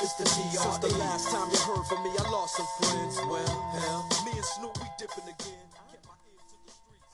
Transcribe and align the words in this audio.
It's 0.00 0.12
the 0.12 0.22
DR. 0.22 0.62
Since 0.62 0.78
the 0.78 0.98
last 0.98 1.28
time 1.32 1.48
you 1.50 1.58
heard 1.58 1.84
from 1.86 2.04
me, 2.04 2.10
I 2.16 2.30
lost 2.30 2.56
some 2.56 2.66
friends. 2.78 3.16
Well, 3.16 3.70
hell, 3.80 4.08
me 4.24 4.30
and 4.30 4.44
Snoop 4.44 4.78
we 4.78 4.86
dipping 4.96 5.24
again. 5.24 5.66
Kept 5.90 6.06
my 6.06 6.12
ear 6.30 6.38
to 6.38 6.56
the 6.66 6.70
streets. 6.70 7.08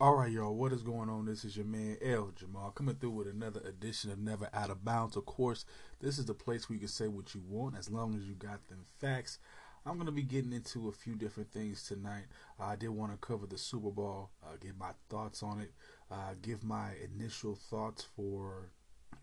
All 0.00 0.14
right, 0.14 0.30
y'all. 0.30 0.54
What 0.54 0.72
is 0.72 0.82
going 0.82 1.08
on? 1.08 1.26
This 1.26 1.44
is 1.44 1.56
your 1.56 1.66
man 1.66 1.96
L 2.00 2.30
Jamal 2.36 2.70
coming 2.70 2.94
through 2.94 3.10
with 3.10 3.26
another 3.26 3.60
edition 3.66 4.12
of 4.12 4.20
Never 4.20 4.48
Out 4.54 4.70
of 4.70 4.84
Bounds. 4.84 5.16
Of 5.16 5.26
course, 5.26 5.64
this 6.00 6.16
is 6.16 6.26
the 6.26 6.34
place 6.34 6.68
where 6.68 6.74
you 6.74 6.80
can 6.80 6.88
say 6.88 7.08
what 7.08 7.34
you 7.34 7.42
want 7.44 7.76
as 7.76 7.90
long 7.90 8.14
as 8.14 8.22
you 8.22 8.34
got 8.34 8.68
them 8.68 8.86
facts. 9.00 9.40
I'm 9.84 9.98
gonna 9.98 10.12
be 10.12 10.22
getting 10.22 10.52
into 10.52 10.88
a 10.88 10.92
few 10.92 11.16
different 11.16 11.50
things 11.50 11.82
tonight. 11.82 12.26
I 12.60 12.76
did 12.76 12.90
want 12.90 13.10
to 13.10 13.18
cover 13.18 13.46
the 13.46 13.58
Super 13.58 13.90
Bowl, 13.90 14.30
uh, 14.44 14.54
get 14.60 14.78
my 14.78 14.90
thoughts 15.08 15.42
on 15.42 15.60
it, 15.60 15.72
uh, 16.08 16.34
give 16.40 16.62
my 16.62 16.90
initial 17.02 17.56
thoughts 17.56 18.06
for 18.14 18.70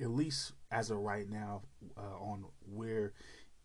at 0.02 0.10
least 0.10 0.54
as 0.72 0.90
of 0.92 0.98
right 0.98 1.30
now 1.30 1.62
uh, 1.98 2.20
on 2.20 2.46
where 2.74 3.14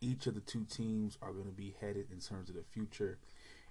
each 0.00 0.26
of 0.26 0.34
the 0.34 0.40
two 0.40 0.64
teams 0.64 1.18
are 1.22 1.32
going 1.32 1.46
to 1.46 1.52
be 1.52 1.74
headed 1.80 2.10
in 2.10 2.20
terms 2.20 2.48
of 2.48 2.56
the 2.56 2.62
future. 2.62 3.18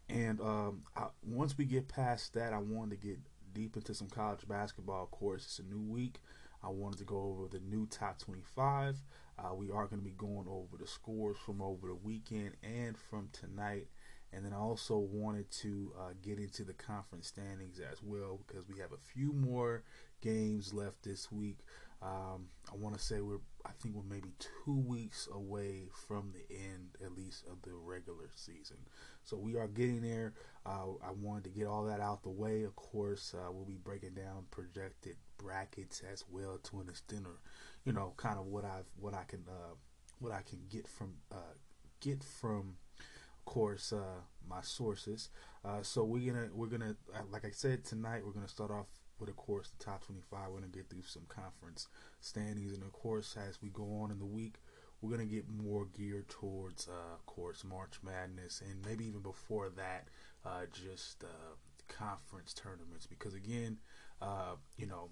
And 0.07 0.41
um, 0.41 0.83
I, 0.95 1.07
once 1.23 1.57
we 1.57 1.65
get 1.65 1.87
past 1.87 2.33
that, 2.33 2.53
I 2.53 2.57
wanted 2.57 3.01
to 3.01 3.07
get 3.07 3.19
deep 3.53 3.75
into 3.75 3.93
some 3.93 4.07
college 4.07 4.47
basketball. 4.47 5.03
Of 5.03 5.11
course, 5.11 5.45
it's 5.45 5.59
a 5.59 5.63
new 5.63 5.81
week. 5.81 6.19
I 6.63 6.69
wanted 6.69 6.99
to 6.99 7.05
go 7.05 7.17
over 7.17 7.47
the 7.47 7.63
new 7.63 7.85
top 7.87 8.19
25. 8.19 9.01
Uh, 9.37 9.55
we 9.55 9.71
are 9.71 9.87
going 9.87 10.01
to 10.01 10.05
be 10.05 10.11
going 10.11 10.47
over 10.49 10.77
the 10.77 10.87
scores 10.87 11.37
from 11.37 11.61
over 11.61 11.87
the 11.87 11.95
weekend 11.95 12.51
and 12.63 12.97
from 12.97 13.29
tonight. 13.31 13.87
And 14.31 14.45
then 14.45 14.53
I 14.53 14.57
also 14.57 14.97
wanted 14.97 15.49
to 15.51 15.93
uh, 15.97 16.13
get 16.21 16.37
into 16.37 16.63
the 16.63 16.73
conference 16.73 17.27
standings 17.27 17.79
as 17.79 18.03
well 18.03 18.39
because 18.45 18.67
we 18.67 18.79
have 18.79 18.91
a 18.91 18.97
few 18.97 19.33
more 19.33 19.83
games 20.21 20.73
left 20.73 21.03
this 21.03 21.31
week. 21.31 21.59
Um, 22.01 22.47
I 22.71 22.75
want 22.77 22.97
to 22.97 23.03
say 23.03 23.19
we're, 23.19 23.39
I 23.65 23.71
think 23.81 23.95
we're 23.95 24.03
maybe 24.03 24.29
two 24.39 24.77
weeks 24.77 25.27
away 25.33 25.89
from 26.07 26.31
the 26.33 26.55
end, 26.55 26.95
at 27.03 27.11
least, 27.11 27.45
of 27.51 27.61
the 27.61 27.73
regular 27.73 28.29
season. 28.35 28.77
So 29.23 29.35
we 29.37 29.57
are 29.57 29.67
getting 29.67 30.01
there. 30.01 30.33
Uh, 30.65 30.93
I 31.05 31.11
wanted 31.11 31.43
to 31.45 31.49
get 31.49 31.67
all 31.67 31.83
that 31.85 31.99
out 31.99 32.23
the 32.23 32.29
way. 32.29 32.63
Of 32.63 32.75
course, 32.75 33.33
uh, 33.37 33.51
we'll 33.51 33.65
be 33.65 33.77
breaking 33.83 34.13
down 34.13 34.45
projected 34.49 35.17
brackets 35.37 36.01
as 36.11 36.23
well 36.31 36.57
to 36.63 36.79
an 36.79 36.89
extent, 36.89 37.25
or 37.25 37.39
you 37.83 37.91
know, 37.91 38.13
kind 38.17 38.39
of 38.39 38.45
what 38.45 38.63
I've, 38.63 38.85
what 38.97 39.13
I 39.13 39.23
can, 39.27 39.43
uh, 39.49 39.75
what 40.19 40.31
I 40.31 40.41
can 40.41 40.59
get 40.69 40.87
from, 40.87 41.15
uh, 41.31 41.55
get 41.99 42.23
from, 42.23 42.77
of 42.99 43.45
course, 43.45 43.91
uh, 43.91 44.21
my 44.47 44.61
sources. 44.61 45.29
Uh, 45.65 45.81
so 45.81 46.03
we're 46.05 46.31
gonna, 46.31 46.47
we're 46.53 46.67
gonna, 46.67 46.95
uh, 47.13 47.21
like 47.29 47.43
I 47.43 47.51
said 47.51 47.83
tonight, 47.83 48.25
we're 48.25 48.31
gonna 48.31 48.47
start 48.47 48.71
off 48.71 48.87
with, 49.19 49.29
of 49.29 49.37
course, 49.37 49.69
the 49.69 49.83
top 49.83 50.05
25. 50.05 50.49
We're 50.49 50.59
gonna 50.59 50.67
get 50.67 50.89
through 50.89 51.03
some 51.03 51.25
conference 51.27 51.87
standings, 52.19 52.73
and 52.73 52.83
of 52.83 52.91
course, 52.91 53.35
as 53.37 53.61
we 53.61 53.69
go 53.69 54.01
on 54.01 54.11
in 54.11 54.19
the 54.19 54.25
week, 54.25 54.55
we're 55.01 55.11
gonna 55.11 55.25
get 55.25 55.49
more 55.49 55.85
geared 55.85 56.29
towards, 56.29 56.87
uh, 56.87 57.13
of 57.13 57.25
course, 57.25 57.63
March 57.63 57.99
Madness, 58.03 58.61
and 58.61 58.85
maybe 58.85 59.05
even 59.05 59.21
before 59.21 59.69
that, 59.69 60.07
uh, 60.45 60.65
just 60.71 61.23
uh, 61.23 61.55
conference 61.87 62.53
tournaments. 62.53 63.05
Because 63.07 63.33
again, 63.33 63.79
uh, 64.21 64.55
you 64.77 64.85
know, 64.85 65.09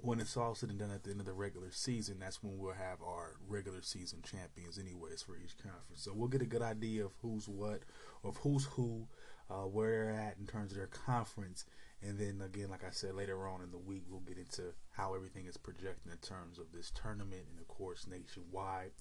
when 0.00 0.20
it's 0.20 0.36
all 0.36 0.54
said 0.54 0.70
and 0.70 0.78
done 0.78 0.90
at 0.90 1.04
the 1.04 1.10
end 1.10 1.20
of 1.20 1.26
the 1.26 1.32
regular 1.32 1.70
season, 1.70 2.18
that's 2.18 2.42
when 2.42 2.58
we'll 2.58 2.74
have 2.74 3.02
our 3.02 3.36
regular 3.48 3.82
season 3.82 4.20
champions, 4.22 4.78
anyways, 4.78 5.22
for 5.22 5.36
each 5.36 5.56
conference. 5.58 6.02
So 6.02 6.12
we'll 6.14 6.28
get 6.28 6.42
a 6.42 6.46
good 6.46 6.62
idea 6.62 7.04
of 7.04 7.12
who's 7.22 7.48
what, 7.48 7.82
of 8.22 8.36
who's 8.38 8.64
who, 8.64 9.06
uh, 9.50 9.64
where 9.64 9.90
they're 9.90 10.12
at 10.12 10.36
in 10.38 10.46
terms 10.46 10.72
of 10.72 10.78
their 10.78 10.86
conference, 10.86 11.64
and 12.02 12.18
then 12.18 12.42
again, 12.44 12.68
like 12.70 12.84
I 12.84 12.90
said, 12.90 13.14
later 13.14 13.48
on 13.48 13.62
in 13.62 13.70
the 13.70 13.78
week, 13.78 14.04
we'll 14.08 14.20
get 14.20 14.38
into 14.38 14.74
how 14.92 15.14
everything 15.14 15.46
is 15.46 15.56
projected 15.56 16.12
in 16.12 16.18
terms 16.18 16.58
of 16.58 16.72
this 16.72 16.90
tournament 16.90 17.44
and, 17.50 17.60
of 17.60 17.68
course, 17.68 18.06
nationwide. 18.06 18.92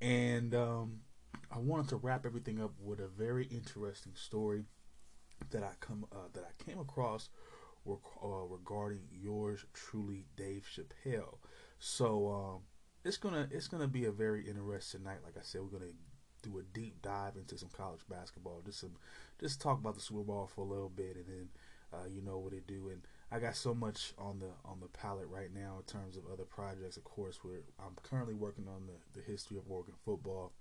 And 0.00 0.54
um, 0.54 1.00
I 1.50 1.58
wanted 1.58 1.88
to 1.90 1.96
wrap 1.96 2.24
everything 2.24 2.60
up 2.60 2.72
with 2.80 3.00
a 3.00 3.08
very 3.08 3.44
interesting 3.46 4.14
story 4.14 4.64
that 5.50 5.62
I 5.62 5.72
come 5.80 6.06
uh, 6.12 6.28
that 6.34 6.44
I 6.44 6.62
came 6.62 6.78
across 6.78 7.28
rec- 7.84 7.98
uh, 8.22 8.44
regarding 8.48 9.00
yours 9.12 9.64
truly, 9.72 10.24
Dave 10.36 10.66
Chappelle. 10.66 11.38
So 11.78 12.28
um, 12.30 12.60
it's 13.04 13.16
gonna 13.16 13.48
it's 13.50 13.68
gonna 13.68 13.88
be 13.88 14.04
a 14.04 14.12
very 14.12 14.48
interesting 14.48 15.02
night. 15.02 15.18
Like 15.24 15.36
I 15.36 15.42
said, 15.42 15.62
we're 15.62 15.78
gonna 15.78 15.92
do 16.42 16.58
a 16.58 16.62
deep 16.62 17.02
dive 17.02 17.36
into 17.36 17.58
some 17.58 17.70
college 17.70 18.00
basketball. 18.08 18.62
Just 18.64 18.80
some 18.80 18.96
just 19.40 19.60
talk 19.60 19.78
about 19.78 19.94
the 19.94 20.00
Super 20.00 20.22
Bowl 20.22 20.48
for 20.54 20.62
a 20.62 20.68
little 20.68 20.90
bit, 20.90 21.16
and 21.16 21.26
then 21.26 21.48
uh, 21.92 22.06
you 22.08 22.22
know 22.22 22.38
what 22.38 22.52
it 22.52 22.66
do. 22.66 22.88
And 22.88 23.02
I 23.32 23.38
got 23.38 23.56
so 23.56 23.74
much 23.74 24.12
on 24.18 24.38
the 24.38 24.50
on 24.64 24.80
the 24.80 24.88
palette 24.88 25.28
right 25.28 25.52
now 25.52 25.76
in 25.78 25.84
terms 25.84 26.16
of 26.16 26.24
other 26.32 26.44
projects. 26.44 26.96
Of 26.96 27.04
course, 27.04 27.40
we're 27.44 27.62
I'm 27.78 27.96
currently 28.02 28.34
working 28.34 28.66
on 28.68 28.86
the, 28.86 29.20
the 29.20 29.24
history 29.24 29.56
of 29.58 29.64
Oregon 29.68 29.94
football. 30.04 30.52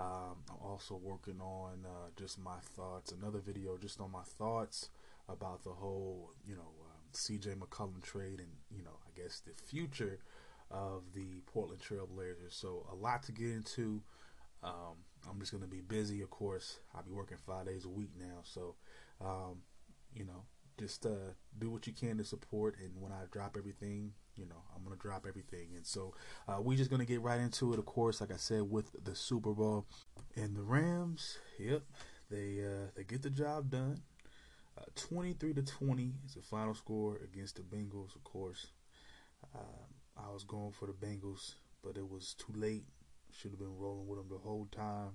Um, 0.00 0.36
I'm 0.48 0.64
also 0.64 0.94
working 0.94 1.40
on 1.40 1.84
uh, 1.84 2.10
just 2.16 2.38
my 2.38 2.58
thoughts. 2.76 3.12
Another 3.12 3.40
video 3.40 3.76
just 3.76 4.00
on 4.00 4.12
my 4.12 4.22
thoughts 4.22 4.90
about 5.28 5.64
the 5.64 5.70
whole, 5.70 6.30
you 6.46 6.54
know, 6.54 6.60
um, 6.62 7.02
C.J. 7.12 7.50
McCollum 7.50 8.00
trade 8.02 8.38
and 8.38 8.48
you 8.70 8.84
know, 8.84 8.96
I 9.06 9.20
guess 9.20 9.40
the 9.40 9.52
future 9.66 10.20
of 10.70 11.02
the 11.14 11.40
Portland 11.46 11.80
Trailblazers. 11.80 12.52
So 12.52 12.86
a 12.90 12.94
lot 12.94 13.22
to 13.24 13.32
get 13.32 13.50
into. 13.50 14.02
Um, 14.62 15.04
I'm 15.28 15.38
just 15.40 15.52
gonna 15.52 15.66
be 15.66 15.80
busy, 15.80 16.22
of 16.22 16.30
course. 16.30 16.78
I'll 16.94 17.02
be 17.02 17.12
working 17.12 17.38
five 17.46 17.66
days 17.66 17.84
a 17.84 17.88
week 17.88 18.10
now, 18.18 18.40
so 18.44 18.74
um, 19.20 19.62
you 20.14 20.24
know, 20.24 20.44
just 20.78 21.06
uh, 21.06 21.32
do 21.58 21.70
what 21.70 21.86
you 21.86 21.92
can 21.92 22.18
to 22.18 22.24
support. 22.24 22.76
And 22.82 22.90
when 23.00 23.12
I 23.12 23.24
drop 23.30 23.56
everything, 23.58 24.12
you 24.36 24.46
know, 24.46 24.62
I'm 24.74 24.84
gonna 24.84 24.96
drop 24.96 25.26
everything. 25.28 25.68
And 25.76 25.86
so 25.86 26.14
uh, 26.46 26.60
we're 26.60 26.78
just 26.78 26.90
gonna 26.90 27.04
get 27.04 27.20
right 27.20 27.40
into 27.40 27.72
it. 27.72 27.78
Of 27.78 27.86
course, 27.86 28.20
like 28.20 28.32
I 28.32 28.36
said, 28.36 28.70
with 28.70 28.90
the 29.04 29.14
Super 29.14 29.52
Bowl 29.52 29.86
and 30.36 30.56
the 30.56 30.62
Rams. 30.62 31.38
Yep, 31.58 31.82
they 32.30 32.60
uh, 32.64 32.90
they 32.94 33.04
get 33.04 33.22
the 33.22 33.30
job 33.30 33.70
done. 33.70 34.00
Uh, 34.78 34.84
23 34.94 35.54
to 35.54 35.62
20 35.62 36.12
is 36.24 36.34
the 36.34 36.42
final 36.42 36.74
score 36.74 37.18
against 37.24 37.56
the 37.56 37.62
Bengals. 37.62 38.14
Of 38.14 38.22
course, 38.22 38.68
um, 39.54 39.88
I 40.16 40.32
was 40.32 40.44
going 40.44 40.72
for 40.72 40.86
the 40.86 40.92
Bengals, 40.92 41.54
but 41.82 41.96
it 41.96 42.08
was 42.08 42.34
too 42.34 42.52
late. 42.54 42.84
Should 43.32 43.50
have 43.50 43.60
been 43.60 43.76
rolling 43.76 44.06
with 44.06 44.18
them 44.18 44.28
the 44.30 44.38
whole 44.38 44.68
time. 44.70 45.10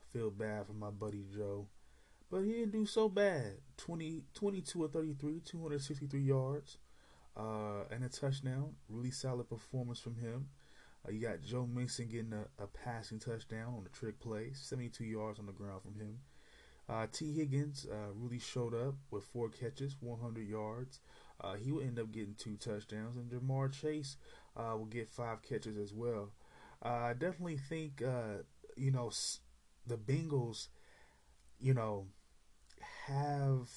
I 0.00 0.12
feel 0.12 0.30
bad 0.30 0.66
for 0.66 0.74
my 0.74 0.90
buddy 0.90 1.24
Joe, 1.34 1.66
but 2.32 2.44
he 2.44 2.52
didn't 2.52 2.72
do 2.72 2.86
so 2.86 3.10
bad. 3.10 3.58
20, 3.76 4.22
22 4.32 4.84
or 4.84 4.88
33, 4.88 5.40
263 5.44 6.20
yards, 6.20 6.78
uh, 7.36 7.84
and 7.90 8.02
a 8.02 8.08
touchdown. 8.08 8.72
Really 8.88 9.10
solid 9.10 9.50
performance 9.50 10.00
from 10.00 10.16
him. 10.16 10.48
Uh, 11.06 11.12
you 11.12 11.20
got 11.20 11.42
Joe 11.42 11.66
Mixon 11.66 12.08
getting 12.08 12.32
a, 12.32 12.62
a 12.62 12.66
passing 12.66 13.18
touchdown 13.18 13.74
on 13.76 13.84
a 13.84 13.90
trick 13.90 14.18
play, 14.18 14.52
72 14.54 15.04
yards 15.04 15.38
on 15.38 15.46
the 15.46 15.52
ground 15.52 15.82
from 15.82 15.94
him. 15.94 16.20
Uh, 16.88 17.06
Tee 17.12 17.34
Higgins 17.34 17.86
uh, 17.90 18.12
really 18.14 18.38
showed 18.38 18.74
up 18.74 18.94
with 19.10 19.24
four 19.24 19.50
catches, 19.50 19.96
100 20.00 20.48
yards. 20.48 21.00
Uh, 21.38 21.54
he 21.54 21.70
will 21.70 21.82
end 21.82 21.98
up 21.98 22.12
getting 22.12 22.34
two 22.34 22.56
touchdowns, 22.56 23.16
and 23.16 23.30
Ja'Marr 23.30 23.72
Chase 23.72 24.16
uh, 24.56 24.74
will 24.78 24.86
get 24.86 25.10
five 25.10 25.42
catches 25.42 25.76
as 25.76 25.92
well. 25.92 26.30
I 26.82 27.12
definitely 27.12 27.58
think, 27.58 28.02
you 28.76 28.90
know, 28.90 29.10
the 29.86 29.96
Bengals, 29.96 30.68
you 31.60 31.74
know, 31.74 32.06
have. 33.06 33.68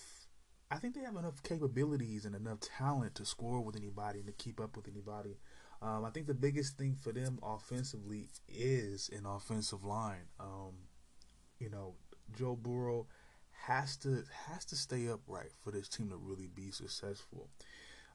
I 0.72 0.78
think 0.78 0.96
they 0.96 1.02
have 1.02 1.16
enough 1.16 1.44
capabilities 1.44 2.26
and 2.26 2.36
enough 2.36 2.60
talent 2.60 3.16
to 3.16 3.26
score 3.26 3.62
with 3.62 3.76
anybody 3.76 4.20
and 4.20 4.28
to 4.28 4.34
keep 4.34 4.60
up 4.60 4.76
with 4.76 4.88
anybody. 4.88 5.38
Um, 5.82 6.04
I 6.04 6.10
think 6.10 6.26
the 6.26 6.34
biggest 6.34 6.78
thing 6.78 6.96
for 7.00 7.12
them 7.12 7.38
offensively 7.44 8.30
is 8.50 9.10
an 9.16 9.26
offensive 9.26 9.84
line. 9.84 10.28
Um, 10.40 10.74
you 11.60 11.70
know, 11.70 11.96
Joe 12.36 12.56
Burrow 12.56 13.08
has 13.52 13.96
to 13.98 14.24
has 14.48 14.66
to 14.66 14.76
stay 14.76 15.08
upright 15.08 15.52
for 15.64 15.72
this 15.72 15.88
team 15.88 16.10
to 16.10 16.18
really 16.18 16.48
be 16.48 16.72
successful. 16.72 17.50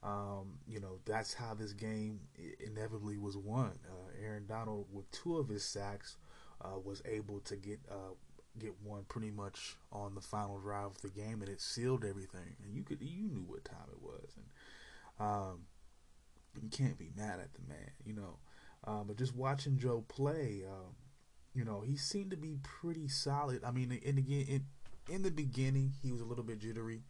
Um, 0.03 0.59
you 0.67 0.81
know, 0.81 0.99
that's 1.05 1.35
how 1.35 1.55
this 1.55 1.73
game 1.73 2.21
inevitably 2.59 3.19
was 3.19 3.37
won. 3.37 3.79
Uh, 3.89 4.25
Aaron 4.25 4.47
Donald, 4.47 4.87
with 4.91 5.11
two 5.11 5.37
of 5.37 5.49
his 5.49 5.65
sacks, 5.65 6.17
uh, 6.63 6.79
was 6.83 7.03
able 7.05 7.41
to 7.41 7.57
get 7.57 7.81
uh, 7.91 8.15
get 8.59 8.75
one 8.83 9.05
pretty 9.09 9.31
much 9.31 9.77
on 9.93 10.15
the 10.15 10.21
final 10.21 10.59
drive 10.59 10.87
of 10.87 11.03
the 11.03 11.09
game, 11.09 11.41
and 11.41 11.49
it 11.49 11.61
sealed 11.61 12.05
everything. 12.05 12.57
And 12.65 12.75
you 12.75 12.83
could 12.83 13.01
you 13.01 13.29
knew 13.29 13.45
what 13.47 13.65
time 13.65 13.89
it 13.93 14.03
was. 14.03 14.35
And 14.37 15.27
um, 15.27 15.61
you 16.61 16.69
can't 16.69 16.99
be 16.99 17.11
mad 17.17 17.41
at 17.41 17.53
the 17.55 17.61
man, 17.69 17.91
you 18.05 18.15
know. 18.15 18.39
Um, 18.85 19.05
but 19.07 19.17
just 19.17 19.37
watching 19.37 19.79
Joe 19.79 20.05
play, 20.09 20.63
um, 20.67 20.95
you 21.55 21.65
know, 21.65 21.83
he 21.83 21.97
seemed 21.97 22.31
to 22.31 22.37
be 22.37 22.59
pretty 22.63 23.09
solid. 23.09 23.63
I 23.65 23.71
mean, 23.71 24.01
and 24.05 24.19
again, 24.19 24.47
in, 24.49 24.65
in 25.15 25.23
the 25.23 25.31
beginning, 25.31 25.93
he 26.03 26.13
was 26.13 26.21
a 26.21 26.25
little 26.25 26.45
bit 26.45 26.59
jittery. 26.59 27.03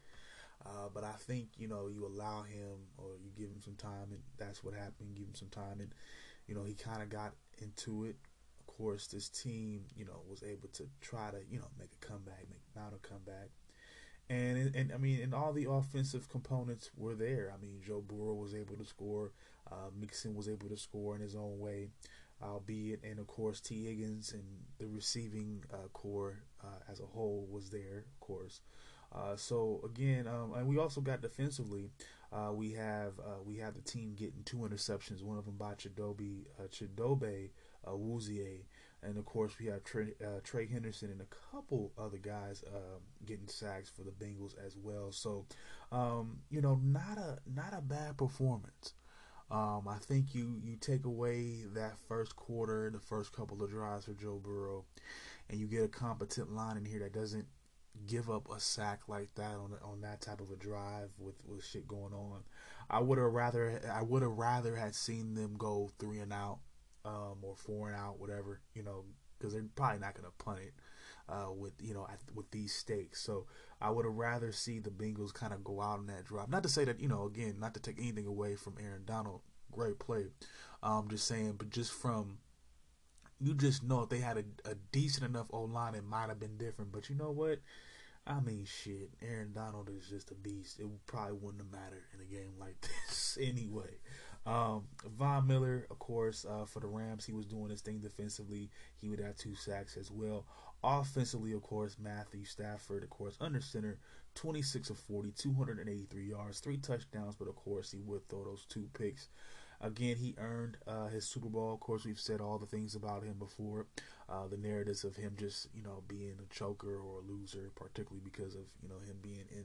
Uh, 0.65 0.89
but 0.93 1.05
I 1.05 1.13
think 1.13 1.49
you 1.57 1.69
know 1.69 1.89
you 1.89 2.07
allow 2.07 2.43
him 2.43 2.77
or 2.99 3.13
you 3.23 3.31
give 3.37 3.49
him 3.49 3.63
some 3.65 3.77
time, 3.77 4.09
and 4.11 4.21
that's 4.37 4.63
what 4.63 4.75
happened. 4.75 5.15
Give 5.15 5.25
him 5.25 5.35
some 5.35 5.49
time, 5.49 5.81
and 5.81 5.91
you 6.47 6.55
know 6.55 6.65
he 6.65 6.75
kind 6.75 7.03
of 7.03 7.09
got 7.09 7.33
into 7.63 8.05
it. 8.05 8.17
Course, 8.81 9.09
this 9.09 9.29
team 9.29 9.83
you 9.95 10.07
know 10.07 10.23
was 10.27 10.43
able 10.43 10.69
to 10.69 10.89
try 11.03 11.31
to 11.31 11.37
you 11.51 11.59
know 11.59 11.69
make 11.79 11.91
a 11.93 12.07
comeback, 12.07 12.47
make 12.49 12.63
mount 12.75 12.95
a 12.95 13.07
comeback, 13.07 13.51
and 14.31 14.75
and 14.75 14.91
I 14.91 14.97
mean, 14.97 15.21
and 15.21 15.35
all 15.35 15.53
the 15.53 15.71
offensive 15.71 16.31
components 16.31 16.91
were 16.97 17.15
there. 17.15 17.53
I 17.55 17.61
mean, 17.61 17.83
Joe 17.87 18.01
Burrow 18.01 18.33
was 18.33 18.55
able 18.55 18.77
to 18.77 18.87
score, 18.87 19.33
uh, 19.71 19.91
Mixon 19.95 20.35
was 20.35 20.49
able 20.49 20.71
to 20.71 20.79
score 20.79 21.15
in 21.15 21.21
his 21.21 21.37
own 21.37 21.59
way, 21.59 21.91
albeit, 22.43 23.05
and 23.05 23.19
of 23.19 23.27
course 23.27 23.61
Tee 23.61 23.85
Higgins 23.85 24.33
and 24.33 24.45
the 24.79 24.87
receiving 24.87 25.63
uh, 25.75 25.89
core 25.93 26.39
uh, 26.65 26.91
as 26.91 27.01
a 27.01 27.07
whole 27.07 27.47
was 27.51 27.69
there, 27.69 28.07
of 28.11 28.21
course. 28.21 28.63
Uh, 29.15 29.37
so 29.37 29.83
again, 29.85 30.27
um, 30.27 30.55
and 30.55 30.67
we 30.67 30.79
also 30.79 31.03
got 31.03 31.21
defensively. 31.21 31.91
Uh, 32.33 32.53
we 32.55 32.73
have 32.73 33.13
uh, 33.19 33.43
we 33.45 33.59
have 33.59 33.75
the 33.75 33.83
team 33.83 34.15
getting 34.17 34.43
two 34.47 34.59
interceptions. 34.59 35.23
One 35.23 35.37
of 35.37 35.45
them 35.45 35.57
by 35.59 35.75
Chidobe 35.75 36.47
Chidobe 36.71 37.51
uh, 37.87 37.91
Awuzie, 37.91 38.65
and 39.03 39.17
of 39.17 39.25
course 39.25 39.53
we 39.59 39.67
have 39.67 39.85
Trey, 39.85 40.15
uh, 40.23 40.41
Trey 40.45 40.67
Hendrickson 40.67 41.11
and 41.11 41.21
a 41.21 41.51
couple 41.51 41.93
other 41.99 42.19
guys 42.19 42.63
um, 42.69 43.01
getting 43.25 43.49
sacks 43.49 43.91
for 43.91 44.03
the 44.03 44.11
Bengals 44.11 44.55
as 44.65 44.77
well. 44.77 45.13
So, 45.13 45.47
um, 45.93 46.39
you 46.51 46.61
know, 46.61 46.81
not 46.83 47.19
a 47.19 47.39
not 47.47 47.73
a 47.77 47.81
bad 47.81 48.17
performance. 48.17 48.95
Um, 49.51 49.89
I 49.89 49.97
think 49.99 50.35
you 50.35 50.61
you 50.63 50.77
take 50.77 51.05
away 51.05 51.65
that 51.75 51.99
first 52.09 52.37
quarter, 52.37 52.91
the 52.91 53.01
first 53.01 53.33
couple 53.33 53.63
of 53.63 53.71
drives 53.71 54.05
for 54.05 54.13
Joe 54.13 54.41
Burrow, 54.43 54.85
and 55.49 55.59
you 55.59 55.67
get 55.67 55.83
a 55.85 55.89
competent 55.89 56.53
line 56.53 56.77
in 56.77 56.85
here 56.85 57.01
that 57.01 57.13
doesn't 57.13 57.47
give 58.07 58.31
up 58.31 58.49
a 58.51 58.61
sack 58.61 59.01
like 59.09 59.35
that 59.35 59.57
on 59.57 59.75
on 59.83 60.01
that 60.03 60.21
type 60.21 60.41
of 60.41 60.51
a 60.51 60.57
drive 60.57 61.11
with 61.19 61.35
with 61.47 61.65
shit 61.65 61.89
going 61.89 62.13
on. 62.13 62.45
I 62.89 63.01
would 63.01 63.19
have 63.19 63.33
rather 63.33 63.81
I 63.93 64.03
would 64.03 64.23
have 64.23 64.33
rather 64.33 64.77
had 64.77 64.95
seen 64.95 65.35
them 65.35 65.57
go 65.59 65.91
three 65.99 66.21
and 66.21 66.33
out, 66.33 66.61
um, 67.05 67.37
or 67.43 67.57
four 67.57 67.89
and 67.89 67.97
out, 67.97 68.19
whatever 68.19 68.61
you 68.75 68.83
know, 68.83 69.05
because 69.39 69.53
they're 69.53 69.65
probably 69.75 70.01
not 70.01 70.15
gonna 70.15 70.29
punt 70.39 70.61
it. 70.61 70.75
Uh, 71.29 71.53
with 71.53 71.75
you 71.81 71.95
know 71.95 72.09
with 72.35 72.51
these 72.51 72.75
stakes, 72.75 73.23
so 73.23 73.47
I 73.81 73.91
would 73.91 74.05
have 74.05 74.15
rather 74.15 74.51
see 74.51 74.81
the 74.81 74.91
Bengals 74.91 75.33
kind 75.33 75.53
of 75.53 75.63
go 75.63 75.81
out 75.81 76.01
on 76.01 76.07
that 76.07 76.25
drive. 76.25 76.49
Not 76.49 76.65
to 76.65 76.69
say 76.69 76.85
that 76.85 76.99
you 76.99 77.07
know 77.07 77.27
again, 77.27 77.55
not 77.61 77.73
to 77.75 77.81
take 77.81 78.01
anything 78.01 78.27
away 78.27 78.57
from 78.57 78.75
Aaron 78.83 79.05
Donald, 79.07 79.43
great 79.71 80.01
play. 80.01 80.27
Um, 80.83 81.07
just 81.09 81.29
saying, 81.29 81.55
but 81.57 81.71
just 81.71 81.93
from 81.93 82.39
you 83.41 83.55
just 83.55 83.83
know 83.83 84.03
if 84.03 84.09
they 84.11 84.19
had 84.19 84.39
a, 84.39 84.45
a 84.71 84.75
decent 84.93 85.25
enough 85.25 85.47
O 85.51 85.63
line, 85.63 85.95
it 85.95 86.05
might 86.05 86.29
have 86.29 86.41
been 86.41 86.57
different. 86.57 86.93
But 86.93 87.09
you 87.09 87.17
know 87.17 87.31
what? 87.31 87.61
I 88.27 88.41
mean, 88.41 88.65
shit. 88.65 89.11
Aaron 89.23 89.53
Donald 89.53 89.89
is 89.89 90.09
just 90.09 90.31
a 90.31 90.35
beast. 90.35 90.79
It 90.79 90.87
probably 91.07 91.33
wouldn't 91.33 91.63
have 91.63 91.73
mattered 91.73 92.05
in 92.15 92.21
a 92.21 92.25
game 92.25 92.53
like 92.59 92.81
this 93.09 93.39
anyway. 93.41 93.99
Um, 94.47 94.85
Von 95.19 95.47
Miller, 95.47 95.87
of 95.91 95.99
course, 95.99 96.47
uh, 96.49 96.65
for 96.65 96.81
the 96.81 96.87
Rams, 96.87 97.27
he 97.27 97.33
was 97.33 97.47
doing 97.47 97.71
his 97.71 97.83
thing 97.83 97.99
defensively. 97.99 98.71
He 98.97 99.09
would 99.09 99.21
have 99.21 99.37
two 99.37 99.55
sacks 99.55 99.97
as 99.97 100.11
well. 100.11 100.47
Offensively, 100.83 101.53
of 101.53 101.63
course, 101.63 101.97
Matthew 102.03 102.45
Stafford, 102.45 103.03
of 103.03 103.11
course, 103.11 103.37
under 103.41 103.61
center, 103.61 103.99
26 104.35 104.91
of 104.91 104.99
40, 104.99 105.33
283 105.33 106.25
yards, 106.25 106.61
three 106.61 106.79
touchdowns, 106.79 107.35
but 107.35 107.49
of 107.49 107.57
course, 107.57 107.93
he 107.93 108.01
would 108.01 108.27
throw 108.29 108.45
those 108.45 108.65
two 108.69 108.89
picks. 108.95 109.29
Again, 109.83 110.17
he 110.17 110.35
earned 110.39 110.77
uh, 110.87 111.09
his 111.09 111.27
Super 111.27 111.49
Bowl. 111.49 111.73
Of 111.73 111.81
course, 111.81 112.05
we've 112.05 112.21
said 112.21 112.41
all 112.41 112.59
the 112.59 112.67
things 112.67 112.95
about 112.95 113.23
him 113.23 113.37
before. 113.39 113.87
Uh, 114.29 114.47
the 114.47 114.57
narratives 114.57 115.05
of 115.05 115.17
him 115.17 115.35
just, 115.39 115.69
you 115.75 115.83
know, 115.83 116.03
being 116.07 116.35
a 116.39 116.55
choker 116.55 116.97
or 116.97 117.21
a 117.21 117.33
loser, 117.33 117.71
particularly 117.75 118.23
because 118.23 118.55
of, 118.55 118.63
you 118.83 118.89
know, 118.89 118.99
him 119.07 119.17
being 119.23 119.45
in, 119.51 119.65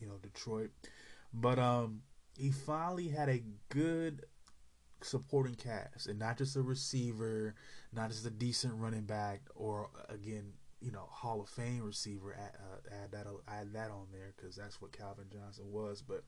you 0.00 0.06
know, 0.06 0.14
Detroit. 0.22 0.70
But 1.34 1.58
um, 1.58 2.00
he 2.36 2.50
finally 2.50 3.08
had 3.08 3.28
a 3.28 3.42
good 3.68 4.24
supporting 5.00 5.54
cast, 5.54 6.06
and 6.06 6.18
not 6.18 6.38
just 6.38 6.56
a 6.56 6.62
receiver, 6.62 7.54
not 7.92 8.10
just 8.10 8.26
a 8.26 8.30
decent 8.30 8.74
running 8.74 9.02
back, 9.02 9.40
or 9.54 9.90
again, 10.08 10.52
you 10.80 10.90
know, 10.90 11.06
Hall 11.10 11.40
of 11.40 11.48
Fame 11.48 11.82
receiver. 11.82 12.34
Add, 12.34 12.52
uh, 12.60 13.02
add 13.04 13.12
that 13.12 13.26
add 13.48 13.72
that 13.74 13.90
on 13.90 14.06
there 14.12 14.32
because 14.36 14.56
that's 14.56 14.80
what 14.80 14.96
Calvin 14.96 15.26
Johnson 15.32 15.70
was. 15.70 16.02
But 16.02 16.24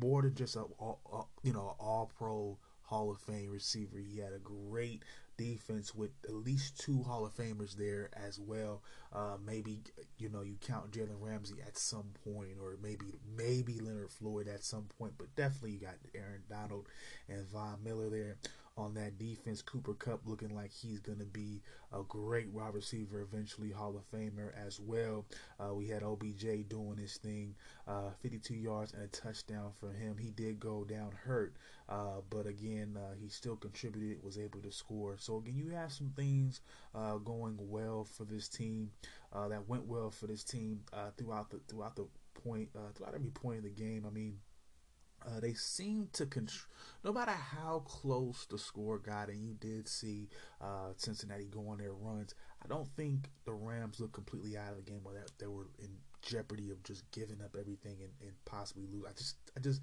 more 0.00 0.22
than 0.22 0.34
just 0.34 0.56
a, 0.56 0.64
a 0.80 1.22
you 1.42 1.52
know 1.52 1.74
All 1.78 2.10
Pro 2.16 2.58
Hall 2.82 3.10
of 3.10 3.18
Fame 3.18 3.50
receiver, 3.50 3.98
he 3.98 4.18
had 4.18 4.32
a 4.32 4.38
great 4.38 5.02
defense 5.38 5.94
with 5.94 6.10
at 6.24 6.34
least 6.34 6.78
two 6.78 7.02
Hall 7.02 7.24
of 7.24 7.34
Famers 7.34 7.76
there 7.76 8.10
as 8.12 8.38
well. 8.38 8.82
Uh, 9.12 9.36
maybe 9.44 9.80
you 10.18 10.28
know 10.28 10.42
you 10.42 10.56
count 10.60 10.90
Jalen 10.90 11.16
Ramsey 11.20 11.56
at 11.66 11.78
some 11.78 12.10
point, 12.24 12.58
or 12.60 12.76
maybe 12.82 13.06
maybe 13.34 13.78
Leonard 13.80 14.10
Floyd 14.10 14.48
at 14.48 14.62
some 14.62 14.86
point, 14.98 15.14
but 15.16 15.34
definitely 15.34 15.70
you 15.72 15.80
got 15.80 15.94
Aaron 16.14 16.42
Donald 16.50 16.86
and 17.28 17.48
Von 17.48 17.78
Miller 17.82 18.10
there 18.10 18.36
on 18.78 18.94
that 18.94 19.18
defense. 19.18 19.60
Cooper 19.60 19.94
Kupp 19.94 20.20
looking 20.24 20.54
like 20.54 20.70
he's 20.72 21.00
going 21.00 21.18
to 21.18 21.24
be 21.24 21.60
a 21.92 22.02
great 22.02 22.48
wide 22.50 22.74
receiver, 22.74 23.20
eventually 23.20 23.70
Hall 23.70 23.96
of 23.96 24.10
Famer 24.10 24.52
as 24.54 24.78
well. 24.78 25.26
Uh, 25.58 25.74
we 25.74 25.88
had 25.88 26.02
OBJ 26.02 26.68
doing 26.68 26.96
his 26.96 27.16
thing, 27.16 27.54
uh, 27.86 28.10
52 28.22 28.54
yards 28.54 28.92
and 28.92 29.02
a 29.02 29.08
touchdown 29.08 29.72
for 29.78 29.90
him. 29.90 30.16
He 30.16 30.30
did 30.30 30.60
go 30.60 30.84
down 30.84 31.12
hurt, 31.12 31.54
uh, 31.88 32.20
but 32.30 32.46
again, 32.46 32.96
uh, 32.96 33.14
he 33.20 33.28
still 33.28 33.56
contributed, 33.56 34.22
was 34.22 34.38
able 34.38 34.60
to 34.60 34.70
score. 34.70 35.16
So 35.18 35.38
again, 35.38 35.56
you 35.56 35.70
have 35.70 35.92
some 35.92 36.12
things 36.16 36.60
uh, 36.94 37.16
going 37.16 37.58
well 37.58 38.04
for 38.04 38.24
this 38.24 38.48
team 38.48 38.90
uh, 39.32 39.48
that 39.48 39.68
went 39.68 39.86
well 39.86 40.10
for 40.10 40.26
this 40.26 40.44
team 40.44 40.80
throughout 41.16 41.50
the 41.50 41.60
throughout 41.68 41.96
the 41.96 42.06
point 42.34 42.68
throughout 42.72 43.14
every 43.14 43.30
point 43.30 43.58
of 43.58 43.64
the 43.64 43.70
game. 43.70 44.04
I 44.06 44.10
mean. 44.10 44.38
Uh, 45.28 45.40
they 45.40 45.52
seem 45.52 46.08
to 46.14 46.24
control, 46.24 46.70
no 47.04 47.12
matter 47.12 47.32
how 47.32 47.82
close 47.86 48.46
the 48.48 48.58
score 48.58 48.98
got, 48.98 49.28
and 49.28 49.42
you 49.42 49.52
did 49.54 49.86
see 49.86 50.28
uh, 50.60 50.92
Cincinnati 50.96 51.44
go 51.44 51.68
on 51.68 51.78
their 51.78 51.92
runs. 51.92 52.34
I 52.64 52.68
don't 52.68 52.88
think 52.96 53.28
the 53.44 53.52
Rams 53.52 54.00
looked 54.00 54.14
completely 54.14 54.56
out 54.56 54.70
of 54.70 54.76
the 54.76 54.90
game, 54.90 55.02
or 55.04 55.12
that 55.12 55.30
they 55.38 55.46
were 55.46 55.68
in 55.78 55.90
jeopardy 56.22 56.70
of 56.70 56.82
just 56.82 57.10
giving 57.10 57.42
up 57.44 57.56
everything 57.58 57.96
and, 58.00 58.12
and 58.22 58.32
possibly 58.46 58.86
lose. 58.90 59.04
I 59.08 59.12
just, 59.12 59.36
I 59.56 59.60
just, 59.60 59.82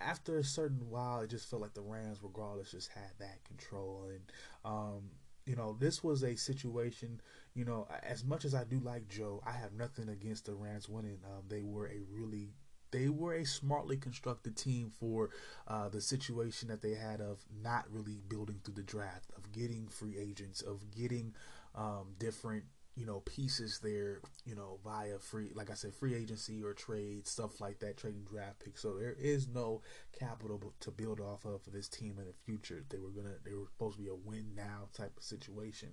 after 0.00 0.38
a 0.38 0.44
certain 0.44 0.88
while, 0.88 1.20
it 1.20 1.30
just 1.30 1.50
felt 1.50 1.62
like 1.62 1.74
the 1.74 1.82
Rams, 1.82 2.18
regardless, 2.22 2.70
just 2.70 2.90
had 2.90 3.12
that 3.18 3.44
control. 3.44 4.08
And 4.10 4.22
um, 4.64 5.02
you 5.46 5.56
know, 5.56 5.76
this 5.78 6.02
was 6.02 6.22
a 6.22 6.36
situation. 6.36 7.20
You 7.54 7.64
know, 7.64 7.88
as 8.02 8.24
much 8.24 8.44
as 8.44 8.54
I 8.54 8.64
do 8.64 8.78
like 8.80 9.08
Joe, 9.08 9.42
I 9.44 9.52
have 9.52 9.72
nothing 9.72 10.08
against 10.08 10.46
the 10.46 10.54
Rams 10.54 10.88
winning. 10.88 11.18
Um, 11.24 11.42
they 11.48 11.62
were 11.62 11.88
a 11.88 12.00
really 12.10 12.50
they 12.90 13.08
were 13.08 13.34
a 13.34 13.44
smartly 13.44 13.96
constructed 13.96 14.56
team 14.56 14.90
for 14.98 15.30
uh, 15.68 15.88
the 15.88 16.00
situation 16.00 16.68
that 16.68 16.82
they 16.82 16.94
had 16.94 17.20
of 17.20 17.44
not 17.62 17.84
really 17.90 18.18
building 18.28 18.60
through 18.64 18.74
the 18.74 18.82
draft, 18.82 19.30
of 19.36 19.52
getting 19.52 19.88
free 19.88 20.16
agents, 20.18 20.60
of 20.62 20.90
getting 20.90 21.34
um, 21.74 22.14
different 22.18 22.64
you 23.00 23.06
know 23.06 23.20
pieces 23.20 23.80
there 23.82 24.20
you 24.44 24.54
know 24.54 24.78
via 24.84 25.18
free 25.18 25.50
like 25.54 25.70
i 25.70 25.74
said 25.74 25.94
free 25.94 26.14
agency 26.14 26.62
or 26.62 26.74
trade 26.74 27.26
stuff 27.26 27.58
like 27.58 27.78
that 27.78 27.96
trading 27.96 28.24
draft 28.24 28.62
picks. 28.62 28.82
So 28.82 28.94
there 28.94 29.16
is 29.18 29.48
no 29.48 29.80
capital 30.18 30.60
to 30.80 30.90
build 30.90 31.18
off 31.18 31.44
of 31.46 31.62
for 31.62 31.70
this 31.70 31.88
team 31.88 32.16
in 32.18 32.26
the 32.26 32.34
future. 32.44 32.84
They 32.90 32.98
were 32.98 33.10
gonna 33.10 33.36
they 33.44 33.54
were 33.54 33.66
supposed 33.72 33.96
to 33.96 34.02
be 34.02 34.08
a 34.08 34.14
win 34.14 34.52
now 34.54 34.88
type 34.92 35.16
of 35.16 35.22
situation. 35.22 35.90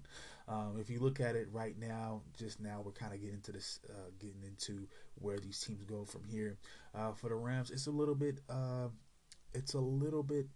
Um, 0.50 0.78
if 0.80 0.90
you 0.90 1.00
look 1.00 1.20
at 1.22 1.36
it 1.36 1.48
right 1.52 1.78
now 1.80 2.24
just 2.38 2.60
now 2.60 2.82
we're 2.84 2.92
kind 2.92 3.14
of 3.14 3.22
getting 3.22 3.42
to 3.42 3.52
this 3.54 3.80
uh, 3.90 4.12
getting 4.20 4.44
into 4.44 4.88
where 5.16 5.40
these 5.40 5.60
teams 5.60 5.86
go 5.86 6.04
from 6.04 6.24
here. 6.26 6.58
Uh, 6.94 7.14
for 7.14 7.30
the 7.30 7.36
rams 7.36 7.72
it's 7.72 7.88
a 7.88 7.92
little 7.92 8.16
bit 8.16 8.42
uh, 8.50 8.90
it's 9.54 9.74
a 9.74 9.80
little 9.80 10.24
bit 10.24 10.48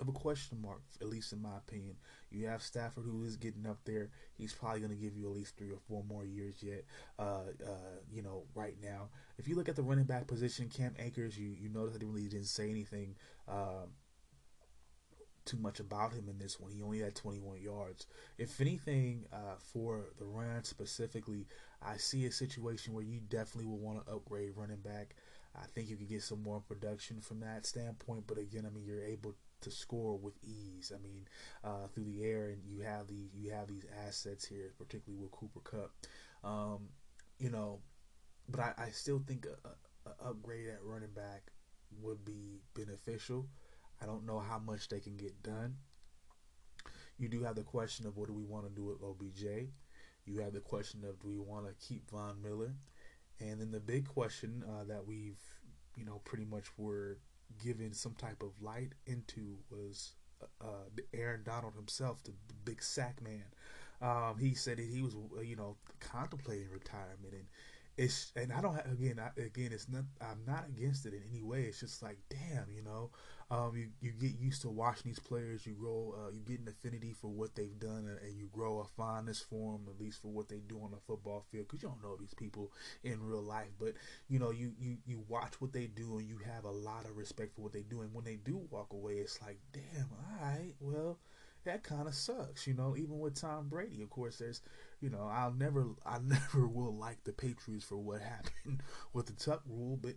of 0.00 0.08
a 0.08 0.12
question 0.12 0.60
mark, 0.60 0.82
at 1.00 1.08
least 1.08 1.32
in 1.32 1.40
my 1.40 1.56
opinion. 1.56 1.96
You 2.34 2.46
have 2.48 2.62
Stafford 2.62 3.04
who 3.04 3.24
is 3.24 3.36
getting 3.36 3.66
up 3.66 3.78
there. 3.84 4.10
He's 4.36 4.52
probably 4.52 4.80
going 4.80 4.90
to 4.90 4.96
give 4.96 5.16
you 5.16 5.26
at 5.26 5.34
least 5.34 5.56
three 5.56 5.70
or 5.70 5.78
four 5.88 6.02
more 6.04 6.24
years 6.24 6.56
yet. 6.62 6.84
Uh, 7.18 7.52
uh, 7.64 8.00
you 8.12 8.22
know, 8.22 8.44
right 8.54 8.76
now, 8.82 9.08
if 9.38 9.48
you 9.48 9.56
look 9.56 9.68
at 9.68 9.76
the 9.76 9.82
running 9.82 10.04
back 10.04 10.26
position, 10.26 10.68
Cam 10.68 10.94
Akers, 10.98 11.38
you 11.38 11.54
you 11.58 11.68
notice 11.68 11.92
that 11.94 12.02
he 12.02 12.08
really 12.08 12.28
didn't 12.28 12.46
say 12.46 12.70
anything. 12.70 13.14
Uh, 13.48 13.86
too 15.44 15.56
much 15.58 15.78
about 15.78 16.12
him 16.12 16.28
in 16.28 16.38
this 16.38 16.58
one. 16.58 16.70
He 16.70 16.82
only 16.82 17.00
had 17.00 17.14
21 17.14 17.60
yards. 17.60 18.06
If 18.38 18.60
anything, 18.60 19.26
uh, 19.32 19.56
for 19.58 20.06
the 20.18 20.24
run 20.24 20.64
specifically, 20.64 21.46
I 21.82 21.98
see 21.98 22.24
a 22.26 22.32
situation 22.32 22.94
where 22.94 23.04
you 23.04 23.20
definitely 23.20 23.70
will 23.70 23.78
want 23.78 24.04
to 24.06 24.12
upgrade 24.12 24.52
running 24.56 24.78
back. 24.78 25.16
I 25.54 25.66
think 25.74 25.88
you 25.88 25.96
could 25.96 26.08
get 26.08 26.22
some 26.22 26.42
more 26.42 26.60
production 26.60 27.20
from 27.20 27.40
that 27.40 27.66
standpoint. 27.66 28.26
But 28.26 28.38
again, 28.38 28.66
I 28.66 28.74
mean, 28.74 28.84
you're 28.84 29.04
able 29.04 29.34
to 29.64 29.70
score 29.70 30.16
with 30.16 30.34
ease. 30.42 30.92
I 30.94 31.02
mean, 31.02 31.26
uh, 31.62 31.88
through 31.92 32.04
the 32.04 32.22
air, 32.24 32.50
and 32.50 32.62
you 32.64 32.80
have 32.80 33.08
these 33.08 33.30
you 33.34 33.50
have 33.50 33.68
these 33.68 33.86
assets 34.06 34.44
here, 34.46 34.72
particularly 34.78 35.22
with 35.22 35.32
Cooper 35.32 35.60
Kupp. 35.60 35.92
Um, 36.42 36.88
you 37.38 37.50
know, 37.50 37.80
but 38.48 38.60
I, 38.60 38.72
I 38.78 38.90
still 38.90 39.22
think 39.26 39.46
a, 39.46 40.08
a, 40.08 40.28
upgrade 40.28 40.68
at 40.68 40.84
running 40.84 41.10
back 41.10 41.50
would 42.00 42.24
be 42.24 42.60
beneficial. 42.74 43.46
I 44.02 44.06
don't 44.06 44.26
know 44.26 44.38
how 44.38 44.58
much 44.58 44.88
they 44.88 45.00
can 45.00 45.16
get 45.16 45.42
done. 45.42 45.76
You 47.18 47.28
do 47.28 47.42
have 47.44 47.56
the 47.56 47.62
question 47.62 48.06
of 48.06 48.16
what 48.16 48.28
do 48.28 48.34
we 48.34 48.44
want 48.44 48.66
to 48.66 48.74
do 48.74 48.84
with 48.84 49.02
OBJ. 49.02 49.68
You 50.26 50.40
have 50.40 50.52
the 50.52 50.60
question 50.60 51.04
of 51.04 51.20
do 51.20 51.28
we 51.28 51.38
want 51.38 51.66
to 51.66 51.86
keep 51.86 52.10
Von 52.10 52.42
Miller, 52.42 52.74
and 53.40 53.60
then 53.60 53.70
the 53.70 53.80
big 53.80 54.06
question 54.06 54.64
uh, 54.68 54.84
that 54.84 55.06
we've 55.06 55.40
you 55.96 56.04
know 56.04 56.20
pretty 56.24 56.44
much 56.44 56.64
were 56.76 57.18
given 57.62 57.92
some 57.92 58.14
type 58.14 58.42
of 58.42 58.50
light 58.60 58.92
into 59.06 59.58
was 59.70 60.12
uh, 60.60 60.88
Aaron 61.12 61.42
Donald 61.44 61.74
himself, 61.74 62.22
the 62.24 62.32
big 62.64 62.82
sack 62.82 63.20
man. 63.22 63.44
Um, 64.02 64.36
he 64.38 64.54
said 64.54 64.78
that 64.78 64.86
he 64.86 65.02
was, 65.02 65.14
uh, 65.36 65.40
you 65.40 65.56
know, 65.56 65.76
contemplating 66.00 66.68
retirement, 66.70 67.32
and 67.32 67.46
it's 67.96 68.32
and 68.36 68.52
I 68.52 68.60
don't 68.60 68.74
have, 68.74 68.90
again, 68.92 69.20
I, 69.20 69.40
again, 69.40 69.70
it's 69.72 69.88
not. 69.88 70.04
I'm 70.20 70.40
not 70.46 70.66
against 70.68 71.06
it 71.06 71.14
in 71.14 71.22
any 71.30 71.42
way. 71.42 71.62
It's 71.62 71.80
just 71.80 72.02
like, 72.02 72.18
damn, 72.28 72.70
you 72.74 72.82
know, 72.82 73.10
um, 73.50 73.72
you 73.76 73.88
you 74.00 74.12
get 74.12 74.38
used 74.38 74.62
to 74.62 74.70
watching 74.70 75.10
these 75.10 75.18
players. 75.18 75.66
You 75.66 75.74
grow, 75.74 76.14
uh, 76.16 76.30
you 76.30 76.40
get 76.40 76.60
an 76.60 76.68
affinity 76.68 77.12
for 77.12 77.28
what 77.28 77.54
they've 77.54 77.78
done, 77.78 78.08
and, 78.08 78.18
and, 78.20 78.38
you 78.38 78.48
grow 78.52 78.80
a 78.80 78.84
fondness 78.84 79.40
for 79.40 79.72
them, 79.72 79.86
at 79.88 80.00
least 80.00 80.22
for 80.22 80.28
what 80.28 80.48
they 80.48 80.60
do 80.66 80.80
on 80.82 80.90
the 80.90 80.98
football 81.06 81.44
field. 81.50 81.66
Because 81.68 81.82
you 81.82 81.88
don't 81.88 82.02
know 82.02 82.16
these 82.16 82.34
people 82.34 82.72
in 83.02 83.22
real 83.22 83.42
life, 83.42 83.70
but 83.78 83.94
you 84.28 84.38
know, 84.38 84.50
you 84.50 84.72
you 84.78 84.96
you 85.06 85.24
watch 85.28 85.60
what 85.60 85.72
they 85.72 85.86
do, 85.86 86.18
and 86.18 86.28
you 86.28 86.38
have 86.38 86.64
a 86.64 86.70
lot 86.70 87.04
of 87.04 87.16
respect 87.16 87.54
for 87.54 87.62
what 87.62 87.72
they 87.72 87.82
do. 87.82 88.00
And 88.00 88.14
when 88.14 88.24
they 88.24 88.36
do 88.36 88.60
walk 88.70 88.92
away, 88.92 89.14
it's 89.14 89.40
like, 89.42 89.58
damn, 89.72 90.08
all 90.10 90.46
right, 90.46 90.74
well 90.80 91.18
that 91.64 91.82
kind 91.82 92.06
of 92.06 92.14
sucks, 92.14 92.66
you 92.66 92.74
know. 92.74 92.96
Even 92.96 93.18
with 93.18 93.40
Tom 93.40 93.68
Brady, 93.68 94.02
of 94.02 94.10
course, 94.10 94.36
there's, 94.38 94.60
you 95.00 95.10
know, 95.10 95.28
I'll 95.32 95.52
never, 95.52 95.86
I 96.06 96.18
never 96.22 96.66
will 96.66 96.94
like 96.94 97.24
the 97.24 97.32
Patriots 97.32 97.84
for 97.84 97.96
what 97.96 98.20
happened 98.20 98.82
with 99.12 99.26
the 99.26 99.32
Tuck 99.32 99.62
rule, 99.66 99.98
but 100.00 100.14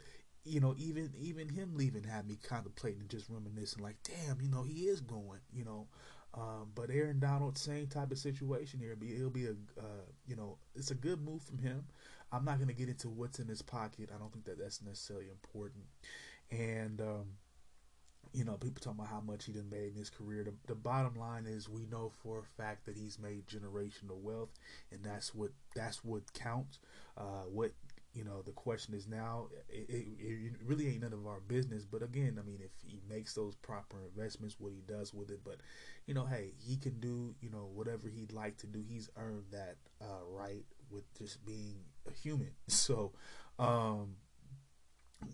you 0.47 0.59
know, 0.59 0.73
even 0.77 1.11
even 1.19 1.49
him 1.49 1.75
leaving 1.75 2.03
had 2.03 2.27
me 2.27 2.37
contemplating 2.41 3.01
and 3.01 3.09
just 3.09 3.29
reminiscing, 3.29 3.83
like, 3.83 3.97
damn, 4.03 4.41
you 4.41 4.49
know, 4.49 4.63
he 4.63 4.83
is 4.87 5.01
going, 5.01 5.39
you 5.53 5.65
know. 5.65 5.87
Um, 6.33 6.71
but 6.75 6.89
Aaron 6.91 7.19
Donald, 7.19 7.57
same 7.57 7.87
type 7.87 8.11
of 8.11 8.17
situation 8.17 8.79
here. 8.79 8.95
It'll 9.01 9.29
be 9.29 9.45
a, 9.45 9.51
uh, 9.79 10.05
you 10.27 10.35
know, 10.35 10.57
it's 10.75 10.91
a 10.91 10.95
good 10.95 11.21
move 11.21 11.41
from 11.41 11.57
him. 11.57 11.85
I'm 12.31 12.45
not 12.45 12.59
gonna 12.59 12.73
get 12.73 12.89
into 12.89 13.09
what's 13.09 13.39
in 13.39 13.47
his 13.47 13.61
pocket. 13.61 14.09
I 14.13 14.19
don't 14.19 14.31
think 14.31 14.45
that 14.45 14.59
that's 14.59 14.81
necessarily 14.81 15.29
important. 15.29 15.85
And 16.51 17.01
um, 17.01 17.25
you 18.33 18.43
know, 18.43 18.53
people 18.53 18.81
talking 18.81 18.99
about 18.99 19.11
how 19.11 19.21
much 19.21 19.45
he 19.45 19.51
done 19.51 19.69
made 19.69 19.91
in 19.93 19.95
his 19.95 20.09
career. 20.09 20.43
The, 20.43 20.53
the 20.67 20.75
bottom 20.75 21.15
line 21.15 21.45
is 21.47 21.69
we 21.69 21.85
know 21.85 22.11
for 22.21 22.39
a 22.39 22.61
fact 22.61 22.85
that 22.85 22.97
he's 22.97 23.17
made 23.17 23.47
generational 23.47 24.21
wealth, 24.21 24.49
and 24.91 25.03
that's 25.03 25.33
what 25.33 25.51
that's 25.75 26.03
what 26.03 26.33
counts. 26.33 26.79
Uh, 27.17 27.45
what 27.51 27.71
you 28.13 28.23
know, 28.23 28.41
the 28.41 28.51
question 28.51 28.93
is 28.93 29.07
now, 29.07 29.47
it, 29.69 29.85
it, 29.89 30.07
it, 30.19 30.51
really 30.65 30.87
ain't 30.87 31.01
none 31.01 31.13
of 31.13 31.27
our 31.27 31.39
business. 31.41 31.85
But 31.85 32.01
again, 32.01 32.39
I 32.41 32.45
mean, 32.45 32.59
if 32.63 32.71
he 32.83 32.99
makes 33.07 33.33
those 33.33 33.55
proper 33.55 33.97
investments, 34.01 34.55
what 34.59 34.73
he 34.73 34.81
does 34.87 35.13
with 35.13 35.29
it. 35.29 35.41
But 35.43 35.57
you 36.07 36.13
know, 36.13 36.25
hey, 36.25 36.53
he 36.57 36.77
can 36.77 36.99
do 36.99 37.35
you 37.41 37.49
know 37.49 37.69
whatever 37.73 38.07
he'd 38.07 38.31
like 38.31 38.57
to 38.57 38.67
do. 38.67 38.83
He's 38.87 39.09
earned 39.17 39.45
that 39.51 39.77
uh, 40.01 40.25
right 40.27 40.65
with 40.89 41.03
just 41.17 41.45
being 41.45 41.79
a 42.07 42.13
human. 42.13 42.51
So. 42.67 43.13
Um, 43.59 44.17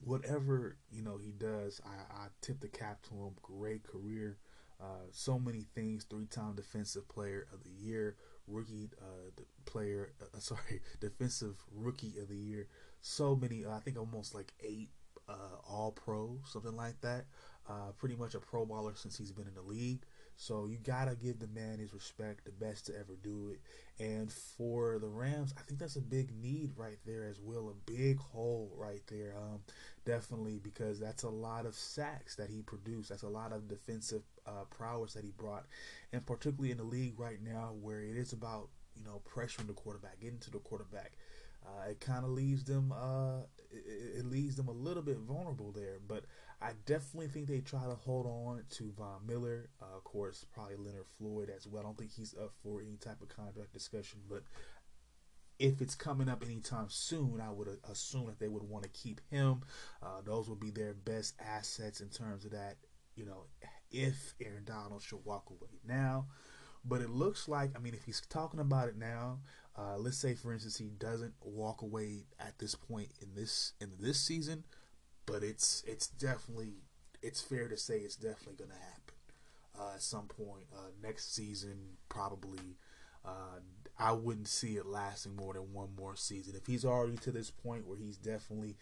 whatever 0.06 0.78
you 0.92 1.02
know 1.02 1.18
he 1.18 1.32
does, 1.32 1.82
I, 1.86 2.24
I 2.24 2.28
tip 2.42 2.60
the 2.62 2.68
cap 2.68 3.02
to 3.04 3.16
him. 3.16 3.36
Great 3.42 3.84
career, 3.84 4.38
uh, 4.82 5.08
so 5.12 5.38
many 5.38 5.66
things. 5.76 6.06
Three-time 6.10 6.56
defensive 6.56 7.08
player 7.10 7.48
of 7.54 7.64
the 7.64 7.72
year, 7.72 8.16
rookie 8.48 8.90
uh, 9.02 9.42
player. 9.66 10.12
Uh, 10.22 10.26
sorry, 10.40 10.82
defensive 11.00 11.56
rookie 11.74 12.14
of 12.22 12.30
the 12.30 12.36
year. 12.38 12.68
So 13.02 13.36
many. 13.36 13.66
Uh, 13.66 13.72
I 13.76 13.80
think 13.80 13.98
almost 13.98 14.34
like 14.36 14.54
eight 14.64 14.90
uh, 15.30 15.58
All 15.70 15.92
Pro, 15.92 16.38
something 16.46 16.76
like 16.76 17.00
that. 17.02 17.26
Uh, 17.70 17.92
pretty 17.98 18.16
much 18.16 18.36
a 18.36 18.40
Pro 18.40 18.66
baller 18.66 18.98
since 18.98 19.18
he's 19.18 19.32
been 19.32 19.48
in 19.48 19.56
the 19.56 19.62
league. 19.62 20.02
So 20.36 20.66
you 20.66 20.78
gotta 20.84 21.16
give 21.16 21.40
the 21.40 21.48
man 21.48 21.78
his 21.80 21.94
respect, 21.94 22.46
the 22.46 22.52
best 22.52 22.88
to 22.88 22.94
ever 22.98 23.16
do 23.22 23.54
it. 23.54 24.04
And 24.04 24.32
for 24.32 24.98
the 25.00 25.08
Rams, 25.08 25.54
I 25.58 25.62
think 25.62 25.80
that's 25.80 25.96
a 25.96 26.02
big 26.02 26.36
need 26.36 26.72
right 26.76 26.98
there 27.06 27.26
as 27.26 27.40
well, 27.40 27.70
a 27.70 27.92
big 27.92 28.18
hole 28.20 28.74
right 28.76 29.02
there. 29.08 29.36
Um, 29.38 29.60
definitely 30.06 30.60
because 30.62 31.00
that's 31.00 31.24
a 31.24 31.30
lot 31.30 31.66
of 31.66 31.76
sacks 31.76 32.36
that 32.36 32.50
he 32.50 32.62
produced. 32.62 33.10
That's 33.10 33.24
a 33.24 33.30
lot 33.30 33.52
of 33.54 33.68
defensive 33.68 34.24
uh, 34.46 34.66
prowess 34.70 35.14
that 35.14 35.24
he 35.24 35.32
brought, 35.32 35.66
and 36.12 36.26
particularly 36.26 36.72
in 36.72 36.78
the 36.78 36.84
league 36.84 37.20
right 37.20 37.42
now 37.42 37.74
where 37.82 38.02
it 38.02 38.18
is 38.18 38.34
about 38.34 38.70
you 38.96 39.04
know 39.04 39.22
pressuring 39.28 39.68
the 39.68 39.74
quarterback, 39.74 40.20
getting 40.20 40.40
to 40.40 40.52
the 40.52 40.60
quarterback. 40.60 41.14
Uh, 41.66 41.92
it 41.92 42.02
kind 42.02 42.26
of 42.26 42.32
leaves 42.32 42.66
them 42.66 42.92
uh, 42.92 43.40
it, 43.72 44.20
it, 44.20 44.26
leaves 44.26 44.58
them 44.58 44.68
a 44.68 44.74
little 44.74 45.02
bit 45.02 45.18
vulnerable 45.18 45.72
there. 45.72 45.98
But 46.06 46.26
I 46.62 46.72
definitely 46.86 47.28
think 47.28 47.48
they 47.48 47.60
try 47.60 47.84
to 47.86 47.96
hold 47.96 48.26
on 48.26 48.64
to 48.72 48.92
Von 48.98 49.26
Miller. 49.26 49.70
Uh, 49.82 49.96
of 49.96 50.04
course, 50.04 50.46
probably 50.54 50.76
Leonard 50.76 51.06
Floyd 51.18 51.50
as 51.56 51.66
well. 51.66 51.82
I 51.82 51.86
don't 51.86 51.98
think 51.98 52.12
he's 52.14 52.36
up 52.42 52.52
for 52.62 52.82
any 52.82 52.98
type 52.98 53.22
of 53.22 53.30
contract 53.30 53.72
discussion, 53.72 54.20
but 54.30 54.44
if 55.64 55.82
it's 55.82 55.96
coming 55.96 56.28
up 56.28 56.44
anytime 56.44 56.88
soon, 56.90 57.40
I 57.40 57.50
would 57.50 57.70
assume 57.90 58.26
that 58.26 58.38
they 58.38 58.50
would 58.50 58.64
want 58.64 58.84
to 58.84 58.90
keep 58.90 59.22
him. 59.32 59.62
Uh, 60.02 60.20
those 60.26 60.50
would 60.50 60.60
be 60.60 60.72
their 60.72 60.94
best 60.94 61.36
assets 61.40 62.02
in 62.02 62.10
terms 62.10 62.44
of 62.44 62.52
that. 62.52 62.76
You 63.16 63.26
know, 63.26 63.46
if 63.90 64.34
Aaron 64.42 64.66
Donald 64.66 65.02
should 65.02 65.24
walk 65.24 65.50
away 65.50 65.80
now. 65.88 66.28
But 66.84 67.00
it 67.00 67.10
looks 67.10 67.48
like, 67.48 67.72
I 67.78 67.80
mean, 67.80 67.94
if 67.94 68.04
he's 68.04 68.20
talking 68.20 68.60
about 68.60 68.90
it 68.90 68.98
now, 68.98 69.40
uh, 69.78 69.96
let's 69.98 70.18
say, 70.18 70.36
for 70.36 70.52
instance, 70.52 70.78
he 70.78 70.90
doesn't 70.90 71.34
walk 71.42 71.82
away 71.82 72.26
at 72.42 72.60
this 72.60 72.76
point 72.76 73.12
in 73.22 73.30
this 73.34 73.72
in 73.80 73.92
this 74.02 74.20
season, 74.20 74.66
but 75.26 75.44
it's 75.44 75.82
it's 75.88 76.08
definitely 76.08 76.74
it's 77.22 77.40
fair 77.40 77.70
to 77.70 77.78
say 77.78 78.00
it's 78.00 78.18
definitely 78.18 78.56
going 78.58 78.72
to 78.72 78.76
happen 78.76 79.16
uh, 79.80 79.94
at 79.96 80.02
some 80.02 80.28
point 80.28 80.66
uh, 80.76 80.90
next 81.02 81.34
season, 81.34 81.96
probably. 82.10 82.76
Uh, 83.26 83.60
I 83.98 84.12
wouldn't 84.12 84.48
see 84.48 84.76
it 84.76 84.86
lasting 84.86 85.36
more 85.36 85.54
than 85.54 85.72
one 85.74 85.90
more 85.96 86.16
season. 86.16 86.56
If 86.56 86.66
he's 86.66 86.84
already 86.84 87.18
to 87.18 87.32
this 87.32 87.52
point 87.52 87.88
where 87.88 87.98
he's 87.98 88.18
definitely, 88.18 88.76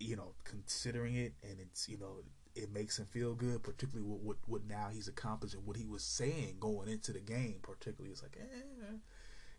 you 0.00 0.16
know, 0.16 0.34
considering 0.44 1.14
it, 1.16 1.34
and 1.42 1.60
it's 1.60 1.88
you 1.88 1.98
know 1.98 2.22
it 2.54 2.72
makes 2.72 2.98
him 2.98 3.06
feel 3.06 3.34
good, 3.34 3.62
particularly 3.62 4.08
with 4.10 4.20
what, 4.22 4.36
what 4.46 4.66
now 4.66 4.88
he's 4.92 5.06
accomplished 5.06 5.54
and 5.54 5.66
what 5.66 5.76
he 5.76 5.86
was 5.86 6.02
saying 6.02 6.56
going 6.58 6.88
into 6.88 7.12
the 7.12 7.20
game. 7.20 7.56
Particularly, 7.62 8.10
it's 8.10 8.22
like, 8.22 8.36
eh, 8.40 8.96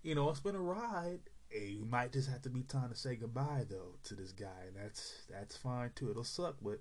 you 0.03 0.15
know, 0.15 0.29
it's 0.29 0.39
been 0.39 0.55
a 0.55 0.61
ride. 0.61 1.19
Hey, 1.49 1.67
you 1.67 1.85
might 1.85 2.11
just 2.11 2.29
have 2.29 2.41
to 2.43 2.49
be 2.49 2.61
time 2.61 2.89
to 2.89 2.95
say 2.95 3.15
goodbye 3.15 3.65
though 3.69 3.95
to 4.03 4.15
this 4.15 4.31
guy, 4.31 4.65
and 4.67 4.75
that's 4.75 5.23
that's 5.29 5.55
fine 5.55 5.91
too. 5.95 6.09
It'll 6.11 6.23
suck, 6.23 6.57
but 6.61 6.79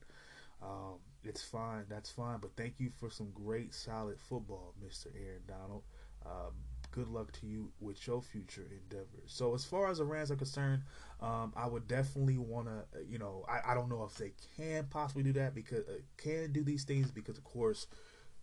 um, 0.63 0.97
it's 1.25 1.43
fine. 1.43 1.85
That's 1.89 2.11
fine. 2.11 2.39
But 2.41 2.57
thank 2.57 2.75
you 2.79 2.91
for 2.99 3.11
some 3.11 3.31
great, 3.33 3.75
solid 3.75 4.19
football, 4.19 4.75
Mister 4.83 5.11
Aaron 5.17 5.43
Donald. 5.47 5.83
Um, 6.27 6.53
good 6.99 7.09
luck 7.09 7.31
to 7.31 7.47
you 7.47 7.71
with 7.81 8.05
your 8.09 8.21
future 8.21 8.67
endeavors. 8.73 9.27
So 9.27 9.55
as 9.55 9.65
far 9.65 9.89
as 9.89 9.99
the 9.99 10.05
Rams 10.05 10.33
are 10.33 10.37
concerned, 10.37 10.83
um, 11.21 11.53
I 11.57 11.69
would 11.69 11.87
definitely 11.87 12.39
want 12.39 12.67
to, 12.67 13.05
you 13.09 13.19
know, 13.19 13.45
I, 13.49 13.71
I 13.71 13.75
don't 13.75 13.89
know 13.89 14.03
if 14.03 14.17
they 14.17 14.33
can 14.57 14.87
possibly 14.91 15.23
do 15.23 15.33
that 15.35 15.55
because 15.55 15.87
uh, 15.87 16.01
can 16.17 16.51
do 16.51 16.65
these 16.65 16.83
things 16.83 17.13
because 17.13 17.39
of 17.39 17.45
course, 17.45 17.87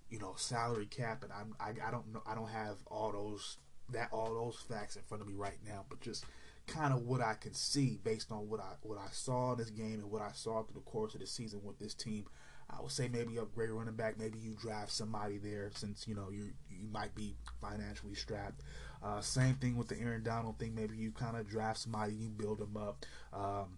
you 0.09 0.19
know, 0.19 0.35
salary 0.37 0.85
cap 0.85 1.23
and 1.23 1.33
I'm 1.33 1.53
I, 1.59 1.73
I 1.85 1.91
don't 1.91 2.13
know 2.13 2.21
I 2.25 2.33
don't 2.33 2.49
have 2.49 2.77
all 2.87 3.11
those 3.11 3.57
that 3.91 4.07
all 4.13 4.33
those 4.33 4.55
facts 4.69 4.95
in 4.95 5.01
front 5.01 5.21
of 5.21 5.27
me 5.27 5.35
right 5.35 5.59
now, 5.65 5.83
but 5.89 5.99
just 5.99 6.25
kind 6.65 6.93
of 6.93 7.01
what 7.01 7.19
I 7.21 7.33
can 7.33 7.53
see 7.53 7.99
based 8.05 8.31
on 8.31 8.49
what 8.49 8.61
I 8.61 8.73
what 8.83 8.97
I 8.97 9.09
saw 9.11 9.51
in 9.51 9.57
this 9.57 9.69
game 9.69 9.99
and 9.99 10.09
what 10.09 10.21
I 10.21 10.31
saw 10.33 10.63
through 10.63 10.75
the 10.75 10.89
course 10.89 11.13
of 11.13 11.19
the 11.19 11.27
season 11.27 11.59
with 11.61 11.77
this 11.77 11.93
team. 11.93 12.25
I 12.69 12.81
would 12.81 12.91
say 12.91 13.07
maybe 13.07 13.37
upgrade 13.37 13.69
running 13.69 13.95
back. 13.95 14.17
Maybe 14.17 14.39
you 14.39 14.55
draft 14.59 14.91
somebody 14.91 15.37
there 15.37 15.69
since 15.75 16.07
you 16.07 16.15
know 16.15 16.29
you 16.31 16.51
you 16.85 16.91
might 16.91 17.15
be 17.15 17.35
financially 17.61 18.15
strapped. 18.15 18.61
Uh, 19.03 19.21
same 19.21 19.55
thing 19.55 19.75
with 19.75 19.87
the 19.87 19.99
Aaron 19.99 20.23
Donald 20.23 20.59
thing. 20.59 20.75
Maybe 20.75 20.97
you 20.97 21.11
kind 21.11 21.37
of 21.37 21.47
draft 21.47 21.79
somebody, 21.79 22.13
you 22.13 22.29
build 22.29 22.59
them 22.59 22.77
up. 22.77 23.05
Um, 23.33 23.77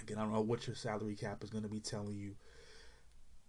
again, 0.00 0.18
I 0.18 0.22
don't 0.22 0.32
know 0.32 0.40
what 0.40 0.66
your 0.66 0.76
salary 0.76 1.16
cap 1.16 1.42
is 1.42 1.50
going 1.50 1.64
to 1.64 1.70
be 1.70 1.80
telling 1.80 2.16
you. 2.16 2.34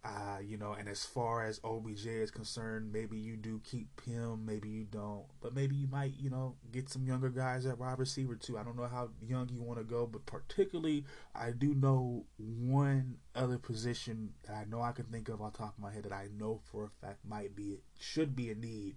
Uh, 0.04 0.38
you 0.42 0.58
know, 0.58 0.72
and 0.72 0.88
as 0.88 1.04
far 1.04 1.44
as 1.44 1.60
OBJ 1.66 2.06
is 2.06 2.32
concerned, 2.32 2.94
maybe 2.94 3.18
you 3.18 3.36
do 3.36 3.60
keep 3.66 4.00
him, 4.06 4.46
maybe 4.46 4.70
you 4.70 4.86
don't, 4.86 5.25
but 5.42 5.54
maybe 5.54 5.75
you 5.75 5.88
might, 5.88 6.13
you 6.18 6.30
know, 6.30 6.56
get 6.72 6.88
some 6.88 7.06
younger 7.06 7.30
guys 7.30 7.66
at 7.66 7.77
wide 7.77 8.00
receiver 8.00 8.36
too. 8.36 8.58
I 8.58 8.63
don't 8.63 8.77
know 8.77 8.88
how 8.88 9.10
young 9.22 9.50
you 9.50 9.62
want 9.62 9.80
to 9.80 9.84
go, 9.84 10.06
but 10.06 10.25
particularly, 10.25 11.04
I 11.36 11.51
do 11.51 11.74
know 11.74 12.24
one 12.38 13.18
other 13.36 13.58
position 13.58 14.30
that 14.46 14.54
I 14.54 14.63
know 14.66 14.82
I 14.82 14.94
can 14.94 15.06
think 15.06 15.27
of 15.27 15.42
on 15.42 15.51
top 15.51 15.74
of 15.77 15.84
my 15.84 15.92
head 15.92 16.04
that 16.04 16.13
I 16.13 16.27
know 16.38 16.62
for 16.72 16.86
a 16.86 17.06
fact 17.06 17.25
might 17.27 17.54
be, 17.54 17.80
should 18.00 18.34
be 18.34 18.50
a 18.51 18.56
need 18.56 18.96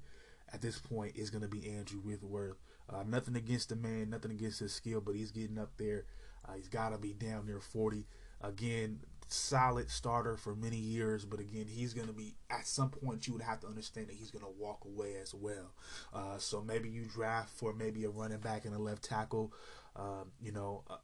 at 0.52 0.60
this 0.60 0.78
point 0.78 1.16
is 1.16 1.30
going 1.30 1.42
to 1.42 1.48
be 1.48 1.70
Andrew 1.70 2.00
Whitworth. 2.00 2.56
Uh, 2.88 3.04
nothing 3.06 3.36
against 3.36 3.68
the 3.68 3.76
man, 3.76 4.10
nothing 4.10 4.32
against 4.32 4.60
his 4.60 4.72
skill, 4.72 5.00
but 5.00 5.14
he's 5.14 5.30
getting 5.30 5.58
up 5.58 5.70
there. 5.76 6.04
Uh, 6.46 6.54
he's 6.54 6.68
got 6.68 6.90
to 6.90 6.98
be 6.98 7.12
down 7.12 7.46
near 7.46 7.60
40. 7.60 8.06
Again, 8.40 9.00
solid 9.32 9.90
starter 9.90 10.36
for 10.36 10.54
many 10.54 10.76
years, 10.76 11.24
but 11.24 11.40
again, 11.40 11.66
he's 11.68 11.94
going 11.94 12.06
to 12.06 12.12
be 12.12 12.36
at 12.50 12.66
some 12.66 12.90
point. 12.90 13.26
You 13.26 13.34
would 13.34 13.42
have 13.42 13.60
to 13.60 13.66
understand 13.66 14.08
that 14.08 14.16
he's 14.16 14.30
going 14.30 14.44
to 14.44 14.50
walk 14.58 14.84
away 14.84 15.16
as 15.20 15.34
well. 15.34 15.74
Uh, 16.12 16.38
so 16.38 16.62
maybe 16.62 16.88
you 16.88 17.04
draft 17.04 17.50
for 17.50 17.72
maybe 17.72 18.04
a 18.04 18.10
running 18.10 18.38
back 18.38 18.64
and 18.64 18.74
a 18.74 18.78
left 18.78 19.04
tackle. 19.04 19.52
Uh, 19.96 20.24
you 20.40 20.52
know, 20.52 20.84
uh, 20.88 20.96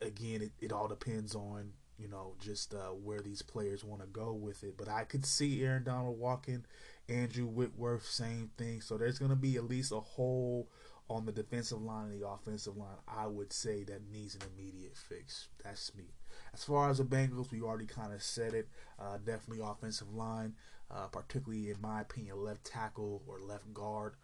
again, 0.00 0.42
it, 0.42 0.52
it 0.60 0.72
all 0.72 0.88
depends 0.88 1.34
on 1.34 1.72
you 1.98 2.08
know, 2.08 2.34
just 2.40 2.74
uh, 2.74 2.88
where 2.88 3.20
these 3.20 3.42
players 3.42 3.84
want 3.84 4.00
to 4.00 4.08
go 4.08 4.32
with 4.32 4.64
it. 4.64 4.76
But 4.76 4.88
I 4.88 5.04
could 5.04 5.24
see 5.24 5.62
Aaron 5.62 5.84
Donald 5.84 6.18
walking, 6.18 6.64
Andrew 7.08 7.46
Whitworth, 7.46 8.06
same 8.06 8.50
thing. 8.58 8.80
So 8.80 8.98
there's 8.98 9.20
going 9.20 9.30
to 9.30 9.36
be 9.36 9.56
at 9.56 9.68
least 9.68 9.92
a 9.92 10.00
hole 10.00 10.68
on 11.08 11.26
the 11.26 11.32
defensive 11.32 11.80
line 11.80 12.10
and 12.10 12.20
the 12.20 12.26
offensive 12.26 12.76
line. 12.76 12.96
I 13.06 13.26
would 13.26 13.52
say 13.52 13.84
that 13.84 14.10
needs 14.10 14.34
an 14.34 14.42
immediate 14.52 14.96
fix. 14.96 15.48
That's 15.62 15.94
me. 15.94 16.14
As 16.54 16.64
far 16.64 16.90
as 16.90 16.98
the 16.98 17.04
Bengals, 17.04 17.50
we 17.50 17.62
already 17.62 17.86
kind 17.86 18.12
of 18.12 18.22
said 18.22 18.52
it. 18.54 18.68
Uh, 18.98 19.16
definitely 19.18 19.64
offensive 19.64 20.12
line, 20.12 20.54
uh, 20.90 21.06
particularly 21.06 21.70
in 21.70 21.80
my 21.80 22.02
opinion, 22.02 22.42
left 22.44 22.64
tackle 22.64 23.22
or 23.26 23.40
left 23.40 23.72
guard. 23.72 24.14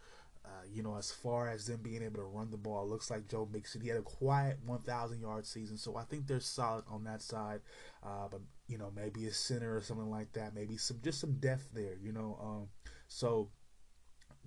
Uh, 0.45 0.65
you 0.73 0.83
know, 0.83 0.97
as 0.97 1.11
far 1.11 1.49
as 1.49 1.67
them 1.67 1.81
being 1.83 2.03
able 2.03 2.17
to 2.17 2.23
run 2.25 2.51
the 2.51 2.57
ball, 2.57 2.89
looks 2.89 3.11
like 3.11 3.29
Joe 3.29 3.49
Mixon. 3.53 3.81
He 3.83 3.89
had 3.89 3.99
a 3.99 4.03
quiet 4.03 4.59
1,000 4.65 5.21
yard 5.21 5.47
season, 5.47 5.77
so 5.77 5.97
I 5.97 6.05
think 6.05 6.27
they're 6.27 6.41
solid 6.41 6.85
on 6.89 7.05
that 7.05 7.21
side. 7.21 7.61
Uh, 8.03 8.29
but 8.31 8.41
you 8.67 8.79
know, 8.79 8.91
maybe 8.95 9.27
a 9.27 9.33
center 9.33 9.77
or 9.77 9.83
something 9.83 10.11
like 10.11 10.33
that. 10.35 10.55
Maybe 10.55 10.77
some 10.77 11.01
just 11.03 11.21
some 11.21 11.35
depth 11.35 11.69
there. 11.75 11.97
You 12.03 12.13
know, 12.13 12.39
um, 12.41 12.69
so 13.09 13.51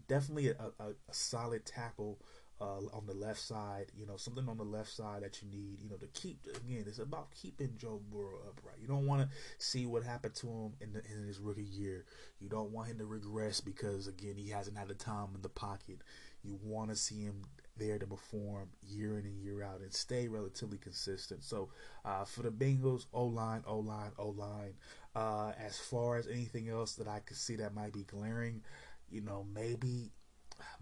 definitely 0.08 0.50
a, 0.50 0.72
a, 0.80 0.90
a 0.90 1.14
solid 1.14 1.66
tackle 1.66 2.20
uh, 2.62 2.78
on 2.94 3.08
the 3.08 3.14
left 3.14 3.40
side, 3.40 3.88
you 3.98 4.06
know, 4.06 4.18
something 4.18 4.48
on 4.48 4.58
the 4.58 4.64
left 4.64 4.92
side 4.92 5.24
that 5.24 5.42
you 5.42 5.50
need, 5.50 5.82
you 5.82 5.90
know, 5.90 5.96
to 5.96 6.08
keep. 6.08 6.46
Again, 6.46 6.86
it's 6.88 7.00
about 7.00 7.34
keeping 7.34 7.74
Joe 7.78 8.02
Burrow 8.12 8.38
upright. 8.48 8.76
You 8.80 8.88
don't 8.88 9.08
want 9.08 9.24
to 9.24 9.30
see 9.58 9.88
what 9.88 10.04
happened 10.04 10.36
to 10.36 10.48
him 10.48 10.74
in, 10.80 10.94
the, 10.94 11.02
in 11.12 11.26
his 11.26 11.40
rookie 11.40 11.64
year. 11.64 12.06
You 12.40 12.50
don't 12.50 12.72
want 12.72 12.90
him 12.90 13.00
to 13.00 13.06
regress 13.06 13.62
because 13.62 14.08
again, 14.08 14.36
he 14.38 14.50
hasn't 14.50 14.78
had 14.78 14.90
the 14.90 14.94
time 14.94 15.30
in 15.34 15.42
the 15.42 15.50
pocket. 15.50 16.04
You 16.44 16.60
want 16.64 16.92
to 16.92 16.96
see 16.96 17.24
him 17.24 17.42
there 17.78 17.98
to 17.98 18.06
perform 18.06 18.70
year 18.84 19.18
in 19.18 19.26
and 19.26 19.42
year 19.42 19.64
out 19.64 19.82
and 19.82 19.92
stay 19.92 20.28
relatively 20.28 20.78
consistent. 20.78 21.44
So 21.44 21.70
uh, 22.06 22.26
for 22.26 22.44
the 22.44 22.52
Bengals, 22.52 23.08
O 23.12 23.26
line, 23.26 23.64
O 23.66 23.80
line, 23.80 24.12
O 24.20 24.30
line. 24.30 24.74
Uh, 25.16 25.52
as 25.60 25.78
far 25.78 26.18
as 26.18 26.28
anything 26.28 26.70
else 26.70 26.94
that 26.94 27.08
I 27.08 27.20
could 27.20 27.36
see 27.36 27.58
that 27.58 27.74
might 27.76 27.92
be 27.92 28.04
glaring, 28.04 28.62
you 29.10 29.20
know, 29.20 29.46
maybe 29.54 30.12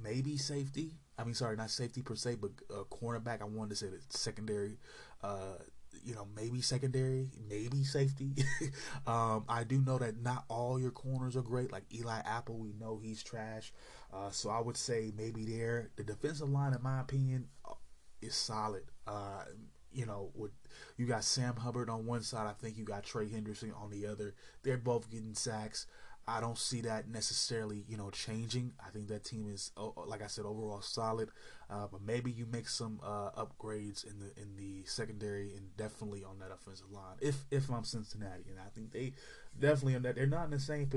maybe 0.02 0.38
safety. 0.38 0.96
I 1.18 1.24
mean, 1.24 1.34
sorry, 1.34 1.58
not 1.58 1.70
safety 1.70 2.02
per 2.02 2.16
se, 2.16 2.36
but 2.36 2.52
uh, 2.74 2.84
cornerback. 2.84 3.42
I 3.42 3.46
wanted 3.46 3.72
to 3.72 3.76
say 3.76 3.88
the 3.88 4.00
secondary. 4.10 4.78
Uh, 5.24 5.58
you 6.04 6.14
know, 6.16 6.28
maybe 6.36 6.62
secondary, 6.62 7.30
maybe 7.50 7.84
safety. 7.84 8.32
um, 9.08 9.44
I 9.50 9.64
do 9.64 9.82
know 9.82 9.98
that 9.98 10.22
not 10.22 10.46
all 10.48 10.80
your 10.80 10.92
corners 10.92 11.36
are 11.36 11.42
great. 11.42 11.72
Like 11.72 11.84
Eli 11.94 12.20
Apple, 12.26 12.58
we 12.58 12.74
know 12.80 13.00
he's 13.02 13.24
trash. 13.24 13.74
Uh, 14.14 14.30
so 14.30 14.50
I 14.50 14.60
would 14.60 14.78
say 14.78 15.12
maybe 15.18 15.46
there. 15.46 15.90
The 15.96 16.04
defensive 16.04 16.50
line, 16.50 16.74
in 16.74 16.82
my 16.82 17.02
opinion, 17.02 17.48
uh, 17.68 17.74
is 18.22 18.36
solid. 18.36 18.84
Uh, 19.08 19.44
you 19.92 20.06
know, 20.06 20.32
with 20.36 20.52
you 20.98 21.06
got 21.06 21.24
Sam 21.24 21.56
Hubbard 21.56 21.90
on 21.90 22.06
one 22.06 22.22
side, 22.22 22.48
I 22.48 22.54
think 22.54 22.78
you 22.78 22.84
got 22.84 23.04
Trey 23.04 23.28
Hendrickson 23.28 23.72
on 23.82 23.90
the 23.90 24.06
other. 24.06 24.36
They're 24.64 24.78
both 24.78 25.10
getting 25.10 25.34
sacks. 25.34 25.88
I 26.30 26.40
don't 26.42 26.58
see 26.58 26.82
that 26.82 27.10
necessarily, 27.10 27.84
you 27.88 27.98
know, 27.98 28.12
changing. 28.12 28.74
I 28.86 28.92
think 28.92 29.08
that 29.08 29.24
team 29.24 29.50
is, 29.52 29.72
like 30.06 30.22
I 30.22 30.28
said, 30.28 30.46
overall 30.46 30.82
solid. 30.82 31.30
Uh, 31.72 31.88
but 31.92 32.02
maybe 32.02 32.32
you 32.32 32.46
make 32.46 32.68
some 32.68 33.00
uh, 33.04 33.30
upgrades 33.32 34.04
in 34.06 34.20
the 34.20 34.42
in 34.42 34.56
the 34.56 34.84
secondary 34.86 35.54
and 35.56 35.76
definitely 35.76 36.24
on 36.24 36.40
that 36.40 36.52
offensive 36.52 36.92
line. 36.92 37.18
If 37.20 37.46
if 37.52 37.70
I'm 37.72 37.84
Cincinnati, 37.84 38.44
and 38.50 38.60
I 38.60 38.70
think 38.74 38.92
they 38.92 39.14
definitely 39.60 39.96
on 39.96 40.04
that 40.04 40.16
they're 40.16 40.28
not 40.28 40.46
in 40.46 40.52
the 40.52 40.60
same 40.60 40.90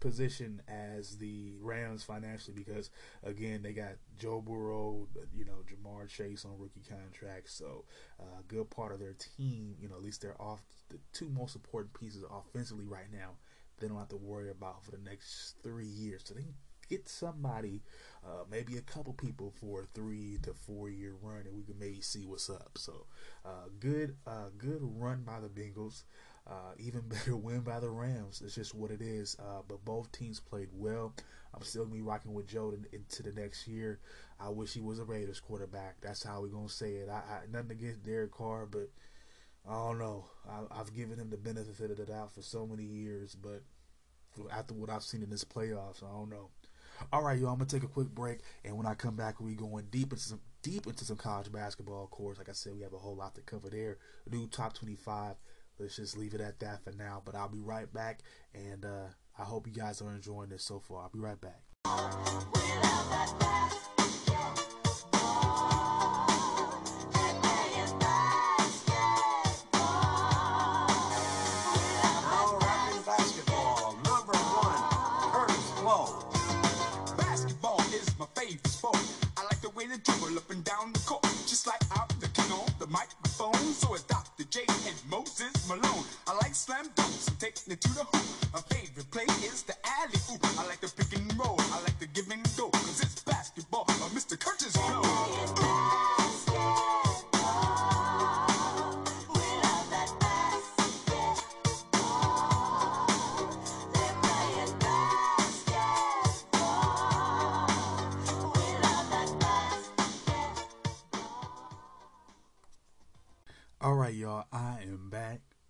position 0.00 0.62
as 0.68 1.16
the 1.18 1.52
Rams 1.60 2.02
financially 2.02 2.54
because 2.56 2.90
again 3.22 3.62
they 3.62 3.72
got 3.72 3.92
Joe 4.18 4.40
Burrow, 4.40 5.06
you 5.34 5.44
know, 5.44 5.64
Ja'Marr 5.66 6.08
Chase 6.08 6.44
on 6.44 6.58
rookie 6.58 6.84
contracts, 6.88 7.54
so 7.54 7.84
a 8.18 8.22
uh, 8.22 8.26
good 8.48 8.68
part 8.70 8.92
of 8.92 9.00
their 9.00 9.14
team, 9.14 9.76
you 9.80 9.88
know, 9.88 9.96
at 9.96 10.02
least 10.02 10.22
they're 10.22 10.40
off 10.40 10.60
the 10.88 10.98
two 11.12 11.28
most 11.28 11.56
important 11.56 11.98
pieces 11.98 12.24
offensively 12.30 12.86
right 12.86 13.10
now 13.12 13.32
they 13.80 13.88
don't 13.88 13.98
have 13.98 14.08
to 14.08 14.16
worry 14.16 14.50
about 14.50 14.84
for 14.84 14.92
the 14.92 14.98
next 14.98 15.54
three 15.62 15.86
years. 15.86 16.22
So 16.24 16.34
they 16.34 16.44
get 16.88 17.08
somebody, 17.08 17.82
uh, 18.24 18.44
maybe 18.50 18.76
a 18.76 18.82
couple 18.82 19.12
people 19.12 19.52
for 19.60 19.82
a 19.82 19.86
three 19.94 20.38
to 20.42 20.54
four 20.54 20.88
year 20.88 21.14
run, 21.20 21.42
and 21.46 21.54
we 21.54 21.62
can 21.62 21.78
maybe 21.78 22.00
see 22.00 22.24
what's 22.24 22.50
up. 22.50 22.72
So, 22.76 23.06
uh, 23.44 23.68
good, 23.78 24.16
uh, 24.26 24.48
good 24.56 24.80
run 24.80 25.22
by 25.22 25.40
the 25.40 25.48
Bengals. 25.48 26.04
Uh, 26.46 26.72
even 26.78 27.02
better 27.08 27.36
win 27.36 27.60
by 27.60 27.78
the 27.78 27.90
Rams. 27.90 28.42
It's 28.44 28.54
just 28.54 28.74
what 28.74 28.90
it 28.90 29.02
is. 29.02 29.36
Uh, 29.38 29.62
but 29.68 29.84
both 29.84 30.10
teams 30.12 30.40
played 30.40 30.68
well. 30.72 31.14
I'm 31.54 31.62
still 31.62 31.84
gonna 31.84 31.96
be 31.96 32.02
rocking 32.02 32.34
with 32.34 32.46
Joe 32.46 32.74
into 32.92 33.22
the 33.22 33.32
next 33.32 33.66
year. 33.66 34.00
I 34.40 34.48
wish 34.48 34.72
he 34.72 34.80
was 34.80 34.98
a 34.98 35.04
Raiders 35.04 35.40
quarterback. 35.40 35.96
That's 36.00 36.22
how 36.22 36.40
we're 36.40 36.48
gonna 36.48 36.68
say 36.68 36.94
it. 36.94 37.08
I, 37.08 37.16
I 37.16 37.40
nothing 37.50 37.72
against 37.72 38.02
Derek 38.04 38.32
Carr, 38.32 38.66
but 38.66 38.90
I 39.68 39.72
don't 39.72 39.98
know. 39.98 40.24
I, 40.48 40.76
have 40.76 40.94
given 40.94 41.18
him 41.18 41.30
the 41.30 41.36
benefit 41.36 41.90
of 41.90 41.98
the 41.98 42.06
doubt 42.06 42.32
for 42.32 42.42
so 42.42 42.66
many 42.66 42.84
years, 42.84 43.34
but 43.34 43.62
after 44.52 44.74
what 44.74 44.90
I've 44.90 45.02
seen 45.02 45.22
in 45.22 45.30
this 45.30 45.44
playoffs, 45.44 46.02
I 46.02 46.10
don't 46.10 46.30
know. 46.30 46.50
All 47.12 47.22
right, 47.22 47.38
y'all. 47.38 47.50
I'm 47.50 47.58
gonna 47.58 47.66
take 47.66 47.84
a 47.84 47.88
quick 47.88 48.08
break, 48.08 48.40
and 48.64 48.76
when 48.76 48.86
I 48.86 48.94
come 48.94 49.14
back, 49.14 49.40
we 49.40 49.54
going 49.54 49.86
deep 49.90 50.12
into 50.12 50.24
some 50.24 50.40
deep 50.62 50.86
into 50.86 51.04
some 51.04 51.16
college 51.16 51.52
basketball. 51.52 52.04
Of 52.04 52.10
course, 52.10 52.38
like 52.38 52.48
I 52.48 52.52
said, 52.52 52.74
we 52.74 52.82
have 52.82 52.92
a 52.92 52.98
whole 52.98 53.14
lot 53.14 53.34
to 53.36 53.40
cover 53.42 53.70
there. 53.70 53.98
New 54.30 54.48
top 54.48 54.74
25. 54.74 55.36
Let's 55.78 55.96
just 55.96 56.16
leave 56.16 56.34
it 56.34 56.40
at 56.40 56.58
that 56.60 56.82
for 56.82 56.90
now. 56.92 57.22
But 57.24 57.36
I'll 57.36 57.48
be 57.48 57.60
right 57.60 57.92
back, 57.92 58.20
and 58.54 58.84
uh, 58.84 59.06
I 59.38 59.44
hope 59.44 59.66
you 59.66 59.72
guys 59.72 60.02
are 60.02 60.10
enjoying 60.12 60.50
this 60.50 60.64
so 60.64 60.80
far. 60.80 61.02
I'll 61.02 61.10
be 61.10 61.20
right 61.20 61.40
back. 61.40 61.62
All 78.88 78.94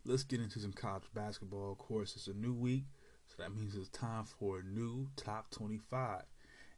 Let's 0.09 0.25
get 0.25 0.41
into 0.41 0.59
some 0.59 0.73
college 0.73 1.03
basketball. 1.13 1.71
Of 1.71 1.77
course, 1.77 2.17
it's 2.17 2.29
a 2.29 2.33
new 2.33 2.55
week, 2.55 2.85
so 3.27 3.43
that 3.43 3.55
means 3.55 3.77
it's 3.77 3.91
time 3.91 4.25
for 4.25 4.61
a 4.61 4.63
new 4.63 5.07
top 5.17 5.51
25. 5.51 6.23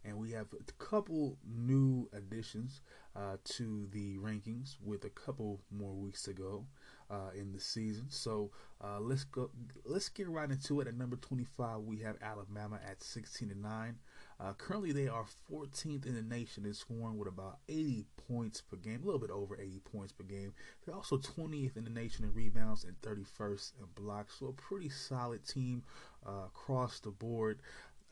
And 0.05 0.17
we 0.19 0.33
have 0.33 0.47
a 0.53 0.73
couple 0.85 1.39
new 1.47 2.09
additions 2.13 2.81
uh, 3.15 3.37
to 3.45 3.87
the 3.93 4.19
rankings 4.19 4.79
with 4.85 5.05
a 5.05 5.11
couple 5.11 5.61
more 5.71 5.95
weeks 5.95 6.23
to 6.23 6.33
go 6.33 6.65
uh, 7.09 7.31
in 7.39 7.53
the 7.53 7.61
season. 7.61 8.07
So 8.09 8.51
uh, 8.83 8.99
let's 8.99 9.23
go. 9.23 9.51
Let's 9.85 10.09
get 10.09 10.29
right 10.29 10.51
into 10.51 10.81
it. 10.81 10.89
At 10.89 10.99
number 10.99 11.15
25, 11.15 11.83
we 11.83 11.99
have 11.99 12.17
Alabama 12.21 12.81
at 12.85 13.01
16 13.01 13.53
and 13.53 13.63
9. 13.63 13.95
Uh, 14.43 14.55
currently, 14.55 14.93
they 14.93 15.07
are 15.07 15.27
14th 15.53 16.07
in 16.07 16.15
the 16.15 16.23
nation 16.23 16.65
in 16.65 16.73
scoring 16.73 17.19
with 17.19 17.29
about 17.29 17.59
80 17.69 18.07
points 18.29 18.63
per 18.63 18.77
game, 18.77 19.01
a 19.03 19.05
little 19.05 19.21
bit 19.21 19.31
over 19.31 19.61
80 19.61 19.81
points 19.81 20.13
per 20.13 20.25
game. 20.25 20.55
They're 20.85 20.95
also 20.95 21.19
20th 21.19 21.77
in 21.77 21.85
the 21.85 21.91
nation 21.91 22.25
in 22.25 22.33
rebounds 22.33 22.85
and 22.85 22.99
31st 23.03 23.73
in 23.81 23.87
blocks. 23.95 24.37
So 24.39 24.47
a 24.47 24.53
pretty 24.53 24.89
solid 24.89 25.47
team 25.47 25.83
uh, 26.27 26.47
across 26.47 27.01
the 27.01 27.11
board. 27.11 27.61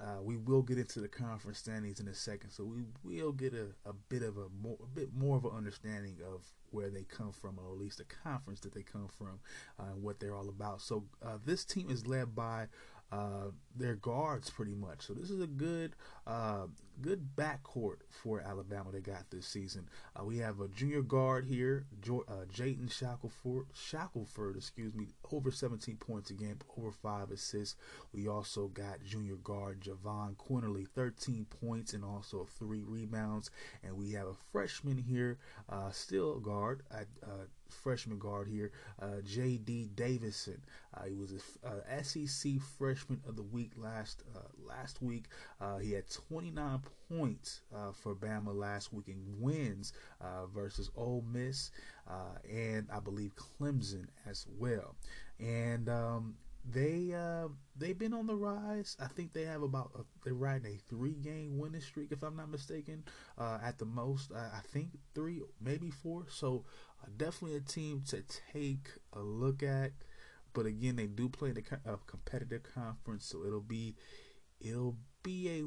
Uh, 0.01 0.23
we 0.23 0.37
will 0.37 0.63
get 0.63 0.79
into 0.79 1.01
the 1.01 1.09
conference 1.09 1.59
standings 1.59 1.99
in 1.99 2.07
a 2.07 2.15
second, 2.15 2.51
so 2.51 2.63
we 2.63 2.85
will 3.03 3.33
get 3.33 3.53
a, 3.53 3.67
a 3.89 3.93
bit 4.09 4.23
of 4.23 4.37
a 4.37 4.47
more 4.63 4.77
a 4.81 4.87
bit 4.87 5.13
more 5.13 5.37
of 5.37 5.45
an 5.45 5.51
understanding 5.57 6.17
of 6.25 6.45
where 6.71 6.89
they 6.89 7.03
come 7.03 7.33
from, 7.33 7.59
or 7.59 7.73
at 7.73 7.81
least 7.81 7.99
the 7.99 8.05
conference 8.05 8.61
that 8.61 8.73
they 8.73 8.83
come 8.83 9.09
from, 9.09 9.41
uh, 9.81 9.91
and 9.93 10.03
what 10.03 10.21
they're 10.21 10.37
all 10.37 10.49
about. 10.49 10.81
So 10.81 11.05
uh, 11.21 11.39
this 11.45 11.65
team 11.65 11.91
is 11.91 12.07
led 12.07 12.37
by 12.37 12.69
uh, 13.11 13.51
their 13.75 13.95
guards 13.95 14.51
pretty 14.51 14.75
much. 14.75 15.03
So 15.07 15.15
this 15.15 15.31
is 15.31 15.41
a 15.41 15.47
good 15.47 15.95
uh, 16.27 16.67
good 17.01 17.37
backcourt 17.37 17.99
for 18.11 18.41
Alabama 18.41 18.91
they 18.93 19.01
got 19.01 19.31
this 19.31 19.47
season. 19.47 19.89
Uh, 20.15 20.25
we 20.25 20.39
have 20.39 20.61
a 20.61 20.69
junior 20.69 21.03
guard 21.03 21.47
here, 21.47 21.87
jo- 22.01 22.25
uh, 22.29 22.45
Shackelford, 23.73 24.57
excuse 24.57 24.95
me, 24.95 25.07
over 25.33 25.51
17 25.51 25.97
points 25.97 26.31
a 26.31 26.35
game, 26.35 26.59
over 26.77 26.91
five 26.91 27.31
assists. 27.31 27.77
We 28.13 28.29
also 28.29 28.69
got 28.69 29.03
junior 29.05 29.37
guard 29.37 29.81
Jahvon 29.81 30.37
Quinerly, 30.37 30.87
13 30.89 31.47
points 31.63 31.93
and 31.95 32.05
also 32.05 32.47
three 32.59 32.83
rebounds. 32.85 33.51
And 33.83 33.97
we 33.97 34.13
have 34.13 34.27
a 34.27 34.35
freshman 34.53 34.99
here, 34.99 35.39
uh, 35.69 35.91
still 35.93 36.39
guard 36.41 36.83
at 36.91 37.07
uh, 37.23 37.47
freshman 37.71 38.19
guard 38.19 38.49
here, 38.49 38.73
uh, 39.01 39.21
J.D. 39.25 39.91
Davison. 39.95 40.61
Uh, 40.95 41.05
he 41.05 41.15
was 41.15 41.33
a 41.33 42.05
SEC 42.05 42.59
freshman 42.79 43.21
of 43.27 43.37
the 43.37 43.43
week 43.43 43.73
last 43.77 44.23
uh, 44.35 44.41
last 44.59 45.03
week. 45.03 45.27
Uh, 45.61 45.79
he 45.79 45.93
had 45.93 46.05
29 46.11 46.81
points 47.11 47.61
uh, 47.75 47.93
for 47.93 48.15
Bama 48.15 48.55
last 48.55 48.93
week 48.93 49.09
in 49.09 49.23
wins 49.41 49.93
versus 50.53 50.91
Ole 50.97 51.23
Miss 51.31 51.71
and 52.51 52.87
I 52.93 53.01
believe 53.01 53.33
Clemson 53.37 54.07
as 54.27 54.47
well. 54.59 54.95
And 55.39 55.89
um, 55.89 56.35
they 56.71 57.13
uh, 57.15 57.49
they've 57.77 57.99
been 57.99 58.13
on 58.13 58.27
the 58.27 58.35
rise. 58.37 58.97
I 59.01 59.07
think 59.07 59.33
they 59.33 59.45
have 59.45 59.63
about 59.63 59.91
a, 59.99 60.03
they're 60.25 60.35
riding 60.35 60.73
a 60.75 60.79
three 60.89 61.15
game 61.15 61.59
winning 61.59 61.81
streak, 61.81 62.13
if 62.13 62.23
I'm 62.23 62.37
not 62.37 62.51
mistaken, 62.51 63.05
uh, 63.39 63.59
at 63.63 63.79
the 63.79 63.85
most. 63.85 64.33
I, 64.35 64.59
I 64.59 64.61
think 64.69 64.89
three, 65.15 65.41
maybe 65.61 65.91
four. 65.91 66.25
So 66.29 66.65
uh, 66.65 66.88
definitely 67.17 67.57
a 67.57 67.61
team 67.61 68.03
to 68.09 68.23
take 68.53 68.89
a 69.13 69.21
look 69.21 69.63
at. 69.63 69.93
But 70.53 70.67
again, 70.67 70.97
they 70.97 71.07
do 71.07 71.29
play 71.29 71.53
the 71.53 71.63
a 71.85 71.97
competitive 72.07 72.63
conference, 72.75 73.27
so 73.27 73.45
it'll 73.45 73.61
be 73.61 73.95
it'll 74.61 74.97
be 75.23 75.49
a 75.49 75.59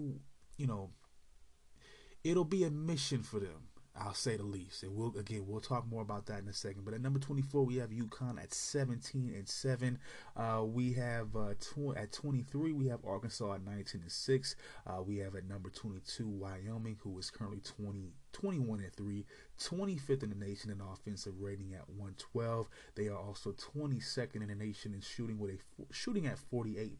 you 0.61 0.67
know 0.67 0.91
it'll 2.23 2.45
be 2.45 2.63
a 2.63 2.71
mission 2.71 3.23
for 3.23 3.39
them 3.39 3.69
I'll 3.95 4.13
say 4.13 4.37
the 4.37 4.43
least. 4.43 4.83
And 4.83 4.95
we'll 4.95 5.15
again 5.17 5.45
we'll 5.47 5.61
talk 5.61 5.85
more 5.87 6.01
about 6.01 6.25
that 6.27 6.39
in 6.39 6.47
a 6.47 6.53
second. 6.53 6.85
But 6.85 6.93
at 6.93 7.01
number 7.01 7.19
24 7.19 7.65
we 7.65 7.77
have 7.77 7.89
UConn 7.89 8.41
at 8.41 8.53
17 8.53 9.33
and 9.35 9.47
7. 9.47 9.99
Uh, 10.35 10.63
we 10.65 10.93
have 10.93 11.35
uh, 11.35 11.53
tw- 11.59 11.97
at 11.97 12.11
23 12.11 12.73
we 12.73 12.87
have 12.87 12.99
Arkansas 13.05 13.55
at 13.55 13.65
19 13.65 14.01
and 14.01 14.11
6. 14.11 14.55
Uh, 14.87 15.01
we 15.01 15.17
have 15.17 15.35
at 15.35 15.47
number 15.47 15.69
22 15.69 16.27
Wyoming 16.27 16.97
who 17.01 17.17
is 17.19 17.29
currently 17.29 17.61
20 17.61 18.13
21 18.33 18.79
and 18.79 18.93
3, 18.93 19.25
25th 19.59 20.23
in 20.23 20.29
the 20.29 20.35
nation 20.35 20.71
in 20.71 20.81
offensive 20.81 21.33
rating 21.39 21.73
at 21.73 21.89
112. 21.89 22.67
They 22.95 23.07
are 23.07 23.17
also 23.17 23.51
22nd 23.51 24.35
in 24.41 24.47
the 24.47 24.55
nation 24.55 24.93
in 24.93 25.01
shooting 25.01 25.39
with 25.39 25.51
a 25.51 25.57
shooting 25.91 26.25
at 26.25 26.37
48% 26.51 26.91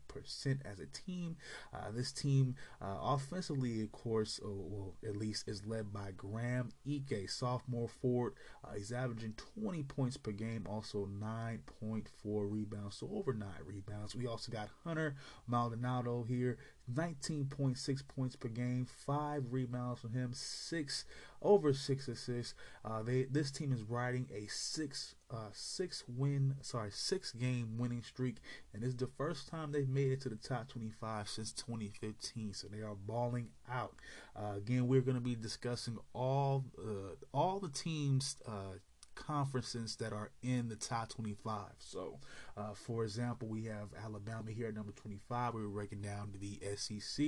as 0.65 0.79
a 0.79 0.85
team. 0.87 1.37
Uh, 1.73 1.91
this 1.91 2.11
team 2.11 2.55
uh, 2.81 2.97
offensively, 3.01 3.81
of 3.81 3.91
course, 3.91 4.39
uh, 4.43 4.49
well, 4.49 4.95
at 5.07 5.15
least 5.15 5.47
is 5.47 5.65
led 5.65 5.91
by 5.91 6.11
Graham 6.15 6.69
Ike, 6.87 7.29
sophomore 7.29 7.89
forward. 7.89 8.33
Uh, 8.63 8.73
he's 8.75 8.91
averaging 8.91 9.33
20 9.59 9.83
points 9.83 10.17
per 10.17 10.31
game, 10.31 10.65
also 10.69 11.07
9.4 11.19 12.05
rebounds, 12.23 12.97
so 12.97 13.09
over 13.13 13.33
nine 13.33 13.49
rebounds. 13.65 14.15
We 14.15 14.27
also 14.27 14.51
got 14.51 14.69
Hunter 14.83 15.15
Maldonado 15.47 16.23
here, 16.27 16.57
19.6 16.89 18.07
points 18.07 18.35
per 18.35 18.49
game, 18.49 18.85
five 18.85 19.43
rebounds 19.51 19.99
from 20.01 20.13
him, 20.13 20.31
six 20.33 21.05
over 21.41 21.73
six 21.73 22.07
assists. 22.07 22.53
Uh, 22.85 23.01
they 23.01 23.23
this 23.23 23.51
team 23.51 23.71
is 23.71 23.83
riding 23.83 24.27
a 24.33 24.47
six 24.47 25.15
uh, 25.31 25.49
six 25.53 26.03
win 26.07 26.55
sorry 26.61 26.91
six 26.91 27.31
game 27.31 27.77
winning 27.77 28.03
streak, 28.03 28.37
and 28.73 28.83
is 28.83 28.95
the 28.95 29.07
first 29.17 29.47
time 29.47 29.71
they've 29.71 29.87
made 29.87 30.11
it 30.11 30.21
to 30.21 30.29
the 30.29 30.35
top 30.35 30.67
25 30.67 31.27
since 31.29 31.51
2015. 31.53 32.53
So 32.53 32.67
they 32.67 32.81
are 32.81 32.95
balling 32.95 33.49
out. 33.69 33.95
Uh, 34.35 34.57
again, 34.57 34.87
we're 34.87 35.01
going 35.01 35.15
to 35.15 35.21
be 35.21 35.35
discussing 35.35 35.97
all 36.13 36.65
uh, 36.77 37.15
all 37.33 37.59
the 37.59 37.69
teams 37.69 38.37
uh, 38.47 38.77
conferences 39.15 39.95
that 39.97 40.13
are 40.13 40.31
in 40.41 40.69
the 40.69 40.75
top 40.75 41.09
25. 41.09 41.63
So, 41.79 42.19
uh, 42.57 42.73
for 42.73 43.03
example, 43.03 43.47
we 43.47 43.65
have 43.65 43.89
Alabama 44.03 44.51
here 44.51 44.67
at 44.67 44.75
number 44.75 44.91
25. 44.91 45.53
We're 45.53 45.67
breaking 45.67 46.01
down 46.01 46.33
the 46.39 46.59
SEC. 46.75 47.25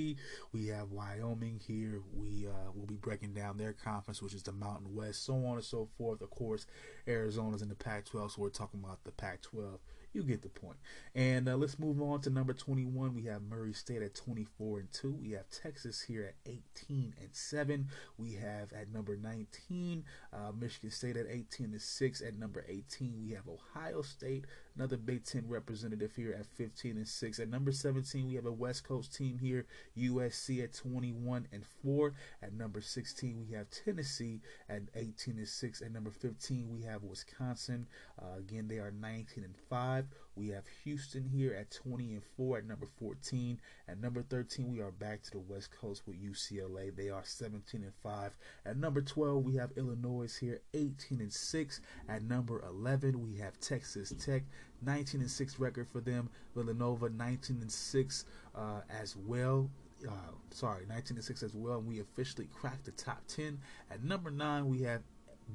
We 0.51 0.67
have 0.67 0.91
Wyoming 0.91 1.59
here. 1.65 2.01
We 2.13 2.47
uh, 2.47 2.71
will 2.73 2.85
be 2.85 2.95
breaking 2.95 3.33
down 3.33 3.57
their 3.57 3.73
conference, 3.73 4.21
which 4.21 4.33
is 4.33 4.43
the 4.43 4.51
Mountain 4.51 4.93
West, 4.93 5.25
so 5.25 5.33
on 5.33 5.55
and 5.55 5.63
so 5.63 5.87
forth. 5.97 6.21
Of 6.21 6.29
course, 6.29 6.65
Arizona's 7.07 7.61
in 7.61 7.69
the 7.69 7.75
Pac 7.75 8.05
12, 8.05 8.33
so 8.33 8.41
we're 8.41 8.49
talking 8.49 8.81
about 8.83 9.03
the 9.03 9.11
Pac 9.11 9.41
12 9.41 9.79
you 10.13 10.23
get 10.23 10.41
the 10.41 10.49
point. 10.49 10.77
And 11.15 11.49
uh, 11.49 11.55
let's 11.55 11.79
move 11.79 12.01
on 12.01 12.21
to 12.21 12.29
number 12.29 12.53
21. 12.53 13.13
We 13.13 13.23
have 13.23 13.41
Murray 13.41 13.73
State 13.73 14.01
at 14.01 14.15
24 14.15 14.79
and 14.79 14.91
2. 14.91 15.11
We 15.21 15.31
have 15.31 15.49
Texas 15.49 16.01
here 16.01 16.23
at 16.23 16.35
18 16.45 17.15
and 17.19 17.29
7. 17.31 17.87
We 18.17 18.33
have 18.33 18.71
at 18.73 18.91
number 18.93 19.17
19 19.17 20.03
uh, 20.31 20.37
Michigan 20.59 20.91
State 20.91 21.17
at 21.17 21.25
18 21.29 21.71
and 21.71 21.81
6. 21.81 22.21
At 22.21 22.37
number 22.37 22.63
18 22.67 23.13
we 23.25 23.33
have 23.33 23.43
Ohio 23.47 24.01
State 24.01 24.45
Another 24.75 24.97
Big 24.97 25.23
Ten 25.23 25.47
representative 25.47 26.15
here 26.15 26.35
at 26.37 26.47
15 26.47 26.97
and 26.97 27.07
6. 27.07 27.39
At 27.39 27.49
number 27.49 27.71
17, 27.71 28.27
we 28.27 28.35
have 28.35 28.47
a 28.47 28.51
West 28.51 28.83
Coast 28.87 29.13
team 29.15 29.37
here, 29.37 29.67
USC 29.97 30.63
at 30.63 30.73
21 30.73 31.47
and 31.51 31.63
4. 31.83 32.13
At 32.41 32.53
number 32.53 32.81
16, 32.81 33.45
we 33.47 33.55
have 33.55 33.69
Tennessee 33.69 34.41
at 34.67 34.81
18 34.95 35.37
and 35.37 35.47
6. 35.47 35.81
At 35.81 35.91
number 35.91 36.09
15, 36.09 36.71
we 36.71 36.81
have 36.81 37.03
Wisconsin. 37.03 37.85
Uh, 38.19 38.39
again, 38.39 38.67
they 38.67 38.79
are 38.79 38.91
19 38.91 39.43
and 39.43 39.55
5. 39.69 40.05
We 40.35 40.49
have 40.49 40.63
Houston 40.83 41.23
here 41.23 41.53
at 41.53 41.69
20 41.71 42.13
and 42.13 42.23
4 42.35 42.57
at 42.59 42.65
number 42.65 42.87
14. 42.99 43.59
At 43.87 44.01
number 44.01 44.23
13, 44.23 44.71
we 44.71 44.79
are 44.81 44.91
back 44.91 45.21
to 45.23 45.31
the 45.31 45.39
West 45.39 45.69
Coast 45.79 46.03
with 46.07 46.21
UCLA. 46.21 46.95
They 46.95 47.09
are 47.09 47.23
17 47.23 47.83
and 47.83 47.93
5. 48.01 48.31
At 48.65 48.77
number 48.77 49.01
12, 49.01 49.43
we 49.43 49.55
have 49.55 49.71
Illinois 49.75 50.35
here 50.39 50.61
18 50.73 51.21
and 51.21 51.31
6. 51.31 51.81
At 52.09 52.23
number 52.23 52.63
11, 52.67 53.21
we 53.21 53.37
have 53.37 53.59
Texas 53.59 54.13
Tech 54.19 54.43
19 54.81 55.21
and 55.21 55.29
6 55.29 55.59
record 55.59 55.87
for 55.87 56.01
them. 56.01 56.29
Villanova 56.55 57.09
19 57.09 57.61
and 57.61 57.71
6 57.71 58.25
uh, 58.55 58.81
as 58.89 59.15
well. 59.15 59.69
Uh, 60.07 60.31
sorry, 60.49 60.85
19 60.87 61.17
and 61.17 61.23
6 61.23 61.43
as 61.43 61.53
well. 61.53 61.77
And 61.77 61.87
we 61.87 61.99
officially 61.99 62.47
cracked 62.51 62.85
the 62.85 62.91
top 62.91 63.21
10. 63.27 63.59
At 63.91 64.03
number 64.03 64.31
9, 64.31 64.67
we 64.67 64.81
have 64.81 65.01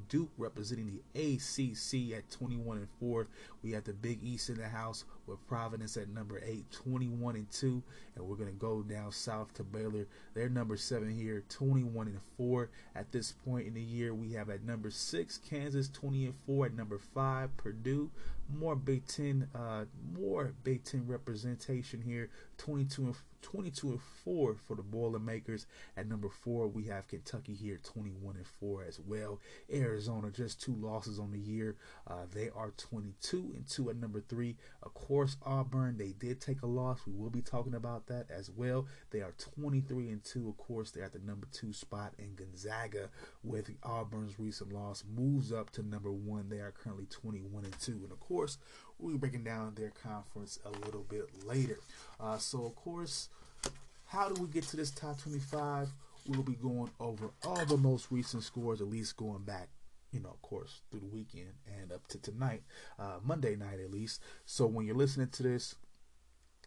Duke 0.08 0.30
representing 0.38 1.00
the 1.14 1.34
ACC 1.34 2.16
at 2.16 2.30
21 2.30 2.78
and 2.78 2.88
4. 3.00 3.26
We 3.62 3.72
have 3.72 3.84
the 3.84 3.92
Big 3.92 4.22
East 4.22 4.48
in 4.48 4.56
the 4.56 4.68
house 4.68 5.04
with 5.28 5.46
Providence 5.46 5.96
at 5.96 6.08
number 6.08 6.40
8, 6.44 6.70
21 6.70 7.36
and 7.36 7.50
2. 7.50 7.82
And 8.16 8.24
we're 8.24 8.36
going 8.36 8.50
to 8.50 8.58
go 8.58 8.82
down 8.82 9.12
south 9.12 9.52
to 9.54 9.62
Baylor. 9.62 10.06
They're 10.34 10.48
number 10.48 10.76
7 10.76 11.10
here, 11.10 11.44
21 11.48 12.08
and 12.08 12.20
4. 12.36 12.70
At 12.94 13.12
this 13.12 13.32
point 13.32 13.66
in 13.66 13.74
the 13.74 13.82
year, 13.82 14.14
we 14.14 14.32
have 14.32 14.50
at 14.50 14.64
number 14.64 14.90
6, 14.90 15.38
Kansas, 15.48 15.88
20 15.88 16.26
and 16.26 16.34
4. 16.46 16.66
At 16.66 16.74
number 16.74 16.98
5, 16.98 17.56
Purdue. 17.56 18.10
More 18.50 18.76
Big 18.76 19.06
Ten, 19.06 19.46
uh, 19.54 19.84
more 20.18 20.54
Big 20.64 20.82
Ten 20.82 21.06
representation 21.06 22.00
here, 22.00 22.30
22 22.56 23.04
and 23.04 23.14
22 23.42 23.90
and 23.90 24.00
4 24.24 24.54
for 24.54 24.74
the 24.74 24.82
Boilermakers. 24.82 25.66
At 25.96 26.08
number 26.08 26.28
4, 26.28 26.68
we 26.68 26.84
have 26.84 27.08
Kentucky 27.08 27.54
here, 27.54 27.78
21 27.82 28.36
and 28.36 28.46
4 28.46 28.84
as 28.84 29.00
well. 29.00 29.40
Arizona, 29.72 30.30
just 30.30 30.60
two 30.60 30.74
losses 30.74 31.18
on 31.18 31.30
the 31.30 31.38
year. 31.38 31.76
Uh, 32.06 32.26
they 32.32 32.50
are 32.54 32.72
22 32.76 33.52
and 33.54 33.66
2 33.68 33.90
at 33.90 33.96
number 33.96 34.20
3. 34.20 34.56
Of 34.82 34.94
Auburn, 35.44 35.96
they 35.96 36.12
did 36.18 36.40
take 36.40 36.62
a 36.62 36.66
loss. 36.66 37.00
We 37.06 37.12
will 37.12 37.30
be 37.30 37.42
talking 37.42 37.74
about 37.74 38.06
that 38.06 38.30
as 38.30 38.50
well. 38.50 38.86
They 39.10 39.20
are 39.20 39.34
23 39.54 40.08
and 40.08 40.22
2. 40.24 40.48
Of 40.48 40.56
course, 40.56 40.90
they're 40.90 41.04
at 41.04 41.12
the 41.12 41.18
number 41.18 41.46
2 41.52 41.72
spot. 41.72 42.14
in 42.18 42.34
Gonzaga, 42.34 43.08
with 43.42 43.70
Auburn's 43.82 44.38
recent 44.38 44.72
loss, 44.72 45.04
moves 45.16 45.52
up 45.52 45.70
to 45.70 45.82
number 45.82 46.12
1. 46.12 46.48
They 46.48 46.58
are 46.58 46.72
currently 46.72 47.06
21 47.06 47.64
and 47.64 47.78
2. 47.80 47.92
And 47.92 48.12
of 48.12 48.20
course, 48.20 48.58
we'll 48.98 49.12
be 49.12 49.18
breaking 49.18 49.44
down 49.44 49.74
their 49.74 49.92
conference 50.02 50.58
a 50.64 50.70
little 50.84 51.04
bit 51.08 51.46
later. 51.46 51.78
Uh, 52.20 52.38
so, 52.38 52.64
of 52.64 52.76
course, 52.76 53.28
how 54.06 54.28
do 54.28 54.40
we 54.40 54.48
get 54.48 54.64
to 54.64 54.76
this 54.76 54.90
top 54.90 55.20
25? 55.20 55.88
We'll 56.26 56.42
be 56.42 56.54
going 56.54 56.90
over 57.00 57.30
all 57.44 57.64
the 57.64 57.76
most 57.76 58.10
recent 58.10 58.42
scores, 58.42 58.80
at 58.80 58.88
least 58.88 59.16
going 59.16 59.42
back, 59.44 59.68
you 60.12 60.20
know, 60.20 60.30
of 60.30 60.42
course, 60.42 60.80
through 60.90 61.00
the 61.00 61.06
weekend 61.06 61.52
and 61.66 61.92
up 61.92 62.06
to 62.08 62.18
tonight, 62.18 62.62
uh, 62.98 63.18
Monday 63.22 63.56
night 63.56 63.80
at 63.80 63.90
least. 63.90 64.22
So 64.46 64.66
when 64.66 64.86
you're 64.86 64.96
listening 64.96 65.28
to 65.28 65.42
this, 65.42 65.74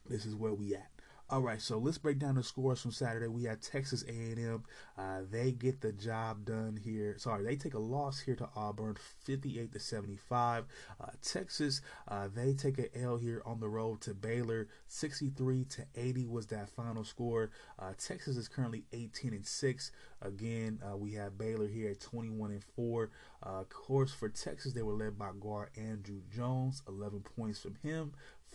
this 0.08 0.26
is 0.26 0.36
where 0.36 0.54
we 0.54 0.76
at. 0.76 0.90
All 1.32 1.40
right, 1.40 1.62
so 1.62 1.78
let's 1.78 1.98
break 1.98 2.20
down 2.20 2.36
the 2.36 2.44
scores 2.44 2.82
from 2.82 2.92
Saturday. 2.92 3.30
We 3.30 3.46
had 3.46 3.62
Texas 3.62 4.04
A&M. 4.06 4.66
Uh, 4.98 5.22
they 5.32 5.54
get 5.54 5.80
the 5.80 5.94
job 5.94 6.44
done 6.44 6.78
here. 6.84 7.18
Sorry, 7.18 7.42
they 7.46 7.56
take 7.56 7.74
a 7.74 7.80
loss 7.80 8.20
here 8.20 8.36
to 8.36 8.50
Auburn, 8.54 8.98
58 9.24 9.72
to 9.72 9.80
75. 9.80 10.66
Uh, 11.00 11.06
Texas, 11.22 11.80
uh, 12.10 12.28
they 12.36 12.54
take 12.54 12.80
an 12.80 12.90
L 13.02 13.16
here 13.16 13.42
on 13.46 13.62
the 13.62 13.70
road 13.70 14.02
to 14.02 14.14
Baylor, 14.14 14.68
63 14.90 15.64
to 15.64 15.86
80 15.96 16.28
was 16.28 16.48
that 16.48 16.68
final 16.68 17.06
score. 17.06 17.50
Uh, 17.80 17.94
Texas 17.98 18.36
is 18.36 18.50
currently 18.50 18.84
18 18.92 19.34
and 19.34 19.46
6. 19.46 19.92
Again, 20.22 20.82
uh, 20.86 20.98
we 20.98 21.14
have 21.14 21.38
Baylor 21.38 21.68
here 21.68 21.92
at 21.92 22.02
21 22.02 22.52
and 22.52 22.64
4. 22.76 23.10
Uh, 23.42 23.50
of 23.62 23.70
course, 23.70 24.12
for 24.12 24.28
Texas, 24.28 24.74
they 24.74 24.84
were 24.84 24.94
led 24.94 25.18
by 25.18 25.30
guard 25.40 25.70
Andrew 25.78 26.20
Jones, 26.30 26.84
11 26.90 27.22
points 27.22 27.62
from 27.62 27.76
him 27.76 28.12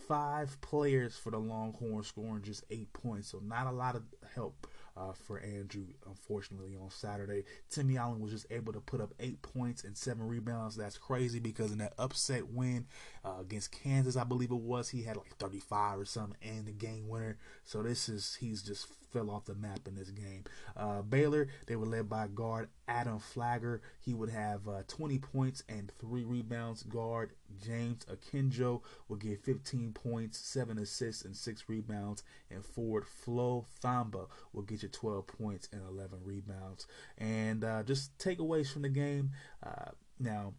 five 0.07 0.61
players 0.61 1.17
for 1.17 1.31
the 1.31 1.39
Longhorns 1.39 2.09
scoring 2.09 2.43
just 2.43 2.65
eight 2.71 2.93
points. 2.93 3.29
So 3.29 3.41
not 3.45 3.67
a 3.67 3.73
lot 3.73 3.97
of 3.97 4.03
help 4.35 4.67
uh, 4.97 5.13
for 5.13 5.41
Andrew, 5.41 5.87
unfortunately, 6.07 6.77
on 6.81 6.91
Saturday. 6.91 7.45
Timmy 7.69 7.99
Allen 7.99 8.21
was 8.21 8.33
just 8.33 8.47
able 8.51 8.73
to 8.73 8.81
put 8.81 9.01
up 9.01 9.13
eight 9.21 9.43
points 9.43 9.85
and 9.85 9.97
seven 9.97 10.27
rebounds. 10.27 10.77
That's 10.77 10.97
crazy 10.97 11.39
because 11.39 11.73
in 11.73 11.79
that 11.79 11.93
upset 11.99 12.49
win 12.49 12.87
uh, 13.25 13.41
against 13.41 13.73
Kansas, 13.73 14.17
I 14.17 14.25
believe 14.25 14.51
it 14.51 14.57
was, 14.57 14.89
he 14.89 15.03
had 15.03 15.17
like 15.17 15.37
35 15.37 16.01
or 16.01 16.05
something 16.05 16.37
and 16.43 16.67
the 16.67 16.73
game 16.73 17.09
winner. 17.09 17.37
So 17.65 17.83
this 17.83 18.09
is, 18.09 18.37
he's 18.41 18.63
just 18.63 18.87
fell 19.13 19.31
off 19.31 19.45
the 19.45 19.55
map 19.55 19.81
in 19.87 19.95
this 19.95 20.11
game. 20.11 20.45
Uh, 20.77 21.03
Baylor, 21.03 21.49
they 21.67 21.77
were 21.77 21.87
led 21.87 22.09
by 22.09 22.29
guard 22.29 22.69
Adam 22.89 23.19
Flagler. 23.19 23.81
He 24.01 24.15
would 24.15 24.31
have 24.31 24.67
uh, 24.69 24.83
20 24.89 25.19
points 25.19 25.63
and 25.69 25.91
three 26.01 26.25
rebounds. 26.25 26.83
Guard 26.83 27.33
James 27.65 28.05
Akinjo 28.07 28.83
will 29.09 29.17
get 29.17 29.45
15 29.45 29.93
points, 29.93 30.39
seven 30.39 30.79
assists, 30.79 31.25
and 31.25 31.37
six 31.37 31.65
rebounds. 31.69 32.23
And 32.51 32.65
forward 32.65 33.07
Flo 33.07 33.67
Thamba 33.83 34.27
will 34.53 34.63
get 34.63 34.83
you 34.83 34.89
12 34.89 35.27
points 35.27 35.69
and 35.73 35.83
11 35.89 36.19
rebounds. 36.25 36.87
And 37.19 37.65
uh, 37.65 37.83
just 37.83 38.17
takeaways 38.19 38.73
from 38.73 38.83
the 38.83 38.89
game. 38.89 39.31
Uh, 39.63 39.91
now, 40.19 40.55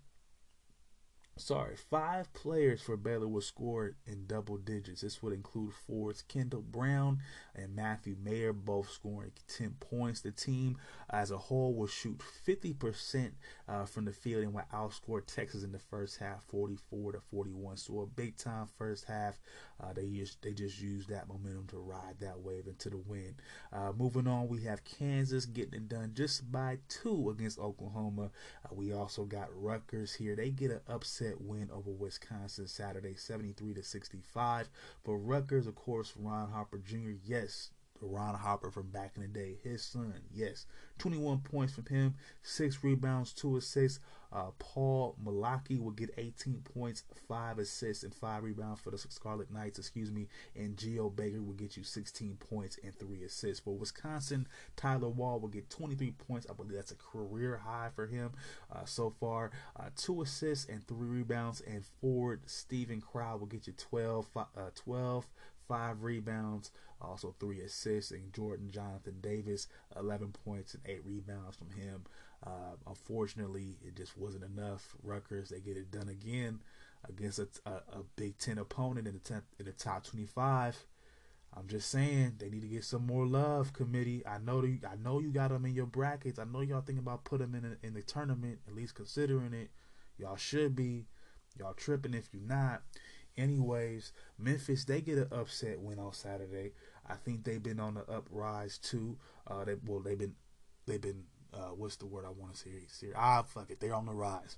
sorry, 1.38 1.76
five 1.76 2.32
players 2.34 2.82
for 2.82 2.98
Baylor 2.98 3.28
were 3.28 3.42
scored 3.42 3.96
in 4.06 4.26
double 4.28 4.58
digits. 4.58 5.02
This 5.02 5.22
would 5.22 5.34
include 5.34 5.74
forwards 5.74 6.22
Kendall 6.22 6.62
Brown 6.62 7.20
and 7.56 7.76
Matthew 7.76 8.16
Mayer, 8.24 8.54
both 8.54 8.90
scoring 8.90 9.32
10 9.48 9.76
points. 9.80 10.22
The 10.22 10.32
team 10.32 10.78
as 11.10 11.32
a 11.32 11.38
whole 11.38 11.74
will 11.74 11.88
shoot 11.88 12.22
50% 12.48 13.32
uh, 13.68 13.86
from 13.86 14.06
the 14.06 14.14
field 14.14 14.44
and 14.44 14.54
will 14.54 14.64
outscore 14.74 15.26
Texas 15.26 15.64
in 15.64 15.72
the 15.72 15.80
first 15.80 16.18
half, 16.18 16.44
44 16.44 17.14
to 17.14 17.20
41. 17.20 17.78
So 17.78 18.02
a 18.02 18.06
big 18.06 18.38
time 18.38 18.68
first 18.78 19.06
half. 19.06 19.40
Uh, 19.82 19.94
they 19.94 20.08
just 20.08 20.42
they 20.42 20.54
just 20.54 20.82
used 20.82 21.10
that 21.10 21.28
momentum 21.28 21.68
to 21.68 21.78
ride 21.78 22.16
that 22.20 22.40
wave 22.40 22.68
into 22.68 22.90
the 22.90 22.98
win. 22.98 23.36
Uh, 23.72 23.92
moving 23.96 24.28
on, 24.28 24.48
we 24.48 24.64
have 24.64 24.84
Kansas 24.84 25.46
getting 25.46 25.74
it 25.74 25.90
done 25.90 26.12
just 26.16 26.52
by 26.52 26.78
two 26.90 27.30
against 27.30 27.60
Oklahoma. 27.60 28.32
Uh, 28.66 28.70
we 28.74 28.94
also 28.94 29.24
got 29.26 29.50
Rutgers 29.54 30.14
here. 30.14 30.36
They 30.36 30.50
get 30.50 30.72
an 30.72 30.82
upset 30.88 31.40
win 31.42 31.70
over 31.72 31.92
Wisconsin 31.92 32.68
Saturday, 32.68 33.16
73 33.16 33.76
to 33.76 33.84
65. 33.84 34.70
But 35.04 35.14
Rutgers, 35.14 35.68
of 35.68 35.76
course, 35.76 36.14
Ron 36.18 36.52
Harper 36.52 36.80
Jr. 36.80 37.12
Yes, 37.24 37.72
Ron 38.02 38.36
Harper 38.36 38.72
from 38.72 38.90
back 38.90 39.14
in 39.16 39.22
the 39.22 39.28
day. 39.28 39.58
His 39.64 39.84
son, 39.84 40.14
yes. 40.34 40.66
21 41.00 41.40
points 41.40 41.74
from 41.74 41.86
him, 41.86 42.16
6 42.42 42.84
rebounds, 42.84 43.34
2 43.34 43.58
assists. 43.58 44.00
Uh, 44.34 44.52
Paul 44.60 45.16
Mulcahy 45.24 45.80
will 45.80 45.92
get 45.92 46.14
18 46.18 46.62
points, 46.74 47.04
5 47.28 47.60
assists, 47.60 48.04
and 48.04 48.14
5 48.14 48.44
rebounds 48.44 48.82
for 48.82 48.92
the 48.92 48.98
Scarlet 48.98 49.52
Knights, 49.52 49.80
excuse 49.80 50.12
me. 50.12 50.28
And 50.56 50.76
Geo 50.76 51.10
Baker 51.10 51.42
will 51.42 51.54
get 51.54 51.78
you 51.78 51.84
16 51.84 52.38
points 52.38 52.78
and 52.84 52.98
3 52.98 53.24
assists. 53.24 53.64
For 53.64 53.78
Wisconsin, 53.78 54.48
Tyler 54.76 55.10
Wahl 55.10 55.40
will 55.40 55.48
get 55.48 55.70
23 55.70 56.12
points. 56.12 56.48
I 56.50 56.54
believe 56.54 56.74
that's 56.74 56.92
a 56.92 56.96
career 56.96 57.58
high 57.58 57.90
for 57.96 58.08
him 58.08 58.32
uh, 58.74 58.86
so 58.86 59.14
far. 59.20 59.52
Uh, 59.80 59.90
2 59.96 60.24
assists 60.24 60.66
and 60.66 60.86
3 60.88 61.08
rebounds. 61.08 61.62
And 61.62 61.86
forward 62.02 62.42
Steven 62.48 63.02
Crowl 63.02 63.40
will 63.40 63.48
get 63.48 63.68
you 63.68 63.74
12, 63.74 64.28
uh, 64.36 64.44
12 64.76 65.28
5 65.68 66.04
rebounds 66.04 66.72
also 67.02 67.36
three 67.40 67.62
assists. 67.62 68.12
And 68.12 68.34
Jordan 68.34 68.70
Jonathan 68.72 69.18
Davis, 69.22 69.68
11 69.98 70.34
points 70.46 70.74
and 70.74 70.84
eight 70.86 71.06
rebounds 71.06 71.56
from 71.56 71.72
him. 71.72 72.04
Uh, 72.46 72.76
unfortunately, 72.88 73.78
it 73.82 73.96
just 73.96 74.18
wasn't 74.18 74.44
enough. 74.44 74.96
Rutgers, 75.04 75.50
they 75.50 75.60
get 75.60 75.78
it 75.78 75.92
done 75.92 76.10
again 76.10 76.62
against 77.08 77.40
a, 77.40 77.48
a, 77.66 77.72
a 77.72 78.04
Big 78.16 78.38
Ten 78.38 78.58
opponent 78.58 79.08
in 79.08 79.14
the, 79.14 79.20
ten, 79.20 79.42
in 79.60 79.66
the 79.66 79.72
top 79.72 80.04
25. 80.04 80.86
I'm 81.56 81.68
just 81.68 81.90
saying 81.90 82.36
they 82.38 82.50
need 82.50 82.62
to 82.62 82.68
get 82.68 82.84
some 82.84 83.08
more 83.08 83.26
love, 83.26 83.74
committee. 83.74 84.24
I 84.28 84.38
know 84.38 84.64
you, 84.64 84.80
I 84.88 84.96
know 84.96 85.20
you 85.20 85.32
got 85.32 85.50
them 85.50 85.66
in 85.66 85.74
your 85.74 85.86
brackets. 85.88 86.38
I 86.38 86.44
know 86.44 86.62
y'all 86.62 86.82
thinking 86.82 87.00
about 87.00 87.24
putting 87.24 87.52
them 87.52 87.64
in 87.64 87.72
a, 87.72 87.88
in 87.88 87.94
the 87.94 88.04
tournament, 88.04 88.60
at 88.68 88.76
least 88.76 88.96
considering 88.96 89.54
it. 89.54 89.72
Y'all 90.18 90.36
should 90.36 90.76
be. 90.76 91.08
Y'all 91.58 91.74
tripping 91.74 92.14
if 92.14 92.30
you're 92.32 92.44
not. 92.44 92.84
Anyways, 93.38 94.14
Memphis 94.40 94.86
they 94.86 95.02
get 95.02 95.18
an 95.18 95.28
upset 95.32 95.80
win 95.80 96.00
on 96.00 96.14
Saturday. 96.14 96.72
I 97.08 97.16
think 97.16 97.44
they've 97.44 97.62
been 97.62 97.80
on 97.80 97.94
the 97.94 98.02
uprise 98.12 98.78
too. 98.78 99.18
Uh, 99.46 99.64
they 99.66 99.76
well 99.86 100.00
they've 100.00 100.18
been 100.18 100.36
they've 100.86 101.02
been 101.02 101.24
uh, 101.54 101.70
what's 101.76 101.96
the 101.98 102.06
word 102.06 102.26
I 102.26 102.30
want 102.30 102.56
to 102.56 102.70
say? 102.88 103.08
Ah, 103.16 103.44
fuck 103.44 103.70
it, 103.70 103.80
they're 103.80 103.94
on 103.94 104.06
the 104.06 104.14
rise. 104.14 104.58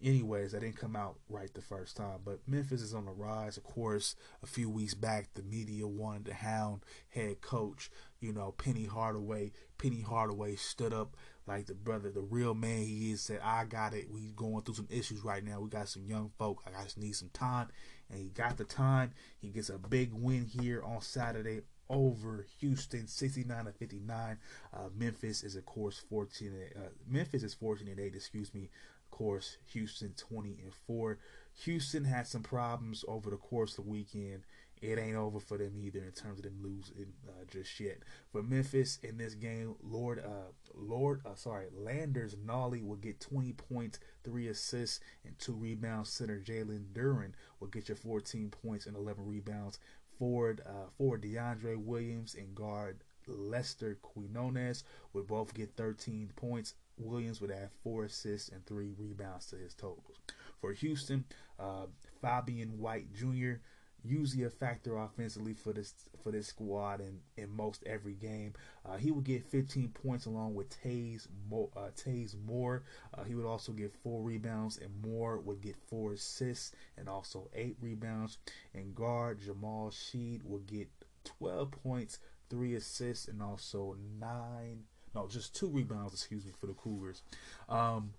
Anyways, 0.00 0.52
that 0.52 0.60
didn't 0.60 0.76
come 0.76 0.94
out 0.94 1.16
right 1.28 1.52
the 1.52 1.60
first 1.60 1.96
time, 1.96 2.20
but 2.24 2.38
Memphis 2.46 2.82
is 2.82 2.94
on 2.94 3.06
the 3.06 3.10
rise. 3.10 3.56
Of 3.56 3.64
course, 3.64 4.14
a 4.44 4.46
few 4.46 4.70
weeks 4.70 4.94
back, 4.94 5.30
the 5.34 5.42
media 5.42 5.88
wanted 5.88 6.26
to 6.26 6.34
hound 6.34 6.84
head 7.08 7.40
coach, 7.40 7.90
you 8.20 8.32
know, 8.32 8.52
Penny 8.52 8.84
Hardaway. 8.84 9.50
Penny 9.76 10.02
Hardaway 10.02 10.54
stood 10.54 10.94
up 10.94 11.16
like 11.48 11.66
the 11.66 11.74
brother, 11.74 12.10
the 12.10 12.20
real 12.20 12.54
man 12.54 12.84
he 12.84 13.10
is, 13.10 13.22
said, 13.22 13.40
I 13.42 13.64
got 13.64 13.94
it. 13.94 14.10
We 14.10 14.32
going 14.36 14.62
through 14.62 14.74
some 14.74 14.88
issues 14.90 15.24
right 15.24 15.42
now. 15.42 15.60
We 15.60 15.70
got 15.70 15.88
some 15.88 16.04
young 16.04 16.30
folk. 16.38 16.62
I 16.66 16.84
just 16.84 16.98
need 16.98 17.16
some 17.16 17.30
time. 17.32 17.68
And 18.10 18.20
he 18.20 18.28
got 18.28 18.58
the 18.58 18.64
time. 18.64 19.12
He 19.40 19.48
gets 19.48 19.70
a 19.70 19.78
big 19.78 20.12
win 20.12 20.44
here 20.44 20.82
on 20.84 21.00
Saturday 21.00 21.62
over 21.88 22.46
Houston, 22.60 23.06
69 23.06 23.64
to 23.64 23.72
59. 23.72 24.38
Uh, 24.74 24.78
Memphis 24.94 25.42
is 25.42 25.56
of 25.56 25.64
course 25.64 26.02
14. 26.10 26.52
Uh, 26.76 26.80
Memphis 27.08 27.42
is 27.42 27.54
14 27.54 27.88
and 27.88 27.98
8. 27.98 28.14
Excuse 28.14 28.52
me. 28.52 28.68
Of 29.10 29.16
course, 29.16 29.56
Houston 29.72 30.12
20 30.16 30.58
and 30.62 30.74
4. 30.86 31.18
Houston 31.64 32.04
had 32.04 32.26
some 32.26 32.42
problems 32.42 33.04
over 33.08 33.30
the 33.30 33.36
course 33.36 33.78
of 33.78 33.84
the 33.84 33.90
weekend 33.90 34.42
it 34.82 34.98
ain't 34.98 35.16
over 35.16 35.40
for 35.40 35.58
them 35.58 35.72
either 35.76 36.00
in 36.00 36.12
terms 36.12 36.38
of 36.38 36.44
them 36.44 36.58
losing 36.62 37.12
uh, 37.28 37.44
just 37.50 37.78
yet. 37.80 37.98
For 38.30 38.42
Memphis 38.42 38.98
in 39.02 39.18
this 39.18 39.34
game, 39.34 39.74
Lord, 39.82 40.20
uh, 40.20 40.52
Lord, 40.74 41.22
uh, 41.26 41.34
sorry, 41.34 41.66
Landers 41.72 42.36
Nolley 42.36 42.82
will 42.84 42.96
get 42.96 43.20
20 43.20 43.52
points, 43.54 43.98
three 44.24 44.48
assists, 44.48 45.00
and 45.24 45.38
two 45.38 45.54
rebounds. 45.54 46.10
Center 46.10 46.40
Jalen 46.40 46.92
Duren 46.92 47.32
will 47.60 47.68
get 47.68 47.88
you 47.88 47.94
14 47.94 48.50
points 48.50 48.86
and 48.86 48.96
11 48.96 49.26
rebounds. 49.26 49.78
Forward, 50.18 50.62
uh, 50.66 50.90
forward 50.96 51.22
DeAndre 51.22 51.76
Williams 51.76 52.34
and 52.34 52.54
guard 52.54 53.04
Lester 53.26 53.98
Quinones 54.02 54.84
would 55.12 55.26
both 55.26 55.54
get 55.54 55.76
13 55.76 56.32
points. 56.34 56.74
Williams 56.98 57.40
would 57.40 57.50
add 57.50 57.70
four 57.84 58.04
assists 58.04 58.48
and 58.48 58.64
three 58.66 58.92
rebounds 58.96 59.46
to 59.46 59.56
his 59.56 59.74
totals. 59.74 60.16
For 60.60 60.72
Houston, 60.72 61.24
uh, 61.58 61.86
Fabian 62.20 62.78
White 62.78 63.12
Jr 63.12 63.60
usually 64.08 64.44
a 64.44 64.50
factor 64.50 64.96
offensively 64.96 65.54
for 65.54 65.72
this 65.72 65.94
for 66.22 66.32
this 66.32 66.48
squad 66.48 67.00
in, 67.00 67.20
in 67.36 67.54
most 67.54 67.82
every 67.86 68.14
game. 68.14 68.54
Uh, 68.84 68.96
he 68.96 69.10
would 69.10 69.24
get 69.24 69.44
15 69.44 69.90
points 69.90 70.26
along 70.26 70.54
with 70.54 70.68
Taze 70.82 71.26
Moore. 71.48 71.70
Uh, 71.76 71.90
Taze 71.96 72.34
Moore. 72.46 72.82
Uh, 73.16 73.24
he 73.24 73.34
would 73.34 73.46
also 73.46 73.72
get 73.72 73.94
four 74.02 74.22
rebounds, 74.22 74.78
and 74.78 74.90
Moore 75.02 75.38
would 75.38 75.60
get 75.60 75.76
four 75.88 76.12
assists 76.12 76.72
and 76.96 77.08
also 77.08 77.48
eight 77.54 77.76
rebounds. 77.80 78.38
And 78.74 78.94
guard 78.94 79.40
Jamal 79.40 79.90
Shead 79.90 80.42
would 80.44 80.66
get 80.66 80.88
12 81.24 81.70
points, 81.70 82.18
three 82.48 82.74
assists, 82.74 83.28
and 83.28 83.42
also 83.42 83.96
nine. 84.20 84.84
No, 85.14 85.26
just 85.26 85.54
two 85.54 85.68
rebounds. 85.68 86.14
Excuse 86.14 86.44
me 86.44 86.52
for 86.58 86.66
the 86.66 86.74
Cougars. 86.74 87.22
Um, 87.68 88.12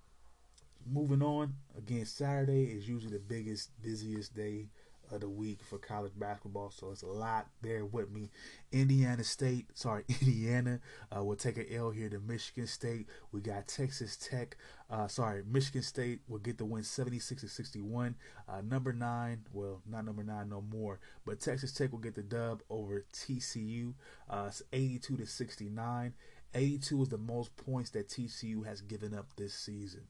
moving 0.91 1.21
on 1.21 1.53
again, 1.77 2.05
Saturday 2.05 2.65
is 2.65 2.87
usually 2.87 3.13
the 3.13 3.19
biggest, 3.19 3.69
busiest 3.81 4.35
day 4.35 4.67
of 5.11 5.21
the 5.21 5.29
week 5.29 5.59
for 5.63 5.77
college 5.77 6.13
basketball, 6.17 6.71
so 6.71 6.91
it's 6.91 7.01
a 7.01 7.07
lot. 7.07 7.47
there 7.61 7.85
with 7.85 8.11
me. 8.11 8.29
Indiana 8.71 9.23
State, 9.23 9.67
sorry, 9.73 10.03
Indiana 10.07 10.79
uh, 11.15 11.23
will 11.23 11.35
take 11.35 11.57
an 11.57 11.65
L 11.71 11.89
here 11.91 12.09
to 12.09 12.19
Michigan 12.19 12.67
State. 12.67 13.07
We 13.31 13.41
got 13.41 13.67
Texas 13.67 14.17
Tech, 14.17 14.57
uh, 14.89 15.07
sorry, 15.07 15.43
Michigan 15.49 15.83
State 15.83 16.21
will 16.27 16.39
get 16.39 16.57
the 16.57 16.65
win 16.65 16.83
76 16.83 17.41
to 17.41 17.47
61. 17.47 18.15
Uh, 18.47 18.61
number 18.61 18.93
nine, 18.93 19.45
well, 19.53 19.81
not 19.89 20.05
number 20.05 20.23
nine 20.23 20.49
no 20.49 20.61
more, 20.61 20.99
but 21.25 21.39
Texas 21.39 21.73
Tech 21.73 21.91
will 21.91 21.99
get 21.99 22.15
the 22.15 22.23
dub 22.23 22.61
over 22.69 23.05
TCU. 23.13 23.93
Uh, 24.29 24.45
it's 24.47 24.63
82 24.73 25.17
to 25.17 25.25
69. 25.25 26.13
82 26.53 27.01
is 27.03 27.09
the 27.09 27.17
most 27.17 27.55
points 27.57 27.91
that 27.91 28.09
TCU 28.09 28.65
has 28.65 28.81
given 28.81 29.13
up 29.13 29.27
this 29.35 29.53
season. 29.53 30.07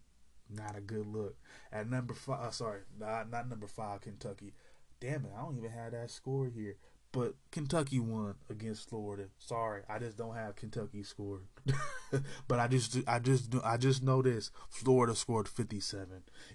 Not 0.49 0.75
a 0.75 0.81
good 0.81 1.05
look. 1.05 1.35
At 1.71 1.89
number 1.89 2.13
five, 2.13 2.39
uh, 2.39 2.51
sorry, 2.51 2.81
not, 2.99 3.29
not 3.29 3.49
number 3.49 3.67
five, 3.67 4.01
Kentucky 4.01 4.53
damn 4.99 5.25
it, 5.25 5.31
I 5.38 5.41
don't 5.41 5.57
even 5.57 5.71
have 5.71 5.91
that 5.91 6.12
score 6.12 6.47
here. 6.47 6.75
But 7.12 7.33
Kentucky 7.51 7.99
won 7.99 8.35
against 8.51 8.88
Florida. 8.88 9.29
Sorry, 9.39 9.81
I 9.89 9.97
just 9.97 10.15
don't 10.15 10.35
have 10.35 10.55
Kentucky 10.55 11.01
score. 11.01 11.41
but 12.47 12.59
I 12.59 12.67
just 12.67 12.97
I 13.07 13.17
just 13.17 13.55
I 13.63 13.77
just 13.77 14.03
know 14.03 14.21
this. 14.21 14.51
Florida 14.69 15.15
scored 15.15 15.47
57. 15.47 16.07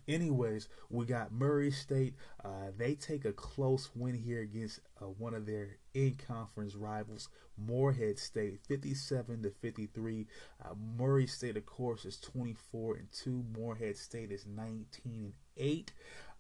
Anyways, 0.07 0.69
we 0.91 1.07
got 1.07 1.33
Murray 1.33 1.73
State. 1.73 2.15
Uh, 2.45 2.71
they 2.77 2.95
take 2.95 3.25
a 3.25 3.33
close 3.33 3.91
win 3.97 4.15
here 4.15 4.43
against 4.43 4.79
uh, 5.03 5.07
one 5.07 5.35
of 5.35 5.45
their 5.45 5.79
in-conference 5.93 6.77
rivals, 6.77 7.29
Morehead 7.57 8.21
State, 8.21 8.61
57 8.69 9.43
to 9.43 9.51
53. 9.51 10.27
Uh, 10.65 10.69
Murray 10.97 11.27
State, 11.27 11.57
of 11.57 11.67
course, 11.67 12.05
is 12.05 12.19
24 12.21 12.95
and 12.95 13.09
2. 13.11 13.45
Morehead 13.59 13.97
State 13.97 14.31
is 14.31 14.47
19 14.47 14.89
and 15.05 15.33
8. 15.57 15.93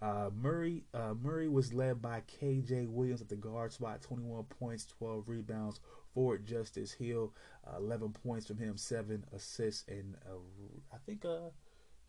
Uh, 0.04 0.28
Murray 0.38 0.84
uh, 0.92 1.14
Murray 1.22 1.48
was 1.48 1.72
led 1.72 2.02
by 2.02 2.22
KJ 2.40 2.88
Williams 2.88 3.22
at 3.22 3.30
the 3.30 3.36
guard 3.36 3.72
spot, 3.72 4.02
21 4.02 4.44
points, 4.44 4.84
12 4.98 5.26
rebounds. 5.26 5.80
Forward 6.12 6.46
Justice 6.46 6.92
Hill, 6.92 7.32
uh, 7.66 7.78
11 7.78 8.12
points 8.12 8.46
from 8.46 8.58
him, 8.58 8.76
seven 8.76 9.24
assists, 9.34 9.84
and 9.88 10.14
uh, 10.28 10.36
I 10.92 10.98
think 11.06 11.24
uh, 11.24 11.48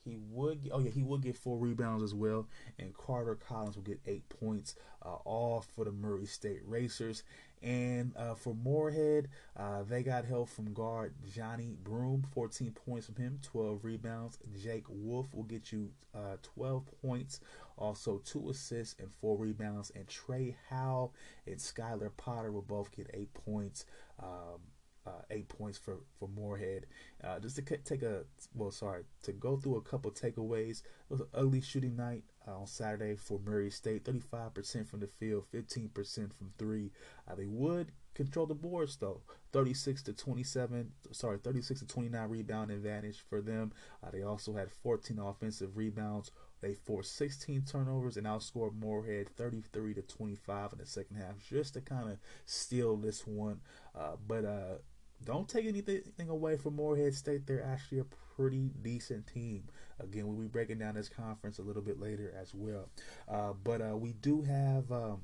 he 0.05 0.17
would. 0.29 0.69
Oh 0.71 0.79
yeah, 0.79 0.91
he 0.91 1.03
would 1.03 1.21
get 1.21 1.35
four 1.35 1.57
rebounds 1.57 2.03
as 2.03 2.13
well, 2.13 2.47
and 2.77 2.95
Carter 2.95 3.35
Collins 3.35 3.75
will 3.75 3.83
get 3.83 3.99
eight 4.05 4.29
points, 4.29 4.75
uh, 5.03 5.15
all 5.25 5.61
for 5.75 5.83
the 5.83 5.91
Murray 5.91 6.27
State 6.27 6.61
Racers. 6.65 7.23
And 7.63 8.13
uh, 8.15 8.35
for 8.35 8.53
Morehead, 8.53 9.27
uh, 9.57 9.81
they 9.83 10.03
got 10.03 10.25
help 10.25 10.49
from 10.49 10.71
guard 10.73 11.15
Johni 11.27 11.75
Broome, 11.77 12.23
14 12.33 12.71
points 12.85 13.07
from 13.07 13.15
him, 13.15 13.39
12 13.41 13.83
rebounds. 13.83 14.37
Jake 14.61 14.83
Wolf 14.87 15.33
will 15.33 15.43
get 15.43 15.71
you 15.71 15.89
uh, 16.13 16.37
12 16.43 16.83
points, 17.01 17.39
also 17.77 18.21
two 18.23 18.51
assists 18.51 18.95
and 18.99 19.11
four 19.11 19.37
rebounds. 19.37 19.91
And 19.95 20.07
Trey 20.07 20.55
Howell 20.69 21.13
and 21.47 21.57
Skyelar 21.57 22.11
Potter 22.15 22.51
will 22.51 22.61
both 22.61 22.95
get 22.95 23.09
eight 23.15 23.33
points. 23.33 23.85
Um, 24.21 24.59
uh, 25.05 25.21
eight 25.29 25.47
points 25.47 25.77
for 25.77 25.97
for 26.19 26.27
Morehead. 26.27 26.85
Uh, 27.23 27.39
just 27.39 27.55
to 27.55 27.61
take 27.61 28.03
a 28.03 28.23
well, 28.53 28.71
sorry, 28.71 29.03
to 29.23 29.31
go 29.31 29.57
through 29.57 29.77
a 29.77 29.81
couple 29.81 30.11
takeaways. 30.11 30.81
It 30.81 31.09
was 31.09 31.21
an 31.21 31.27
ugly 31.33 31.61
shooting 31.61 31.95
night 31.95 32.23
uh, 32.47 32.59
on 32.59 32.67
Saturday 32.67 33.15
for 33.15 33.39
Murray 33.39 33.69
State. 33.69 34.05
35% 34.05 34.87
from 34.87 34.99
the 34.99 35.07
field, 35.07 35.45
15% 35.53 36.33
from 36.33 36.51
three. 36.57 36.91
Uh, 37.29 37.35
they 37.35 37.45
would 37.45 37.91
control 38.13 38.45
the 38.45 38.55
boards 38.55 38.95
though. 38.97 39.21
36 39.51 40.03
to 40.03 40.13
27, 40.13 40.91
sorry, 41.11 41.37
36 41.37 41.81
to 41.81 41.87
29 41.87 42.29
rebound 42.29 42.71
advantage 42.71 43.23
for 43.29 43.41
them. 43.41 43.71
Uh, 44.03 44.09
they 44.11 44.21
also 44.21 44.53
had 44.53 44.71
14 44.71 45.19
offensive 45.19 45.77
rebounds. 45.77 46.31
They 46.61 46.73
forced 46.73 47.15
16 47.17 47.63
turnovers 47.63 48.17
and 48.17 48.25
outscored 48.25 48.73
Morehead 48.79 49.29
33 49.29 49.93
to 49.95 50.01
25 50.01 50.73
in 50.73 50.79
the 50.79 50.85
second 50.85 51.17
half, 51.17 51.37
just 51.47 51.75
to 51.75 51.81
kind 51.81 52.09
of 52.09 52.17
steal 52.45 52.95
this 52.95 53.27
one. 53.27 53.61
Uh, 53.93 54.15
but 54.27 54.45
uh, 54.45 54.75
don't 55.23 55.47
take 55.47 55.65
anything 55.65 56.29
away 56.29 56.57
from 56.57 56.75
Morehead 56.75 57.15
State. 57.15 57.47
They're 57.47 57.65
actually 57.65 57.99
a 57.99 58.05
pretty 58.35 58.71
decent 58.81 59.27
team. 59.27 59.63
Again, 59.99 60.27
we'll 60.27 60.37
be 60.37 60.47
breaking 60.47 60.79
down 60.79 60.95
this 60.95 61.09
conference 61.09 61.59
a 61.59 61.63
little 61.63 61.81
bit 61.81 61.99
later 61.99 62.33
as 62.39 62.53
well. 62.53 62.89
Uh, 63.27 63.53
but 63.63 63.81
uh, 63.81 63.95
we 63.95 64.13
do 64.13 64.41
have 64.41 64.91
um, 64.91 65.21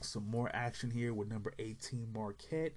some 0.00 0.28
more 0.28 0.50
action 0.52 0.90
here 0.90 1.14
with 1.14 1.28
number 1.28 1.52
18 1.58 2.08
Marquette. 2.12 2.72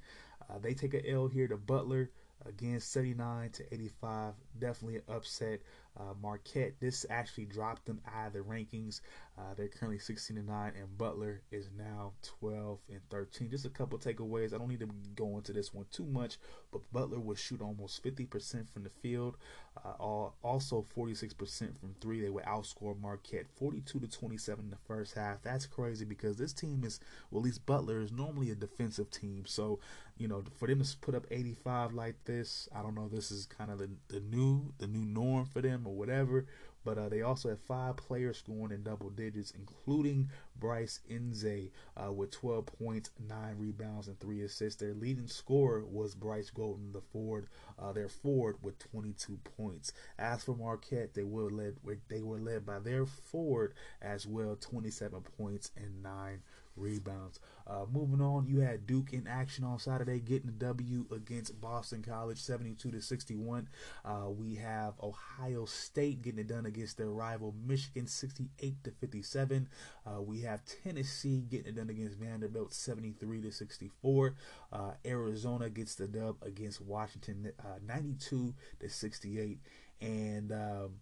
Uh, 0.49 0.59
they 0.59 0.73
take 0.73 0.93
a 0.93 1.09
L 1.09 1.27
here 1.27 1.47
to 1.47 1.57
Butler. 1.57 2.11
Again, 2.45 2.79
79 2.79 3.49
to 3.51 3.73
85. 3.73 4.33
Definitely 4.57 4.97
an 4.97 5.03
upset. 5.13 5.61
Uh, 5.99 6.13
Marquette, 6.21 6.79
this 6.79 7.05
actually 7.09 7.45
dropped 7.45 7.85
them 7.85 7.99
out 8.15 8.27
of 8.27 8.33
the 8.33 8.39
rankings. 8.39 9.01
Uh, 9.38 9.53
they're 9.55 9.67
currently 9.67 9.99
16 9.99 10.38
and 10.38 10.47
9, 10.47 10.73
and 10.77 10.97
Butler 10.97 11.41
is 11.51 11.69
now 11.77 12.13
12 12.39 12.79
and 12.89 12.99
13. 13.09 13.49
Just 13.49 13.65
a 13.65 13.69
couple 13.69 13.97
takeaways. 13.97 14.53
I 14.53 14.57
don't 14.57 14.67
need 14.67 14.79
to 14.79 14.89
go 15.15 15.38
into 15.38 15.53
this 15.53 15.73
one 15.73 15.85
too 15.91 16.05
much, 16.05 16.38
but 16.71 16.81
Butler 16.91 17.19
would 17.19 17.38
shoot 17.38 17.62
almost 17.62 18.03
50% 18.03 18.69
from 18.69 18.83
the 18.83 18.89
field, 18.89 19.38
uh, 19.85 20.29
also 20.43 20.85
46% 20.95 21.79
from 21.79 21.95
three. 22.01 22.21
They 22.21 22.29
would 22.29 22.43
outscore 22.45 22.99
Marquette 22.99 23.47
42 23.57 23.99
to 23.99 24.07
27 24.07 24.65
in 24.65 24.71
the 24.71 24.77
first 24.88 25.15
half. 25.15 25.41
That's 25.41 25.65
crazy 25.65 26.05
because 26.05 26.38
this 26.38 26.53
team 26.53 26.83
is, 26.83 26.99
well, 27.31 27.39
at 27.39 27.45
least 27.45 27.65
Butler 27.65 28.01
is 28.01 28.12
normally 28.12 28.51
a 28.51 28.55
defensive 28.55 29.09
team. 29.09 29.43
So, 29.45 29.79
you 30.17 30.27
know, 30.27 30.43
for 30.57 30.67
them 30.67 30.81
to 30.81 30.97
put 30.97 31.15
up 31.15 31.25
85 31.31 31.93
like 31.93 32.25
this, 32.25 32.67
I 32.75 32.81
don't 32.81 32.95
know. 32.95 33.07
This 33.07 33.31
is 33.31 33.45
kind 33.45 33.71
of 33.71 33.79
the, 33.79 33.89
the 34.09 34.19
new 34.19 34.73
the 34.79 34.88
new 34.88 35.05
norm 35.05 35.45
for 35.45 35.62
them 35.62 35.88
or 35.89 35.95
whatever. 35.95 36.45
But 36.86 36.97
uh, 36.97 37.10
they 37.10 37.21
also 37.21 37.49
had 37.49 37.60
five 37.60 37.97
players 37.97 38.38
scoring 38.38 38.71
in 38.71 38.84
double 38.84 39.10
digits, 39.10 39.52
including 39.52 40.30
Bryce 40.58 41.02
Nze 41.12 41.71
uh, 41.97 42.12
with 42.12 42.32
12 42.32 42.65
points, 42.65 43.12
9 43.28 43.56
rebounds, 43.58 44.08
and 44.08 44.17
3 44.19 44.41
assists. 44.43 44.80
Their 44.80 44.93
leading 44.93 45.28
scorer 45.28 45.84
was 45.86 46.15
Bryce 46.15 46.49
Golden, 46.49 46.93
the 46.93 47.02
forward, 47.02 47.47
uh, 47.78 47.91
their 47.91 48.08
forward 48.08 48.58
with 48.62 48.80
22 48.80 49.39
points. 49.58 49.91
As 50.17 50.43
for 50.43 50.56
Marquette, 50.56 51.13
they 51.13 51.23
were 51.23 51.52
led 51.52 51.75
they 52.08 52.21
were 52.21 52.39
led 52.39 52.65
by 52.65 52.80
their 52.80 53.06
forward 53.06 53.73
as 54.02 54.25
well, 54.25 54.56
27 54.56 55.21
points 55.38 55.71
and 55.75 56.02
9 56.02 56.41
rebounds. 56.75 57.39
Uh, 57.67 57.86
moving 57.91 58.21
on, 58.21 58.47
you 58.47 58.60
had 58.60 58.88
Duke 58.88 59.13
in 59.13 59.27
action 59.27 59.63
on 59.63 59.77
Saturday, 59.77 60.19
getting 60.19 60.49
a 60.49 60.53
W 60.53 61.05
against 61.12 61.60
Boston 61.62 62.01
College, 62.01 62.39
72 62.39 62.91
to 62.91 63.01
61. 63.01 63.69
Uh, 64.03 64.29
we 64.29 64.55
have 64.55 64.93
Ohio 65.03 65.65
State 65.65 66.21
getting 66.21 66.39
it 66.39 66.47
done 66.47 66.65
against 66.65 66.97
their 66.97 67.10
rival 67.10 67.53
Michigan, 67.65 68.08
68 68.08 68.84
to 68.84 68.91
57. 68.91 69.67
Uh, 70.05 70.21
we 70.21 70.41
have 70.41 70.62
Tennessee 70.84 71.41
getting 71.49 71.67
it 71.67 71.75
done 71.75 71.89
against 71.89 72.17
Vanderbilt, 72.17 72.73
73 72.73 73.41
to 73.41 73.51
64. 73.51 74.36
Uh, 74.71 74.91
Arizona 75.05 75.69
gets 75.69 75.95
the 75.95 76.08
dub 76.08 76.38
against 76.41 76.82
Washington, 76.82 77.51
uh, 77.60 77.77
92 77.86 78.55
to 78.79 78.89
68. 78.89 79.60
And 80.01 80.51
um, 80.51 80.93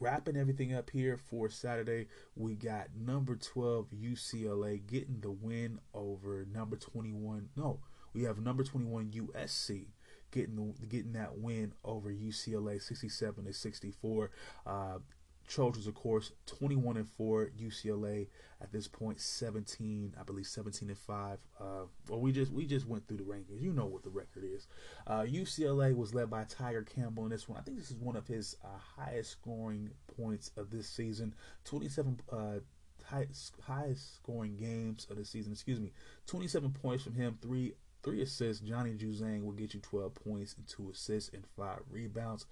wrapping 0.00 0.36
everything 0.36 0.74
up 0.74 0.90
here 0.90 1.16
for 1.16 1.48
Saturday, 1.48 2.06
we 2.36 2.54
got 2.54 2.88
number 2.96 3.36
12 3.36 3.86
UCLA 3.90 4.84
getting 4.86 5.20
the 5.20 5.30
win 5.30 5.80
over 5.94 6.46
number 6.52 6.76
21. 6.76 7.48
No, 7.56 7.80
we 8.12 8.22
have 8.22 8.38
number 8.38 8.64
21 8.64 9.10
USC 9.10 9.86
getting 10.30 10.56
the, 10.56 10.86
getting 10.86 11.12
that 11.12 11.38
win 11.38 11.72
over 11.84 12.10
UCLA 12.10 12.80
67 12.80 13.44
to 13.44 13.52
64. 13.52 14.30
Uh, 14.66 14.98
Trojans, 15.48 15.86
of 15.86 15.94
course, 15.94 16.32
21 16.46 16.98
and 16.98 17.08
4. 17.08 17.50
UCLA 17.58 18.28
at 18.60 18.70
this 18.72 18.86
point 18.86 19.20
17, 19.20 20.14
I 20.18 20.22
believe 20.22 20.46
17 20.46 20.88
and 20.88 20.98
5. 20.98 21.38
Uh, 21.58 21.64
well, 22.08 22.20
we 22.20 22.32
just 22.32 22.52
we 22.52 22.66
just 22.66 22.86
went 22.86 23.08
through 23.08 23.16
the 23.16 23.24
rankings. 23.24 23.60
You 23.60 23.72
know 23.72 23.86
what 23.86 24.02
the 24.02 24.10
record 24.10 24.44
is. 24.44 24.66
Uh, 25.06 25.22
UCLA 25.22 25.96
was 25.96 26.14
led 26.14 26.28
by 26.30 26.44
Tyger 26.44 26.86
Campbell 26.86 27.24
in 27.24 27.30
this 27.30 27.48
one. 27.48 27.58
I 27.58 27.62
think 27.62 27.78
this 27.78 27.90
is 27.90 27.96
one 27.96 28.16
of 28.16 28.26
his 28.26 28.56
uh, 28.64 28.68
highest 28.96 29.32
scoring 29.32 29.90
points 30.16 30.50
of 30.56 30.70
this 30.70 30.88
season. 30.88 31.34
27 31.64 32.20
uh, 32.30 32.58
highest, 33.04 33.54
highest 33.62 34.16
scoring 34.16 34.56
games 34.56 35.06
of 35.10 35.16
the 35.16 35.24
season. 35.24 35.52
Excuse 35.52 35.80
me, 35.80 35.92
27 36.26 36.70
points 36.72 37.04
from 37.04 37.14
him. 37.14 37.38
Three 37.40 37.74
three 38.08 38.22
assists. 38.22 38.66
Johnny 38.66 38.94
Juzang 38.94 39.44
will 39.44 39.52
get 39.52 39.74
you 39.74 39.80
12 39.80 40.14
points 40.14 40.54
and 40.56 40.66
two 40.66 40.90
assists 40.90 41.30
and 41.34 41.44
five 41.56 41.80
rebounds. 41.90 42.46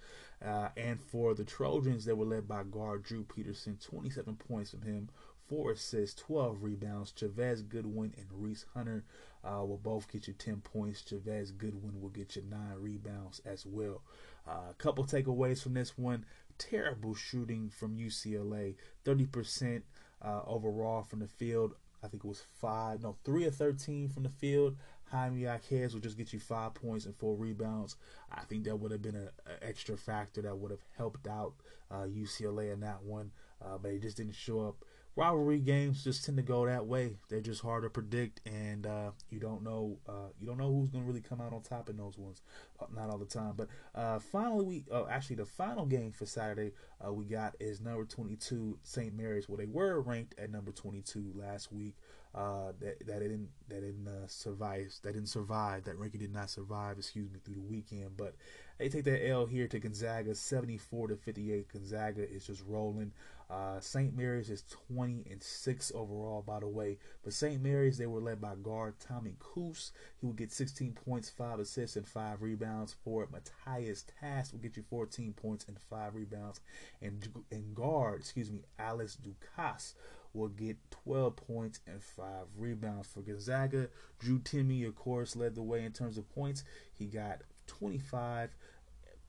Uh, 0.45 0.69
and 0.77 1.01
for 1.01 1.33
the 1.33 1.43
Trojans, 1.43 2.05
they 2.05 2.13
were 2.13 2.25
led 2.25 2.47
by 2.47 2.63
guard 2.63 3.03
Drew 3.03 3.23
Peterson, 3.23 3.77
27 3.81 4.35
points 4.35 4.71
from 4.71 4.83
him, 4.83 5.09
four 5.49 5.71
assists, 5.71 6.21
12 6.21 6.61
rebounds. 6.61 7.11
Chavez 7.11 7.63
Goodwin 7.63 8.13
and 8.17 8.27
Reese 8.31 8.65
Hunter 8.75 9.03
uh, 9.43 9.65
will 9.65 9.79
both 9.81 10.11
get 10.11 10.27
you 10.27 10.33
10 10.33 10.61
points. 10.61 11.01
Chavez 11.01 11.49
Goodwin 11.51 11.99
will 11.99 12.09
get 12.09 12.35
you 12.35 12.43
nine 12.47 12.75
rebounds 12.79 13.41
as 13.43 13.65
well. 13.65 14.03
Uh, 14.47 14.69
a 14.69 14.75
couple 14.77 15.05
takeaways 15.05 15.63
from 15.63 15.73
this 15.73 15.97
one. 15.97 16.23
Terrible 16.59 17.15
shooting 17.15 17.69
from 17.69 17.97
UCLA, 17.97 18.75
30% 19.05 19.81
uh, 20.23 20.41
overall 20.45 21.01
from 21.01 21.19
the 21.19 21.27
field. 21.27 21.73
I 22.03 22.07
think 22.07 22.23
it 22.23 22.27
was 22.27 22.43
five, 22.61 23.01
no, 23.01 23.15
three 23.23 23.45
or 23.45 23.51
13 23.51 24.09
from 24.09 24.23
the 24.23 24.29
field. 24.29 24.77
Jaime 25.11 25.41
Jaquez 25.41 25.93
will 25.93 26.01
just 26.01 26.17
get 26.17 26.33
you 26.33 26.39
five 26.39 26.73
points 26.73 27.05
and 27.05 27.15
four 27.15 27.35
rebounds. 27.35 27.95
I 28.31 28.41
think 28.41 28.65
that 28.65 28.75
would 28.75 28.91
have 28.91 29.01
been 29.01 29.15
an 29.15 29.29
extra 29.61 29.97
factor 29.97 30.41
that 30.41 30.57
would 30.57 30.71
have 30.71 30.83
helped 30.97 31.27
out 31.27 31.53
uh, 31.89 32.03
UCLA 32.03 32.73
in 32.73 32.81
that 32.81 33.03
one, 33.03 33.31
uh, 33.63 33.77
but 33.77 33.91
he 33.91 33.99
just 33.99 34.17
didn't 34.17 34.35
show 34.35 34.61
up 34.67 34.83
rivalry 35.17 35.57
games 35.57 36.03
just 36.03 36.23
tend 36.23 36.37
to 36.37 36.43
go 36.43 36.65
that 36.65 36.85
way. 36.85 37.15
They're 37.27 37.41
just 37.41 37.61
hard 37.61 37.83
to 37.83 37.89
predict, 37.89 38.39
and 38.45 38.85
uh, 38.85 39.11
you 39.29 39.39
don't 39.39 39.63
know 39.63 39.97
uh, 40.07 40.29
you 40.39 40.45
don't 40.45 40.57
know 40.57 40.71
who's 40.71 40.89
going 40.89 41.03
to 41.03 41.07
really 41.07 41.21
come 41.21 41.41
out 41.41 41.51
on 41.51 41.61
top 41.63 41.89
in 41.89 41.97
those 41.97 42.17
ones. 42.17 42.41
Uh, 42.79 42.85
not 42.95 43.09
all 43.09 43.17
the 43.17 43.25
time, 43.25 43.53
but 43.57 43.67
uh, 43.95 44.19
finally, 44.19 44.63
we 44.63 44.85
oh, 44.91 45.07
actually 45.09 45.37
the 45.37 45.45
final 45.45 45.85
game 45.85 46.11
for 46.11 46.25
Saturday 46.25 46.71
we 47.11 47.25
got 47.25 47.55
is 47.59 47.81
number 47.81 48.05
22 48.05 48.77
St. 48.83 49.13
Mary's. 49.13 49.49
Well, 49.49 49.57
they 49.57 49.65
were 49.65 49.99
ranked 49.99 50.35
at 50.37 50.51
number 50.51 50.71
22 50.71 51.33
last 51.35 51.71
week. 51.71 51.95
Uh, 52.37 52.71
that 52.79 52.99
that 53.07 53.19
didn't 53.19 53.49
that 53.67 53.81
didn't 53.81 54.07
survive. 54.27 54.93
That 55.01 55.13
didn't 55.13 55.29
survive. 55.29 55.85
That 55.85 55.97
ranking 55.97 56.19
did 56.19 56.33
not 56.33 56.51
survive. 56.51 56.99
Excuse 56.99 57.31
me 57.31 57.39
through 57.43 57.55
the 57.55 57.61
weekend, 57.61 58.15
but 58.15 58.35
they 58.77 58.89
take 58.89 59.05
that 59.05 59.27
L 59.27 59.47
here 59.47 59.67
to 59.67 59.79
Gonzaga, 59.79 60.35
74 60.35 61.07
to 61.07 61.15
58. 61.15 61.73
Gonzaga 61.73 62.29
is 62.29 62.45
just 62.45 62.63
rolling. 62.67 63.11
Uh, 63.49 63.79
St. 63.79 64.15
Mary's 64.15 64.49
is 64.49 64.65
20 64.89 65.25
and 65.31 65.41
6 65.41 65.91
overall, 65.95 66.43
by 66.45 66.59
the 66.59 66.67
way. 66.67 66.97
But 67.23 67.33
St. 67.33 67.61
Mary's, 67.63 67.97
they 67.97 68.05
were 68.05 68.19
led 68.19 68.41
by 68.41 68.55
guard 68.55 68.95
Tommy 68.99 69.35
Kuhse. 69.39 69.91
He 70.19 70.25
will 70.25 70.33
get 70.33 70.51
16 70.51 70.97
points, 71.05 71.29
5 71.29 71.59
assists, 71.59 71.95
and 71.95 72.07
5 72.07 72.41
rebounds 72.41 72.93
for 73.03 73.23
it. 73.23 73.29
Matthias 73.31 74.03
Tass 74.19 74.51
will 74.51 74.59
get 74.59 74.75
you 74.77 74.83
14 74.89 75.33
points 75.33 75.65
and 75.67 75.79
5 75.79 76.13
rebounds. 76.13 76.59
And, 77.01 77.27
and 77.49 77.73
guard, 77.73 78.19
excuse 78.19 78.51
me, 78.51 78.63
Alex 78.77 79.15
Ducas 79.15 79.95
will 80.37 80.49
get 80.49 80.77
12 80.91 81.35
points 81.35 81.79
and 81.87 82.01
5 82.01 82.25
rebounds 82.57 83.07
for 83.07 83.21
Gonzaga. 83.21 83.89
Drew 84.19 84.39
Timme, 84.39 84.87
of 84.87 84.95
course, 84.95 85.35
led 85.35 85.55
the 85.55 85.63
way 85.63 85.83
in 85.83 85.91
terms 85.91 86.17
of 86.17 86.33
points. 86.33 86.63
He 86.93 87.05
got 87.05 87.41
25, 87.65 88.55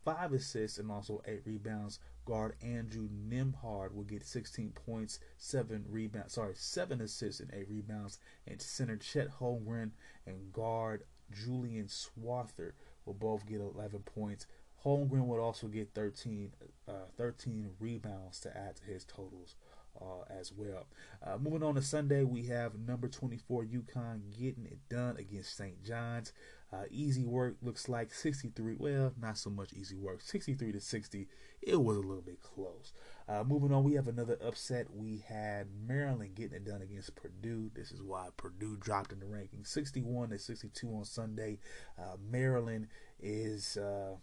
5 0.04 0.32
assists, 0.32 0.78
and 0.78 0.90
also 0.90 1.22
8 1.26 1.42
rebounds. 1.44 1.98
Guard 2.24 2.56
Andrew 2.62 3.09
Nembhard 3.09 3.94
will 3.94 4.04
get 4.04 4.26
16 4.26 4.72
points, 4.72 5.18
7 5.38 5.86
rebounds, 5.88 6.34
sorry, 6.34 6.52
7 6.54 7.00
assists, 7.00 7.40
and 7.40 7.50
8 7.54 7.66
rebounds. 7.70 8.18
And 8.46 8.61
center 8.61 8.96
Chet 8.96 9.28
Holmgren 9.40 9.92
and 10.26 10.52
guard 10.52 11.04
Julian 11.32 11.86
Strawther 11.86 12.72
will 13.06 13.14
both 13.14 13.46
get 13.46 13.61
11 13.61 14.00
points, 14.00 14.46
Holmgren 14.84 15.26
would 15.26 15.40
also 15.40 15.66
get 15.66 15.92
13, 15.94 16.52
uh, 16.86 16.92
13 17.16 17.70
rebounds 17.80 18.40
to 18.40 18.56
add 18.56 18.76
to 18.76 18.84
his 18.84 19.04
totals 19.04 19.56
uh, 20.01 20.24
as 20.30 20.53
well. 20.53 20.86
Uh, 21.24 21.39
moving 21.39 21.62
on 21.62 21.74
to 21.74 21.82
Sunday, 21.82 22.24
we 22.24 22.47
have 22.47 22.78
number 22.78 23.09
24 23.09 23.64
UConn 23.64 24.20
getting 24.39 24.66
it 24.66 24.78
done 24.89 25.16
against 25.16 25.57
St. 25.57 25.82
John's. 25.82 26.32
Uh, 26.70 26.84
easy 26.91 27.24
work 27.24 27.57
looks 27.62 27.89
like 27.89 28.12
63. 28.12 28.76
Well, 28.78 29.12
not 29.20 29.39
so 29.39 29.49
much 29.49 29.72
easy 29.72 29.97
work. 29.97 30.20
63 30.20 30.72
to 30.72 30.80
60. 30.80 31.26
It 31.62 31.80
was 31.80 31.97
a 31.97 32.01
little 32.01 32.22
bit 32.22 32.43
close. 32.43 32.93
Uh, 33.26 33.43
moving 33.43 33.72
on, 33.72 33.84
we 33.84 33.95
have 33.95 34.07
another 34.07 34.36
upset. 34.45 34.86
We 34.95 35.24
had 35.26 35.68
Maryland 35.86 36.34
getting 36.34 36.57
it 36.57 36.66
done 36.66 36.82
against 36.82 37.16
Purdue. 37.16 37.70
This 37.74 37.91
is 37.91 38.03
why 38.03 38.28
Purdue 38.36 38.76
dropped 38.76 39.12
in 39.12 39.20
the 39.20 39.26
rankings, 39.26 39.68
61 39.68 40.30
to 40.30 40.39
62 40.39 40.89
on 40.89 41.05
Sunday. 41.05 41.59
Uh, 41.99 42.16
Maryland 42.30 42.89
is 43.18 43.78
uh, 43.78 44.16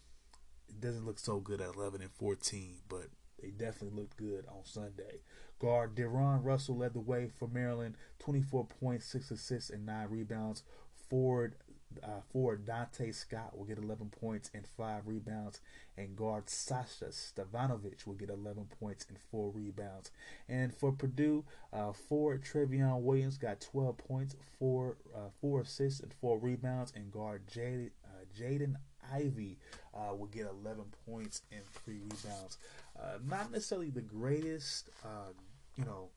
doesn't 0.80 1.05
look 1.05 1.20
so 1.20 1.39
good 1.39 1.61
at 1.61 1.76
11 1.76 2.01
and 2.01 2.11
14, 2.11 2.78
but 2.88 3.07
they 3.45 3.51
definitely 3.51 3.99
looked 3.99 4.17
good 4.17 4.45
on 4.47 4.63
Sunday. 4.63 5.21
Guard 5.59 5.95
Deron 5.95 6.43
Russell 6.43 6.77
led 6.77 6.93
the 6.93 6.99
way 6.99 7.29
for 7.29 7.47
Maryland, 7.47 7.95
24 8.19 8.65
points, 8.65 9.05
6 9.05 9.31
assists, 9.31 9.69
and 9.69 9.85
9 9.85 10.07
rebounds. 10.09 10.63
Forward 11.09 11.55
uh, 12.03 12.21
Donta 12.33 13.13
Scott 13.13 13.55
will 13.57 13.65
get 13.65 13.77
11 13.77 14.09
points 14.19 14.49
and 14.53 14.65
5 14.67 15.07
rebounds, 15.07 15.61
and 15.95 16.15
guard 16.15 16.49
Sasha 16.49 17.05
Stefanovic 17.05 18.05
will 18.05 18.15
get 18.15 18.29
11 18.29 18.67
points 18.79 19.05
and 19.07 19.17
4 19.31 19.51
rebounds. 19.51 20.11
And 20.49 20.73
for 20.73 20.91
Purdue, 20.91 21.45
uh, 21.71 21.93
forward 21.93 22.43
Trevion 22.43 23.01
Williams 23.01 23.37
got 23.37 23.61
12 23.61 23.97
points, 23.97 24.35
4 24.59 24.97
uh, 25.15 25.19
4 25.39 25.61
assists, 25.61 25.99
and 25.99 26.13
4 26.13 26.39
rebounds, 26.39 26.91
and 26.95 27.11
guard 27.11 27.43
Jaden 27.47 27.91
uh, 28.03 28.25
Jaden 28.37 28.75
Ivey 29.13 29.57
uh, 29.93 30.13
will 30.15 30.27
get 30.27 30.47
11 30.47 30.85
points 31.05 31.41
and 31.51 31.61
3 31.85 31.95
rebounds. 31.95 32.57
Uh, 32.99 33.17
not 33.27 33.51
necessarily 33.51 33.89
the 33.89 34.01
greatest, 34.01 34.89
uh, 35.03 35.31
you 35.75 35.83
know, 35.83 36.09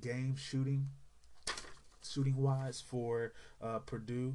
game 0.00 0.36
shooting, 0.36 0.86
shooting 2.02 2.36
wise 2.36 2.80
for 2.80 3.32
uh, 3.60 3.78
Purdue, 3.80 4.34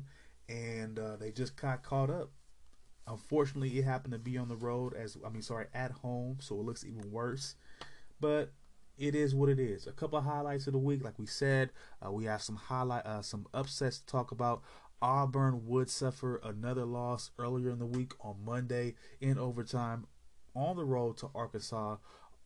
and 0.50 1.00
uh, 1.00 1.16
they 1.16 1.32
just 1.32 1.56
got 1.56 1.84
caught 1.84 2.10
up. 2.10 2.32
Unfortunately, 3.08 3.78
it 3.78 3.84
happened 3.84 4.14
to 4.14 4.20
be 4.20 4.38
on 4.38 4.48
the 4.48 4.56
road 4.56 4.94
as 4.94 5.18
I 5.26 5.30
mean, 5.30 5.42
sorry, 5.42 5.68
at 5.74 5.92
home, 5.92 6.38
so 6.40 6.56
it 6.56 6.66
looks 6.66 6.86
even 6.86 7.12
worse. 7.12 7.56
But 8.20 8.52
it 8.98 9.16
is 9.16 9.34
what 9.34 9.50
it 9.50 9.60
is. 9.60 9.88
A 9.88 9.92
couple 9.92 10.20
of 10.20 10.26
highlights 10.26 10.68
of 10.68 10.74
the 10.74 10.80
week, 10.80 11.04
like 11.04 11.18
we 11.18 11.26
said, 11.26 11.72
uh, 12.06 12.12
we 12.12 12.26
have 12.26 12.42
some 12.42 12.56
highlight, 12.56 13.06
uh, 13.06 13.22
some 13.22 13.48
upsets 13.54 14.00
to 14.00 14.06
talk 14.06 14.32
about. 14.32 14.62
Auburn 15.02 15.66
would 15.66 15.90
suffer 15.90 16.40
another 16.44 16.86
loss 16.86 17.32
earlier 17.40 17.72
in 17.72 17.80
the 17.80 17.88
week 17.88 18.14
on 18.22 18.36
Monday 18.46 18.94
in 19.20 19.40
overtime 19.40 20.06
on 20.56 20.76
the 20.76 20.86
road 20.86 21.18
to 21.18 21.30
Arkansas. 21.36 21.98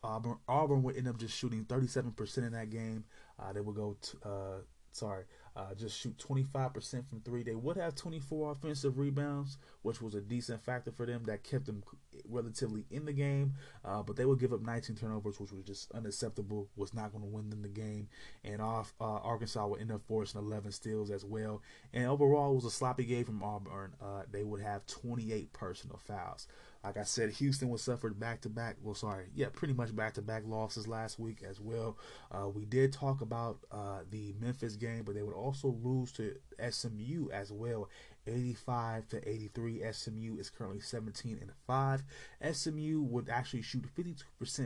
Auburn, 0.04 0.38
Auburn 0.48 0.84
would 0.84 0.98
end 0.98 1.08
up 1.08 1.18
just 1.18 1.36
shooting 1.36 1.66
37% 1.66 2.38
in 2.38 2.52
that 2.52 2.70
game. 2.70 3.06
Uh, 3.40 3.54
they 3.54 3.62
would 3.62 3.76
go, 3.76 3.98
to, 4.00 4.18
uh, 4.30 4.58
sorry, 4.92 5.24
uh, 5.56 5.74
just 5.74 5.98
shoot 6.00 6.18
25% 6.18 7.08
from 7.08 7.22
three. 7.22 7.42
They 7.42 7.56
would 7.56 7.78
have 7.78 7.96
24 7.96 8.52
offensive 8.52 8.98
rebounds, 8.98 9.58
which 9.84 10.02
was 10.02 10.14
a 10.14 10.22
decent 10.22 10.62
factor 10.64 10.92
for 10.92 11.06
them 11.06 11.24
that 11.26 11.44
kept 11.44 11.66
them 11.66 11.82
relatively 12.28 12.86
in 12.92 13.06
the 13.06 13.14
game. 13.14 13.54
Uh, 13.84 14.04
but 14.04 14.18
they 14.18 14.26
would 14.26 14.40
give 14.40 14.52
up 14.52 14.62
19 14.62 14.98
turnovers, 14.98 15.40
which 15.40 15.52
was 15.54 15.64
just 15.64 15.92
unacceptable. 15.94 16.68
Was 16.76 16.94
not 16.94 17.12
going 17.12 17.24
to 17.24 17.30
win 17.30 17.50
them 17.50 17.62
the 17.62 17.70
game. 17.70 18.10
And 18.44 18.62
off 18.62 18.94
uh, 19.00 19.06
Arkansas 19.06 19.66
would 19.66 19.80
end 19.80 19.92
up 19.92 20.02
forcing 20.08 20.42
11 20.42 20.72
steals 20.74 21.10
as 21.10 21.24
well. 21.24 21.62
And 21.94 22.06
overall, 22.08 22.52
it 22.52 22.56
was 22.56 22.66
a 22.66 22.72
sloppy 22.72 23.06
game 23.06 23.24
from 23.24 23.42
Auburn. 23.42 23.94
Uh, 24.02 24.24
they 24.30 24.44
would 24.44 24.62
have 24.62 24.86
28 24.88 25.54
personal 25.54 25.98
fouls. 26.06 26.48
Like 26.86 26.98
I 26.98 27.04
said, 27.04 27.32
Houston 27.32 27.70
was 27.70 27.82
suffered 27.82 28.20
back 28.20 28.42
to 28.42 28.50
back. 28.50 28.76
Well, 28.80 28.94
sorry, 28.94 29.26
yeah, 29.34 29.48
pretty 29.52 29.74
much 29.74 29.96
back 29.96 30.14
to 30.14 30.22
back 30.22 30.44
losses 30.46 30.88
last 30.88 31.18
week 31.18 31.42
as 31.48 31.60
well. 31.60 31.98
Uh, 32.32 32.48
we 32.48 32.64
did 32.66 32.94
talk 32.94 33.22
about 33.22 33.58
uh, 33.72 34.02
the 34.12 34.36
Memphis 34.40 34.76
game, 34.76 35.02
but 35.04 35.16
they 35.16 35.24
would 35.24 35.34
also 35.34 35.76
lose 35.82 36.12
to 36.14 36.36
SMU 36.70 37.30
as 37.34 37.52
well. 37.52 37.90
85 38.28 39.08
to 39.10 39.28
83. 39.30 39.82
SMU 39.92 40.38
is 40.38 40.52
currently 40.52 40.80
17 40.80 41.40
and 41.42 41.52
5. 41.66 42.04
SMU 42.54 43.02
would 43.02 43.30
actually 43.30 43.64
shoot 43.64 43.86
52% 43.96 44.24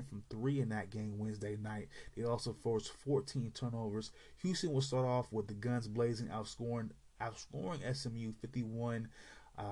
from 0.09 0.23
three 0.29 0.59
in 0.59 0.69
that 0.69 0.89
game 0.89 1.17
Wednesday 1.17 1.55
night. 1.55 1.87
They 2.17 2.23
also 2.23 2.53
forced 2.61 2.91
14 2.91 3.51
turnovers. 3.55 4.11
Houston 4.41 4.73
will 4.73 4.81
start 4.81 5.05
off 5.05 5.31
with 5.31 5.47
the 5.47 5.53
guns 5.53 5.87
blazing, 5.87 6.27
outscoring 6.27 6.89
outscoring 7.21 7.95
SMU 7.95 8.31
51 8.41 9.09
um, 9.57 9.65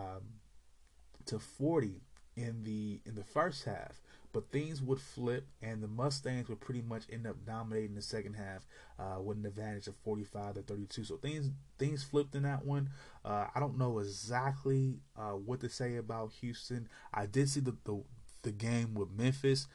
to 1.26 1.40
40 1.40 2.02
in 2.38 2.64
the 2.64 3.02
in 3.06 3.16
the 3.16 3.24
first 3.24 3.66
half, 3.66 4.02
but 4.32 4.52
things 4.52 4.82
would 4.82 5.02
flip, 5.02 5.48
and 5.62 5.82
the 5.82 5.88
Mustangs 5.88 6.48
would 6.48 6.62
pretty 6.62 6.82
much 6.82 7.04
end 7.12 7.28
up 7.28 7.36
dominating 7.46 7.96
the 7.96 8.02
second 8.02 8.36
half 8.36 8.68
uh, 9.00 9.20
with 9.20 9.38
an 9.38 9.46
advantage 9.46 9.88
of 9.88 9.96
45 9.96 10.54
to 10.54 10.62
32. 10.62 11.04
So 11.04 11.18
things 11.18 11.50
things 11.80 12.04
flipped 12.04 12.36
in 12.36 12.44
that 12.44 12.66
one. 12.66 12.92
Uh, 13.26 13.48
I 13.54 13.60
don't 13.60 13.78
know 13.78 14.00
exactly 14.00 15.00
uh, 15.18 15.32
what 15.32 15.60
to 15.62 15.70
say 15.70 15.98
about 15.98 16.32
Houston. 16.40 16.88
I 17.14 17.26
did 17.26 17.50
see 17.50 17.60
the 17.60 17.76
the, 17.84 18.04
the 18.44 18.52
game 18.52 18.94
with 18.94 19.10
Memphis. 19.12 19.68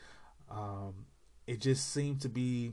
Um, 0.50 1.06
it 1.46 1.60
just 1.60 1.92
seemed 1.92 2.20
to 2.20 2.28
be, 2.28 2.72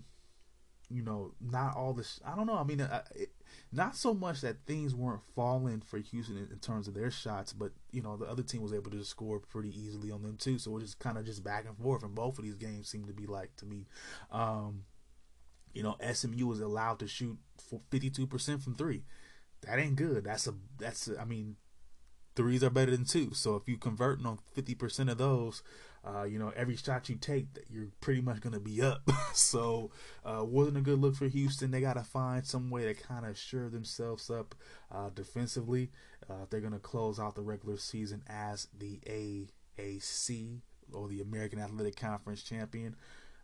you 0.89 1.03
know, 1.03 1.33
not 1.39 1.75
all 1.75 1.93
the. 1.93 2.03
Sh- 2.03 2.19
I 2.25 2.35
don't 2.35 2.47
know. 2.47 2.55
I 2.55 2.63
mean, 2.63 2.81
uh, 2.81 3.03
it, 3.15 3.29
not 3.71 3.95
so 3.95 4.13
much 4.13 4.41
that 4.41 4.65
things 4.65 4.95
weren't 4.95 5.21
falling 5.35 5.81
for 5.81 5.99
Houston 5.99 6.37
in, 6.37 6.49
in, 6.51 6.59
terms 6.59 6.87
of 6.87 6.95
their 6.95 7.11
shots, 7.11 7.53
but 7.53 7.71
you 7.91 8.01
know 8.01 8.17
the 8.17 8.25
other 8.25 8.41
team 8.41 8.61
was 8.61 8.73
able 8.73 8.91
to 8.91 9.03
score 9.03 9.39
pretty 9.39 9.69
easily 9.69 10.11
on 10.11 10.23
them 10.23 10.37
too. 10.37 10.57
So 10.57 10.71
it 10.71 10.81
was 10.81 10.95
kind 10.95 11.17
of 11.17 11.25
just 11.25 11.43
back 11.43 11.65
and 11.67 11.77
forth, 11.77 12.03
and 12.03 12.15
both 12.15 12.39
of 12.39 12.43
these 12.43 12.55
games 12.55 12.89
seem 12.89 13.05
to 13.05 13.13
be 13.13 13.27
like 13.27 13.55
to 13.57 13.65
me. 13.65 13.85
Um, 14.31 14.83
you 15.73 15.83
know, 15.83 15.95
SMU 16.11 16.47
was 16.47 16.59
allowed 16.59 16.99
to 16.99 17.07
shoot 17.07 17.37
fifty-two 17.91 18.25
percent 18.25 18.63
from 18.63 18.75
three. 18.75 19.03
That 19.61 19.77
ain't 19.77 19.95
good. 19.95 20.23
That's 20.23 20.47
a 20.47 20.55
that's 20.79 21.07
a, 21.07 21.19
I 21.19 21.25
mean, 21.25 21.57
threes 22.35 22.63
are 22.63 22.69
better 22.71 22.91
than 22.91 23.05
two. 23.05 23.33
So 23.33 23.55
if 23.55 23.67
you 23.67 23.77
converting 23.77 24.25
on 24.25 24.39
fifty 24.53 24.73
percent 24.73 25.09
of 25.09 25.19
those, 25.19 25.61
uh, 26.05 26.23
you 26.23 26.39
know, 26.39 26.51
every 26.55 26.75
shot 26.75 27.09
you 27.09 27.15
take, 27.15 27.47
you're 27.69 27.89
pretty 28.01 28.21
much 28.21 28.41
going 28.41 28.53
to 28.53 28.59
be 28.59 28.81
up. 28.81 29.01
so, 29.33 29.91
uh, 30.25 30.43
wasn't 30.43 30.77
a 30.77 30.81
good 30.81 30.99
look 30.99 31.15
for 31.15 31.27
Houston. 31.27 31.71
They 31.71 31.81
got 31.81 31.93
to 31.93 32.03
find 32.03 32.45
some 32.45 32.69
way 32.69 32.85
to 32.85 32.93
kind 32.93 33.25
of 33.25 33.37
shore 33.37 33.69
themselves 33.69 34.29
up 34.29 34.55
uh, 34.91 35.09
defensively. 35.13 35.91
Uh, 36.29 36.45
they're 36.49 36.61
going 36.61 36.73
to 36.73 36.79
close 36.79 37.19
out 37.19 37.35
the 37.35 37.41
regular 37.41 37.77
season 37.77 38.23
as 38.27 38.67
the 38.77 38.99
AAC 39.77 40.61
or 40.93 41.07
the 41.07 41.21
American 41.21 41.59
Athletic 41.59 41.95
Conference 41.95 42.43
champion. 42.43 42.95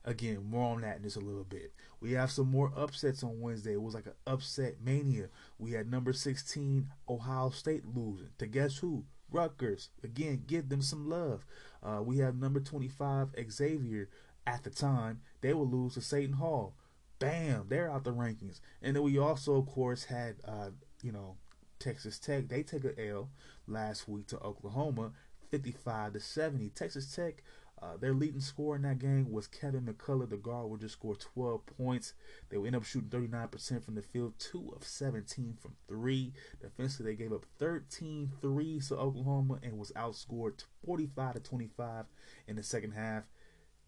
Again, 0.06 0.46
more 0.48 0.76
on 0.76 0.82
that 0.82 0.98
in 0.98 1.04
just 1.04 1.18
a 1.18 1.20
little 1.20 1.44
bit. 1.44 1.74
We 2.00 2.12
have 2.12 2.30
some 2.30 2.52
more 2.52 2.72
upsets 2.78 3.24
on 3.24 3.42
Wednesday. 3.42 3.74
It 3.74 3.82
was 3.82 3.96
like 3.96 4.06
an 4.06 4.14
upset 4.28 4.76
mania. 4.84 5.30
We 5.58 5.72
had 5.72 5.90
number 5.90 6.14
16 6.14 6.88
Ohio 7.10 7.50
State 7.50 7.84
losing 7.96 8.30
to 8.38 8.46
guess 8.46 8.78
who? 8.78 9.06
Rutgers. 9.32 9.90
Again, 10.04 10.44
give 10.48 10.70
them 10.70 10.82
some 10.82 11.10
love. 11.10 11.46
Uh, 11.84 12.02
we 12.02 12.20
have 12.20 12.36
number 12.36 12.60
25, 12.60 13.30
Xavier, 13.50 14.10
at 14.48 14.64
the 14.64 14.70
time. 14.70 15.22
They 15.42 15.54
will 15.54 15.68
lose 15.68 15.96
to 15.96 16.02
Seton 16.02 16.34
Hall. 16.34 16.76
Bam, 17.20 17.66
they're 17.70 17.90
out 17.90 18.04
the 18.04 18.12
rankings. 18.12 18.60
And 18.82 18.96
then 18.96 19.04
we 19.04 19.18
also, 19.18 19.56
of 19.56 19.68
course, 19.68 20.06
had, 20.06 20.36
uh, 20.46 20.72
you 21.02 21.12
know, 21.12 21.38
Texas 21.80 22.20
Tech. 22.20 22.48
They 22.48 22.64
take 22.64 22.84
an 22.84 22.96
L 22.98 23.30
last 23.68 24.08
week 24.08 24.28
to 24.28 24.40
Oklahoma, 24.40 25.12
55 25.50 26.14
to 26.14 26.20
70. 26.20 26.70
Texas 26.70 27.14
Tech 27.14 27.44
uh, 27.82 27.98
their 27.98 28.14
leading 28.14 28.40
scorer 28.40 28.78
in 28.78 28.84
that 28.84 29.00
game 29.00 29.32
was 29.32 29.48
Kevin 29.48 29.86
McCullar. 29.86 30.30
The 30.30 30.38
guard 30.38 30.70
would 30.70 30.80
just 30.80 30.94
score 30.94 31.16
12 31.16 31.66
points. 31.78 32.14
They 32.50 32.58
would 32.58 32.68
end 32.68 32.76
up 32.78 32.86
shooting 32.86 33.10
39% 33.10 33.84
from 33.84 33.96
the 33.96 34.02
field, 34.02 34.34
2 34.40 34.74
of 34.76 34.84
17 34.84 35.58
from 35.62 35.76
3. 35.88 36.34
Defensively, 36.62 37.12
they 37.12 37.18
gave 37.18 37.34
up 37.34 37.46
13 37.60 38.32
threes 38.42 38.88
to 38.90 38.96
Oklahoma 38.96 39.60
and 39.62 39.78
was 39.78 39.92
outscored 39.92 40.64
45 40.86 41.34
to 41.34 41.40
25 41.42 42.06
in 42.48 42.56
the 42.56 42.64
second 42.64 42.92
half. 42.92 43.24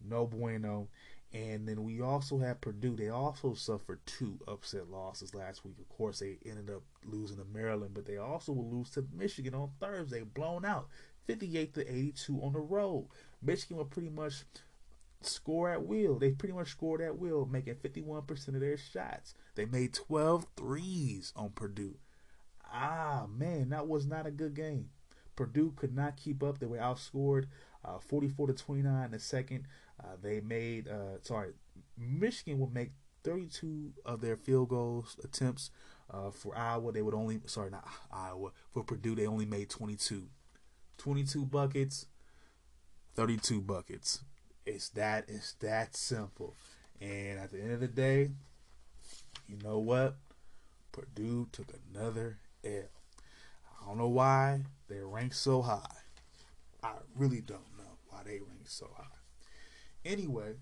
No 0.06 0.26
bueno. 0.26 0.88
And 1.32 1.68
then 1.68 1.84
we 1.84 2.00
also 2.00 2.38
had 2.38 2.60
Purdue. 2.60 2.96
They 2.96 3.08
also 3.08 3.52
suffered 3.54 4.00
two 4.06 4.38
upset 4.46 4.88
losses 4.90 5.34
last 5.34 5.64
week. 5.64 5.74
Of 5.78 5.88
course, 5.88 6.20
they 6.20 6.38
ended 6.44 6.70
up 6.70 6.82
losing 7.04 7.36
to 7.36 7.44
Maryland, 7.44 7.92
but 7.94 8.06
they 8.06 8.16
also 8.16 8.52
will 8.52 8.70
lose 8.70 8.90
to 8.92 9.06
Michigan 9.14 9.54
on 9.54 9.70
Thursday, 9.78 10.22
blown 10.22 10.64
out 10.64 10.88
58 11.26 11.74
to 11.74 11.92
82 11.92 12.40
on 12.42 12.52
the 12.54 12.60
road. 12.60 13.08
Michigan 13.42 13.76
will 13.76 13.84
pretty 13.84 14.10
much 14.10 14.44
score 15.20 15.70
at 15.70 15.84
will. 15.84 16.18
They 16.18 16.30
pretty 16.30 16.54
much 16.54 16.70
scored 16.70 17.00
at 17.00 17.18
will, 17.18 17.46
making 17.46 17.74
51% 17.76 18.48
of 18.48 18.60
their 18.60 18.76
shots. 18.76 19.34
They 19.54 19.64
made 19.64 19.94
12 19.94 20.46
threes 20.56 21.32
on 21.36 21.50
Purdue. 21.50 21.96
Ah, 22.72 23.26
man, 23.28 23.70
that 23.70 23.88
was 23.88 24.06
not 24.06 24.26
a 24.26 24.30
good 24.30 24.54
game. 24.54 24.90
Purdue 25.36 25.72
could 25.76 25.94
not 25.94 26.16
keep 26.16 26.42
up. 26.42 26.58
They 26.58 26.66
were 26.66 26.78
outscored 26.78 27.46
uh, 27.84 27.98
44 27.98 28.48
to 28.48 28.52
29 28.52 29.04
in 29.04 29.10
the 29.10 29.18
second. 29.18 29.66
Uh, 30.02 30.16
they 30.20 30.40
made, 30.40 30.88
uh, 30.88 31.20
sorry, 31.22 31.52
Michigan 31.96 32.58
would 32.58 32.72
make 32.72 32.92
32 33.24 33.92
of 34.04 34.20
their 34.20 34.36
field 34.36 34.68
goals 34.68 35.16
attempts. 35.22 35.70
Uh, 36.10 36.30
for 36.30 36.56
Iowa, 36.56 36.90
they 36.92 37.02
would 37.02 37.14
only, 37.14 37.40
sorry, 37.46 37.70
not 37.70 37.86
Iowa. 38.10 38.50
For 38.72 38.82
Purdue, 38.82 39.14
they 39.14 39.26
only 39.26 39.44
made 39.44 39.68
22. 39.68 40.28
22 40.96 41.44
buckets 41.44 42.06
32 43.18 43.60
buckets. 43.62 44.20
It's 44.64 44.90
that 44.90 45.24
it's 45.26 45.54
that 45.54 45.96
simple. 45.96 46.54
And 47.00 47.40
at 47.40 47.50
the 47.50 47.60
end 47.60 47.72
of 47.72 47.80
the 47.80 47.88
day, 47.88 48.30
you 49.48 49.58
know 49.64 49.80
what? 49.80 50.14
Purdue 50.92 51.48
took 51.50 51.66
another 51.92 52.38
L. 52.64 52.70
I 52.70 53.86
don't 53.88 53.98
know 53.98 54.06
why 54.06 54.60
they 54.86 55.00
ranked 55.00 55.34
so 55.34 55.62
high. 55.62 55.96
I 56.84 56.92
really 57.16 57.40
don't 57.40 57.76
know 57.76 57.98
why 58.08 58.20
they 58.24 58.38
ranked 58.38 58.70
so 58.70 58.88
high. 58.96 59.04
Anyway, 60.04 60.54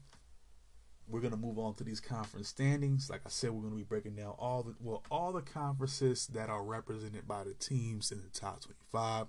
we're 1.11 1.21
gonna 1.21 1.37
move 1.37 1.59
on 1.59 1.75
to 1.75 1.85
these 1.85 2.01
conference 2.01 2.49
standings. 2.49 3.11
Like 3.11 3.21
I 3.27 3.29
said, 3.29 3.51
we're 3.51 3.65
gonna 3.65 3.77
be 3.77 3.83
breaking 3.83 4.17
down 4.17 4.33
all 4.39 4.63
the 4.63 4.75
well 4.81 5.03
all 5.11 5.31
the 5.31 5.43
conferences 5.43 6.27
that 6.29 6.49
are 6.49 6.65
represented 6.65 7.29
by 7.29 7.45
the 7.45 7.53
teams 7.53 8.11
in 8.11 8.23
the 8.23 8.31
top 8.31 8.63
25. 8.63 9.27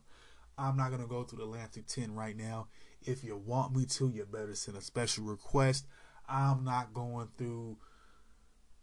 I'm 0.57 0.75
not 0.75 0.91
gonna 0.91 1.07
go 1.07 1.23
through 1.23 1.39
the 1.39 1.43
Atlantic 1.45 1.85
10 1.87 2.15
right 2.15 2.35
now. 2.35 2.67
If 3.03 3.23
you 3.23 3.37
want 3.37 3.75
me 3.75 3.85
to, 3.85 4.09
you 4.09 4.25
better 4.25 4.55
send 4.55 4.77
a 4.77 4.81
special 4.81 5.25
request. 5.25 5.85
I'm 6.27 6.63
not 6.63 6.93
going 6.93 7.29
through 7.37 7.77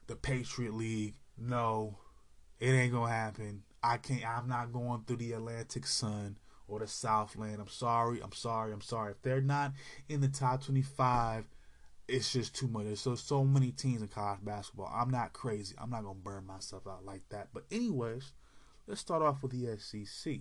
the 0.06 0.16
Patriot 0.16 0.74
League. 0.74 1.14
No, 1.36 1.98
it 2.60 2.70
ain't 2.70 2.92
gonna 2.92 3.12
happen. 3.12 3.64
I 3.82 3.96
can't. 3.96 4.26
I'm 4.26 4.48
not 4.48 4.72
going 4.72 5.02
through 5.04 5.16
the 5.16 5.32
Atlantic 5.32 5.86
Sun 5.86 6.38
or 6.68 6.78
the 6.78 6.86
Southland. 6.86 7.60
I'm 7.60 7.68
sorry. 7.68 8.20
I'm 8.22 8.32
sorry. 8.32 8.72
I'm 8.72 8.80
sorry. 8.80 9.12
If 9.12 9.22
they're 9.22 9.40
not 9.40 9.72
in 10.08 10.20
the 10.20 10.28
top 10.28 10.64
25, 10.64 11.44
it's 12.06 12.32
just 12.32 12.54
too 12.54 12.68
much. 12.68 12.84
There's 12.84 13.00
so 13.00 13.14
so 13.14 13.44
many 13.44 13.72
teams 13.72 14.00
in 14.00 14.08
college 14.08 14.44
basketball. 14.44 14.92
I'm 14.94 15.10
not 15.10 15.32
crazy. 15.32 15.74
I'm 15.78 15.90
not 15.90 16.04
gonna 16.04 16.14
burn 16.14 16.46
myself 16.46 16.86
out 16.86 17.04
like 17.04 17.22
that. 17.30 17.48
But 17.52 17.64
anyways, 17.70 18.32
let's 18.86 19.00
start 19.00 19.22
off 19.22 19.42
with 19.42 19.52
the 19.52 19.76
SEC. 19.78 20.40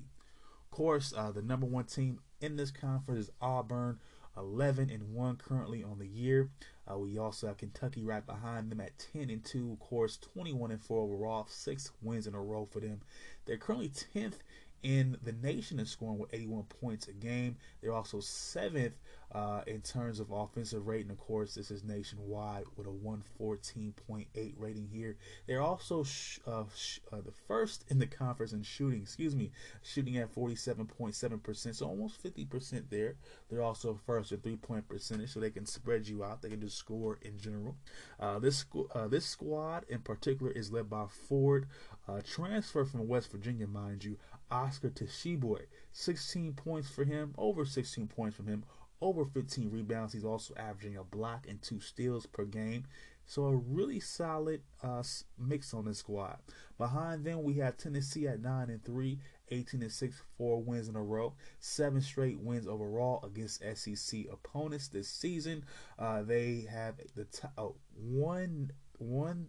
Course, 0.73 1.13
uh, 1.15 1.31
the 1.31 1.43
number 1.43 1.67
one 1.67 1.83
team 1.83 2.19
in 2.41 2.55
this 2.55 2.71
conference 2.71 3.27
is 3.27 3.31
Auburn, 3.39 3.99
11 4.35 4.89
and 4.89 5.13
one 5.13 5.35
currently 5.35 5.83
on 5.83 5.99
the 5.99 6.07
year. 6.07 6.49
Uh, 6.89 6.97
we 6.97 7.15
also 7.19 7.45
have 7.45 7.57
Kentucky 7.57 8.01
right 8.01 8.25
behind 8.25 8.71
them 8.71 8.81
at 8.81 8.97
10 9.13 9.29
and 9.29 9.45
two. 9.45 9.73
Of 9.73 9.79
course, 9.87 10.17
21 10.17 10.71
and 10.71 10.81
four 10.81 11.03
overall, 11.03 11.45
six 11.47 11.91
wins 12.01 12.25
in 12.25 12.33
a 12.33 12.41
row 12.41 12.65
for 12.65 12.79
them. 12.79 13.01
They're 13.45 13.57
currently 13.57 13.89
10th 13.89 14.39
in 14.83 15.17
the 15.23 15.31
nation 15.31 15.79
in 15.79 15.85
scoring 15.85 16.19
with 16.19 16.33
81 16.33 16.63
points 16.81 17.07
a 17.07 17.13
game. 17.13 17.57
They're 17.81 17.93
also 17.93 18.19
seventh 18.19 18.93
uh, 19.33 19.61
in 19.65 19.81
terms 19.81 20.19
of 20.19 20.31
offensive 20.31 20.85
rating. 20.85 21.09
Of 21.09 21.17
course, 21.17 21.55
this 21.55 21.71
is 21.71 21.83
nationwide 21.83 22.65
with 22.75 22.85
a 22.85 22.91
114.8 22.91 24.53
rating 24.57 24.87
here. 24.91 25.17
They're 25.47 25.61
also 25.61 26.03
sh- 26.03 26.39
uh, 26.45 26.65
sh- 26.75 26.99
uh, 27.11 27.21
the 27.21 27.31
first 27.31 27.85
in 27.89 27.97
the 27.99 28.05
conference 28.05 28.53
in 28.53 28.61
shooting. 28.61 29.01
Excuse 29.01 29.35
me, 29.35 29.51
shooting 29.81 30.17
at 30.17 30.33
47.7%, 30.33 31.75
so 31.75 31.87
almost 31.87 32.21
50% 32.23 32.83
there. 32.89 33.15
They're 33.49 33.63
also 33.63 33.99
first 34.05 34.31
in 34.31 34.39
three-point 34.39 34.87
percentage, 34.87 35.31
so 35.33 35.39
they 35.39 35.49
can 35.49 35.65
spread 35.65 36.07
you 36.07 36.23
out. 36.23 36.41
They 36.41 36.49
can 36.49 36.61
just 36.61 36.77
score 36.77 37.17
in 37.21 37.37
general. 37.39 37.75
Uh, 38.19 38.39
this 38.39 38.65
uh, 38.93 39.07
this 39.07 39.25
squad 39.25 39.85
in 39.89 39.99
particular 39.99 40.51
is 40.51 40.71
led 40.71 40.89
by 40.89 41.05
Ford, 41.07 41.67
uh, 42.07 42.21
transfer 42.23 42.85
from 42.85 43.07
West 43.07 43.31
Virginia, 43.31 43.67
mind 43.67 44.03
you. 44.03 44.17
Oscar 44.53 44.89
Tshiebwe. 44.89 45.61
16 45.91 46.53
points 46.53 46.89
for 46.89 47.03
him, 47.03 47.33
over 47.37 47.65
16 47.65 48.07
points 48.07 48.35
from 48.35 48.47
him, 48.47 48.63
over 49.01 49.25
15 49.25 49.71
rebounds. 49.71 50.13
He's 50.13 50.23
also 50.23 50.53
averaging 50.55 50.97
a 50.97 51.03
block 51.03 51.47
and 51.49 51.61
two 51.61 51.79
steals 51.79 52.25
per 52.25 52.45
game. 52.45 52.85
So 53.25 53.45
a 53.45 53.55
really 53.55 53.99
solid 53.99 54.61
uh, 54.83 55.01
mix 55.39 55.73
on 55.73 55.85
this 55.85 55.99
squad. 55.99 56.37
Behind 56.77 57.23
them, 57.23 57.43
we 57.43 57.55
have 57.55 57.77
Tennessee 57.77 58.27
at 58.27 58.41
9 58.41 58.69
and 58.69 58.83
3, 58.83 59.17
18 59.49 59.81
and 59.81 59.91
6, 59.91 60.21
four 60.37 60.61
wins 60.61 60.89
in 60.89 60.95
a 60.95 61.01
row, 61.01 61.33
seven 61.59 62.01
straight 62.01 62.39
wins 62.39 62.67
overall 62.67 63.23
against 63.23 63.63
SEC 63.75 64.25
opponents 64.31 64.89
this 64.89 65.07
season. 65.07 65.63
Uh, 65.97 66.21
they 66.21 66.67
have 66.69 66.95
the 67.15 67.25
t- 67.25 67.47
oh, 67.57 67.75
one 67.95 68.71
one 68.99 69.47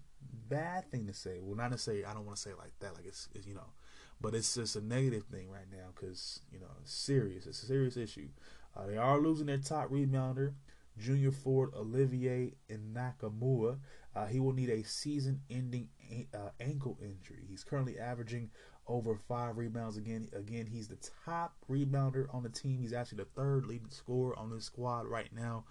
bad 0.49 0.91
thing 0.91 1.07
to 1.07 1.15
say. 1.15 1.39
Well, 1.41 1.57
not 1.57 1.73
to 1.73 1.79
say 1.79 2.05
I 2.05 2.15
don't 2.15 2.27
want 2.27 2.37
to 2.37 2.43
say 2.43 2.55
like 2.57 2.73
that. 2.81 2.95
Like 2.95 3.07
it's, 3.07 3.29
it's 3.35 3.47
you 3.47 3.55
know 3.55 3.73
but 4.21 4.35
it's 4.35 4.55
just 4.55 4.77
a 4.77 4.81
negative 4.81 5.25
thing 5.25 5.51
right 5.51 5.71
now 5.71 5.89
because 5.95 6.41
you 6.53 6.61
know 6.61 6.67
it's 6.81 6.93
serious. 6.93 7.47
It's 7.47 7.63
a 7.63 7.67
serious 7.67 7.97
issue. 7.97 8.29
Uh, 8.77 8.87
they 8.87 8.97
are 8.97 9.21
losing 9.21 9.47
their 9.47 9.59
top 9.59 9.91
rebounder, 9.91 10.55
Junior 10.99 11.31
Ford 11.31 11.71
Olivier 11.77 12.55
Nkamhoua. 12.71 13.79
Uh, 14.17 14.27
he 14.27 14.39
will 14.39 14.53
need 14.53 14.71
a 14.71 14.85
season-ending 14.85 15.89
uh, 16.33 16.51
ankle 16.61 16.99
injury. 17.03 17.45
He's 17.49 17.65
currently 17.65 17.99
averaging 17.99 18.51
over 18.87 19.17
five 19.29 19.57
rebounds 19.57 19.97
again. 19.97 20.29
Again, 20.33 20.67
he's 20.67 20.89
the 20.89 20.99
top 21.25 21.55
rebounder 21.71 22.33
on 22.33 22.43
the 22.43 22.49
team. 22.49 22.81
He's 22.81 22.93
actually 22.93 23.19
the 23.19 23.41
third 23.41 23.67
leading 23.67 23.91
scorer 23.91 24.39
on 24.39 24.51
the 24.51 24.61
squad 24.61 25.07
right 25.07 25.31
now. 25.35 25.65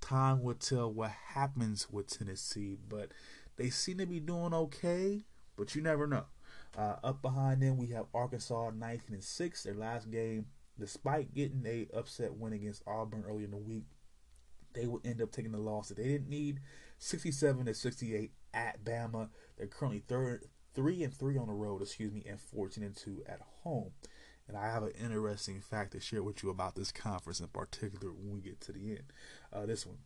Time 0.00 0.42
will 0.42 0.54
tell 0.54 0.92
what 0.92 1.10
happens 1.10 1.88
with 1.90 2.06
Tennessee, 2.06 2.76
but 2.88 3.10
they 3.56 3.70
seem 3.70 3.98
to 3.98 4.06
be 4.06 4.20
doing 4.20 4.54
okay. 4.54 5.24
But 5.56 5.74
you 5.74 5.82
never 5.82 6.06
know. 6.06 6.24
Uh, 6.76 6.96
up 7.02 7.22
behind 7.22 7.62
them, 7.62 7.76
we 7.76 7.88
have 7.88 8.06
Arkansas 8.14 8.70
19 8.74 9.14
and 9.14 9.24
6. 9.24 9.62
Their 9.62 9.74
last 9.74 10.10
game, 10.10 10.46
despite 10.78 11.34
getting 11.34 11.64
a 11.66 11.88
upset 11.96 12.34
win 12.34 12.52
against 12.52 12.82
Auburn 12.86 13.24
earlier 13.26 13.46
in 13.46 13.50
the 13.50 13.56
week, 13.56 13.84
they 14.74 14.86
would 14.86 15.04
end 15.04 15.20
up 15.22 15.32
taking 15.32 15.52
the 15.52 15.58
loss 15.58 15.88
that 15.88 15.96
they 15.96 16.04
didn't 16.04 16.28
need. 16.28 16.60
67 16.98 17.66
to 17.66 17.74
68 17.74 18.32
at 18.54 18.84
Bama. 18.84 19.30
They're 19.56 19.66
currently 19.66 20.02
third, 20.06 20.44
three 20.74 21.02
and 21.02 21.12
three 21.12 21.38
on 21.38 21.46
the 21.46 21.52
road, 21.52 21.82
excuse 21.82 22.12
me, 22.12 22.24
and 22.28 22.40
14 22.40 22.84
and 22.84 22.96
two 22.96 23.22
at 23.26 23.40
home. 23.62 23.92
And 24.46 24.56
I 24.56 24.66
have 24.66 24.82
an 24.82 24.92
interesting 24.92 25.60
fact 25.60 25.92
to 25.92 26.00
share 26.00 26.22
with 26.22 26.42
you 26.42 26.50
about 26.50 26.74
this 26.74 26.90
conference 26.90 27.40
in 27.40 27.48
particular 27.48 28.12
when 28.12 28.34
we 28.34 28.40
get 28.40 28.60
to 28.62 28.72
the 28.72 28.90
end. 28.90 29.12
Uh, 29.52 29.66
this 29.66 29.84
one. 29.84 29.98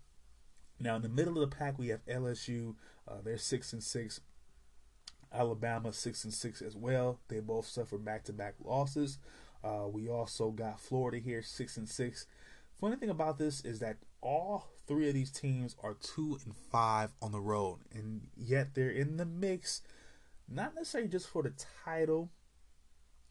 Now 0.80 0.96
in 0.96 1.02
the 1.02 1.08
middle 1.08 1.40
of 1.40 1.48
the 1.48 1.56
pack, 1.56 1.78
we 1.78 1.88
have 1.88 2.04
LSU. 2.06 2.74
Uh, 3.06 3.18
they're 3.22 3.38
six 3.38 3.72
and 3.72 3.82
six. 3.82 4.20
Alabama 5.33 5.93
six 5.93 6.24
and 6.24 6.33
six 6.33 6.62
as 6.62 6.76
well. 6.76 7.20
They 7.28 7.41
both 7.41 7.66
suffered 7.66 8.05
back 8.05 8.24
to 8.24 8.33
back 8.33 8.55
losses. 8.62 9.18
Uh, 9.64 9.87
we 9.89 10.09
also 10.09 10.51
got 10.51 10.80
Florida 10.80 11.18
here 11.18 11.43
six 11.43 11.76
and 11.76 11.89
six. 11.89 12.26
Funny 12.80 12.97
thing 12.97 13.11
about 13.11 13.39
this 13.39 13.64
is 13.64 13.78
that 13.78 13.99
all 14.20 14.68
three 14.87 15.09
of 15.09 15.14
these 15.14 15.30
teams 15.30 15.76
are 15.83 15.95
two 15.95 16.39
and 16.45 16.55
five 16.57 17.11
on 17.20 17.33
the 17.33 17.41
road, 17.41 17.78
and 17.93 18.22
yet 18.37 18.74
they're 18.74 18.91
in 18.91 19.16
the 19.16 19.24
mix. 19.26 19.83
Not 20.49 20.74
necessarily 20.74 21.09
just 21.09 21.28
for 21.28 21.43
the 21.43 21.53
title, 21.85 22.30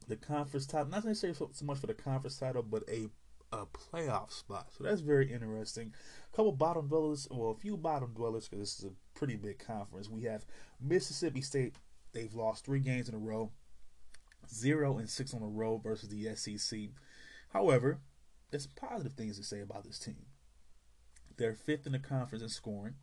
the 0.07 0.15
conference 0.15 0.65
title, 0.65 0.89
not 0.89 1.05
necessarily 1.05 1.35
so, 1.35 1.49
so 1.51 1.65
much 1.65 1.79
for 1.79 1.87
the 1.87 1.93
conference 1.93 2.37
title, 2.37 2.63
but 2.63 2.83
a 2.89 3.09
a 3.53 3.65
playoff 3.65 4.31
spot. 4.31 4.67
So 4.77 4.85
that's 4.85 5.01
very 5.01 5.31
interesting. 5.31 5.93
A 6.31 6.35
couple 6.35 6.53
bottom 6.53 6.87
dwellers, 6.87 7.27
well, 7.29 7.51
a 7.51 7.55
few 7.55 7.75
bottom 7.75 8.13
dwellers, 8.13 8.47
because 8.47 8.59
this 8.59 8.79
is 8.79 8.85
a 8.85 8.93
pretty 9.13 9.35
big 9.35 9.59
conference. 9.59 10.09
We 10.09 10.23
have 10.23 10.45
Mississippi 10.79 11.41
State 11.41 11.75
They've 12.13 12.33
lost 12.33 12.65
three 12.65 12.79
games 12.79 13.07
in 13.07 13.15
a 13.15 13.19
row, 13.19 13.51
zero 14.53 14.97
and 14.97 15.09
six 15.09 15.33
on 15.33 15.41
the 15.41 15.47
road 15.47 15.83
versus 15.83 16.09
the 16.09 16.35
SEC. 16.35 16.79
However, 17.49 17.99
there's 18.49 18.67
positive 18.67 19.13
things 19.13 19.37
to 19.37 19.43
say 19.43 19.61
about 19.61 19.85
this 19.85 19.99
team. 19.99 20.25
They're 21.37 21.55
fifth 21.55 21.85
in 21.85 21.93
the 21.93 21.99
conference 21.99 22.43
in 22.43 22.49
scoring. 22.49 22.95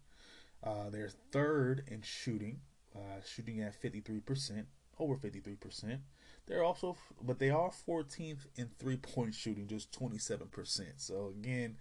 Uh, 0.63 0.91
they're 0.91 1.11
third 1.33 1.85
in 1.87 2.03
shooting, 2.03 2.61
uh, 2.95 3.21
shooting 3.27 3.61
at 3.61 3.81
53%, 3.81 4.67
over 4.99 5.17
53%. 5.17 6.01
They're 6.47 6.65
also, 6.65 6.97
but 7.23 7.39
they 7.39 7.51
are 7.51 7.71
14th 7.71 8.47
in 8.57 8.71
three 8.79 8.97
point 8.97 9.35
shooting, 9.35 9.67
just 9.67 9.93
27%. 9.93 10.83
So 10.97 11.33
again, 11.39 11.77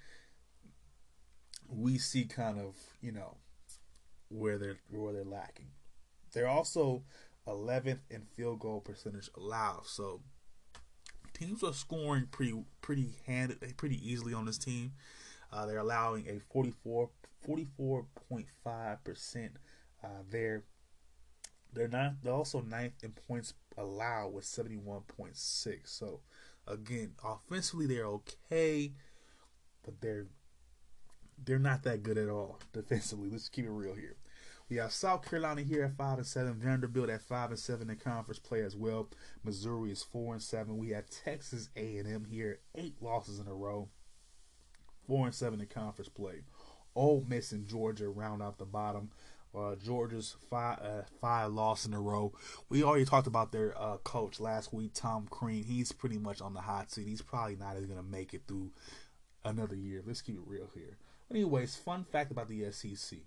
we 1.69 1.97
see 1.97 2.25
kind 2.25 2.59
of, 2.59 2.75
you 3.01 3.11
know, 3.11 3.38
where 4.30 4.57
they're 4.57 4.78
where 4.89 5.13
they're 5.13 5.23
lacking. 5.23 5.67
They're 6.34 6.47
also 6.47 7.03
11th 7.47 7.99
in 8.09 8.23
field 8.36 8.59
goal 8.59 8.82
percentage 8.82 9.30
allowed. 9.36 9.86
So 9.86 10.21
teams 11.34 11.63
are 11.63 11.73
scoring 11.73 12.28
pretty 12.32 12.63
pretty 12.82 13.15
handed 13.25 13.78
pretty 13.78 13.97
easily 14.09 14.34
on 14.34 14.45
this 14.45 14.57
team. 14.57 14.93
Uh, 15.51 15.65
they're 15.65 15.80
allowing 15.80 16.28
a 16.28 16.39
44 16.51 17.09
44.5 17.47 19.03
percent 19.03 19.51
uh, 20.03 20.23
there. 20.30 20.63
They're 21.73 21.88
not. 21.88 22.15
They're 22.23 22.34
also 22.34 22.61
ninth 22.61 23.03
in 23.03 23.13
points 23.28 23.53
allowed 23.78 24.34
with 24.34 24.45
71.6. 24.45 25.36
So 25.86 26.21
again, 26.67 27.13
offensively 27.23 27.86
they're 27.86 28.05
okay, 28.05 28.93
but 29.84 30.01
they're 30.01 30.28
they're 31.43 31.59
not 31.59 31.84
that 31.84 32.03
good 32.03 32.17
at 32.17 32.30
all 32.30 32.59
defensively. 32.73 33.30
Let's 33.30 33.49
keep 33.49 33.65
it 33.65 33.71
real 33.71 33.93
here. 33.93 34.15
We 34.70 34.78
have 34.78 34.91
South 34.91 35.28
Carolina 35.28 35.61
here 35.61 35.86
at 35.86 35.95
five 35.95 36.18
and 36.18 36.28
seven, 36.28 36.55
Vanderbilt 36.55 37.09
at 37.09 37.22
five 37.22 37.51
and 37.51 37.59
seven 37.59 37.89
in 37.89 37.95
conference 37.95 38.39
play 38.39 38.61
as 38.61 38.76
well. 38.76 39.07
Missouri 39.41 39.91
is 39.91 40.03
four 40.03 40.34
and 40.34 40.41
seven. 40.41 40.78
We 40.78 40.89
have 40.89 41.09
Texas 41.09 41.70
A 41.78 41.97
and 41.97 42.07
M 42.07 42.26
here, 42.30 42.59
eight 42.76 42.95
losses 43.01 43.39
in 43.39 43.47
a 43.47 43.53
row, 43.53 43.88
four 45.07 45.26
and 45.26 45.34
seven 45.34 45.61
in 45.61 45.68
conference 45.68 46.09
play. 46.09 46.41
Ole 46.95 47.24
Miss 47.30 47.53
and 47.53 47.65
Georgia 47.65 48.09
round 48.09 48.41
out 48.41 48.57
the 48.57 48.65
bottom. 48.65 49.11
Uh, 49.55 49.76
Georgia's 49.76 50.36
five 50.49 50.80
uh, 50.80 51.03
five 51.22 51.53
loss 51.53 51.86
in 51.86 51.93
a 51.93 52.01
row. 52.01 52.34
We 52.68 52.84
already 52.84 53.05
talked 53.05 53.28
about 53.28 53.53
their 53.53 53.74
uh, 53.82 53.97
coach 53.97 54.41
last 54.41 54.74
week, 54.74 54.91
Tom 54.93 55.28
Crean. 55.30 55.63
He's 55.63 55.93
pretty 55.93 56.18
much 56.18 56.41
on 56.41 56.53
the 56.53 56.59
hot 56.59 56.91
seat. 56.91 57.07
He's 57.07 57.22
probably 57.22 57.55
not 57.55 57.78
even 57.78 57.88
going 57.88 58.03
to 58.03 58.11
make 58.11 58.34
it 58.34 58.41
through 58.49 58.72
another 59.45 59.76
year. 59.76 60.03
Let's 60.05 60.22
keep 60.22 60.36
it 60.36 60.41
real 60.45 60.70
here. 60.74 60.97
Anyways, 61.32 61.78
fun 61.78 62.03
fact 62.03 62.32
about 62.32 62.49
the 62.49 62.70
SEC. 62.72 63.20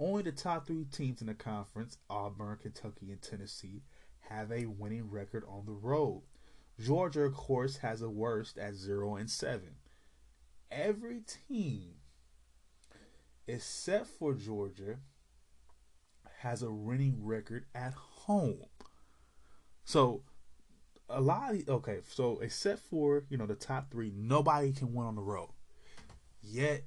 Only 0.00 0.22
the 0.24 0.32
top 0.32 0.66
three 0.66 0.84
teams 0.84 1.20
in 1.20 1.28
the 1.28 1.34
conference, 1.34 1.98
Auburn, 2.10 2.58
Kentucky, 2.60 3.12
and 3.12 3.22
Tennessee, 3.22 3.82
have 4.28 4.50
a 4.50 4.66
winning 4.66 5.08
record 5.10 5.44
on 5.48 5.66
the 5.66 5.72
road. 5.72 6.22
Georgia, 6.80 7.22
of 7.22 7.34
course, 7.34 7.76
has 7.78 8.02
a 8.02 8.10
worst 8.10 8.58
at 8.58 8.74
0 8.74 9.14
and 9.16 9.30
7. 9.30 9.62
Every 10.70 11.20
team, 11.48 11.94
except 13.46 14.08
for 14.08 14.34
Georgia, 14.34 14.98
has 16.38 16.62
a 16.62 16.72
winning 16.72 17.24
record 17.24 17.66
at 17.74 17.94
home. 17.94 18.66
So, 19.84 20.22
a 21.08 21.20
lot 21.20 21.54
of, 21.54 21.68
okay, 21.68 22.00
so 22.08 22.40
except 22.40 22.80
for, 22.80 23.24
you 23.28 23.36
know, 23.36 23.46
the 23.46 23.54
top 23.54 23.92
three, 23.92 24.12
nobody 24.16 24.72
can 24.72 24.92
win 24.92 25.06
on 25.06 25.14
the 25.14 25.22
road. 25.22 25.50
Yet, 26.42 26.82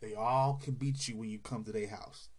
they 0.00 0.14
all 0.14 0.60
can 0.62 0.74
beat 0.74 1.08
you 1.08 1.16
when 1.18 1.28
you 1.28 1.38
come 1.38 1.64
to 1.64 1.72
their 1.72 1.88
house. 1.88 2.30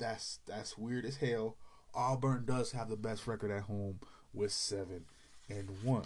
That's 0.00 0.40
that's 0.46 0.76
weird 0.76 1.04
as 1.04 1.18
hell. 1.18 1.56
Auburn 1.94 2.44
does 2.46 2.72
have 2.72 2.88
the 2.88 2.96
best 2.96 3.26
record 3.26 3.50
at 3.50 3.64
home 3.64 4.00
with 4.32 4.52
seven 4.52 5.04
and 5.48 5.68
one. 5.82 6.04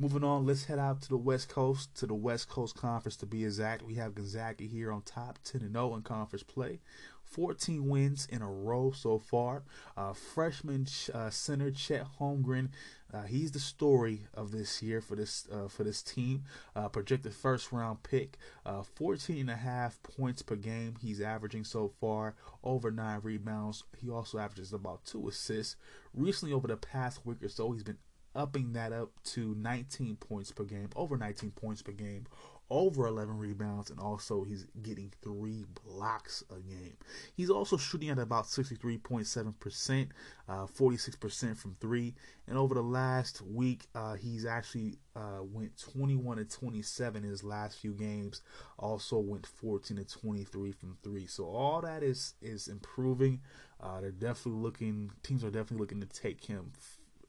Moving 0.00 0.22
on, 0.22 0.46
let's 0.46 0.66
head 0.66 0.78
out 0.78 1.02
to 1.02 1.08
the 1.08 1.16
West 1.16 1.48
Coast, 1.48 1.92
to 1.96 2.06
the 2.06 2.14
West 2.14 2.48
Coast 2.48 2.76
Conference 2.76 3.16
to 3.16 3.26
be 3.26 3.44
exact. 3.44 3.82
We 3.82 3.96
have 3.96 4.14
Gonzaga 4.14 4.62
here 4.62 4.92
on 4.92 5.02
top, 5.02 5.40
10 5.42 5.60
and 5.60 5.72
0 5.72 5.96
in 5.96 6.02
conference 6.02 6.44
play. 6.44 6.78
14 7.24 7.88
wins 7.88 8.24
in 8.30 8.40
a 8.40 8.48
row 8.48 8.92
so 8.92 9.18
far. 9.18 9.64
Uh, 9.96 10.12
freshman 10.12 10.86
uh, 11.12 11.30
center 11.30 11.72
Chet 11.72 12.06
Holmgren, 12.20 12.68
uh, 13.12 13.22
he's 13.22 13.50
the 13.50 13.58
story 13.58 14.28
of 14.32 14.52
this 14.52 14.80
year 14.84 15.00
for 15.00 15.16
this 15.16 15.48
uh, 15.52 15.66
for 15.66 15.82
this 15.82 16.00
team. 16.00 16.44
Uh, 16.76 16.88
projected 16.88 17.34
first 17.34 17.72
round 17.72 18.04
pick, 18.04 18.38
uh, 18.64 18.82
14 18.82 19.40
and 19.40 19.50
a 19.50 19.56
half 19.56 20.00
points 20.04 20.42
per 20.42 20.54
game. 20.54 20.94
He's 21.00 21.20
averaging 21.20 21.64
so 21.64 21.90
far 22.00 22.36
over 22.62 22.92
nine 22.92 23.18
rebounds. 23.24 23.82
He 23.96 24.08
also 24.08 24.38
averages 24.38 24.72
about 24.72 25.04
two 25.04 25.26
assists. 25.26 25.74
Recently, 26.14 26.54
over 26.54 26.68
the 26.68 26.76
past 26.76 27.26
week 27.26 27.42
or 27.42 27.48
so, 27.48 27.72
he's 27.72 27.82
been 27.82 27.98
upping 28.34 28.72
that 28.74 28.92
up 28.92 29.10
to 29.24 29.54
19 29.56 30.16
points 30.16 30.52
per 30.52 30.64
game, 30.64 30.88
over 30.96 31.16
19 31.16 31.50
points 31.52 31.82
per 31.82 31.92
game, 31.92 32.26
over 32.70 33.06
11 33.06 33.38
rebounds, 33.38 33.90
and 33.90 33.98
also 33.98 34.44
he's 34.44 34.66
getting 34.82 35.10
three 35.22 35.64
blocks 35.84 36.44
a 36.50 36.60
game. 36.60 36.96
He's 37.34 37.48
also 37.50 37.76
shooting 37.76 38.10
at 38.10 38.18
about 38.18 38.44
63.7%, 38.44 40.08
uh, 40.48 40.66
46% 40.66 41.56
from 41.56 41.76
three. 41.80 42.14
And 42.46 42.58
over 42.58 42.74
the 42.74 42.82
last 42.82 43.40
week, 43.42 43.86
uh, 43.94 44.14
he's 44.14 44.44
actually 44.44 44.98
uh, 45.16 45.42
went 45.42 45.78
21 45.78 46.38
and 46.38 46.50
27 46.50 47.24
in 47.24 47.30
his 47.30 47.42
last 47.42 47.78
few 47.78 47.92
games. 47.94 48.42
Also 48.78 49.18
went 49.18 49.46
14 49.46 49.96
and 49.96 50.08
23 50.08 50.72
from 50.72 50.96
three. 51.02 51.26
So 51.26 51.44
all 51.44 51.80
that 51.82 52.02
is 52.02 52.34
is 52.42 52.68
improving. 52.68 53.40
Uh, 53.80 54.00
they're 54.00 54.10
definitely 54.10 54.60
looking. 54.60 55.10
Teams 55.22 55.42
are 55.42 55.50
definitely 55.50 55.78
looking 55.78 56.00
to 56.00 56.06
take 56.06 56.44
him. 56.44 56.72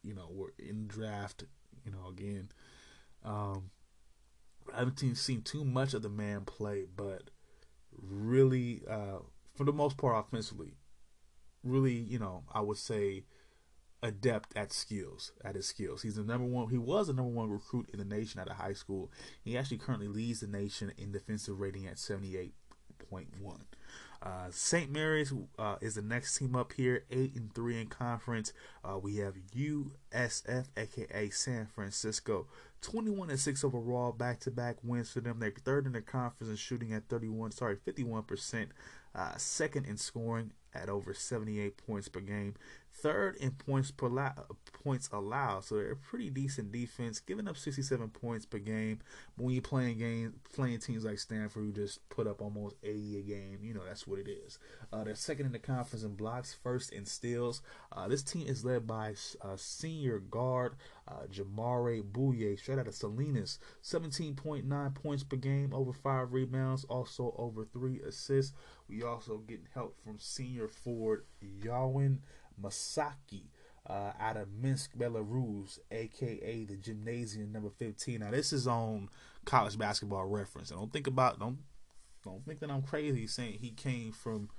You 0.03 0.13
know, 0.15 0.29
we're 0.31 0.49
in 0.57 0.87
draft. 0.87 1.43
You 1.85 1.91
know, 1.91 2.07
again. 2.09 2.49
Um, 3.23 3.71
I 4.73 4.79
haven't 4.79 5.15
seen 5.15 5.41
too 5.41 5.65
much 5.65 5.93
of 5.93 6.01
the 6.01 6.09
man 6.09 6.45
play, 6.45 6.85
but 6.95 7.31
really, 7.91 8.83
uh, 8.89 9.19
for 9.55 9.63
the 9.63 9.73
most 9.73 9.97
part, 9.97 10.25
offensively, 10.25 10.73
really, 11.63 11.93
you 11.93 12.19
know, 12.19 12.43
I 12.53 12.61
would 12.61 12.77
say 12.77 13.25
adept 14.01 14.55
at 14.55 14.71
skills, 14.71 15.31
at 15.43 15.55
his 15.55 15.67
skills. 15.67 16.03
He's 16.03 16.15
the 16.15 16.23
number 16.23 16.45
one. 16.45 16.69
He 16.69 16.77
was 16.77 17.07
the 17.07 17.13
number 17.13 17.31
one 17.31 17.49
recruit 17.49 17.89
in 17.91 17.99
the 17.99 18.05
nation 18.05 18.39
out 18.39 18.49
of 18.49 18.57
high 18.57 18.73
school. 18.73 19.11
He 19.43 19.57
actually 19.57 19.79
currently 19.79 20.07
leads 20.07 20.39
the 20.39 20.47
nation 20.47 20.93
in 20.97 21.11
defensive 21.11 21.59
rating 21.59 21.87
at 21.87 21.99
seventy 21.99 22.37
eight 22.37 22.53
point 23.09 23.29
one. 23.41 23.65
Uh, 24.21 24.47
St. 24.49 24.91
Mary's 24.91 25.33
uh, 25.57 25.75
is 25.79 25.95
the 25.95 26.01
next 26.01 26.37
team 26.37 26.55
up 26.55 26.73
here, 26.73 27.05
eight 27.09 27.35
and 27.35 27.53
three 27.53 27.79
in 27.79 27.87
conference. 27.87 28.51
Uh, 28.83 28.97
we 28.97 29.17
have 29.17 29.35
USF, 29.55 30.65
aka 30.75 31.29
San 31.29 31.67
Francisco, 31.67 32.47
21 32.81 33.29
and 33.29 33.39
6 33.39 33.63
overall, 33.63 34.11
back 34.11 34.39
to 34.41 34.51
back 34.51 34.77
wins 34.83 35.09
for 35.11 35.21
them. 35.21 35.39
They're 35.39 35.51
third 35.51 35.85
in 35.85 35.93
the 35.93 36.01
conference 36.01 36.49
and 36.49 36.59
shooting 36.59 36.93
at 36.93 37.07
31, 37.07 37.51
sorry, 37.51 37.77
51%. 37.77 38.67
Uh, 39.15 39.35
second 39.37 39.85
in 39.85 39.97
scoring 39.97 40.51
at 40.73 40.89
over 40.89 41.13
78 41.13 41.77
points 41.77 42.07
per 42.07 42.19
game. 42.19 42.55
Third 43.01 43.37
in 43.37 43.51
points 43.51 43.91
per 43.91 44.07
la- 44.07 44.33
points 44.83 45.09
allowed, 45.11 45.63
so 45.63 45.75
they're 45.75 45.91
a 45.91 45.95
pretty 45.95 46.29
decent 46.29 46.71
defense, 46.71 47.19
giving 47.19 47.47
up 47.47 47.57
67 47.57 48.09
points 48.09 48.45
per 48.45 48.57
game. 48.57 48.99
But 49.37 49.45
when 49.45 49.53
you're 49.53 49.61
playing 49.61 49.99
games, 49.99 50.33
playing 50.53 50.79
teams 50.79 51.05
like 51.05 51.19
Stanford, 51.19 51.63
who 51.63 51.71
just 51.71 52.07
put 52.09 52.27
up 52.27 52.41
almost 52.41 52.75
80 52.83 53.19
a 53.19 53.21
game, 53.21 53.59
you 53.61 53.73
know 53.73 53.85
that's 53.85 54.07
what 54.07 54.19
it 54.19 54.27
is. 54.27 54.59
Uh, 54.91 55.03
they're 55.03 55.15
second 55.15 55.45
in 55.45 55.51
the 55.51 55.59
conference 55.59 56.03
in 56.03 56.15
blocks, 56.15 56.53
first 56.53 56.91
in 56.91 57.05
steals. 57.05 57.61
Uh, 57.91 58.07
this 58.07 58.23
team 58.23 58.47
is 58.47 58.65
led 58.65 58.87
by 58.87 59.13
uh, 59.41 59.55
senior 59.55 60.19
guard 60.19 60.75
uh, 61.09 61.25
Jamaree 61.31 62.03
Bouyea, 62.03 62.59
straight 62.59 62.79
out 62.79 62.87
of 62.87 62.95
Salinas, 62.95 63.59
17.9 63.83 64.95
points 64.95 65.23
per 65.23 65.37
game, 65.37 65.73
over 65.73 65.93
five 65.93 66.33
rebounds, 66.33 66.83
also 66.85 67.33
over 67.37 67.65
three 67.65 67.99
assists. 68.01 68.53
We 68.87 69.03
also 69.03 69.37
getting 69.37 69.67
help 69.73 69.97
from 70.03 70.17
senior 70.19 70.67
forward 70.67 71.25
Yauhen 71.63 72.19
Massalski. 72.61 73.43
Uh, 73.87 74.11
out 74.19 74.37
of 74.37 74.51
Minsk, 74.51 74.95
Belarus, 74.95 75.79
aka 75.89 76.65
the 76.65 76.75
gymnasium 76.77 77.51
number 77.51 77.71
15. 77.71 78.19
Now 78.19 78.29
this 78.29 78.53
is 78.53 78.67
on 78.67 79.09
college 79.45 79.79
basketball 79.79 80.25
reference. 80.25 80.69
Don't 80.69 80.93
think 80.93 81.07
about 81.07 81.39
don't 81.39 81.57
don't 82.23 82.45
think 82.45 82.59
that 82.59 82.69
I'm 82.69 82.83
crazy 82.83 83.25
saying 83.25 83.57
he 83.59 83.71
came 83.71 84.11
from 84.11 84.49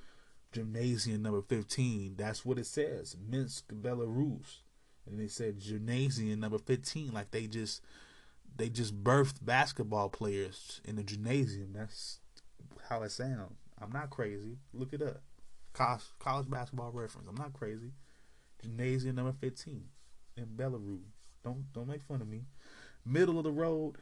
gymnasium 0.53 1.23
number 1.23 1.43
15. 1.43 2.15
That's 2.17 2.45
what 2.45 2.59
it 2.59 2.67
says. 2.67 3.17
Minsk, 3.29 3.69
Belarus. 3.73 4.63
And 5.07 5.21
they 5.21 5.29
said 5.29 5.61
gymnasium 5.61 6.41
number 6.41 6.59
15 6.59 7.13
like 7.13 7.31
they 7.31 7.47
just 7.47 7.83
they 8.57 8.69
just 8.69 9.03
birthed 9.03 9.45
basketball 9.45 10.09
players 10.09 10.81
in 10.85 10.97
the 10.97 11.03
gymnasium. 11.03 11.73
That's 11.73 12.21
how 12.89 13.03
it 13.03 13.11
sounds. 13.11 13.57
I'm 13.81 13.93
not 13.93 14.11
crazy. 14.11 14.59
Look 14.75 14.93
it 14.93 15.03
up. 15.03 15.23
College, 15.73 16.03
college 16.19 16.51
basketball 16.51 16.91
reference. 16.93 17.29
I'm 17.29 17.37
not 17.37 17.53
crazy. 17.53 17.93
Gymnasium 18.63 19.17
number 19.17 19.33
15 19.33 19.85
in 20.37 20.47
Belarus. 20.47 21.01
Don't 21.45 21.73
don't 21.73 21.89
make 21.89 22.03
fun 22.03 22.21
of 22.21 22.29
me. 22.29 22.43
Middle 23.05 23.39
of 23.39 23.45
the 23.45 23.53
road, 23.53 23.95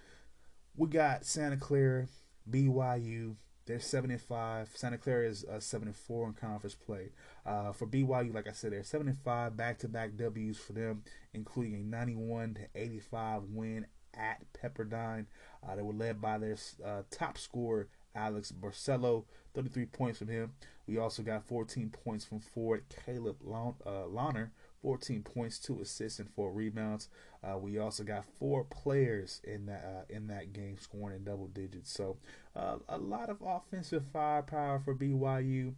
we 0.77 0.89
got 0.89 1.25
Santa 1.25 1.57
Clara, 1.57 2.09
BYU. 2.51 3.37
They're 3.67 3.81
seven 3.81 4.11
and 4.11 4.21
five. 4.21 4.71
Santa 4.75 4.97
Clara 4.97 5.29
is 5.29 5.45
uh, 5.45 5.61
seven 5.61 5.89
and 5.89 5.97
four 5.97 6.27
in 6.27 6.33
conference 6.33 6.75
play. 6.75 7.11
Uh, 7.45 7.73
for 7.73 7.87
BYU, 7.87 8.35
like 8.35 8.49
I 8.49 8.53
said, 8.53 8.73
they're 8.73 8.83
seven 8.83 9.09
and 9.09 9.19
five, 9.19 9.57
back 9.57 9.79
to 9.81 9.89
back 9.89 10.17
W's 10.17 10.59
for 10.59 10.73
them, 10.73 11.03
including 11.35 11.75
a 11.75 11.85
91 11.85 12.55
to 12.55 12.61
85 12.75 13.43
win 13.51 13.87
at 14.15 14.43
Pepperdine. 14.55 15.27
Uh, 15.67 15.77
they 15.77 15.83
were 15.83 15.93
led 15.93 16.21
by 16.21 16.39
their 16.39 16.57
uh, 16.85 17.03
top 17.11 17.37
scorer 17.37 17.89
Alex 18.15 18.53
Barcelo, 18.53 19.25
33 19.59 19.87
points 19.87 20.19
from 20.21 20.29
him. 20.29 20.53
We 20.87 20.99
also 20.99 21.25
got 21.25 21.45
14 21.45 21.91
points 21.91 22.25
from 22.25 22.39
forward 22.39 22.85
Caleb 23.05 23.43
Lohner, 23.45 24.45
uh, 24.45 24.49
14 24.83 25.23
points, 25.25 25.59
two 25.59 25.81
assists, 25.81 26.21
and 26.21 26.31
four 26.31 26.53
rebounds. 26.53 27.09
Uh, 27.43 27.59
we 27.59 27.77
also 27.77 28.05
got 28.05 28.25
four 28.39 28.63
players 28.63 29.41
in 29.43 29.67
that 29.67 29.85
uh, 29.85 30.15
in 30.15 30.29
that 30.29 30.53
game 30.53 30.77
scoring 30.79 31.17
in 31.17 31.25
double 31.25 31.49
digits. 31.49 31.93
So 31.93 32.19
uh, 32.55 32.77
a 32.89 32.99
lot 32.99 33.31
of 33.31 33.39
offensive 33.45 34.05
firepower 34.13 34.79
for 34.79 34.95
BYU. 34.95 35.75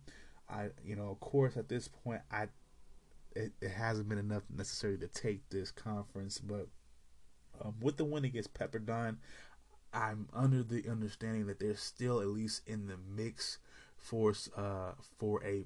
I, 0.47 0.69
you 0.85 0.95
know, 0.95 1.09
of 1.09 1.21
course, 1.21 1.57
at 1.57 1.71
this 1.71 1.89
point, 1.89 2.21
I 2.31 2.49
it, 3.35 3.53
it 3.63 3.71
hasn't 3.71 4.11
been 4.11 4.19
enough 4.19 4.43
necessary 4.55 4.99
to 4.99 5.09
take 5.09 5.49
this 5.49 5.71
conference, 5.71 6.39
but 6.39 6.67
um, 7.65 7.77
with 7.81 7.97
the 7.97 8.05
win 8.05 8.27
against 8.27 8.53
Pepperdine, 8.53 9.17
I'm 9.93 10.29
under 10.33 10.63
the 10.63 10.89
understanding 10.89 11.47
that 11.47 11.59
they're 11.59 11.77
still 11.77 12.21
at 12.21 12.29
least 12.29 12.63
in 12.67 12.87
the 12.87 12.97
mix 12.97 13.59
for 14.01 14.35
uh 14.57 14.93
for 15.19 15.43
a 15.45 15.65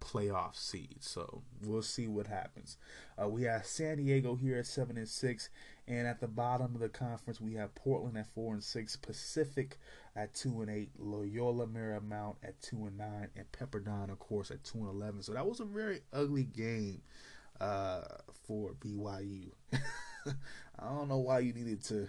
playoff 0.00 0.56
seed. 0.56 0.96
So 1.00 1.42
we'll 1.64 1.82
see 1.82 2.08
what 2.08 2.26
happens. 2.26 2.78
Uh, 3.20 3.28
we 3.28 3.42
have 3.42 3.66
San 3.66 3.98
Diego 3.98 4.34
here 4.34 4.58
at 4.58 4.66
seven 4.66 4.96
and 4.96 5.08
six, 5.08 5.50
and 5.86 6.06
at 6.06 6.20
the 6.20 6.28
bottom 6.28 6.74
of 6.74 6.80
the 6.80 6.88
conference 6.88 7.40
we 7.40 7.54
have 7.54 7.74
Portland 7.74 8.16
at 8.16 8.32
four 8.34 8.54
and 8.54 8.64
six, 8.64 8.96
Pacific 8.96 9.78
at 10.16 10.34
two 10.34 10.62
and 10.62 10.70
eight, 10.70 10.90
Loyola 10.98 11.66
Marymount 11.66 12.36
at 12.42 12.60
two 12.62 12.86
and 12.86 12.98
nine, 12.98 13.28
and 13.36 13.50
Pepperdine, 13.52 14.10
of 14.10 14.18
course, 14.18 14.50
at 14.50 14.64
two 14.64 14.78
and 14.78 14.88
eleven. 14.88 15.22
So 15.22 15.32
that 15.32 15.46
was 15.46 15.60
a 15.60 15.64
very 15.64 16.00
ugly 16.12 16.44
game 16.44 17.02
uh, 17.60 18.02
for 18.46 18.72
BYU. 18.80 19.50
I 19.72 20.88
don't 20.88 21.08
know 21.08 21.18
why 21.18 21.40
you 21.40 21.52
needed 21.52 21.84
to. 21.84 22.08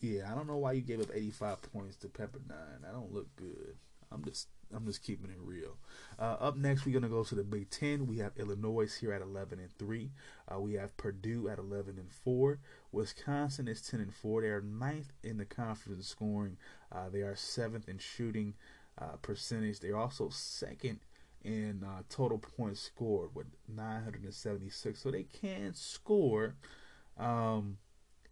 Yeah, 0.00 0.30
I 0.30 0.34
don't 0.34 0.46
know 0.46 0.58
why 0.58 0.72
you 0.72 0.82
gave 0.82 1.00
up 1.00 1.08
85 1.14 1.62
points 1.72 1.96
to 1.98 2.08
Pepperdine. 2.08 2.82
That 2.82 2.92
don't 2.92 3.12
look 3.12 3.34
good. 3.36 3.76
I'm 4.14 4.24
just 4.24 4.48
I'm 4.74 4.86
just 4.86 5.02
keeping 5.02 5.30
it 5.30 5.38
real. 5.40 5.76
Uh, 6.18 6.36
up 6.40 6.56
next, 6.56 6.84
we're 6.84 6.98
gonna 6.98 7.08
go 7.08 7.24
to 7.24 7.34
the 7.34 7.44
Big 7.44 7.70
Ten. 7.70 8.06
We 8.06 8.18
have 8.18 8.32
Illinois 8.36 8.92
here 8.98 9.12
at 9.12 9.22
11 9.22 9.58
and 9.58 9.70
three. 9.78 10.10
Uh, 10.50 10.60
we 10.60 10.74
have 10.74 10.96
Purdue 10.96 11.48
at 11.48 11.58
11 11.58 11.98
and 11.98 12.10
four. 12.10 12.58
Wisconsin 12.92 13.68
is 13.68 13.82
10 13.82 14.00
and 14.00 14.14
four. 14.14 14.42
They 14.42 14.48
are 14.48 14.62
ninth 14.62 15.12
in 15.22 15.38
the 15.38 15.44
conference 15.44 15.98
in 15.98 16.02
scoring. 16.02 16.56
Uh, 16.90 17.08
they 17.12 17.20
are 17.20 17.36
seventh 17.36 17.88
in 17.88 17.98
shooting 17.98 18.54
uh, 18.98 19.16
percentage. 19.22 19.80
They're 19.80 19.96
also 19.96 20.28
second 20.30 21.00
in 21.42 21.84
uh, 21.84 22.02
total 22.08 22.38
points 22.38 22.80
scored 22.80 23.34
with 23.34 23.46
976. 23.68 25.00
So 25.00 25.10
they 25.10 25.24
can 25.24 25.74
score. 25.74 26.54
Um, 27.18 27.78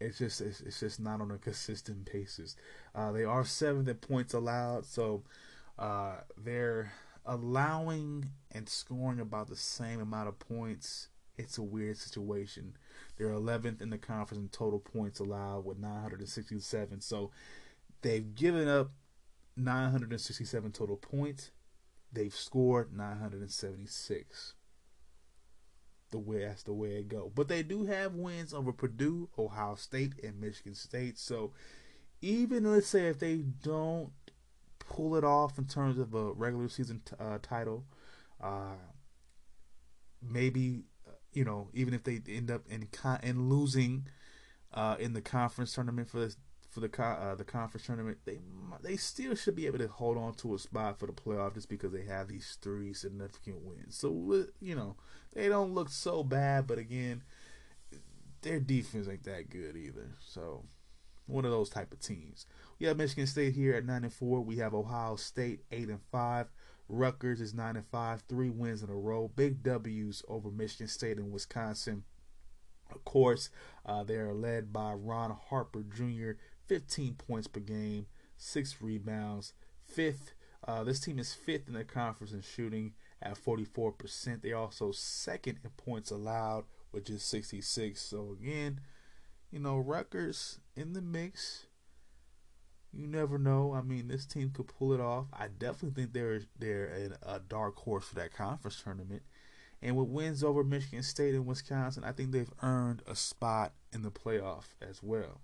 it's 0.01 0.19
just 0.19 0.41
it's, 0.41 0.61
it's, 0.61 0.81
just 0.81 0.99
not 0.99 1.21
on 1.21 1.31
a 1.31 1.39
consistent 1.39 2.11
basis. 2.11 2.57
Uh, 2.95 3.13
they 3.13 3.25
are 3.25 3.45
seventh 3.45 3.89
in 3.89 3.97
points 3.97 4.35
allowed, 4.35 4.85
so 4.87 5.23
uh, 5.79 6.17
they're 6.37 6.93
allowing 7.25 8.31
and 8.51 8.69
scoring 8.69 9.21
about 9.21 9.49
the 9.49 9.57
same 9.57 10.01
amount 10.01 10.29
of 10.29 10.39
points. 10.39 11.09
It's 11.37 11.59
a 11.59 11.63
weird 11.63 11.97
situation. 11.97 12.77
They're 13.17 13.29
11th 13.29 13.81
in 13.81 13.91
the 13.91 13.99
conference 13.99 14.43
in 14.43 14.49
total 14.49 14.79
points 14.79 15.21
allowed 15.21 15.65
with 15.65 15.79
967. 15.79 17.01
So 17.01 17.31
they've 18.03 18.35
given 18.35 18.69
up 18.69 18.93
967 19.57 20.73
total 20.73 20.97
points. 20.97 21.51
They've 22.13 22.35
scored 22.35 22.93
976. 22.93 24.55
The 26.11 26.19
way 26.19 26.45
that's 26.45 26.63
the 26.63 26.75
way 26.75 26.97
it 26.97 27.09
go. 27.09 27.33
But 27.35 27.49
they 27.49 27.63
do 27.63 27.87
have 27.87 28.15
wins 28.15 28.53
over 28.53 28.73
Purdue, 28.73 29.31
Ohio 29.39 29.77
State, 29.77 30.13
and 30.23 30.39
Michigan 30.39 30.75
State. 30.75 31.19
So 31.19 31.53
even 32.21 32.71
let's 32.71 32.87
say 32.87 33.09
if 33.09 33.19
they 33.19 33.37
don't 33.37 34.13
pull 34.93 35.17
it 35.17 35.25
off 35.25 35.59
in 35.59 35.65
terms 35.65 35.99
of 35.99 36.15
a 36.15 36.33
regular 36.33 36.69
season 36.69 37.01
t- 37.05 37.17
uh, 37.19 37.39
title, 37.43 37.85
uh, 38.43 38.77
maybe 40.21 40.85
uh, 41.09 41.13
you 41.33 41.45
know 41.45 41.69
even 41.73 41.95
if 41.95 42.05
they 42.05 42.21
end 42.29 42.51
up 42.51 42.63
in 42.69 42.87
con- 42.93 43.21
in 43.23 43.49
losing 43.49 44.07
uh, 44.75 44.97
in 44.99 45.15
the 45.15 45.21
conference 45.21 45.75
tournament 45.75 46.09
for 46.09 46.21
this 46.21 46.37
for 46.71 46.81
the 46.81 47.03
uh, 47.03 47.35
the 47.35 47.45
conference 47.45 47.87
tournament, 47.87 48.19
they 48.25 48.39
they 48.83 48.97
still 48.97 49.35
should 49.35 49.57
be 49.57 49.67
able 49.67 49.79
to 49.79 49.89
hold 49.89 50.17
on 50.17 50.35
to 50.35 50.55
a 50.55 50.59
spot 50.59 50.99
for 50.99 51.07
the 51.07 51.13
playoff 51.13 51.55
just 51.55 51.69
because 51.69 51.93
they 51.93 52.05
have 52.05 52.29
these 52.29 52.59
three 52.61 52.93
significant 52.93 53.63
wins. 53.63 53.97
So 53.97 54.47
you 54.61 54.75
know 54.75 54.97
they 55.35 55.49
don't 55.49 55.75
look 55.75 55.89
so 55.89 56.23
bad, 56.23 56.67
but 56.67 56.79
again, 56.79 57.23
their 58.43 58.61
defense 58.61 59.09
ain't 59.09 59.25
that 59.25 59.51
good 59.51 59.77
either. 59.77 60.13
So 60.21 60.65
one 61.33 61.45
of 61.45 61.51
those 61.51 61.71
type 61.71 61.93
of 61.93 62.01
teams. 62.01 62.47
We 62.79 62.87
have 62.87 62.97
Michigan 62.97 63.27
State 63.27 63.55
here 63.55 63.75
at 63.75 63.85
nine 63.85 64.05
and 64.05 64.13
four. 64.13 64.41
We 64.41 64.57
have 64.59 64.75
Ohio 64.75 65.17
State 65.17 65.61
eight 65.71 65.89
and 65.89 66.03
five. 66.11 66.49
Rutgers 66.89 67.41
is 67.41 67.55
nine 67.55 67.77
and 67.77 67.87
five, 67.87 68.23
three 68.29 68.51
wins 68.51 68.83
in 68.83 68.91
a 68.91 68.95
row. 68.95 69.31
Big 69.35 69.63
W's 69.63 70.23
over 70.29 70.51
Michigan 70.51 70.89
State 70.89 71.17
and 71.17 71.33
Wisconsin. 71.33 72.05
Of 72.95 73.05
course, 73.05 73.49
uh, 73.87 74.05
they 74.05 74.17
are 74.17 74.35
led 74.35 74.73
by 74.73 74.93
Ron 74.93 75.37
Harper 75.49 75.83
Jr. 75.83 76.33
15 76.67 77.15
points 77.15 77.49
per 77.49 77.61
game, 77.61 78.07
six 78.37 78.77
rebounds, 78.81 79.55
fifth. 79.87 80.35
Uh, 80.67 80.85
this 80.85 81.01
team 81.01 81.19
is 81.19 81.35
fifth 81.35 81.67
in 81.69 81.75
the 81.75 81.85
conference 81.85 82.33
in 82.33 82.43
shooting 82.43 82.93
at 83.21 83.43
44%. 83.43 84.43
They're 84.43 84.57
also 84.57 84.93
second 84.93 85.59
in 85.65 85.71
points 85.71 86.11
allowed, 86.11 86.65
which 86.91 87.09
is 87.11 87.23
66. 87.23 88.01
So 88.01 88.37
again, 88.41 88.81
you 89.53 89.61
know, 89.61 89.77
Rutgers 89.77 90.59
in 90.75 90.95
the 90.95 91.03
mix. 91.03 91.67
You 92.93 93.07
never 93.07 93.39
know. 93.39 93.73
I 93.75 93.83
mean, 93.83 94.09
this 94.09 94.27
team 94.27 94.51
could 94.51 94.67
pull 94.67 94.93
it 94.93 95.01
off. 95.01 95.27
I 95.33 95.47
definitely 95.47 96.03
think 96.03 96.13
they're 96.13 96.41
they're 96.59 97.11
a 97.23 97.39
dark 97.39 97.77
horse 97.77 98.05
for 98.05 98.17
that 98.17 98.35
conference 98.35 98.83
tournament. 98.83 99.23
And 99.81 99.97
with 99.97 100.09
wins 100.09 100.45
over 100.45 100.63
Michigan 100.63 101.03
State 101.03 101.35
and 101.35 101.47
Wisconsin, 101.47 102.05
I 102.05 102.13
think 102.13 102.33
they've 102.33 102.53
earned 102.63 103.03
a 103.07 103.17
spot 103.17 103.73
in 103.93 104.03
the 104.03 104.11
playoff 104.11 104.75
as 104.81 105.03
well. 105.03 105.41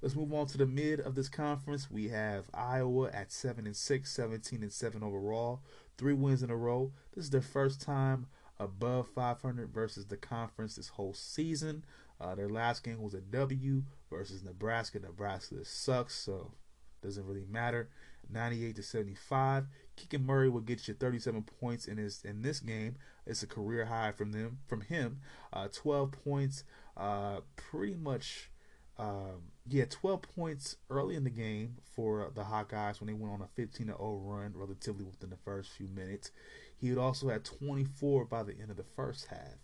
Let's 0.00 0.16
move 0.16 0.32
on 0.32 0.46
to 0.48 0.58
the 0.58 0.66
mid 0.66 1.00
of 1.00 1.14
this 1.14 1.28
conference. 1.28 1.90
We 1.90 2.08
have 2.08 2.46
Iowa 2.52 3.10
at 3.12 3.32
7 3.32 3.66
and 3.66 3.76
6, 3.76 4.10
17 4.10 4.62
and 4.62 4.72
7 4.72 5.02
overall, 5.02 5.62
three 5.96 6.14
wins 6.14 6.42
in 6.42 6.50
a 6.50 6.56
row. 6.56 6.92
This 7.14 7.24
is 7.24 7.30
their 7.30 7.40
first 7.40 7.80
time 7.80 8.26
above 8.58 9.08
500 9.08 9.72
versus 9.72 10.06
the 10.06 10.16
conference 10.16 10.76
this 10.76 10.88
whole 10.88 11.14
season. 11.14 11.84
Uh, 12.22 12.34
their 12.34 12.48
last 12.48 12.84
game 12.84 13.02
was 13.02 13.14
a 13.14 13.20
W 13.20 13.82
versus 14.08 14.44
Nebraska. 14.44 15.00
Nebraska 15.00 15.64
sucks, 15.64 16.14
so 16.14 16.52
doesn't 17.02 17.26
really 17.26 17.46
matter. 17.50 17.88
98 18.30 18.76
to 18.76 18.82
75. 18.82 19.66
Keegan 19.96 20.24
Murray 20.24 20.48
will 20.48 20.60
get 20.60 20.86
you 20.86 20.94
37 20.94 21.42
points 21.60 21.86
in 21.86 21.98
his 21.98 22.22
in 22.24 22.42
this 22.42 22.60
game. 22.60 22.96
It's 23.26 23.42
a 23.42 23.46
career 23.46 23.86
high 23.86 24.12
from 24.12 24.32
them 24.32 24.58
from 24.66 24.82
him. 24.82 25.20
Uh, 25.52 25.68
12 25.72 26.12
points. 26.12 26.64
Uh, 26.96 27.40
pretty 27.56 27.96
much 27.96 28.50
um, 28.98 29.50
had 29.72 29.90
12 29.90 30.22
points 30.22 30.76
early 30.90 31.16
in 31.16 31.24
the 31.24 31.30
game 31.30 31.76
for 31.94 32.30
the 32.34 32.42
Hawkeyes 32.42 33.00
when 33.00 33.08
they 33.08 33.14
went 33.14 33.32
on 33.32 33.42
a 33.42 33.48
15 33.56 33.86
0 33.86 34.22
run 34.24 34.52
relatively 34.54 35.04
within 35.04 35.30
the 35.30 35.36
first 35.36 35.70
few 35.70 35.88
minutes. 35.88 36.30
He 36.76 36.90
would 36.90 36.98
also 36.98 37.28
had 37.28 37.44
24 37.44 38.26
by 38.26 38.42
the 38.42 38.54
end 38.60 38.70
of 38.70 38.76
the 38.76 38.84
first 38.96 39.26
half. 39.26 39.58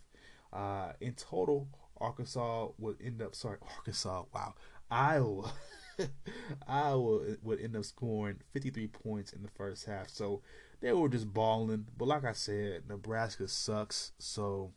Uh, 0.51 0.93
in 0.99 1.13
total, 1.13 1.67
Arkansas 2.01 2.67
would 2.77 2.97
end 3.03 3.21
up, 3.21 3.35
sorry, 3.35 3.57
Arkansas, 3.77 4.23
wow, 4.33 4.53
Iowa. 4.89 5.51
Iowa 6.67 7.35
would 7.43 7.59
end 7.59 7.75
up 7.75 7.85
scoring 7.85 8.37
53 8.53 8.87
points 8.87 9.33
in 9.33 9.43
the 9.43 9.49
first 9.49 9.85
half. 9.85 10.09
So 10.09 10.41
they 10.81 10.93
were 10.93 11.09
just 11.09 11.33
balling. 11.33 11.87
But 11.97 12.07
like 12.07 12.23
I 12.23 12.33
said, 12.33 12.83
Nebraska 12.87 13.47
sucks. 13.47 14.13
So 14.17 14.71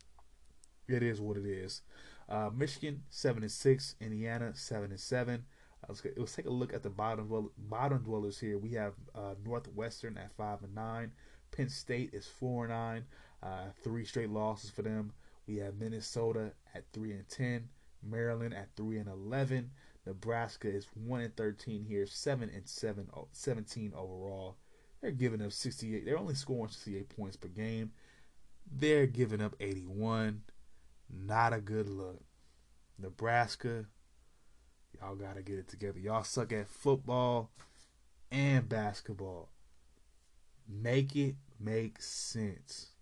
it 0.87 1.01
is 1.01 1.21
what 1.21 1.37
it 1.37 1.45
is. 1.45 1.81
Uh, 2.27 2.49
Michigan 2.53 3.03
seven 3.09 3.43
and 3.43 3.51
six, 3.51 3.95
Indiana 3.99 4.51
seven 4.55 4.91
and 4.91 4.99
seven. 4.99 5.45
Let's, 5.87 6.01
take 6.33 6.45
a 6.45 6.49
look 6.49 6.73
at 6.73 6.81
the 6.81 6.89
bottom 6.89 7.49
bottom 7.57 7.99
dwellers 7.99 8.39
here. 8.39 8.57
We 8.57 8.71
have 8.71 8.93
uh, 9.13 9.35
Northwestern 9.45 10.17
at 10.17 10.31
five 10.37 10.63
and 10.63 10.73
nine. 10.73 11.11
Penn 11.51 11.67
State 11.69 12.11
is 12.13 12.25
four 12.25 12.65
and 12.65 12.73
nine, 12.73 13.05
uh, 13.43 13.65
three 13.83 14.05
straight 14.05 14.29
losses 14.29 14.69
for 14.69 14.81
them. 14.81 15.11
We 15.47 15.57
have 15.57 15.75
Minnesota 15.75 16.51
at 16.73 16.85
three 16.93 17.11
and 17.11 17.27
ten. 17.27 17.69
Maryland 18.01 18.53
at 18.53 18.69
three 18.75 18.97
and 18.97 19.09
eleven. 19.09 19.71
Nebraska 20.05 20.67
is 20.67 20.87
one 20.93 21.21
and 21.21 21.35
thirteen 21.35 21.83
here, 21.83 22.05
seven 22.05 22.49
and 22.53 22.67
seven, 22.67 23.07
17 23.31 23.93
overall. 23.95 24.57
They're 25.01 25.11
giving 25.11 25.41
up 25.41 25.51
68. 25.51 26.05
They're 26.05 26.17
only 26.17 26.33
scoring 26.33 26.71
68 26.71 27.09
points 27.09 27.35
per 27.35 27.49
game. 27.49 27.91
They're 28.71 29.05
giving 29.05 29.41
up 29.41 29.53
81. 29.59 30.43
Not 31.09 31.51
a 31.51 31.59
good 31.59 31.89
look. 31.89 32.21
Nebraska, 32.97 33.85
y'all 34.95 35.15
got 35.15 35.35
to 35.35 35.41
get 35.41 35.59
it 35.59 35.67
together. 35.67 35.99
Y'all 35.99 36.23
suck 36.23 36.53
at 36.53 36.69
football 36.69 37.51
and 38.31 38.69
basketball. 38.69 39.49
Make 40.69 41.17
it 41.17 41.35
make 41.59 42.01
sense. 42.01 42.92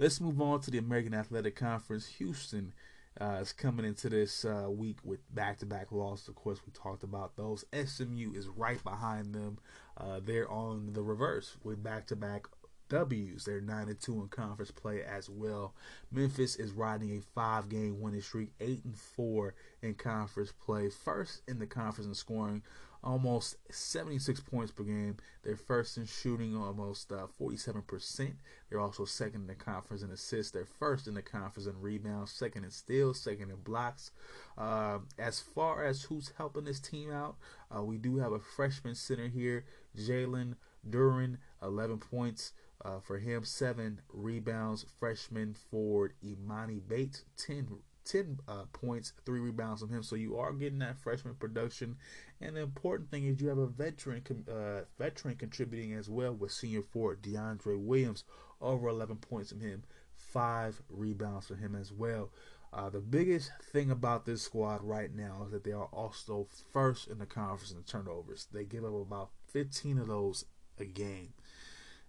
Let's 0.00 0.18
move 0.18 0.40
on 0.40 0.62
to 0.62 0.70
the 0.70 0.78
American 0.78 1.12
Athletic 1.12 1.56
Conference. 1.56 2.06
Houston 2.06 2.72
uh, 3.20 3.36
is 3.42 3.52
coming 3.52 3.84
into 3.84 4.08
this 4.08 4.46
uh, 4.46 4.70
week 4.70 4.96
with 5.04 5.20
back-to-back 5.34 5.92
losses. 5.92 6.26
Of 6.28 6.36
course, 6.36 6.58
we 6.64 6.72
talked 6.72 7.02
about 7.02 7.36
those. 7.36 7.66
SMU 7.74 8.32
is 8.34 8.48
right 8.48 8.82
behind 8.82 9.34
them. 9.34 9.58
Uh, 9.98 10.18
they're 10.24 10.50
on 10.50 10.94
the 10.94 11.02
reverse 11.02 11.58
with 11.62 11.82
back-to-back 11.82 12.46
W's. 12.88 13.44
They're 13.44 13.60
nine 13.60 13.88
and 13.88 14.00
two 14.00 14.22
in 14.22 14.28
conference 14.28 14.70
play 14.70 15.02
as 15.04 15.28
well. 15.28 15.74
Memphis 16.10 16.56
is 16.56 16.72
riding 16.72 17.10
a 17.18 17.20
five 17.34 17.68
game 17.68 18.00
winning 18.00 18.22
streak, 18.22 18.52
eight 18.58 18.82
and 18.86 18.96
four 18.96 19.54
in 19.82 19.92
conference 19.92 20.50
play. 20.64 20.88
First 20.88 21.42
in 21.46 21.58
the 21.58 21.66
conference 21.66 22.08
in 22.08 22.14
scoring, 22.14 22.62
almost 23.02 23.56
76 23.70 24.40
points 24.40 24.72
per 24.72 24.82
game. 24.82 25.16
They're 25.42 25.56
first 25.56 25.96
in 25.96 26.06
shooting, 26.06 26.56
almost 26.56 27.12
uh, 27.12 27.26
47%. 27.40 28.32
They're 28.68 28.80
also 28.80 29.04
second 29.04 29.42
in 29.42 29.46
the 29.46 29.54
conference 29.54 30.02
in 30.02 30.10
assists. 30.10 30.52
They're 30.52 30.66
first 30.66 31.06
in 31.06 31.14
the 31.14 31.22
conference 31.22 31.66
in 31.66 31.80
rebounds, 31.80 32.32
second 32.32 32.64
in 32.64 32.70
steals, 32.70 33.20
second 33.20 33.50
in 33.50 33.56
blocks. 33.56 34.10
Uh, 34.58 34.98
as 35.18 35.40
far 35.40 35.84
as 35.84 36.02
who's 36.02 36.32
helping 36.36 36.64
this 36.64 36.80
team 36.80 37.10
out, 37.10 37.36
uh, 37.74 37.82
we 37.82 37.96
do 37.96 38.18
have 38.18 38.32
a 38.32 38.40
freshman 38.40 38.94
center 38.94 39.28
here, 39.28 39.64
Jalen 39.96 40.56
Duren, 40.88 41.38
11 41.62 41.98
points. 41.98 42.52
Uh, 42.82 42.98
for 42.98 43.18
him, 43.18 43.44
seven 43.44 44.00
rebounds. 44.08 44.86
Freshman 44.98 45.52
forward 45.52 46.14
Emoni 46.24 46.80
Bates, 46.86 47.24
10, 47.36 47.68
10 48.10 48.40
uh, 48.48 48.64
points, 48.72 49.12
three 49.24 49.40
rebounds 49.40 49.80
from 49.80 49.90
him. 49.90 50.02
So 50.02 50.16
you 50.16 50.36
are 50.38 50.52
getting 50.52 50.80
that 50.80 50.98
freshman 50.98 51.34
production. 51.34 51.96
And 52.40 52.56
the 52.56 52.60
important 52.60 53.10
thing 53.10 53.26
is 53.26 53.40
you 53.40 53.48
have 53.48 53.58
a 53.58 53.66
veteran 53.66 54.22
uh, 54.50 54.82
veteran 54.98 55.36
contributing 55.36 55.94
as 55.94 56.08
well 56.08 56.32
with 56.32 56.52
senior 56.52 56.82
forward 56.82 57.22
DeAndre 57.22 57.78
Williams, 57.78 58.24
over 58.60 58.88
11 58.88 59.16
points 59.16 59.50
from 59.50 59.60
him, 59.60 59.84
five 60.16 60.82
rebounds 60.88 61.46
for 61.46 61.54
him 61.54 61.74
as 61.74 61.92
well. 61.92 62.30
Uh, 62.72 62.88
the 62.88 63.00
biggest 63.00 63.50
thing 63.72 63.90
about 63.90 64.24
this 64.26 64.42
squad 64.42 64.82
right 64.82 65.14
now 65.14 65.42
is 65.44 65.50
that 65.50 65.64
they 65.64 65.72
are 65.72 65.88
also 65.92 66.46
first 66.72 67.08
in 67.08 67.18
the 67.18 67.26
conference 67.26 67.72
in 67.72 67.82
turnovers. 67.82 68.46
They 68.52 68.64
give 68.64 68.84
up 68.84 68.94
about 68.94 69.30
15 69.48 69.98
of 69.98 70.06
those 70.06 70.44
a 70.78 70.84
game. 70.84 71.34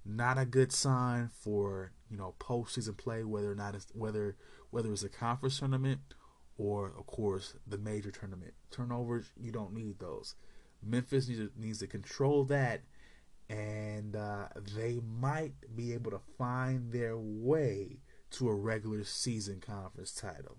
Not 0.06 0.38
a 0.38 0.46
good 0.46 0.72
sign 0.72 1.30
for 1.32 1.92
you 2.10 2.18
know 2.18 2.34
postseason 2.40 2.98
play, 2.98 3.24
whether 3.24 3.52
or 3.52 3.56
not 3.56 3.76
it's 3.76 3.88
whether 3.94 4.36
whether 4.72 4.92
it's 4.92 5.04
a 5.04 5.10
conference 5.10 5.60
tournament 5.60 6.00
or 6.58 6.94
of 6.98 7.06
course 7.06 7.56
the 7.68 7.78
major 7.78 8.12
tournament. 8.12 8.54
Turnovers, 8.72 9.32
you 9.40 9.52
don't 9.52 9.74
need 9.74 10.00
those. 10.00 10.36
Memphis 10.84 11.28
needs 11.28 11.40
to, 11.40 11.52
needs 11.56 11.80
to 11.80 11.88
control 11.88 12.44
that, 12.46 12.82
and 13.50 14.16
uh, 14.16 14.48
they 14.76 15.00
might 15.20 15.54
be 15.76 15.94
able 15.94 16.12
to 16.12 16.22
find 16.38 16.92
their 16.92 17.18
way 17.18 18.00
to 18.32 18.50
a 18.50 18.56
regular 18.56 19.04
season 19.04 19.60
conference 19.60 20.14
title. 20.14 20.58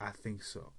I 0.00 0.10
think 0.10 0.42
so. 0.42 0.72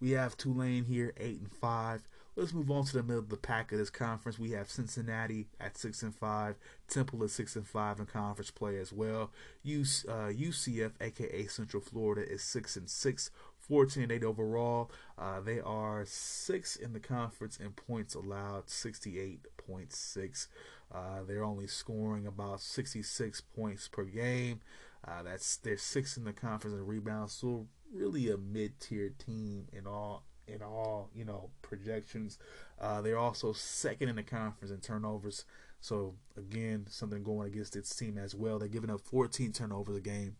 We 0.00 0.12
have 0.12 0.36
Tulane 0.36 0.84
here, 0.84 1.12
eight 1.16 1.40
and 1.40 1.52
five. 1.52 2.08
Let's 2.34 2.54
move 2.54 2.70
on 2.70 2.86
to 2.86 2.94
the 2.94 3.02
middle 3.02 3.18
of 3.18 3.28
the 3.28 3.36
pack 3.36 3.72
of 3.72 3.78
this 3.78 3.90
conference. 3.90 4.38
We 4.38 4.52
have 4.52 4.70
Cincinnati 4.70 5.48
at 5.60 5.76
six 5.76 6.02
and 6.02 6.14
five, 6.14 6.56
Temple 6.88 7.22
at 7.24 7.30
six 7.30 7.56
and 7.56 7.66
five 7.66 7.98
in 7.98 8.06
conference 8.06 8.50
play 8.50 8.78
as 8.78 8.90
well. 8.90 9.30
UC, 9.66 10.08
uh, 10.08 10.32
UCF, 10.32 10.92
aka 10.98 11.46
Central 11.46 11.82
Florida, 11.82 12.26
is 12.26 12.42
six 12.42 12.74
and 12.74 12.88
six, 12.88 13.30
14 13.58 14.04
and 14.04 14.12
eight 14.12 14.24
overall. 14.24 14.90
Uh, 15.18 15.40
they 15.40 15.60
are 15.60 16.04
six 16.06 16.74
in 16.74 16.94
the 16.94 17.00
conference 17.00 17.58
in 17.58 17.72
points 17.72 18.14
allowed, 18.14 18.66
68.6. 18.66 20.46
Uh, 20.90 21.22
they're 21.28 21.44
only 21.44 21.66
scoring 21.66 22.26
about 22.26 22.62
66 22.62 23.42
points 23.54 23.88
per 23.88 24.04
game. 24.04 24.60
Uh, 25.06 25.22
that's 25.22 25.56
they're 25.56 25.76
six 25.76 26.16
in 26.16 26.24
the 26.24 26.32
conference 26.32 26.76
in 26.76 26.86
rebounds, 26.86 27.34
so 27.34 27.66
really 27.92 28.30
a 28.30 28.38
mid-tier 28.38 29.10
team 29.10 29.66
in 29.70 29.86
all 29.86 30.24
in 30.46 30.62
all 30.62 31.10
you 31.14 31.24
know 31.24 31.50
projections. 31.62 32.38
Uh, 32.80 33.00
they're 33.00 33.18
also 33.18 33.52
second 33.52 34.08
in 34.08 34.16
the 34.16 34.22
conference 34.22 34.70
in 34.70 34.80
turnovers. 34.80 35.44
So 35.80 36.14
again, 36.36 36.86
something 36.88 37.22
going 37.22 37.48
against 37.48 37.74
its 37.76 37.94
team 37.94 38.16
as 38.16 38.34
well. 38.34 38.58
They're 38.58 38.68
giving 38.68 38.90
up 38.90 39.00
14 39.00 39.52
turnovers 39.52 39.96
a 39.96 40.00
game. 40.00 40.36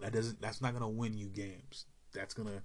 That 0.00 0.12
doesn't. 0.12 0.40
That's 0.40 0.60
not 0.60 0.72
going 0.72 0.82
to 0.82 0.88
win 0.88 1.16
you 1.16 1.26
games. 1.26 1.86
That's 2.12 2.34
gonna. 2.34 2.62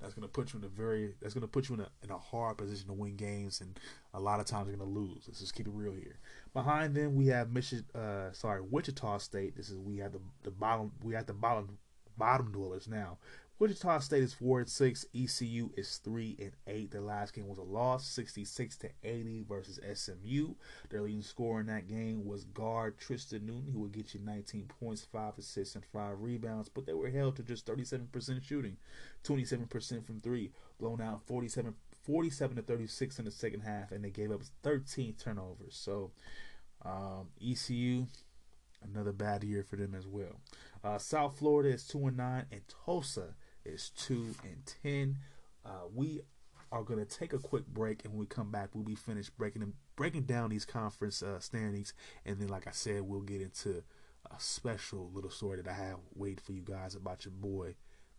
That's 0.00 0.14
gonna 0.14 0.28
put 0.28 0.52
you 0.52 0.60
in 0.60 0.64
a 0.64 0.68
very. 0.68 1.14
That's 1.20 1.34
gonna 1.34 1.48
put 1.48 1.68
you 1.68 1.74
in 1.74 1.80
a 1.80 1.88
in 2.04 2.10
a 2.10 2.18
hard 2.18 2.56
position 2.56 2.86
to 2.86 2.92
win 2.92 3.16
games, 3.16 3.60
and 3.60 3.78
a 4.14 4.20
lot 4.20 4.38
of 4.38 4.46
times 4.46 4.68
you're 4.68 4.76
gonna 4.76 4.88
lose. 4.88 5.24
Let's 5.26 5.40
just 5.40 5.56
keep 5.56 5.66
it 5.66 5.72
real 5.74 5.92
here. 5.92 6.20
Behind 6.54 6.94
them, 6.94 7.16
we 7.16 7.26
have 7.28 7.50
Michigan. 7.50 7.84
Uh, 7.92 8.30
sorry, 8.32 8.60
Wichita 8.60 9.18
State. 9.18 9.56
This 9.56 9.70
is 9.70 9.78
we 9.78 9.98
have 9.98 10.12
the 10.12 10.20
the 10.44 10.52
bottom. 10.52 10.92
We 11.02 11.14
have 11.14 11.26
the 11.26 11.32
bottom 11.32 11.78
bottom 12.16 12.52
dwellers 12.52 12.86
now 12.86 13.18
Wichita 13.60 13.98
State 13.98 14.22
is 14.22 14.34
four 14.34 14.60
and 14.60 14.68
six. 14.68 15.04
ECU 15.12 15.70
is 15.76 15.96
three 15.96 16.36
and 16.38 16.52
eight. 16.68 16.92
Their 16.92 17.00
last 17.00 17.34
game 17.34 17.48
was 17.48 17.58
a 17.58 17.62
loss, 17.62 18.06
sixty-six 18.06 18.76
to 18.78 18.90
eighty 19.02 19.44
versus 19.48 19.80
SMU. 19.94 20.54
Their 20.90 21.02
leading 21.02 21.22
scorer 21.22 21.60
in 21.60 21.66
that 21.66 21.88
game 21.88 22.24
was 22.24 22.44
guard 22.44 22.98
Tristan 22.98 23.46
Newton, 23.46 23.72
who 23.72 23.80
would 23.80 23.92
get 23.92 24.14
you 24.14 24.20
nineteen 24.20 24.66
points, 24.80 25.04
five 25.10 25.32
assists, 25.38 25.74
and 25.74 25.84
five 25.84 26.20
rebounds. 26.20 26.68
But 26.68 26.86
they 26.86 26.92
were 26.92 27.10
held 27.10 27.34
to 27.36 27.42
just 27.42 27.66
thirty-seven 27.66 28.10
percent 28.12 28.44
shooting, 28.44 28.76
twenty-seven 29.24 29.66
percent 29.66 30.06
from 30.06 30.20
three, 30.20 30.52
blown 30.78 31.00
out 31.00 31.26
47, 31.26 31.74
47 32.04 32.56
to 32.56 32.62
thirty-six 32.62 33.18
in 33.18 33.24
the 33.24 33.32
second 33.32 33.62
half, 33.62 33.90
and 33.90 34.04
they 34.04 34.10
gave 34.10 34.30
up 34.30 34.42
thirteen 34.62 35.14
turnovers. 35.14 35.74
So 35.74 36.12
um, 36.84 37.30
ECU, 37.44 38.06
another 38.84 39.12
bad 39.12 39.42
year 39.42 39.64
for 39.64 39.74
them 39.74 39.96
as 39.96 40.06
well. 40.06 40.40
Uh, 40.84 40.98
South 40.98 41.36
Florida 41.38 41.70
is 41.70 41.84
two 41.84 42.06
and 42.06 42.16
nine, 42.16 42.46
and 42.52 42.60
Tulsa 42.86 43.34
is 43.68 43.90
2 43.96 44.34
and 44.42 44.74
10. 44.82 45.16
Uh, 45.64 45.70
we 45.94 46.20
are 46.72 46.82
going 46.82 46.98
to 46.98 47.04
take 47.04 47.32
a 47.32 47.38
quick 47.38 47.66
break, 47.66 48.04
and 48.04 48.12
when 48.12 48.20
we 48.20 48.26
come 48.26 48.50
back, 48.50 48.70
we'll 48.74 48.84
be 48.84 48.94
finished 48.94 49.36
breaking 49.36 49.60
them, 49.60 49.74
breaking 49.96 50.22
down 50.22 50.50
these 50.50 50.64
conference 50.64 51.22
uh, 51.22 51.38
standings, 51.40 51.94
and 52.24 52.38
then, 52.38 52.48
like 52.48 52.66
I 52.66 52.72
said, 52.72 53.02
we'll 53.02 53.20
get 53.20 53.40
into 53.40 53.82
a 54.30 54.34
special 54.38 55.10
little 55.14 55.30
story 55.30 55.60
that 55.60 55.68
I 55.68 55.74
have 55.74 55.96
waiting 56.14 56.38
for 56.44 56.52
you 56.52 56.62
guys 56.62 56.94
about 56.94 57.24
your 57.24 57.32
boy, 57.32 57.74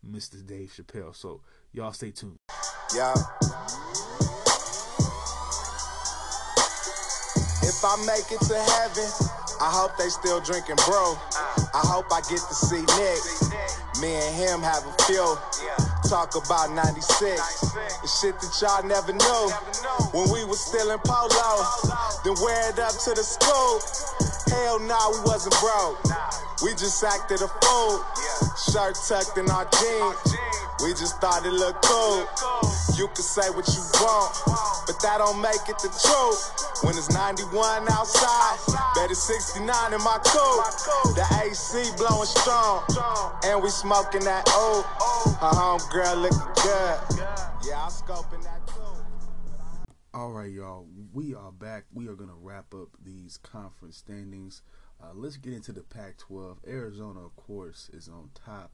Mr. 0.08 0.46
Dave 0.46 0.74
Chappelle. 0.76 1.16
So, 1.16 1.42
y'all 1.74 1.94
stay 1.94 2.12
tuned. 2.12 2.38
Yeah. 2.96 3.14
If 7.62 7.86
I 7.86 7.96
make 8.06 8.32
it 8.32 8.42
to 8.48 8.58
heaven, 8.58 9.10
I 9.62 9.70
hope 9.72 9.98
they 9.98 10.10
still 10.10 10.42
drinking, 10.42 10.78
bro. 10.88 11.16
I 11.74 11.84
hope 11.86 12.06
I 12.12 12.22
get 12.22 12.40
to 12.40 12.56
see 12.56 12.82
Nick. 12.82 13.49
Me 14.02 14.16
and 14.16 14.36
him 14.36 14.62
have 14.62 14.86
a 14.88 14.96
few. 15.04 15.36
Talk 16.08 16.32
about 16.36 16.72
96. 16.72 17.36
The 18.00 18.08
shit 18.08 18.40
that 18.40 18.56
y'all 18.62 18.84
never 18.88 19.12
knew. 19.12 19.44
When 20.16 20.32
we 20.32 20.46
was 20.46 20.64
still 20.64 20.92
in 20.92 21.00
polo. 21.04 21.68
Then 22.24 22.36
wear 22.40 22.72
it 22.72 22.80
up 22.80 22.96
to 22.96 23.12
the 23.12 23.24
school. 23.24 23.84
Hell 24.56 24.80
nah, 24.80 25.12
we 25.12 25.20
wasn't 25.28 25.56
broke. 25.60 26.00
We 26.64 26.72
just 26.80 27.04
acted 27.04 27.42
a 27.42 27.52
fool. 27.60 28.00
Shirt 28.72 28.96
tucked 29.04 29.38
in 29.38 29.52
our 29.52 29.68
jeans. 29.68 30.36
We 30.80 30.96
just 30.96 31.20
thought 31.20 31.46
it 31.46 31.52
looked 31.52 31.84
cool. 31.84 32.24
You 32.96 33.08
can 33.12 33.24
say 33.24 33.50
what 33.52 33.68
you 33.68 33.84
want, 34.00 34.32
but 34.88 34.96
that 35.04 35.20
don't 35.20 35.42
make 35.42 35.68
it 35.68 35.76
the 35.84 35.92
truth. 35.92 36.69
When 36.84 36.96
it's 36.96 37.12
91 37.12 37.90
outside, 37.92 38.58
bet 38.96 39.12
it's 39.12 39.20
69 39.24 39.94
in 39.94 40.02
my 40.02 40.18
coupe. 40.24 41.16
The 41.16 41.26
AC 41.44 41.92
blowing 41.98 42.26
strong, 42.26 42.84
and 43.44 43.62
we 43.62 43.70
smoking 43.70 44.24
that 44.24 44.50
old. 44.56 44.86
Her 45.36 45.56
home 45.56 45.82
girl 45.92 46.16
looking 46.16 46.40
good. 46.64 47.00
Yeah, 47.68 47.84
I'm 47.84 47.92
scoping 47.92 48.42
that 48.44 48.66
too. 48.68 49.94
All 50.14 50.32
right, 50.32 50.50
y'all. 50.50 50.88
We 51.12 51.36
are 51.36 51.52
back. 51.52 51.84
We 51.94 52.08
are 52.08 52.16
going 52.16 52.30
to 52.30 52.36
wrap 52.42 52.74
up 52.74 52.90
these 53.04 53.38
conference 53.38 53.98
standings. 53.98 54.62
Uh, 55.04 55.12
let's 55.14 55.36
get 55.36 55.54
into 55.54 55.74
the 55.74 55.84
Pac 55.84 56.18
12. 56.18 56.60
Arizona, 56.66 57.26
of 57.26 57.36
course, 57.36 57.90
is 57.94 58.08
on 58.08 58.30
top. 58.34 58.72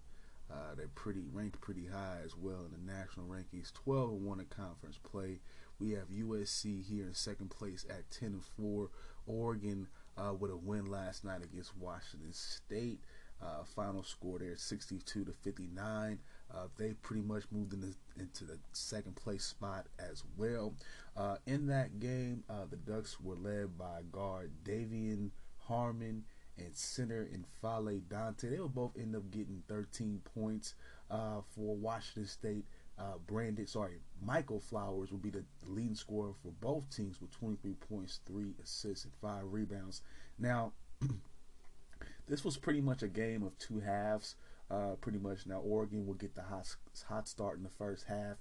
Uh, 0.51 0.76
they're 0.78 0.88
pretty 0.93 1.24
ranked 1.32 1.60
pretty 1.60 1.88
high 1.88 2.20
as 2.24 2.36
well 2.38 2.66
in 2.66 2.72
the 2.72 2.93
national 2.93 3.26
rankings. 3.26 3.74
12 3.74 4.12
and 4.12 4.26
1 4.26 4.39
in 4.39 4.45
conference 4.45 4.99
play. 5.03 5.39
We 5.80 5.91
have 5.91 6.09
USC 6.09 6.84
here 6.86 7.05
in 7.05 7.13
second 7.13 7.49
place 7.49 7.86
at 7.89 8.09
10 8.11 8.30
and 8.30 8.43
4. 8.43 8.89
Oregon 9.28 9.88
uh, 10.17 10.34
with 10.34 10.51
a 10.51 10.57
win 10.57 10.86
last 10.86 11.23
night 11.23 11.43
against 11.43 11.78
Washington 11.78 12.32
State. 12.32 12.99
Uh, 13.41 13.63
final 13.76 14.01
score 14.03 14.39
there 14.39 14.55
62 14.55 15.26
to 15.26 15.34
59. 15.43 16.19
Uh, 16.53 16.57
they 16.78 16.93
pretty 16.93 17.21
much 17.21 17.43
moved 17.51 17.73
in 17.73 17.82
the, 17.82 17.93
into 18.17 18.45
the 18.45 18.57
second 18.71 19.15
place 19.15 19.43
spot 19.43 19.88
as 19.99 20.23
well. 20.38 20.73
Uh, 21.17 21.36
in 21.45 21.67
that 21.67 21.99
game, 21.99 22.43
uh, 22.49 22.65
the 22.69 22.78
Ducks 22.78 23.19
were 23.19 23.36
led 23.36 23.78
by 23.78 24.01
guard 24.11 24.51
De'Vion 24.63 25.32
Harmon 25.67 26.23
and 26.57 26.76
center 26.76 27.28
N'Faly 27.34 28.01
Dante. 28.09 28.49
They 28.49 28.59
will 28.59 28.69
both 28.69 28.97
end 28.97 29.15
up 29.15 29.30
getting 29.32 29.63
13 29.67 30.21
points 30.34 30.76
uh, 31.11 31.41
for 31.55 31.76
Washington 31.76 32.28
State. 32.28 32.65
Uh, 32.98 33.18
Brandon, 33.28 33.68
sorry, 33.68 34.00
Michael 34.22 34.60
Flowers 34.60 35.12
will 35.12 35.20
be 35.20 35.30
the 35.30 35.43
leading 35.66 35.96
scorer 35.96 36.34
for 36.41 36.52
both 36.62 36.89
teams 36.96 37.20
with 37.20 37.32
23 37.32 37.74
points, 37.74 38.22
three 38.26 38.54
assists, 38.64 39.04
and 39.04 39.14
five 39.22 39.43
rebounds. 39.46 40.02
Now, 40.39 40.72
this 42.28 42.46
was 42.46 42.58
pretty 42.58 42.82
much 42.82 43.04
a 43.04 43.08
game 43.08 43.43
of 43.43 43.58
two 43.58 43.80
halves. 43.80 44.36
Uh, 44.72 44.96
pretty 45.00 45.20
much 45.20 45.46
now 45.46 45.60
Oregon 45.60 46.08
will 46.08 46.16
get 46.16 46.34
the 46.34 46.41
hot 46.41 46.76
hot 47.08 47.28
start 47.28 47.58
in 47.58 47.64
the 47.64 47.70
first 47.70 48.06
half, 48.08 48.38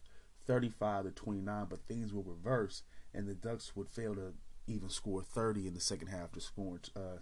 35 0.47 1.05
to 1.05 1.11
29, 1.11 1.67
but 1.69 1.87
things 1.87 2.15
will 2.15 2.23
reverse 2.23 2.83
and 3.15 3.29
the 3.29 3.35
Ducks 3.35 3.77
would 3.77 3.89
fail 3.89 4.15
to 4.17 4.35
even 4.67 4.89
score 4.89 5.23
30 5.23 5.69
in 5.69 5.75
the 5.75 5.81
second 5.81 6.09
half 6.09 6.33
to 6.33 6.41
score 6.41 6.81
uh, 6.97 7.19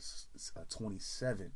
uh 0.57 0.65
27. 0.71 1.53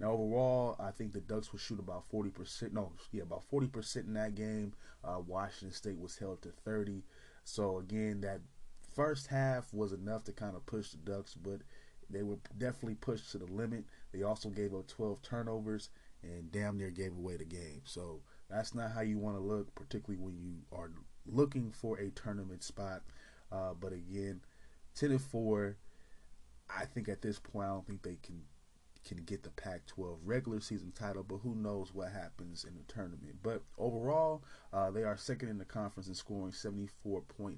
Now 0.00 0.12
overall, 0.12 0.76
I 0.78 0.90
think 0.92 1.12
the 1.12 1.20
Ducks 1.20 1.52
will 1.52 1.58
shoot 1.58 1.80
about 1.80 2.04
40%. 2.12 2.72
No, 2.72 2.92
yeah, 3.10 3.22
about 3.22 3.44
40% 3.50 4.06
in 4.06 4.14
that 4.14 4.34
game. 4.34 4.74
Uh, 5.04 5.20
Washington 5.26 5.72
State 5.72 5.98
was 5.98 6.16
held 6.16 6.42
to 6.42 6.50
30. 6.64 7.02
So 7.44 7.78
again, 7.78 8.20
that 8.20 8.40
first 8.94 9.26
half 9.26 9.72
was 9.72 9.92
enough 9.92 10.24
to 10.24 10.32
kind 10.32 10.54
of 10.54 10.66
push 10.66 10.90
the 10.90 10.98
Ducks, 10.98 11.34
but 11.34 11.60
they 12.10 12.22
were 12.22 12.38
definitely 12.56 12.94
pushed 12.94 13.32
to 13.32 13.38
the 13.38 13.46
limit. 13.46 13.84
They 14.12 14.22
also 14.22 14.48
gave 14.48 14.74
up 14.74 14.86
12 14.86 15.20
turnovers 15.22 15.90
and 16.22 16.50
damn 16.50 16.78
near 16.78 16.90
gave 16.90 17.12
away 17.12 17.36
the 17.36 17.44
game. 17.44 17.82
So 17.84 18.20
that's 18.48 18.74
not 18.74 18.92
how 18.92 19.02
you 19.02 19.18
want 19.18 19.36
to 19.36 19.42
look, 19.42 19.74
particularly 19.74 20.22
when 20.22 20.36
you 20.38 20.54
are 20.72 20.90
looking 21.26 21.70
for 21.70 21.98
a 21.98 22.10
tournament 22.10 22.62
spot. 22.62 23.02
Uh, 23.52 23.74
but 23.78 23.92
again, 23.92 24.40
ten 24.94 25.10
and 25.10 25.20
four. 25.20 25.76
I 26.68 26.84
think 26.84 27.08
at 27.08 27.22
this 27.22 27.38
point, 27.38 27.66
I 27.66 27.72
don't 27.72 27.86
think 27.86 28.02
they 28.02 28.18
can 28.22 28.42
can 29.04 29.18
get 29.18 29.42
the 29.42 29.50
Pac-12 29.50 30.18
regular 30.24 30.60
season 30.60 30.92
title, 30.92 31.22
but 31.22 31.38
who 31.38 31.54
knows 31.54 31.94
what 31.94 32.12
happens 32.12 32.64
in 32.64 32.74
the 32.76 32.92
tournament. 32.92 33.36
But 33.42 33.62
overall, 33.78 34.42
uh, 34.72 34.90
they 34.90 35.02
are 35.02 35.16
second 35.16 35.48
in 35.48 35.58
the 35.58 35.64
conference 35.64 36.08
in 36.08 36.14
scoring 36.14 36.52
74.9 36.52 37.56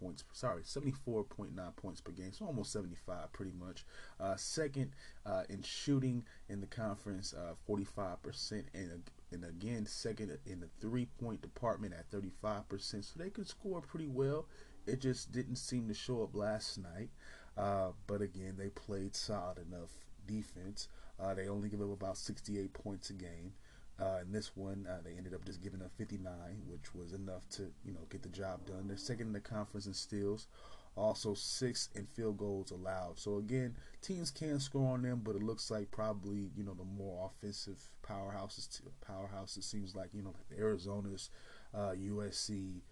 points. 0.00 0.24
Sorry, 0.32 0.62
74.9 0.62 1.76
points 1.76 2.00
per 2.00 2.12
game, 2.12 2.32
so 2.32 2.46
almost 2.46 2.72
75, 2.72 3.32
pretty 3.32 3.52
much. 3.58 3.84
Uh, 4.18 4.36
second 4.36 4.92
uh, 5.24 5.44
in 5.48 5.62
shooting 5.62 6.24
in 6.48 6.60
the 6.60 6.66
conference, 6.66 7.34
45%, 7.68 7.96
uh, 7.98 8.62
and 8.74 9.02
and 9.30 9.44
again 9.44 9.84
second 9.84 10.38
in 10.46 10.60
the 10.60 10.68
three 10.80 11.06
point 11.20 11.42
department 11.42 11.92
at 11.92 12.10
35%. 12.10 12.64
So 12.80 13.02
they 13.16 13.30
could 13.30 13.46
score 13.46 13.80
pretty 13.80 14.08
well. 14.08 14.46
It 14.86 15.00
just 15.00 15.32
didn't 15.32 15.56
seem 15.56 15.86
to 15.88 15.94
show 15.94 16.22
up 16.22 16.34
last 16.34 16.78
night. 16.78 17.10
Uh, 17.58 17.90
but 18.06 18.22
again, 18.22 18.54
they 18.56 18.68
played 18.70 19.14
solid 19.14 19.58
enough 19.58 19.90
defense. 20.28 20.88
Uh, 21.18 21.34
they 21.34 21.48
only 21.48 21.68
give 21.68 21.80
up 21.80 21.92
about 21.92 22.16
68 22.16 22.72
points 22.72 23.10
a 23.10 23.14
game. 23.14 23.52
Uh, 24.00 24.18
in 24.22 24.30
this 24.30 24.52
one, 24.54 24.86
uh, 24.88 24.98
they 25.04 25.14
ended 25.16 25.34
up 25.34 25.44
just 25.44 25.60
giving 25.60 25.82
up 25.82 25.90
59, 25.96 26.32
which 26.68 26.94
was 26.94 27.12
enough 27.12 27.48
to 27.50 27.62
you 27.84 27.92
know 27.92 28.06
get 28.10 28.22
the 28.22 28.28
job 28.28 28.64
done. 28.64 28.86
They're 28.86 28.96
second 28.96 29.28
in 29.28 29.32
the 29.32 29.40
conference 29.40 29.86
in 29.86 29.94
steals, 29.94 30.46
also 30.94 31.34
sixth 31.34 31.88
in 31.96 32.06
field 32.06 32.38
goals 32.38 32.70
allowed. 32.70 33.18
So 33.18 33.38
again, 33.38 33.74
teams 34.00 34.30
can 34.30 34.60
score 34.60 34.92
on 34.92 35.02
them, 35.02 35.22
but 35.24 35.34
it 35.34 35.42
looks 35.42 35.68
like 35.68 35.90
probably 35.90 36.50
you 36.56 36.62
know 36.62 36.74
the 36.74 36.84
more 36.84 37.28
offensive 37.30 37.80
powerhouses. 38.06 38.80
Powerhouses 39.04 39.64
seems 39.64 39.96
like 39.96 40.10
you 40.12 40.22
know 40.22 40.32
like 40.50 40.60
Arizona's, 40.60 41.30
uh, 41.74 41.94
USC. 41.98 42.82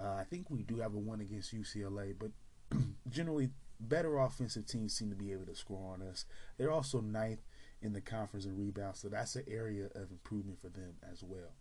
Uh, 0.00 0.14
I 0.14 0.24
think 0.24 0.50
we 0.50 0.62
do 0.62 0.76
have 0.78 0.94
a 0.94 0.98
one 0.98 1.20
against 1.20 1.54
UCLA, 1.54 2.14
but 2.18 2.30
generally 3.10 3.50
better 3.80 4.18
offensive 4.18 4.66
teams 4.66 4.94
seem 4.94 5.10
to 5.10 5.16
be 5.16 5.32
able 5.32 5.46
to 5.46 5.54
score 5.54 5.92
on 5.92 6.02
us. 6.02 6.24
They're 6.56 6.72
also 6.72 7.00
ninth 7.00 7.40
in 7.82 7.92
the 7.92 8.00
conference 8.00 8.46
in 8.46 8.56
rebounds, 8.56 9.00
so 9.00 9.08
that's 9.08 9.36
an 9.36 9.44
area 9.48 9.86
of 9.94 10.10
improvement 10.10 10.60
for 10.60 10.68
them 10.68 10.94
as 11.10 11.22
well. 11.22 11.52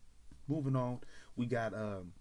Moving 0.48 0.76
on, 0.76 1.00
we 1.36 1.46
got 1.46 1.74
um, 1.74 2.14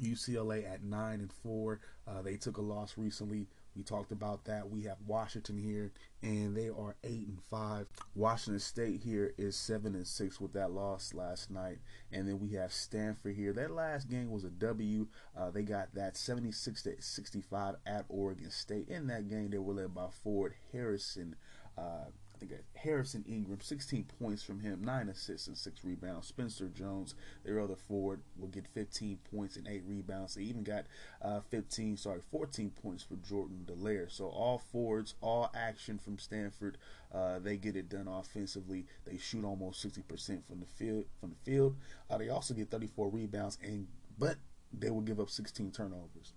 UCLA 0.00 0.70
at 0.70 0.82
nine 0.82 1.20
and 1.20 1.32
four. 1.32 1.80
Uh, 2.06 2.22
they 2.22 2.36
took 2.36 2.56
a 2.56 2.62
loss 2.62 2.94
recently. 2.96 3.48
We 3.76 3.82
talked 3.82 4.10
about 4.10 4.44
that. 4.46 4.70
We 4.70 4.82
have 4.84 4.96
Washington 5.06 5.58
here, 5.58 5.92
and 6.22 6.56
they 6.56 6.68
are 6.68 6.96
eight 7.04 7.28
and 7.28 7.42
five. 7.50 7.86
Washington 8.14 8.58
State 8.60 9.02
here 9.02 9.34
is 9.36 9.54
seven 9.54 9.94
and 9.94 10.06
six 10.06 10.40
with 10.40 10.54
that 10.54 10.70
loss 10.70 11.12
last 11.12 11.50
night, 11.50 11.78
and 12.10 12.26
then 12.26 12.40
we 12.40 12.54
have 12.54 12.72
Stanford 12.72 13.36
here. 13.36 13.52
That 13.52 13.70
last 13.70 14.08
game 14.08 14.30
was 14.30 14.44
a 14.44 14.50
W. 14.50 15.08
Uh, 15.36 15.50
they 15.50 15.62
got 15.62 15.94
that 15.94 16.16
seventy 16.16 16.52
six 16.52 16.82
to 16.84 16.94
sixty 17.00 17.42
five 17.42 17.74
at 17.86 18.06
Oregon 18.08 18.50
State. 18.50 18.88
In 18.88 19.08
that 19.08 19.28
game, 19.28 19.50
they 19.50 19.58
were 19.58 19.74
led 19.74 19.94
by 19.94 20.08
Ford 20.22 20.54
Harrison. 20.72 21.36
Uh, 21.76 22.06
I 22.36 22.38
think 22.38 22.52
Harrison 22.74 23.24
Ingram, 23.26 23.60
16 23.60 24.06
points 24.20 24.42
from 24.42 24.60
him, 24.60 24.84
nine 24.84 25.08
assists 25.08 25.46
and 25.46 25.56
six 25.56 25.82
rebounds. 25.84 26.26
Spencer 26.26 26.68
Jones, 26.68 27.14
their 27.44 27.60
other 27.60 27.76
forward, 27.76 28.20
will 28.38 28.48
get 28.48 28.66
15 28.66 29.18
points 29.34 29.56
and 29.56 29.66
eight 29.66 29.84
rebounds. 29.86 30.34
They 30.34 30.42
even 30.42 30.62
got 30.62 30.84
uh, 31.22 31.40
15, 31.40 31.96
sorry, 31.96 32.20
14 32.30 32.70
points 32.82 33.02
for 33.02 33.16
Jordan 33.16 33.66
Delaire. 33.66 34.10
So 34.10 34.26
all 34.26 34.58
forwards, 34.58 35.14
all 35.22 35.50
action 35.54 35.98
from 35.98 36.18
Stanford, 36.18 36.76
uh, 37.14 37.38
they 37.38 37.56
get 37.56 37.74
it 37.74 37.88
done 37.88 38.06
offensively. 38.06 38.84
They 39.06 39.16
shoot 39.16 39.44
almost 39.44 39.86
60% 39.86 40.44
from 40.46 40.60
the 40.60 40.66
field. 40.66 41.06
From 41.18 41.30
the 41.30 41.50
field, 41.50 41.76
uh, 42.10 42.18
they 42.18 42.28
also 42.28 42.52
get 42.52 42.70
34 42.70 43.08
rebounds, 43.08 43.56
and 43.62 43.86
but 44.18 44.36
they 44.72 44.90
will 44.90 45.00
give 45.00 45.20
up 45.20 45.30
16 45.30 45.70
turnovers. 45.70 46.34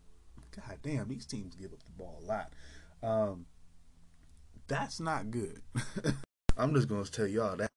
God 0.55 0.77
damn, 0.81 1.09
these 1.09 1.25
teams 1.25 1.55
give 1.55 1.73
up 1.73 1.83
the 1.83 1.91
ball 1.91 2.21
a 2.23 2.25
lot. 2.25 2.53
Um, 3.03 3.45
that's 4.69 4.99
not 4.99 5.31
good. 5.31 5.61
I'm 6.57 6.73
just 6.73 6.87
gonna 6.87 7.03
tell 7.05 7.27
y'all 7.27 7.57
that 7.57 7.71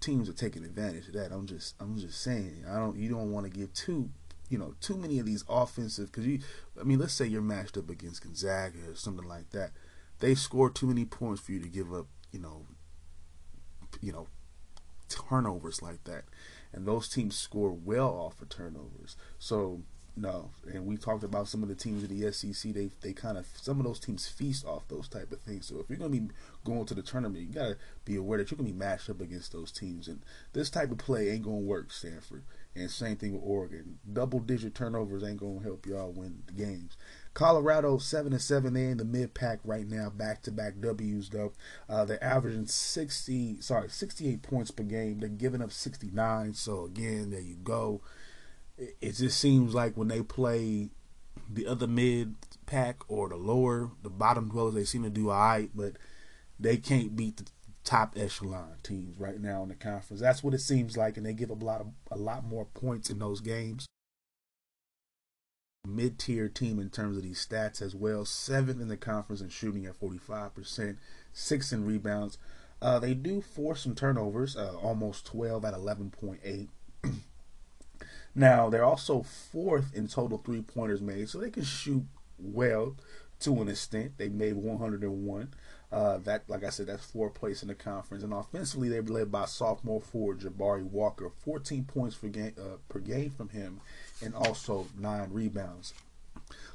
teams 0.00 0.28
are 0.28 0.34
taking 0.34 0.64
advantage 0.64 1.06
of 1.06 1.14
that. 1.14 1.32
I'm 1.32 1.46
just 1.46 1.74
I'm 1.80 1.96
just 1.96 2.20
saying. 2.20 2.64
I 2.68 2.76
don't 2.76 2.96
you 2.96 3.08
don't 3.08 3.32
want 3.32 3.46
to 3.46 3.58
give 3.58 3.72
too 3.72 4.10
you 4.50 4.58
know 4.58 4.74
too 4.80 4.96
many 4.96 5.18
of 5.18 5.24
these 5.26 5.44
offensive 5.48 6.10
because 6.10 6.26
you 6.26 6.40
I 6.78 6.84
mean 6.84 6.98
let's 6.98 7.14
say 7.14 7.26
you're 7.26 7.40
matched 7.40 7.78
up 7.78 7.88
against 7.88 8.22
Gonzaga 8.22 8.90
or 8.90 8.96
something 8.96 9.26
like 9.26 9.50
that. 9.50 9.70
They 10.18 10.34
score 10.34 10.68
too 10.68 10.86
many 10.86 11.04
points 11.04 11.40
for 11.40 11.52
you 11.52 11.60
to 11.60 11.68
give 11.68 11.94
up 11.94 12.06
you 12.32 12.40
know 12.40 12.66
you 14.00 14.12
know 14.12 14.28
turnovers 15.08 15.82
like 15.82 16.04
that, 16.04 16.24
and 16.72 16.86
those 16.86 17.08
teams 17.08 17.36
score 17.36 17.72
well 17.72 18.08
off 18.08 18.40
of 18.42 18.48
turnovers. 18.48 19.16
So 19.38 19.82
no, 20.14 20.50
and 20.70 20.84
we 20.84 20.98
talked 20.98 21.24
about 21.24 21.48
some 21.48 21.62
of 21.62 21.70
the 21.70 21.74
teams 21.74 22.04
in 22.04 22.20
the 22.20 22.32
SEC. 22.32 22.74
They 22.74 22.90
they 23.00 23.14
kind 23.14 23.38
of 23.38 23.46
some 23.54 23.80
of 23.80 23.86
those 23.86 23.98
teams 23.98 24.28
feast 24.28 24.66
off 24.66 24.86
those 24.88 25.08
type 25.08 25.32
of 25.32 25.40
things. 25.40 25.66
So 25.66 25.78
if 25.80 25.88
you're 25.88 25.98
gonna 25.98 26.10
be 26.10 26.28
going 26.64 26.84
to 26.86 26.94
the 26.94 27.00
tournament, 27.00 27.42
you 27.42 27.54
gotta 27.54 27.78
be 28.04 28.16
aware 28.16 28.36
that 28.36 28.50
you're 28.50 28.58
gonna 28.58 28.68
be 28.68 28.76
matched 28.76 29.08
up 29.08 29.22
against 29.22 29.52
those 29.52 29.72
teams. 29.72 30.08
And 30.08 30.20
this 30.52 30.68
type 30.68 30.90
of 30.90 30.98
play 30.98 31.30
ain't 31.30 31.44
gonna 31.44 31.56
work, 31.56 31.92
Stanford. 31.92 32.42
And 32.74 32.90
same 32.90 33.16
thing 33.16 33.32
with 33.32 33.42
Oregon. 33.42 34.00
Double 34.10 34.40
digit 34.40 34.74
turnovers 34.74 35.24
ain't 35.24 35.40
gonna 35.40 35.62
help 35.62 35.86
y'all 35.86 36.12
win 36.12 36.42
the 36.46 36.52
games. 36.52 36.98
Colorado 37.32 37.96
seven 37.96 38.34
and 38.34 38.42
seven. 38.42 38.74
They 38.74 38.84
in 38.84 38.98
the 38.98 39.06
mid 39.06 39.32
pack 39.32 39.60
right 39.64 39.88
now, 39.88 40.10
back 40.10 40.42
to 40.42 40.50
back 40.52 40.74
W's 40.78 41.30
though. 41.30 41.52
Uh, 41.88 42.04
they're 42.04 42.22
averaging 42.22 42.66
sixty, 42.66 43.62
sorry, 43.62 43.88
sixty 43.88 44.28
eight 44.28 44.42
points 44.42 44.70
per 44.70 44.82
game. 44.82 45.20
They're 45.20 45.30
giving 45.30 45.62
up 45.62 45.72
sixty 45.72 46.10
nine. 46.12 46.52
So 46.52 46.84
again, 46.84 47.30
there 47.30 47.40
you 47.40 47.56
go 47.56 48.02
it 48.78 49.12
just 49.12 49.38
seems 49.38 49.74
like 49.74 49.96
when 49.96 50.08
they 50.08 50.22
play 50.22 50.90
the 51.50 51.66
other 51.66 51.86
mid 51.86 52.34
pack 52.66 53.02
or 53.08 53.28
the 53.28 53.36
lower, 53.36 53.90
the 54.02 54.10
bottom 54.10 54.48
dwellers, 54.48 54.74
they 54.74 54.84
seem 54.84 55.02
to 55.02 55.10
do 55.10 55.30
all 55.30 55.38
right, 55.38 55.70
but 55.74 55.94
they 56.58 56.76
can't 56.76 57.16
beat 57.16 57.36
the 57.36 57.46
top 57.84 58.14
echelon 58.16 58.76
teams 58.82 59.18
right 59.18 59.40
now 59.40 59.62
in 59.62 59.68
the 59.68 59.74
conference. 59.74 60.20
That's 60.20 60.42
what 60.42 60.54
it 60.54 60.60
seems 60.60 60.96
like, 60.96 61.16
and 61.16 61.26
they 61.26 61.32
give 61.32 61.50
a 61.50 61.54
lot 61.54 61.80
of 61.80 61.88
a 62.10 62.16
lot 62.16 62.44
more 62.44 62.64
points 62.64 63.10
in 63.10 63.18
those 63.18 63.40
games. 63.40 63.86
Mid 65.86 66.18
tier 66.18 66.48
team 66.48 66.78
in 66.78 66.90
terms 66.90 67.16
of 67.16 67.24
these 67.24 67.44
stats 67.44 67.82
as 67.82 67.94
well. 67.94 68.24
Seventh 68.24 68.80
in 68.80 68.88
the 68.88 68.96
conference 68.96 69.40
in 69.40 69.48
shooting 69.48 69.84
at 69.84 69.96
forty 69.96 70.18
five 70.18 70.54
percent, 70.54 70.98
sixth 71.32 71.72
in 71.72 71.84
rebounds. 71.84 72.38
Uh, 72.80 72.98
they 72.98 73.14
do 73.14 73.40
force 73.40 73.82
some 73.82 73.94
turnovers, 73.94 74.56
uh, 74.56 74.76
almost 74.80 75.26
twelve 75.26 75.64
at 75.64 75.74
eleven 75.74 76.10
point 76.10 76.40
eight. 76.44 76.70
Now 78.34 78.70
they're 78.70 78.84
also 78.84 79.22
fourth 79.22 79.94
in 79.94 80.08
total 80.08 80.38
three 80.38 80.62
pointers 80.62 81.00
made, 81.00 81.28
so 81.28 81.38
they 81.38 81.50
can 81.50 81.64
shoot 81.64 82.04
well 82.38 82.96
to 83.40 83.60
an 83.60 83.68
extent. 83.68 84.18
They 84.18 84.28
made 84.28 84.54
101. 84.54 85.54
Uh, 85.90 86.16
that, 86.18 86.44
like 86.48 86.64
I 86.64 86.70
said, 86.70 86.86
that's 86.86 87.04
fourth 87.04 87.34
place 87.34 87.60
in 87.60 87.68
the 87.68 87.74
conference. 87.74 88.24
And 88.24 88.32
offensively, 88.32 88.88
they 88.88 89.00
were 89.00 89.12
led 89.12 89.30
by 89.30 89.44
sophomore 89.44 90.00
forward 90.00 90.40
Jabari 90.40 90.84
Walker, 90.84 91.30
14 91.44 91.84
points 91.84 92.16
per 92.16 92.28
game, 92.28 92.54
uh, 92.58 92.78
per 92.88 92.98
game 92.98 93.30
from 93.30 93.50
him, 93.50 93.80
and 94.22 94.34
also 94.34 94.86
nine 94.98 95.28
rebounds. 95.30 95.92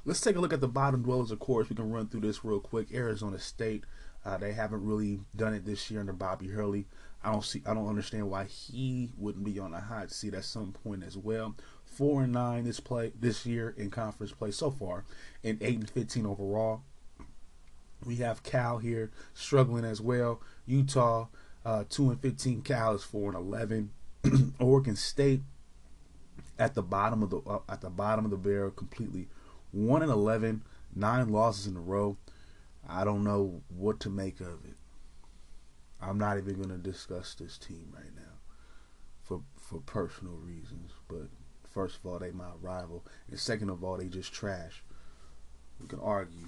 Let's 0.05 0.22
take 0.22 0.36
a 0.36 0.39
look 0.39 0.53
at 0.53 0.62
the 0.62 0.68
bottom 0.68 1.01
dwellers. 1.01 1.32
Of 1.32 1.39
course, 1.39 1.68
we 1.68 1.76
can 1.76 1.91
run 1.91 2.08
through 2.08 2.22
this 2.22 2.45
real 2.45 2.60
quick. 2.60 2.93
Arizona 2.93 3.39
State, 3.39 3.86
uh, 4.24 4.38
they 4.38 4.53
haven't 4.53 4.86
really 4.86 5.22
done 5.36 5.55
it 5.55 5.66
this 5.66 5.89
year 5.89 5.99
under 5.99 6.14
Bobby 6.14 6.49
Hurley. 6.49 6.86
I 7.24 7.32
don't 7.32 7.43
see. 7.43 7.61
I 7.65 7.74
don't 7.74 7.88
understand 7.88 8.30
why 8.30 8.45
he 8.45 9.11
wouldn't 9.18 9.43
be 9.43 9.59
on 9.59 9.74
a 9.74 9.80
hot 9.80 10.11
seat 10.11 10.34
at 10.34 10.45
some 10.45 10.72
point 10.72 11.03
as 11.03 11.18
well. 11.18 11.55
Four 11.86 12.24
and 12.24 12.34
nine 12.34 12.65
this 12.65 12.80
play 12.80 13.11
this 13.20 13.45
year 13.45 13.74
in 13.78 13.89
conference 13.89 14.32
play 14.32 14.51
so 14.51 14.72
far, 14.72 15.03
and 15.43 15.61
eight 15.61 15.80
and 15.80 15.89
fifteen 15.89 16.26
overall. 16.26 16.82
We 18.05 18.18
have 18.18 18.43
Cal 18.43 18.78
here 18.78 19.11
struggling 19.34 19.84
as 19.84 19.99
well. 19.99 20.41
Utah 20.68 21.28
uh, 21.65 21.84
two 21.89 22.09
and 22.09 22.22
fifteen. 22.22 22.61
Cal 22.61 22.95
is 22.95 23.03
four 23.03 23.30
and 23.30 23.38
eleven. 23.38 23.91
Oregon 24.59 24.95
State 24.95 25.41
at 26.59 26.74
the 26.76 26.82
bottom 26.82 27.24
of 27.24 27.30
the 27.30 27.38
uh, 27.39 27.59
at 27.68 27.82
the 27.82 27.89
bottom 27.89 28.26
of 28.26 28.32
the 28.32 28.38
barrel 28.38 28.72
completely. 28.72 29.28
One 29.72 30.01
and 30.01 30.11
11, 30.11 30.63
nine 30.95 31.30
losses 31.30 31.68
in 31.68 31.76
a 31.76 31.82
row. 31.82 32.18
I 32.88 33.03
don't 33.03 33.24
know 33.24 33.61
what 33.68 33.99
to 34.01 34.09
make 34.09 34.39
of 34.39 34.63
it. 34.65 34.77
I'm 36.02 36.18
not 36.18 36.38
even 36.38 36.56
going 36.56 36.70
to 36.70 36.78
discuss 36.78 37.34
this 37.34 37.58
team 37.58 37.91
right 37.93 38.16
now 38.16 38.38
for 39.24 39.41
for 39.58 39.80
personal 39.80 40.36
reasons. 40.36 40.91
But 41.08 41.28
first 41.70 41.98
of 41.98 42.06
all, 42.06 42.20
they 42.20 42.32
my 42.32 42.52
rival, 42.62 43.06
and 43.30 43.39
second 43.39 43.70
of 43.70 43.84
all, 43.84 43.98
they 43.98 44.08
just 44.08 44.34
trash. 44.34 44.84
We 45.80 45.88
can 45.88 46.00
argue. 46.00 46.48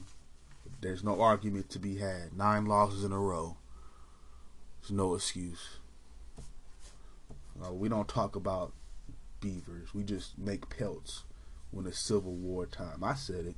There's 0.82 1.04
no 1.04 1.22
argument 1.22 1.70
to 1.72 1.80
be 1.80 1.98
had. 1.98 2.38
Nine 2.38 2.66
losses 2.66 3.04
in 3.04 3.12
a 3.12 3.20
row. 3.20 3.58
There's 4.82 4.92
no 4.92 5.16
excuse. 5.16 5.78
Uh, 7.64 7.74
we 7.74 7.90
don't 7.90 8.08
talk 8.08 8.36
about 8.36 8.74
beavers. 9.42 9.94
We 9.94 10.04
just 10.04 10.38
make 10.38 10.70
pelts 10.70 11.24
when 11.72 11.86
it's 11.86 12.00
Civil 12.00 12.34
War 12.34 12.66
time. 12.66 13.04
I 13.04 13.16
said 13.16 13.46
it. 13.46 13.56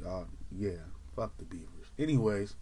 Y'all, 0.00 0.26
yeah, 0.54 0.84
fuck 1.14 1.36
the 1.38 1.44
beavers. 1.44 1.86
Anyways, 1.98 2.54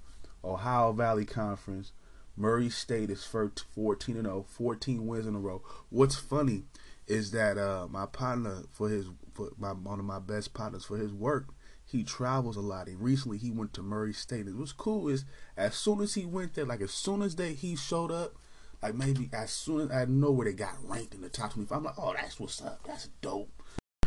Ohio 0.44 0.92
Valley 0.92 1.24
Conference. 1.24 1.92
Murray 2.36 2.68
State 2.68 3.10
is 3.10 3.24
14 3.24 4.16
and 4.16 4.26
0, 4.26 4.44
14 4.48 5.06
wins 5.06 5.26
in 5.26 5.36
a 5.36 5.38
row. 5.38 5.62
What's 5.90 6.16
funny 6.16 6.64
is 7.06 7.30
that 7.30 7.58
uh, 7.58 7.86
my 7.88 8.06
partner 8.06 8.62
for 8.72 8.88
his 8.88 9.06
for 9.32 9.50
my 9.58 9.72
one 9.72 9.98
of 9.98 10.04
my 10.04 10.18
best 10.18 10.54
partners 10.54 10.84
for 10.84 10.96
his 10.96 11.12
work, 11.12 11.54
he 11.84 12.02
travels 12.02 12.56
a 12.56 12.60
lot. 12.60 12.88
And 12.88 13.00
recently 13.00 13.38
he 13.38 13.50
went 13.50 13.72
to 13.74 13.82
Murray 13.82 14.12
State. 14.12 14.46
And 14.46 14.58
what's 14.58 14.72
cool 14.72 15.08
is 15.08 15.24
as 15.56 15.74
soon 15.74 16.00
as 16.00 16.14
he 16.14 16.24
went 16.24 16.54
there, 16.54 16.64
like 16.64 16.80
as 16.80 16.92
soon 16.92 17.22
as 17.22 17.36
they 17.36 17.52
he 17.52 17.76
showed 17.76 18.10
up, 18.10 18.34
like 18.82 18.94
maybe 18.94 19.30
as 19.32 19.50
soon 19.50 19.82
as 19.82 19.90
I 19.90 20.04
know 20.06 20.30
where 20.30 20.46
they 20.46 20.52
got 20.52 20.76
ranked 20.82 21.14
in 21.14 21.20
the 21.20 21.28
top 21.28 21.52
25, 21.52 21.76
I'm 21.76 21.84
like, 21.84 21.94
oh, 21.98 22.14
that's 22.14 22.40
what's 22.40 22.60
up. 22.62 22.80
That's 22.84 23.08
dope. 23.20 23.50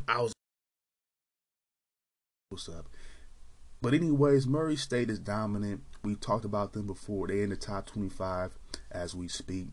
I 0.07 0.21
was 0.21 0.33
what's 2.49 2.69
up. 2.69 2.87
But 3.81 3.93
anyways, 3.93 4.47
Murray 4.47 4.75
State 4.75 5.09
is 5.09 5.19
dominant. 5.19 5.81
We 6.03 6.15
talked 6.15 6.45
about 6.45 6.73
them 6.73 6.87
before. 6.87 7.27
They're 7.27 7.43
in 7.43 7.49
the 7.49 7.55
top 7.55 7.85
25 7.85 8.57
as 8.91 9.13
we 9.15 9.27
speak. 9.27 9.67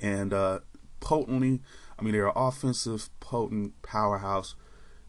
and 0.00 0.32
uh, 0.32 0.60
potently. 1.00 1.60
I 1.98 2.02
mean, 2.02 2.12
they're 2.12 2.26
an 2.26 2.32
offensive, 2.34 3.08
potent 3.20 3.80
powerhouse. 3.82 4.56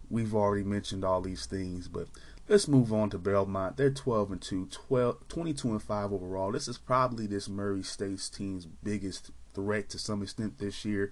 We've 0.09 0.35
already 0.35 0.63
mentioned 0.63 1.03
all 1.03 1.21
these 1.21 1.47
things, 1.47 1.87
but 1.87 2.07
let's 2.47 2.67
move 2.67 2.93
on 2.93 3.09
to 3.09 3.17
Belmont. 3.17 3.77
They're 3.77 3.89
12 3.89 4.31
and 4.33 4.41
2, 4.41 4.67
12, 4.67 5.27
22 5.27 5.71
and 5.71 5.81
5 5.81 6.13
overall. 6.13 6.51
This 6.51 6.67
is 6.67 6.77
probably 6.77 7.25
this 7.25 7.49
Murray 7.49 7.81
State's 7.81 8.29
team's 8.29 8.67
biggest 8.67 9.31
threat 9.55 9.89
to 9.89 9.97
some 9.97 10.21
extent 10.21 10.59
this 10.59 10.85
year, 10.85 11.11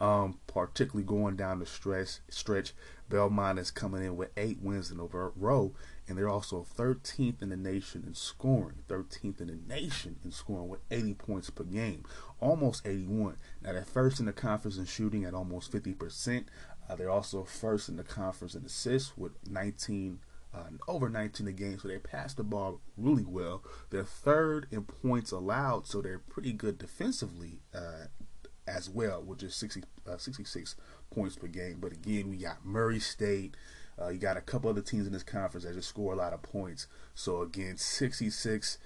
um, 0.00 0.40
particularly 0.48 1.04
going 1.04 1.36
down 1.36 1.60
the 1.60 1.66
stretch. 1.66 2.18
Stretch. 2.28 2.72
Belmont 3.08 3.58
is 3.58 3.70
coming 3.70 4.02
in 4.02 4.16
with 4.16 4.30
eight 4.36 4.58
wins 4.62 4.90
in 4.90 4.98
a 4.98 5.04
row, 5.04 5.72
and 6.12 6.18
they're 6.18 6.28
also 6.28 6.66
13th 6.76 7.40
in 7.40 7.48
the 7.48 7.56
nation 7.56 8.04
in 8.06 8.12
scoring. 8.12 8.82
13th 8.86 9.40
in 9.40 9.46
the 9.46 9.58
nation 9.66 10.16
in 10.22 10.30
scoring 10.30 10.68
with 10.68 10.80
80 10.90 11.14
points 11.14 11.48
per 11.48 11.64
game, 11.64 12.04
almost 12.38 12.86
81. 12.86 13.38
Now 13.62 13.72
they're 13.72 13.82
first 13.82 14.20
in 14.20 14.26
the 14.26 14.32
conference 14.34 14.76
in 14.76 14.84
shooting 14.84 15.24
at 15.24 15.32
almost 15.32 15.72
50%. 15.72 16.44
Uh, 16.86 16.96
they're 16.96 17.08
also 17.08 17.44
first 17.44 17.88
in 17.88 17.96
the 17.96 18.04
conference 18.04 18.54
in 18.54 18.62
assists 18.66 19.16
with 19.16 19.32
19. 19.48 20.18
Uh, 20.54 20.64
over 20.86 21.08
19 21.08 21.48
a 21.48 21.52
game, 21.52 21.78
so 21.78 21.88
they 21.88 21.96
pass 21.96 22.34
the 22.34 22.44
ball 22.44 22.82
really 22.98 23.24
well. 23.24 23.62
They're 23.88 24.04
third 24.04 24.66
in 24.70 24.82
points 24.82 25.32
allowed, 25.32 25.86
so 25.86 26.02
they're 26.02 26.18
pretty 26.18 26.52
good 26.52 26.76
defensively 26.76 27.60
uh, 27.74 28.08
as 28.66 28.90
well, 28.90 29.22
which 29.22 29.42
is 29.42 29.54
60, 29.54 29.82
uh, 30.06 30.18
66 30.18 30.76
points 31.10 31.36
per 31.36 31.46
game. 31.46 31.78
But 31.80 31.92
again, 31.92 32.28
we 32.28 32.36
got 32.36 32.66
Murray 32.66 33.00
State. 33.00 33.56
Uh, 34.00 34.08
you 34.08 34.18
got 34.18 34.36
a 34.36 34.40
couple 34.40 34.70
other 34.70 34.80
teams 34.80 35.06
in 35.06 35.12
this 35.12 35.22
conference 35.22 35.64
that 35.64 35.74
just 35.74 35.88
score 35.88 36.12
a 36.12 36.16
lot 36.16 36.32
of 36.32 36.42
points. 36.42 36.86
So 37.14 37.42
again, 37.42 37.76
66. 37.76 38.78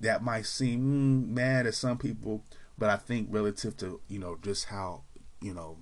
That 0.00 0.22
might 0.22 0.46
seem 0.46 0.80
mm, 0.80 1.28
mad 1.28 1.64
to 1.64 1.72
some 1.72 1.96
people, 1.96 2.42
but 2.76 2.90
I 2.90 2.96
think 2.96 3.28
relative 3.30 3.76
to 3.78 4.00
you 4.08 4.18
know 4.18 4.36
just 4.42 4.64
how 4.64 5.02
you 5.40 5.54
know 5.54 5.78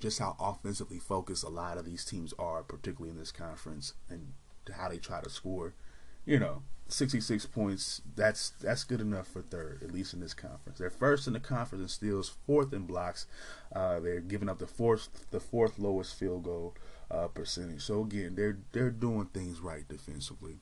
just 0.00 0.18
how 0.18 0.36
offensively 0.40 0.98
focused 0.98 1.44
a 1.44 1.48
lot 1.48 1.78
of 1.78 1.84
these 1.84 2.04
teams 2.04 2.34
are, 2.38 2.62
particularly 2.62 3.10
in 3.10 3.18
this 3.18 3.32
conference, 3.32 3.94
and 4.08 4.32
how 4.76 4.88
they 4.88 4.98
try 4.98 5.20
to 5.20 5.30
score. 5.30 5.74
You 6.26 6.38
know, 6.38 6.62
66 6.88 7.46
points. 7.46 8.02
That's 8.16 8.50
that's 8.50 8.84
good 8.84 9.00
enough 9.00 9.28
for 9.28 9.42
third, 9.42 9.82
at 9.82 9.92
least 9.92 10.14
in 10.14 10.20
this 10.20 10.34
conference. 10.34 10.78
They're 10.78 10.90
first 10.90 11.26
in 11.26 11.32
the 11.32 11.40
conference 11.40 11.82
in 11.82 11.88
steals, 11.88 12.34
fourth 12.46 12.72
in 12.72 12.86
blocks. 12.86 13.26
Uh, 13.74 14.00
they're 14.00 14.20
giving 14.20 14.48
up 14.48 14.58
the 14.58 14.66
fourth 14.66 15.08
the 15.30 15.40
fourth 15.40 15.78
lowest 15.78 16.18
field 16.18 16.44
goal 16.44 16.74
uh, 17.10 17.28
percentage. 17.28 17.82
So 17.82 18.02
again, 18.02 18.34
they're 18.34 18.58
they're 18.72 18.90
doing 18.90 19.26
things 19.26 19.60
right 19.60 19.86
defensively. 19.88 20.58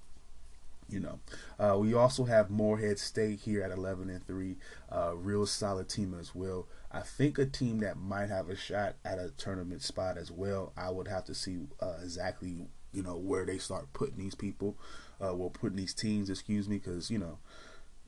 You 0.88 1.00
know, 1.00 1.18
uh, 1.58 1.76
we 1.78 1.94
also 1.94 2.24
have 2.24 2.48
Morehead 2.48 3.00
State 3.00 3.40
here 3.40 3.60
at 3.64 3.72
11 3.72 4.08
and 4.08 4.24
three, 4.24 4.56
uh, 4.88 5.16
real 5.16 5.44
solid 5.44 5.88
team 5.88 6.14
as 6.18 6.32
well. 6.32 6.68
I 6.92 7.00
think 7.00 7.38
a 7.38 7.46
team 7.46 7.80
that 7.80 7.96
might 7.96 8.28
have 8.28 8.48
a 8.48 8.54
shot 8.54 8.94
at 9.04 9.18
a 9.18 9.32
tournament 9.36 9.82
spot 9.82 10.16
as 10.16 10.30
well. 10.30 10.72
I 10.76 10.90
would 10.90 11.08
have 11.08 11.24
to 11.24 11.34
see 11.34 11.58
uh, 11.80 11.94
exactly 12.02 12.68
you 12.92 13.02
know 13.02 13.16
where 13.16 13.44
they 13.44 13.58
start 13.58 13.92
putting 13.92 14.16
these 14.16 14.34
people 14.34 14.76
uh, 15.20 15.34
well 15.34 15.50
putting 15.50 15.76
these 15.76 15.94
teams, 15.94 16.30
excuse 16.30 16.68
me, 16.68 16.78
because 16.78 17.10
you 17.10 17.18
know 17.18 17.38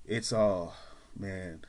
it's 0.07 0.32
all 0.32 0.74
man. 1.18 1.64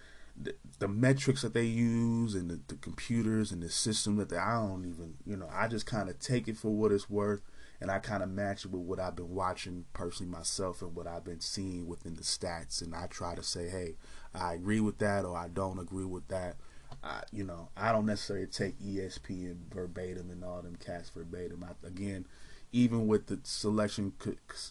The, 0.79 0.87
metrics 0.87 1.41
that 1.41 1.53
they 1.53 1.65
use 1.65 2.33
and 2.35 2.49
the, 2.49 2.59
the, 2.67 2.75
computers 2.75 3.51
and 3.51 3.61
the 3.61 3.69
system 3.69 4.15
that 4.15 4.29
they, 4.29 4.37
I 4.37 4.53
don't 4.53 4.85
even, 4.85 5.15
you 5.25 5.35
know, 5.35 5.49
I 5.51 5.67
just 5.67 5.85
kind 5.85 6.09
of 6.09 6.17
take 6.19 6.47
it 6.47 6.57
for 6.57 6.69
what 6.69 6.93
it's 6.93 7.09
worth 7.09 7.41
and 7.81 7.91
I 7.91 7.99
kind 7.99 8.23
of 8.23 8.29
match 8.29 8.65
it 8.65 8.71
with 8.71 8.81
what 8.81 8.99
I've 8.99 9.15
been 9.15 9.33
watching 9.35 9.85
personally 9.93 10.31
myself 10.31 10.81
and 10.81 10.95
what 10.95 11.07
I've 11.07 11.23
been 11.23 11.41
seeing 11.41 11.87
within 11.87 12.15
the 12.15 12.23
stats. 12.23 12.81
And 12.81 12.95
I 12.95 13.07
try 13.07 13.35
to 13.35 13.43
say, 13.43 13.69
hey, 13.69 13.95
I 14.33 14.53
agree 14.53 14.79
with 14.79 14.97
that 14.99 15.25
or 15.25 15.37
I 15.37 15.47
don't 15.47 15.79
agree 15.79 16.05
with 16.05 16.27
that. 16.29 16.55
I, 17.03 17.21
you 17.31 17.43
know, 17.43 17.69
I 17.77 17.91
don't 17.91 18.05
necessarily 18.05 18.47
take 18.47 18.79
ESPN 18.79 19.57
verbatim 19.73 20.29
and 20.29 20.43
all 20.43 20.61
them 20.61 20.75
cats 20.75 21.09
verbatim. 21.09 21.63
I, 21.63 21.87
again, 21.87 22.25
even 22.71 23.07
with 23.07 23.27
the 23.27 23.39
selection, 23.43 24.13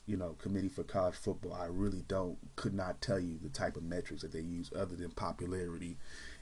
you 0.06 0.16
know, 0.16 0.36
committee 0.40 0.68
for 0.68 0.84
college 0.84 1.16
football, 1.16 1.54
I 1.54 1.66
really 1.66 2.04
don't 2.06 2.38
could 2.56 2.74
not 2.74 3.00
tell 3.00 3.18
you 3.18 3.38
the 3.42 3.48
type 3.48 3.76
of 3.76 3.82
metrics 3.82 4.22
that 4.22 4.32
they 4.32 4.40
use 4.40 4.70
other 4.74 4.94
than 4.94 5.10
popularity 5.10 5.96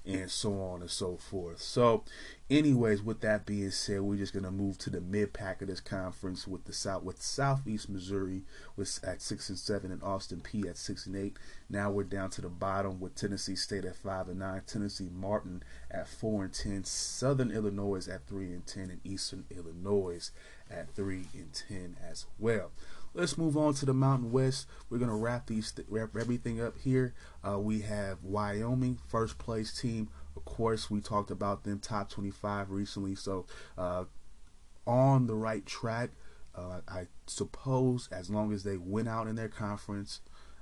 and 0.07 0.31
so 0.31 0.61
on 0.63 0.83
and 0.83 0.91
so 0.91 1.17
forth. 1.17 1.61
So, 1.61 2.05
anyways, 2.49 3.03
with 3.03 3.21
that 3.21 3.45
being 3.45 3.71
said, 3.71 4.03
we're 4.03 4.17
just 4.17 4.33
gonna 4.33 4.53
move 4.53 4.79
to 4.79 4.91
the 4.91 5.01
mid 5.01 5.33
pack 5.33 5.61
of 5.61 5.69
this 5.69 5.81
conference 5.81 6.47
with 6.47 6.65
the 6.65 6.73
South 6.73 7.03
with 7.03 7.21
Southeast 7.21 7.89
Missouri 7.89 8.43
was 8.77 9.01
at 9.03 9.21
six 9.21 9.49
and 9.49 9.59
seven 9.59 9.91
and 9.91 10.03
Austin 10.03 10.41
Peay 10.41 10.69
at 10.69 10.77
six 10.77 11.07
and 11.07 11.17
eight. 11.17 11.37
Now 11.69 11.91
we're 11.91 12.05
down 12.05 12.31
to 12.31 12.41
the 12.41 12.49
bottom 12.49 13.01
with 13.01 13.17
Tennessee 13.17 13.57
State 13.57 13.85
at 13.85 13.97
five 13.97 14.29
and 14.29 14.39
nine, 14.39 14.63
Tennessee 14.67 15.11
Martin 15.13 15.63
at 15.91 16.09
four 16.09 16.45
and 16.45 16.53
ten, 16.53 16.85
Southern 16.85 17.51
Illinois 17.51 18.09
at 18.09 18.27
three 18.27 18.53
and 18.53 18.67
ten, 18.67 18.91
and 18.91 19.01
Eastern 19.05 19.45
Illinois 19.51 20.31
at 20.71 20.95
3 20.95 21.27
and 21.35 21.53
10 21.53 21.97
as 22.09 22.27
well. 22.39 22.71
Let's 23.17 23.39
move 23.39 23.57
on 23.57 23.73
to 23.75 23.87
the 23.87 23.95
Mountain 23.95 24.31
West. 24.31 24.67
We're 24.91 24.99
gonna 24.99 25.17
wrap 25.17 25.47
these 25.47 25.73
wrap 25.89 26.15
everything 26.15 26.61
up 26.61 26.77
here. 26.77 27.15
Uh, 27.43 27.59
we 27.59 27.81
have 27.81 28.23
Wyoming, 28.23 28.99
first 29.09 29.39
place 29.39 29.73
team. 29.73 30.11
Of 30.37 30.45
course, 30.45 30.91
we 30.91 31.01
talked 31.01 31.31
about 31.31 31.65
them 31.65 31.79
top 31.79 32.11
25 32.11 32.71
recently, 32.71 33.15
so 33.15 33.47
uh, 33.79 34.05
on 34.87 35.29
the 35.29 35.35
right 35.35 35.65
track. 35.65 36.11
Uh, 36.55 36.81
I 36.87 37.07
suppose 37.27 38.11
as 38.13 38.29
long 38.29 38.53
as 38.53 38.65
they 38.65 38.77
win 38.77 39.09
out 39.09 39.29
in 39.29 39.37
their 39.37 39.49
conference, 39.49 40.21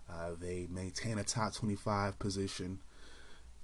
uh, 0.09 0.31
they 0.41 0.69
maintain 0.71 1.19
a 1.19 1.25
top 1.25 1.55
25 1.55 2.21
position. 2.21 2.79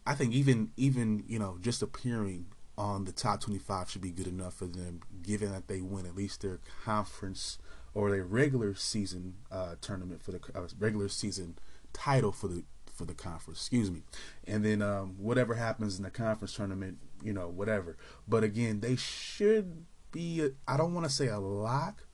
I 0.04 0.16
think 0.16 0.34
even 0.34 0.72
even 0.76 1.22
you 1.28 1.38
know 1.38 1.58
just 1.60 1.80
appearing 1.80 2.46
on 2.76 3.04
the 3.04 3.12
top 3.12 3.40
25 3.40 3.88
should 3.88 4.02
be 4.02 4.10
good 4.10 4.26
enough 4.26 4.54
for 4.54 4.66
them, 4.66 5.02
given 5.22 5.52
that 5.52 5.68
they 5.68 5.80
win 5.80 6.06
at 6.06 6.16
least 6.16 6.40
their 6.40 6.58
conference 6.84 7.58
or 7.94 8.14
a 8.14 8.22
regular 8.22 8.74
season 8.74 9.34
uh, 9.50 9.74
tournament 9.80 10.22
for 10.22 10.32
the 10.32 10.40
uh, 10.54 10.66
regular 10.78 11.08
season 11.08 11.58
title 11.92 12.32
for 12.32 12.48
the 12.48 12.64
for 12.94 13.04
the 13.04 13.14
conference. 13.14 13.60
Excuse 13.60 13.90
me, 13.90 14.02
and 14.46 14.64
then 14.64 14.82
um, 14.82 15.14
whatever 15.18 15.54
happens 15.54 15.96
in 15.96 16.04
the 16.04 16.10
conference 16.10 16.54
tournament, 16.54 16.98
you 17.22 17.32
know, 17.32 17.48
whatever. 17.48 17.96
But 18.28 18.44
again, 18.44 18.80
they 18.80 18.96
should 18.96 19.86
be. 20.12 20.50
I 20.68 20.76
don't 20.76 20.94
want 20.94 21.06
to 21.06 21.12
say 21.12 21.28
a 21.28 21.38
lock, 21.38 22.04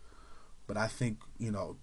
but 0.67 0.77
I 0.77 0.87
think 0.87 1.19
you 1.39 1.51
know 1.51 1.77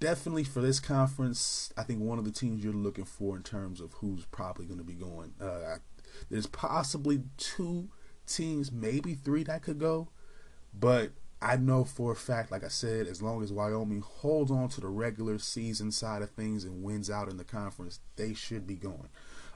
definitely 0.00 0.44
for 0.44 0.60
this 0.60 0.80
conference, 0.80 1.72
I 1.76 1.82
think 1.82 2.00
one 2.00 2.18
of 2.18 2.24
the 2.24 2.32
teams 2.32 2.64
you're 2.64 2.72
looking 2.72 3.04
for 3.04 3.36
in 3.36 3.42
terms 3.42 3.80
of 3.80 3.92
who's 3.94 4.24
probably 4.26 4.66
going 4.66 4.78
to 4.78 4.84
be 4.84 4.94
going. 4.94 5.34
Uh, 5.40 5.76
there's 6.30 6.46
possibly 6.46 7.22
two 7.36 7.90
teams, 8.26 8.72
maybe 8.72 9.14
three 9.14 9.44
that 9.44 9.62
could 9.62 9.78
go. 9.78 10.08
But 10.72 11.12
I 11.42 11.56
know 11.56 11.84
for 11.84 12.12
a 12.12 12.16
fact, 12.16 12.50
like 12.50 12.64
I 12.64 12.68
said, 12.68 13.06
as 13.06 13.22
long 13.22 13.42
as 13.42 13.52
Wyoming 13.52 14.02
holds 14.02 14.50
on 14.50 14.68
to 14.70 14.80
the 14.80 14.88
regular 14.88 15.38
season 15.38 15.90
side 15.90 16.20
of 16.20 16.30
things 16.30 16.64
and 16.64 16.82
wins 16.82 17.10
out 17.10 17.28
in 17.28 17.38
the 17.38 17.44
conference, 17.44 18.00
they 18.16 18.34
should 18.34 18.66
be 18.66 18.74
going. 18.74 19.08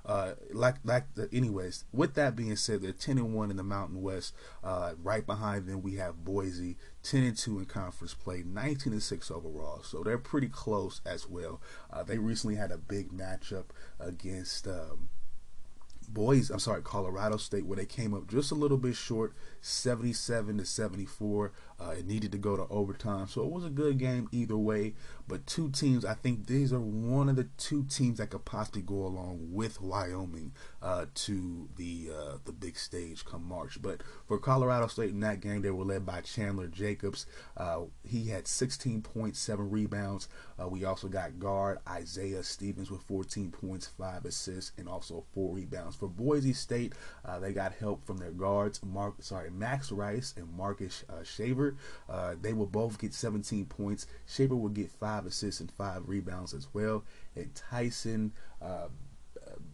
Uh, 0.07 0.35
like 0.53 0.77
like 0.85 1.15
the, 1.15 1.29
anyways, 1.33 1.85
with 1.93 2.15
that 2.15 2.37
being 2.37 2.57
said, 2.57 2.83
they're 2.83 2.93
ten 2.93 3.17
and 3.17 3.35
one 3.35 3.51
in 3.51 3.57
the 3.57 3.63
Mountain 3.63 4.03
West. 4.03 4.35
Uh, 4.63 4.93
right 5.03 5.25
behind 5.25 5.67
them, 5.67 5.81
we 5.81 5.95
have 5.95 6.25
Boise, 6.25 6.77
ten 7.03 7.23
and 7.23 7.37
two 7.37 7.59
in 7.59 7.65
conference 7.65 8.13
play, 8.13 8.43
nineteen 8.45 8.93
and 8.93 9.03
six 9.03 9.31
overall. 9.31 9.83
So 9.83 10.03
they're 10.03 10.19
pretty 10.19 10.49
close 10.49 11.01
as 11.07 11.27
well. 11.27 11.61
Uh, 11.91 12.03
they 12.03 12.19
recently 12.19 12.57
had 12.57 12.71
a 12.71 12.77
big 12.79 13.13
matchup 13.13 13.67
against. 13.99 14.69
Um, 14.69 15.09
boys, 16.09 16.51
I'm 16.51 16.59
sorry, 16.59 16.83
Colorado 16.83 17.37
State, 17.39 17.67
where 17.67 17.77
they 17.77 17.87
came 17.87 18.15
up 18.15 18.29
just 18.29 18.51
a 18.51 18.55
little 18.55 18.77
bit 18.77 18.97
short, 18.97 19.35
77 19.61 20.59
to 20.59 20.65
74. 20.65 21.53
Uh, 21.85 21.91
it 21.91 22.07
needed 22.07 22.33
to 22.33 22.39
go 22.39 22.57
to 22.57 22.67
overtime, 22.71 23.27
so 23.27 23.43
it 23.43 23.51
was 23.51 23.65
a 23.65 23.71
good 23.71 23.99
game 23.99 24.29
either 24.33 24.57
way. 24.57 24.95
But 25.27 25.47
two 25.47 25.71
teams, 25.71 26.05
I 26.05 26.15
think 26.15 26.47
these 26.47 26.73
are 26.73 26.81
one 26.81 27.31
of 27.31 27.37
the 27.37 27.49
two 27.57 27.85
teams 27.85 28.19
that 28.19 28.31
could 28.31 28.45
possibly 28.45 28.83
go 28.83 29.07
along 29.07 29.49
with 29.53 29.81
Wyoming 29.81 30.53
uh, 30.83 31.07
to 31.15 31.69
the 31.77 32.11
uh, 32.15 32.37
the 32.45 32.53
big 32.53 32.77
stage 32.77 33.25
come 33.25 33.49
March. 33.49 33.81
But 33.81 34.03
for 34.29 34.39
Colorado 34.39 34.87
State 34.87 35.11
in 35.11 35.21
that 35.21 35.41
game, 35.41 35.63
they 35.63 35.71
were 35.71 35.85
led 35.85 36.05
by 36.05 36.21
Chandler 36.21 36.67
Jacobs. 36.67 37.25
Uh, 37.57 37.85
he 38.03 38.29
had 38.29 38.45
16.7 38.45 39.35
rebounds. 39.73 40.29
Uh, 40.61 40.69
we 40.69 40.85
also 40.85 41.09
got 41.09 41.39
guard 41.39 41.79
Isaiah 41.89 42.43
Stevens 42.43 42.91
with 42.91 43.03
14 43.03 43.51
points, 43.51 43.87
five 43.87 44.27
assists, 44.27 44.73
and 44.77 44.89
also 44.89 45.25
four 45.33 45.55
rebounds. 45.55 45.97
For 45.97 46.09
Boise 46.09 46.53
State, 46.53 46.93
uh, 47.25 47.39
they 47.39 47.53
got 47.53 47.73
help 47.73 48.05
from 48.05 48.19
their 48.19 48.31
guards, 48.31 48.81
Mark, 48.85 49.15
sorry, 49.21 49.51
Max 49.51 49.91
Rice 49.91 50.35
and 50.37 50.53
Marcus 50.55 51.03
uh, 51.09 51.25
Shaver. 51.25 51.77
they 52.43 52.53
will 52.53 52.67
both 52.67 52.99
get 52.99 53.15
17 53.15 53.65
points. 53.67 54.07
Shaver 54.27 54.55
will 54.55 54.69
get 54.69 54.91
five 54.91 55.14
assists 55.27 55.61
and 55.61 55.71
five 55.71 56.09
rebounds 56.09 56.53
as 56.53 56.69
well. 56.73 57.05
And 57.37 57.55
Tyson 57.55 58.33
uh, 58.61 58.89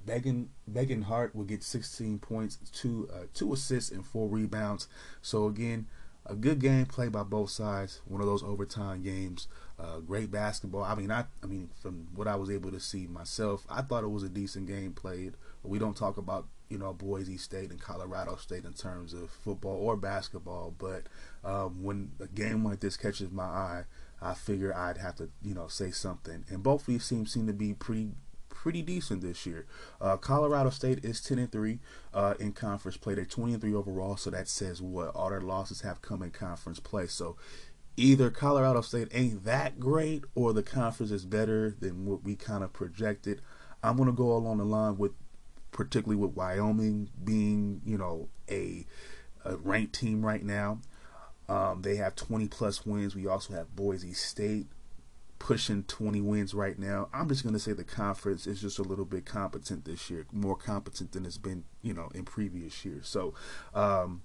Megan 0.06 0.50
Megan 0.66 1.02
Hart 1.02 1.34
will 1.34 1.44
get 1.44 1.62
16 1.62 2.18
points, 2.18 2.58
two 2.72 3.08
uh, 3.12 3.26
two 3.34 3.52
assists, 3.52 3.90
and 3.90 4.06
four 4.06 4.28
rebounds. 4.28 4.88
So 5.22 5.46
again, 5.46 5.86
a 6.26 6.34
good 6.34 6.60
game 6.60 6.86
played 6.86 7.12
by 7.12 7.22
both 7.22 7.50
sides. 7.50 8.00
One 8.06 8.20
of 8.20 8.26
those 8.26 8.42
overtime 8.42 9.02
games. 9.02 9.48
Uh, 9.78 10.00
great 10.00 10.30
basketball. 10.30 10.84
I 10.84 10.94
mean, 10.94 11.10
I 11.10 11.24
I 11.42 11.46
mean, 11.46 11.70
from 11.80 12.08
what 12.14 12.28
I 12.28 12.36
was 12.36 12.50
able 12.50 12.70
to 12.70 12.80
see 12.80 13.06
myself, 13.06 13.66
I 13.70 13.82
thought 13.82 14.04
it 14.04 14.10
was 14.10 14.22
a 14.22 14.28
decent 14.28 14.66
game 14.66 14.92
played. 14.92 15.34
We 15.62 15.78
don't 15.78 15.96
talk 15.96 16.16
about 16.16 16.46
you 16.68 16.78
know 16.78 16.92
Boise 16.92 17.36
State 17.36 17.70
and 17.70 17.80
Colorado 17.80 18.36
State 18.36 18.64
in 18.64 18.72
terms 18.72 19.12
of 19.14 19.30
football 19.30 19.76
or 19.76 19.96
basketball, 19.96 20.74
but 20.78 21.04
um, 21.44 21.82
when 21.82 22.12
a 22.20 22.26
game 22.26 22.64
like 22.64 22.80
this 22.80 22.96
catches 22.96 23.30
my 23.30 23.44
eye, 23.44 23.84
I 24.22 24.34
figure 24.34 24.76
I'd 24.76 24.98
have 24.98 25.16
to 25.16 25.30
you 25.42 25.54
know 25.54 25.68
say 25.68 25.90
something. 25.90 26.44
And 26.48 26.62
both 26.62 26.82
of 26.82 26.86
these 26.86 27.08
teams 27.08 27.32
seem 27.32 27.46
to 27.46 27.52
be 27.52 27.74
pretty 27.74 28.12
pretty 28.48 28.82
decent 28.82 29.22
this 29.22 29.46
year. 29.46 29.66
Uh, 30.00 30.16
Colorado 30.18 30.68
State 30.68 31.02
is 31.02 31.22
10 31.22 31.38
and 31.38 31.50
3 31.50 31.78
uh, 32.12 32.34
in 32.38 32.52
conference 32.52 32.98
play. 32.98 33.14
They're 33.14 33.24
20 33.24 33.54
and 33.54 33.62
3 33.62 33.74
overall, 33.74 34.18
so 34.18 34.28
that 34.30 34.48
says 34.48 34.82
what 34.82 35.14
all 35.14 35.30
their 35.30 35.40
losses 35.40 35.80
have 35.80 36.02
come 36.02 36.22
in 36.22 36.30
conference 36.30 36.78
play. 36.78 37.06
So 37.06 37.36
either 37.96 38.28
Colorado 38.30 38.82
State 38.82 39.08
ain't 39.12 39.44
that 39.44 39.80
great 39.80 40.24
or 40.34 40.52
the 40.52 40.62
conference 40.62 41.10
is 41.10 41.24
better 41.24 41.74
than 41.80 42.04
what 42.04 42.22
we 42.22 42.36
kind 42.36 42.62
of 42.62 42.74
projected. 42.74 43.40
I'm 43.82 43.96
going 43.96 44.10
to 44.10 44.14
go 44.14 44.32
along 44.32 44.58
the 44.58 44.64
line 44.64 44.98
with 44.98 45.12
particularly 45.72 46.16
with 46.16 46.36
Wyoming 46.36 47.08
being, 47.22 47.80
you 47.84 47.96
know, 47.96 48.28
a, 48.50 48.86
a 49.44 49.56
ranked 49.56 49.94
team 49.94 50.24
right 50.24 50.42
now. 50.42 50.80
Um, 51.50 51.82
they 51.82 51.96
have 51.96 52.14
20 52.14 52.46
plus 52.46 52.86
wins. 52.86 53.16
We 53.16 53.26
also 53.26 53.54
have 53.54 53.74
Boise 53.74 54.12
State 54.12 54.68
pushing 55.40 55.82
20 55.82 56.20
wins 56.20 56.54
right 56.54 56.78
now. 56.78 57.08
I'm 57.12 57.28
just 57.28 57.42
going 57.42 57.54
to 57.54 57.58
say 57.58 57.72
the 57.72 57.82
conference 57.82 58.46
is 58.46 58.60
just 58.60 58.78
a 58.78 58.82
little 58.82 59.04
bit 59.04 59.26
competent 59.26 59.84
this 59.84 60.08
year, 60.08 60.26
more 60.32 60.54
competent 60.54 61.10
than 61.10 61.26
it's 61.26 61.38
been, 61.38 61.64
you 61.82 61.92
know, 61.92 62.08
in 62.14 62.24
previous 62.24 62.84
years. 62.84 63.08
So, 63.08 63.34
um, 63.74 64.22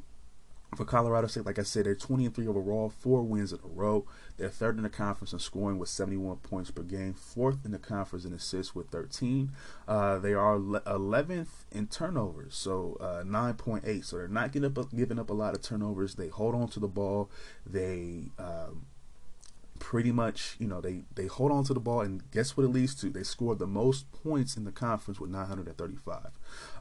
for 0.75 0.85
Colorado 0.85 1.27
State, 1.27 1.45
like 1.45 1.59
I 1.59 1.63
said, 1.63 1.85
they're 1.85 1.95
20 1.95 2.25
and 2.25 2.35
3 2.35 2.47
overall, 2.47 2.89
four 2.89 3.23
wins 3.23 3.51
in 3.51 3.59
a 3.63 3.67
row. 3.67 4.05
They're 4.37 4.49
third 4.49 4.77
in 4.77 4.83
the 4.83 4.89
conference 4.89 5.33
in 5.33 5.39
scoring 5.39 5.79
with 5.79 5.89
71 5.89 6.37
points 6.37 6.71
per 6.71 6.83
game, 6.83 7.13
fourth 7.13 7.65
in 7.65 7.71
the 7.71 7.79
conference 7.79 8.25
in 8.25 8.33
assists 8.33 8.75
with 8.75 8.89
13. 8.89 9.51
Uh, 9.87 10.19
they 10.19 10.33
are 10.33 10.57
11th 10.57 11.47
in 11.71 11.87
turnovers, 11.87 12.55
so 12.55 12.97
uh, 12.99 13.23
9.8. 13.23 14.05
So 14.05 14.17
they're 14.17 14.27
not 14.27 14.51
giving 14.51 14.77
up, 14.77 14.95
giving 14.95 15.19
up 15.19 15.29
a 15.29 15.33
lot 15.33 15.55
of 15.55 15.61
turnovers. 15.61 16.15
They 16.15 16.27
hold 16.27 16.55
on 16.55 16.67
to 16.69 16.79
the 16.79 16.87
ball. 16.87 17.29
They 17.65 18.31
um, 18.37 18.85
pretty 19.79 20.11
much, 20.11 20.55
you 20.59 20.67
know, 20.67 20.81
they 20.81 21.03
they 21.15 21.27
hold 21.27 21.51
on 21.51 21.63
to 21.65 21.73
the 21.73 21.79
ball, 21.79 22.01
and 22.01 22.29
guess 22.31 22.55
what 22.55 22.63
it 22.63 22.69
leads 22.69 22.95
to? 22.95 23.09
They 23.09 23.23
scored 23.23 23.59
the 23.59 23.67
most 23.67 24.11
points 24.11 24.57
in 24.57 24.63
the 24.63 24.71
conference 24.71 25.19
with 25.19 25.29
935. 25.29 26.31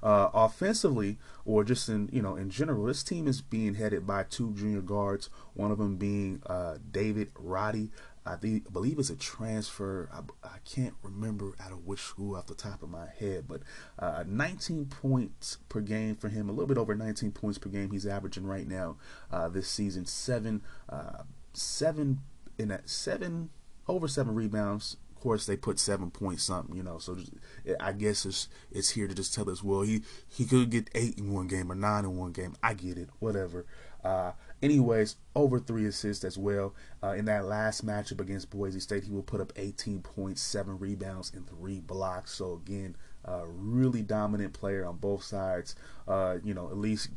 Uh, 0.03 0.31
offensively, 0.33 1.19
or 1.45 1.65
just 1.65 1.89
in 1.89 2.09
you 2.13 2.23
know 2.23 2.37
in 2.37 2.51
general, 2.51 2.85
this 2.85 3.03
team 3.03 3.27
is 3.27 3.41
being 3.41 3.75
headed 3.75 4.07
by 4.07 4.25
two 4.25 4.53
junior 4.55 4.81
guards. 4.81 5.29
One 5.55 5.71
of 5.71 5.79
them 5.79 5.97
being 5.97 6.43
uh, 6.47 6.79
David 6.91 7.31
Roddy. 7.39 7.91
I, 8.27 8.37
think, 8.37 8.65
I 8.67 8.71
believe 8.71 8.99
it's 8.99 9.11
a 9.11 9.17
transfer. 9.17 10.09
I, 10.43 10.49
can't 10.65 10.95
remember 11.03 11.53
out 11.61 11.73
of 11.73 11.85
which 11.85 12.01
school 12.01 12.37
off 12.37 12.47
the 12.47 12.55
top 12.55 12.83
of 12.83 12.89
my 12.89 13.07
head, 13.21 13.45
but 13.47 13.61
uh, 13.99 14.25
19 14.27 14.87
points 14.87 15.59
per 15.69 15.81
game 15.81 16.17
for 16.17 16.31
him. 16.31 16.49
A 16.49 16.53
little 16.53 16.67
bit 16.67 16.79
over 16.79 16.95
19 16.95 17.33
points 17.33 17.59
per 17.59 17.69
game 17.69 17.91
he's 17.91 18.07
averaging 18.07 18.47
right 18.47 18.67
now 18.67 18.97
uh, 19.31 19.51
this 19.51 19.69
season. 19.69 20.07
Seven, 20.07 20.63
uh, 20.89 21.25
seven 21.53 22.21
in 22.59 22.69
that 22.69 22.89
seven 22.89 23.51
over 23.89 24.09
seven 24.09 24.35
rebounds. 24.35 24.97
Of 25.15 25.23
course, 25.23 25.47
they 25.47 25.57
put 25.57 25.79
seven 25.79 26.11
point 26.11 26.41
something, 26.41 26.77
you 26.77 26.83
know. 26.83 26.99
So 26.99 27.15
just, 27.15 27.33
I 27.81 27.93
guess 27.93 28.27
it's 28.27 28.49
it's 28.71 28.91
here 28.91 29.09
to 29.09 29.15
just 29.15 29.35
tell 29.35 29.49
us, 29.51 29.63
well, 29.63 29.83
he 29.83 30.03
he 30.29 30.45
could 30.45 30.71
get 30.71 30.91
eight 30.95 31.19
in 31.19 31.33
one 31.33 31.47
game 31.47 31.71
or 31.73 31.75
nine 31.75 32.05
in 32.05 32.17
one 32.17 32.33
game. 32.33 32.55
I 32.63 32.75
get 32.75 32.99
it, 32.99 33.09
whatever. 33.21 33.67
Uh, 34.05 34.33
anyways, 34.63 35.17
over 35.35 35.59
three 35.59 35.87
assists 35.87 36.25
as 36.25 36.37
well. 36.37 36.75
Uh, 37.03 37.13
in 37.13 37.25
that 37.25 37.47
last 37.47 37.87
matchup 37.87 38.21
against 38.21 38.51
Boise 38.51 38.81
State, 38.81 39.05
he 39.05 39.11
will 39.11 39.23
put 39.23 39.41
up 39.41 39.51
18 39.57 40.03
points, 40.03 40.43
seven 40.43 40.79
rebounds, 40.79 41.33
and 41.33 41.49
three 41.49 41.81
blocks. 41.81 42.33
So 42.33 42.53
again, 42.53 42.97
uh, 43.27 43.45
really 43.47 44.03
dominant 44.03 44.53
player 44.53 44.85
on 44.85 44.99
both 44.99 45.25
sides. 45.25 45.75
Uh, 46.07 46.37
you 46.45 46.53
know, 46.53 46.69
at 46.69 46.77
least 46.77 47.09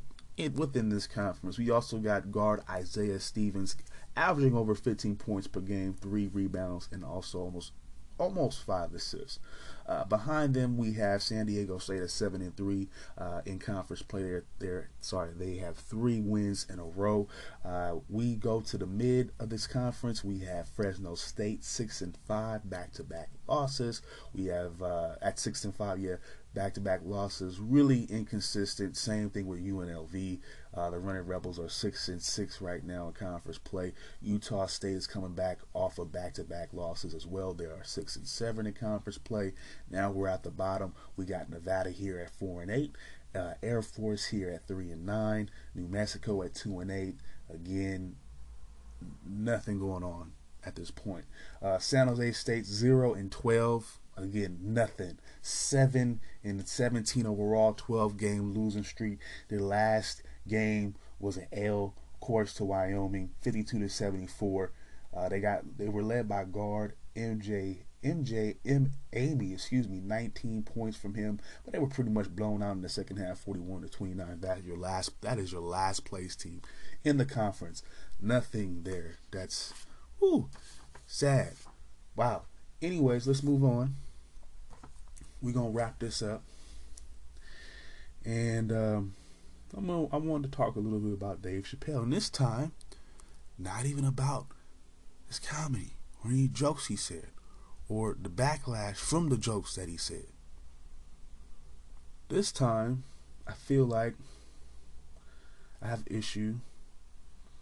within 0.54 0.90
this 0.90 1.08
conference. 1.08 1.58
We 1.58 1.72
also 1.72 1.98
got 1.98 2.32
guard 2.32 2.62
Isaiah 2.70 3.20
Stevens 3.20 3.76
averaging 4.18 4.56
over 4.56 4.76
15 4.76 5.16
points 5.16 5.48
per 5.48 5.62
game, 5.62 5.94
three 5.94 6.28
rebounds, 6.28 6.90
and 6.92 7.06
also 7.06 7.40
almost 7.40 7.72
almost 8.20 8.66
five 8.66 8.94
assists. 8.94 9.40
Uh, 9.88 10.04
behind 10.04 10.54
them, 10.54 10.76
we 10.76 10.94
have 10.94 11.24
San 11.24 11.46
Diego 11.46 11.78
State 11.78 12.02
at 12.02 12.10
seven 12.10 12.42
and 12.42 12.56
three 12.58 12.90
uh, 13.18 13.42
in 13.46 13.58
conference 13.58 14.02
play. 14.02 14.24
They're, 14.24 14.44
they're, 14.60 14.90
sorry, 15.00 15.30
they 15.38 15.58
have 15.58 15.78
three 15.78 16.20
wins 16.20 16.66
in 16.70 16.80
a 16.80 16.84
row. 16.84 17.28
Uh, 17.64 17.98
we 18.10 18.36
go 18.36 18.60
to 18.62 18.78
the 18.78 18.86
mid 18.86 19.32
of 19.40 19.50
this 19.50 19.66
conference. 19.66 20.24
We 20.24 20.40
have 20.40 20.68
Fresno 20.68 21.16
State 21.16 21.64
six 21.64 22.02
and 22.02 22.18
five, 22.28 22.70
back 22.70 22.92
to 22.94 23.04
back 23.04 23.30
losses. 23.48 24.02
We 24.34 24.48
have 24.48 24.82
uh, 24.82 25.16
at 25.22 25.40
six 25.40 25.64
and 25.64 25.74
five, 25.74 26.00
yeah, 26.00 26.16
back 26.58 26.74
to 26.74 26.82
back 26.82 27.02
losses. 27.06 27.60
Really 27.60 28.06
inconsistent. 28.06 28.98
Same 28.98 29.30
thing 29.30 29.46
with 29.46 29.64
UNLV. 29.64 30.40
Uh, 30.74 30.90
the 30.90 30.98
Running 30.98 31.28
Rebels 31.28 31.60
are 31.60 31.70
six 31.70 32.08
and 32.08 32.20
six 32.20 32.62
right 32.62 32.84
now 32.84 33.06
in 33.06 33.14
conference 33.14 33.60
play. 33.60 33.94
Utah 34.24 34.66
State 34.66 34.96
is 34.96 35.06
coming 35.06 35.34
back 35.34 35.60
off 35.76 36.00
of 36.00 36.12
back 36.12 36.34
to 36.34 36.44
back 36.44 36.70
losses 36.74 37.14
as 37.14 37.28
well. 37.28 37.54
They 37.54 37.66
are 37.66 37.84
six 37.84 38.16
and 38.16 38.28
seven 38.28 38.66
in 38.66 38.74
conference 38.74 39.20
play. 39.20 39.54
Now 39.92 40.10
we're 40.10 40.30
at 40.30 40.42
the 40.42 40.50
bottom. 40.50 40.96
We 41.16 41.26
got 41.26 41.48
Nevada 41.48 41.92
here 41.92 42.20
at 42.20 42.32
four 42.32 42.64
and 42.64 42.72
eight. 42.72 42.96
Uh, 43.36 43.54
Air 43.62 43.84
Force 43.84 44.26
here 44.26 44.50
at 44.50 44.68
three 44.68 44.90
and 44.90 45.06
nine. 45.06 45.52
New 45.76 45.88
Mexico 45.88 46.42
at 46.42 46.56
two 46.56 46.80
and 46.80 46.90
eight. 46.90 47.18
Again, 47.54 48.16
nothing 49.24 49.78
going 49.78 50.04
on 50.04 50.32
at 50.66 50.76
this 50.76 50.90
point. 50.90 51.26
Uh, 51.62 51.78
San 51.78 52.08
Jose 52.08 52.32
State 52.32 52.66
zero 52.66 53.14
and 53.14 53.32
twelve. 53.32 54.00
Again, 54.18 54.58
nothing. 54.62 55.20
Seven 55.44 56.22
and 56.44 56.68
17 56.68 57.28
overall, 57.28 57.74
12 57.74 58.18
game 58.18 58.54
losing 58.54 58.84
streak. 58.84 59.20
Their 59.48 59.62
last 59.62 60.24
game 60.48 60.96
was 61.20 61.38
an 61.38 61.48
L 61.54 61.94
course 62.20 62.54
to 62.56 62.66
Wyoming, 62.66 63.30
52 63.42 63.80
to 63.80 63.90
74. 63.90 64.72
Uh, 65.16 65.30
they 65.30 65.40
got 65.40 65.78
they 65.78 65.88
were 65.88 66.04
led 66.04 66.28
by 66.28 66.44
guard 66.46 66.94
MJ 67.16 67.84
MJ 68.04 68.58
M 68.66 68.92
Amy, 69.14 69.54
excuse 69.54 69.88
me, 69.88 70.00
19 70.00 70.64
points 70.64 70.98
from 70.98 71.14
him, 71.14 71.40
but 71.64 71.74
they 71.74 71.80
were 71.80 71.88
pretty 71.88 72.10
much 72.10 72.36
blown 72.36 72.64
out 72.64 72.76
in 72.76 72.82
the 72.82 72.90
second 72.90 73.18
half, 73.18 73.40
41 73.40 73.84
to 73.84 73.90
29. 73.90 74.40
That 74.42 74.60
is 74.60 74.66
your 74.66 74.78
last 74.78 75.22
that 75.22 75.38
is 75.38 75.52
your 75.52 75.62
last 75.62 76.06
place 76.06 76.36
team 76.36 76.62
in 77.04 77.18
the 77.18 77.26
conference. 77.26 77.84
Nothing 78.20 78.82
there. 78.84 79.18
That's 79.32 79.74
whoo 80.20 80.50
sad. 81.06 81.54
Wow. 82.16 82.44
Anyways, 82.82 83.28
let's 83.28 83.44
move 83.44 83.64
on 83.64 83.96
we're 85.42 85.54
gonna 85.54 85.70
wrap 85.70 86.00
this 86.00 86.22
up, 86.22 86.44
and 88.26 88.72
um, 88.72 89.14
I'm 89.76 89.88
gonna, 89.88 90.08
I 90.12 90.18
wanted 90.18 90.52
to 90.52 90.58
talk 90.58 90.76
a 90.76 90.80
little 90.80 91.00
bit 91.00 91.14
about 91.14 91.42
Dave 91.42 91.64
Chappelle, 91.64 92.04
and 92.04 92.14
this 92.14 92.30
time, 92.30 92.72
not 93.58 93.86
even 93.86 94.06
about 94.06 94.48
his 95.28 95.40
comedy 95.40 95.94
or 96.24 96.32
any 96.32 96.48
jokes 96.48 96.88
he 96.88 96.96
said, 96.96 97.28
or 97.90 98.18
the 98.20 98.30
backlash 98.30 98.96
from 98.98 99.30
the 99.30 99.38
jokes 99.38 99.76
that 99.76 99.90
he 99.90 99.98
said. 99.98 100.28
This 102.30 102.52
time, 102.52 103.04
I 103.48 103.54
feel 103.54 103.86
like 103.86 104.16
I 105.82 105.88
have 105.88 106.00
an 106.00 106.18
issue. 106.18 106.56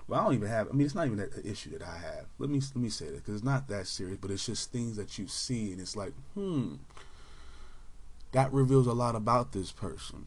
Well, 0.07 0.19
I 0.19 0.23
don't 0.23 0.35
even 0.35 0.47
have. 0.49 0.69
I 0.69 0.71
mean, 0.73 0.85
it's 0.85 0.95
not 0.95 1.07
even 1.07 1.19
an 1.19 1.29
issue 1.43 1.71
that 1.71 1.81
I 1.81 1.97
have. 1.97 2.25
Let 2.37 2.49
me 2.49 2.59
let 2.59 2.75
me 2.75 2.89
say 2.89 3.05
that 3.05 3.17
because 3.17 3.35
it's 3.35 3.43
not 3.43 3.67
that 3.69 3.87
serious, 3.87 4.17
but 4.21 4.31
it's 4.31 4.45
just 4.45 4.71
things 4.71 4.95
that 4.97 5.17
you 5.17 5.27
see, 5.27 5.71
and 5.71 5.81
it's 5.81 5.95
like, 5.95 6.13
hmm 6.33 6.75
that 8.35 8.51
reveals 8.51 8.85
a 8.85 8.91
lot 8.91 9.15
about 9.15 9.53
this 9.53 9.71
person. 9.71 10.25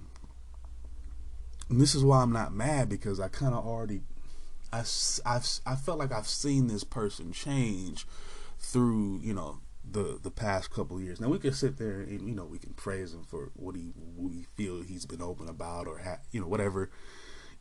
And 1.68 1.78
this 1.78 1.94
is 1.94 2.02
why 2.02 2.22
I'm 2.22 2.32
not 2.32 2.54
mad 2.54 2.88
because 2.88 3.20
I 3.20 3.28
kind 3.28 3.52
of 3.52 3.66
already, 3.66 4.00
I, 4.72 4.82
I've, 5.26 5.46
I 5.66 5.76
felt 5.76 5.98
like 5.98 6.10
I've 6.10 6.26
seen 6.26 6.68
this 6.68 6.84
person 6.84 7.32
change 7.32 8.06
through, 8.58 9.20
you 9.22 9.34
know, 9.34 9.58
the 9.90 10.18
the 10.22 10.30
past 10.30 10.70
couple 10.70 10.98
years. 10.98 11.20
Now 11.20 11.28
we 11.28 11.38
can 11.38 11.52
sit 11.52 11.76
there 11.76 12.00
and 12.00 12.26
you 12.26 12.34
know 12.34 12.44
we 12.46 12.58
can 12.58 12.72
praise 12.74 13.12
him 13.12 13.24
for 13.24 13.50
what 13.54 13.74
he 13.74 13.92
we 14.16 14.46
feel 14.54 14.82
he's 14.82 15.06
been 15.06 15.22
open 15.22 15.48
about 15.48 15.86
or 15.86 15.98
ha, 15.98 16.16
you 16.30 16.40
know 16.40 16.48
whatever. 16.48 16.90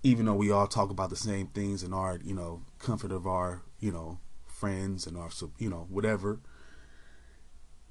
Even 0.04 0.26
though 0.26 0.36
we 0.36 0.52
all 0.52 0.68
talk 0.68 0.90
about 0.90 1.10
the 1.10 1.16
same 1.18 1.48
things 1.48 1.84
in 1.84 1.94
our 1.94 2.20
you 2.24 2.34
know 2.34 2.64
comfort 2.80 3.12
of 3.12 3.28
our 3.28 3.64
you 3.80 3.92
know 3.92 4.20
friends 4.46 5.08
and 5.08 5.18
our 5.18 5.30
you 5.58 5.70
know 5.70 5.88
whatever 5.90 6.40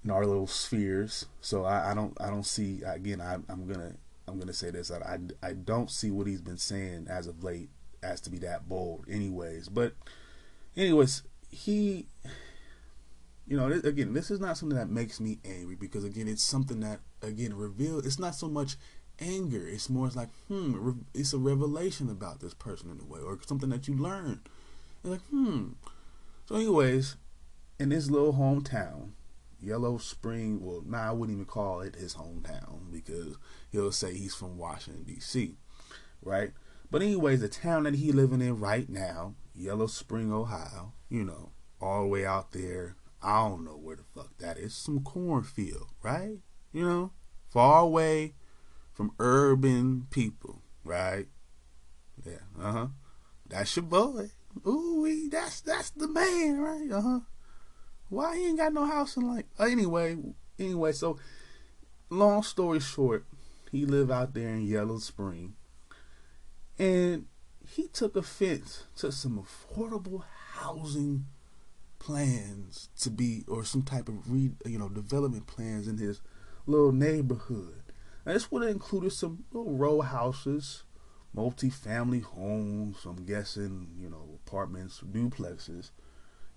in 0.07 0.13
our 0.13 0.25
little 0.25 0.47
spheres. 0.47 1.27
So 1.41 1.65
I, 1.65 1.91
I 1.91 1.95
don't 1.95 2.17
I 2.21 2.31
don't 2.31 2.47
see 2.47 2.81
again 2.87 3.21
I, 3.21 3.35
I'm 3.35 3.67
gonna 3.67 3.95
I'm 4.27 4.39
gonna 4.39 4.53
say 4.53 4.71
this 4.71 4.91
I, 4.91 4.99
I 4.99 5.49
I 5.49 5.53
don't 5.53 5.91
see 5.91 6.11
what 6.11 6.27
he's 6.27 6.41
been 6.41 6.59
saying 6.59 7.09
as 7.11 7.27
of 7.27 7.43
late 7.43 7.69
as 8.03 8.21
to 8.23 8.31
be 8.31 8.39
that 8.39 8.69
bold. 8.69 9.05
Anyways, 9.11 9.69
but 9.69 9.95
anyways 10.77 11.25
he 11.51 12.07
you 13.47 13.57
know 13.57 13.67
again 13.67 14.13
this 14.13 14.31
is 14.31 14.41
not 14.41 14.57
something 14.57 14.79
that 14.79 14.89
makes 14.89 15.21
me 15.21 15.39
angry 15.45 15.75
because 15.75 16.05
again 16.05 16.29
it's 16.29 16.43
something 16.43 16.81
that 16.81 17.01
again 17.23 17.55
reveal 17.55 17.99
it's 17.99 18.19
not 18.19 18.35
so 18.35 18.49
much 18.49 18.77
anger 19.21 19.67
it's 19.67 19.89
more 19.89 20.07
it's 20.07 20.17
like 20.17 20.29
hmm 20.49 20.91
it's 21.15 21.33
a 21.33 21.39
revelation 21.39 22.11
about 22.11 22.41
this 22.41 22.53
person 22.53 22.91
in 22.91 23.01
a 23.01 23.05
way 23.05 23.21
or 23.21 23.39
something 23.47 23.71
that 23.71 23.89
you 23.89 23.95
learn 23.95 24.41
like 25.05 25.23
hmm 25.31 25.69
so 26.47 26.57
anyways 26.57 27.17
in 27.79 27.89
this 27.89 28.11
little 28.11 28.35
hometown 28.35 29.11
Yellow 29.61 29.99
Spring. 29.99 30.61
Well, 30.61 30.83
nah, 30.87 31.09
I 31.09 31.13
wouldn't 31.13 31.37
even 31.37 31.47
call 31.47 31.81
it 31.81 31.97
his 31.97 32.15
hometown 32.15 32.91
because 32.93 33.37
he'll 33.71 33.93
say 33.93 34.15
he's 34.15 34.35
from 34.35 34.59
Washington 34.59 35.05
D.C. 35.05 35.57
Right? 36.23 36.53
But 36.91 37.03
anyways, 37.03 37.41
the 37.41 37.49
town 37.49 37.85
that 37.85 37.97
he 37.97 38.13
living 38.13 38.41
in 38.41 38.61
right 38.61 38.89
now, 38.89 39.35
Yellow 39.55 39.87
Spring, 39.87 40.33
Ohio. 40.33 40.93
You 41.09 41.25
know, 41.25 41.51
all 41.81 42.03
the 42.03 42.09
way 42.09 42.27
out 42.27 42.53
there. 42.53 42.97
I 43.23 43.49
don't 43.49 43.65
know 43.65 43.77
where 43.77 43.97
the 43.97 44.05
fuck 44.15 44.37
that 44.39 44.59
is. 44.59 44.75
Some 44.75 45.01
cornfield, 45.01 45.89
right? 46.03 46.39
You 46.73 46.87
know, 46.87 47.13
far 47.51 47.81
away 47.81 48.35
from 48.93 49.13
urban 49.19 50.07
people, 50.11 50.63
right? 50.85 51.27
Yeah, 52.25 52.39
uh 52.61 52.73
huh. 52.73 52.87
That's 53.49 53.77
your 53.77 53.85
boy. 53.85 54.31
Ooh, 54.67 55.29
that's 55.31 55.61
that's 55.61 55.91
the 55.91 56.09
man, 56.09 56.59
right? 56.59 56.91
Uh 56.91 57.01
huh. 57.01 57.21
Why 58.09 58.37
he 58.37 58.47
ain't 58.47 58.59
got 58.59 58.73
no 58.73 58.85
house 58.87 59.17
in 59.17 59.27
like? 59.29 59.47
Anyway, 59.59 60.17
anyway. 60.59 60.93
So, 60.93 61.19
long 62.09 62.43
story 62.43 62.81
short, 62.81 63.25
he 63.73 63.85
live 63.85 64.11
out 64.11 64.35
there 64.35 64.51
in 64.51 64.67
Yellow 64.67 64.99
Spring, 64.99 65.55
and 66.79 67.27
he 67.69 67.89
took 67.89 68.17
offense 68.17 68.85
to 68.99 69.11
some 69.11 69.45
affordable 69.45 70.23
housing 70.53 71.27
plans 71.99 72.89
to 73.01 73.11
be, 73.11 73.45
or 73.49 73.65
some 73.65 73.83
type 73.83 74.09
of 74.09 74.31
re, 74.31 74.53
you 74.65 74.79
know, 74.79 74.89
development 74.89 75.47
plans 75.47 75.89
in 75.89 75.99
his 75.99 76.21
little 76.67 76.93
neighborhood. 76.93 77.83
Now, 78.25 78.35
this 78.35 78.51
would 78.51 78.63
have 78.63 78.71
included 78.71 79.13
some 79.13 79.45
little 79.53 79.77
row 79.77 80.01
houses, 80.01 80.85
multi-family 81.33 82.21
homes. 82.21 83.05
I'm 83.05 83.25
guessing, 83.25 83.89
you 83.99 84.09
know, 84.09 84.39
apartments, 84.47 85.01
duplexes, 85.01 85.91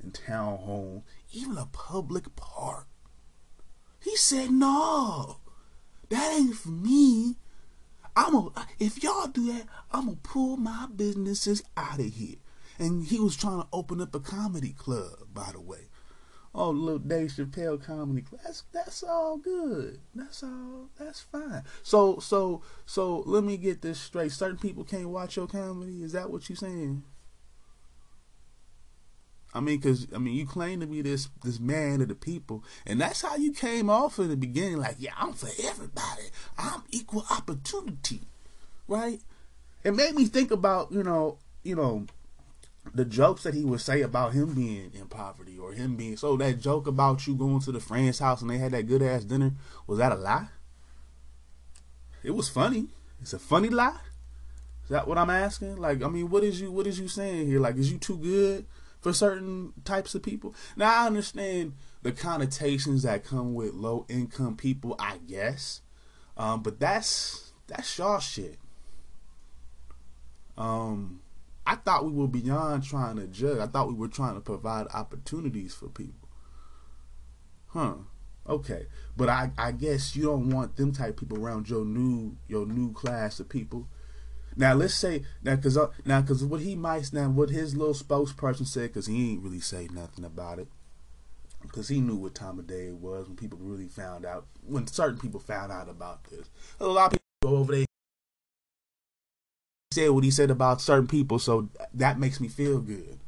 and 0.01 0.13
townhomes, 0.13 1.03
even 1.31 1.57
a 1.57 1.65
public 1.65 2.35
park. 2.35 2.87
He 3.99 4.15
said, 4.15 4.51
"No, 4.51 5.37
that 6.09 6.33
ain't 6.33 6.55
for 6.55 6.69
me. 6.69 7.37
I'm 8.15 8.35
a, 8.35 8.67
if 8.79 9.03
y'all 9.03 9.27
do 9.27 9.51
that, 9.53 9.67
I'm 9.91 10.05
gonna 10.05 10.17
pull 10.23 10.57
my 10.57 10.87
businesses 10.95 11.63
out 11.75 11.99
of 11.99 12.13
here." 12.13 12.37
And 12.77 13.03
he 13.03 13.19
was 13.19 13.35
trying 13.35 13.61
to 13.61 13.67
open 13.73 13.99
up 14.01 14.15
a 14.15 14.19
comedy 14.21 14.71
club, 14.71 15.33
by 15.33 15.51
the 15.51 15.59
way. 15.59 15.89
Oh, 16.55 16.71
little 16.71 16.97
Dave 16.99 17.29
Chappelle 17.31 17.81
comedy 17.81 18.21
club. 18.21 18.41
That's 18.43 18.63
that's 18.73 19.03
all 19.03 19.37
good. 19.37 19.99
That's 20.15 20.41
all. 20.43 20.89
That's 20.97 21.21
fine. 21.21 21.63
So 21.83 22.19
so 22.19 22.63
so 22.85 23.23
let 23.25 23.43
me 23.43 23.57
get 23.57 23.81
this 23.81 23.99
straight. 23.99 24.31
Certain 24.31 24.57
people 24.57 24.83
can't 24.83 25.09
watch 25.09 25.35
your 25.35 25.47
comedy. 25.47 26.01
Is 26.01 26.13
that 26.13 26.31
what 26.31 26.49
you're 26.49 26.55
saying? 26.55 27.03
I 29.53 29.59
mean, 29.61 29.81
cause 29.81 30.07
I 30.13 30.19
mean, 30.19 30.35
you 30.35 30.45
claim 30.45 30.79
to 30.81 30.87
be 30.87 31.01
this 31.01 31.29
this 31.43 31.59
man 31.59 32.01
of 32.01 32.07
the 32.07 32.15
people, 32.15 32.63
and 32.85 33.01
that's 33.01 33.21
how 33.21 33.35
you 33.35 33.51
came 33.51 33.89
off 33.89 34.19
in 34.19 34.29
the 34.29 34.37
beginning. 34.37 34.77
Like, 34.77 34.97
yeah, 34.99 35.13
I'm 35.17 35.33
for 35.33 35.49
everybody. 35.63 36.23
I'm 36.57 36.83
equal 36.91 37.25
opportunity, 37.31 38.21
right? 38.87 39.19
It 39.83 39.95
made 39.95 40.13
me 40.13 40.25
think 40.25 40.51
about 40.51 40.91
you 40.91 41.03
know 41.03 41.39
you 41.63 41.75
know 41.75 42.05
the 42.93 43.05
jokes 43.05 43.43
that 43.43 43.53
he 43.55 43.65
would 43.65 43.81
say 43.81 44.01
about 44.01 44.33
him 44.33 44.53
being 44.53 44.91
in 44.93 45.07
poverty 45.07 45.57
or 45.57 45.73
him 45.73 45.95
being 45.95 46.17
so 46.17 46.37
that 46.37 46.59
joke 46.59 46.87
about 46.87 47.27
you 47.27 47.35
going 47.35 47.59
to 47.61 47.71
the 47.71 47.79
friend's 47.79 48.19
house 48.19 48.41
and 48.41 48.49
they 48.49 48.57
had 48.57 48.71
that 48.71 48.87
good 48.87 49.01
ass 49.01 49.23
dinner 49.23 49.53
was 49.87 49.97
that 49.97 50.11
a 50.11 50.15
lie? 50.15 50.47
It 52.23 52.31
was 52.31 52.49
funny. 52.49 52.87
It's 53.21 53.33
a 53.33 53.39
funny 53.39 53.69
lie. 53.69 53.99
Is 54.83 54.89
that 54.89 55.07
what 55.07 55.17
I'm 55.17 55.29
asking? 55.29 55.77
Like, 55.77 56.03
I 56.03 56.07
mean, 56.07 56.29
what 56.29 56.43
is 56.43 56.61
you 56.61 56.71
what 56.71 56.85
is 56.85 56.99
you 56.99 57.07
saying 57.07 57.47
here? 57.47 57.59
Like, 57.59 57.77
is 57.77 57.91
you 57.91 57.97
too 57.97 58.17
good 58.17 58.65
for 59.01 59.13
certain 59.13 59.73
types 59.85 60.15
of 60.15 60.23
people? 60.23 60.55
Now 60.75 61.03
I 61.03 61.07
understand 61.07 61.73
the 62.01 62.11
connotations 62.11 63.03
that 63.03 63.23
come 63.23 63.53
with 63.53 63.73
low 63.73 64.05
income 64.09 64.55
people, 64.55 64.95
I 64.99 65.17
guess. 65.27 65.81
Um, 66.37 66.63
but 66.63 66.79
that's 66.79 67.51
that's 67.67 67.97
y'all 67.97 68.19
shit. 68.19 68.57
Um 70.57 71.21
I 71.69 71.75
thought 71.75 72.03
we 72.03 72.11
were 72.11 72.27
beyond 72.27 72.83
trying 72.83 73.17
to 73.17 73.27
judge. 73.27 73.59
I 73.59 73.67
thought 73.67 73.89
we 73.89 73.93
were 73.93 74.07
trying 74.07 74.33
to 74.33 74.41
provide 74.41 74.87
opportunities 74.91 75.75
for 75.75 75.87
people. 75.87 76.27
Huh. 77.67 77.93
Okay. 78.47 78.87
But 79.15 79.29
I, 79.29 79.51
I 79.55 79.71
guess 79.73 80.15
you 80.15 80.23
don't 80.23 80.49
want 80.49 80.77
them 80.77 80.91
type 80.91 81.19
people 81.19 81.37
around 81.37 81.69
your 81.69 81.85
new 81.85 82.37
your 82.47 82.65
new 82.65 82.91
class 82.93 83.39
of 83.39 83.49
people. 83.49 83.87
Now 84.55 84.73
let's 84.73 84.93
say 84.93 85.23
now 85.43 85.55
because 85.55 85.77
uh, 85.77 85.87
now 86.05 86.21
because 86.21 86.43
what 86.43 86.61
he 86.61 86.75
might 86.75 87.11
now 87.13 87.29
what 87.29 87.49
his 87.49 87.75
little 87.75 87.93
spokesperson 87.93 88.67
said 88.67 88.89
because 88.89 89.07
he 89.07 89.31
ain't 89.31 89.43
really 89.43 89.59
say 89.59 89.87
nothing 89.91 90.25
about 90.25 90.59
it 90.59 90.67
because 91.61 91.87
he 91.87 92.01
knew 92.01 92.15
what 92.15 92.35
time 92.35 92.59
of 92.59 92.67
day 92.67 92.87
it 92.87 92.95
was 92.95 93.27
when 93.27 93.37
people 93.37 93.59
really 93.61 93.87
found 93.87 94.25
out 94.25 94.45
when 94.65 94.87
certain 94.87 95.19
people 95.19 95.39
found 95.39 95.71
out 95.71 95.89
about 95.89 96.23
this. 96.25 96.49
A 96.79 96.87
lot 96.87 97.07
of 97.07 97.11
people 97.11 97.51
go 97.51 97.57
over 97.57 97.75
there 97.75 97.85
said 99.91 100.09
what 100.11 100.23
he 100.23 100.31
said 100.31 100.51
about 100.51 100.81
certain 100.81 101.07
people, 101.07 101.39
so 101.39 101.69
that 101.93 102.19
makes 102.19 102.39
me 102.39 102.47
feel 102.47 102.79
good. 102.79 103.19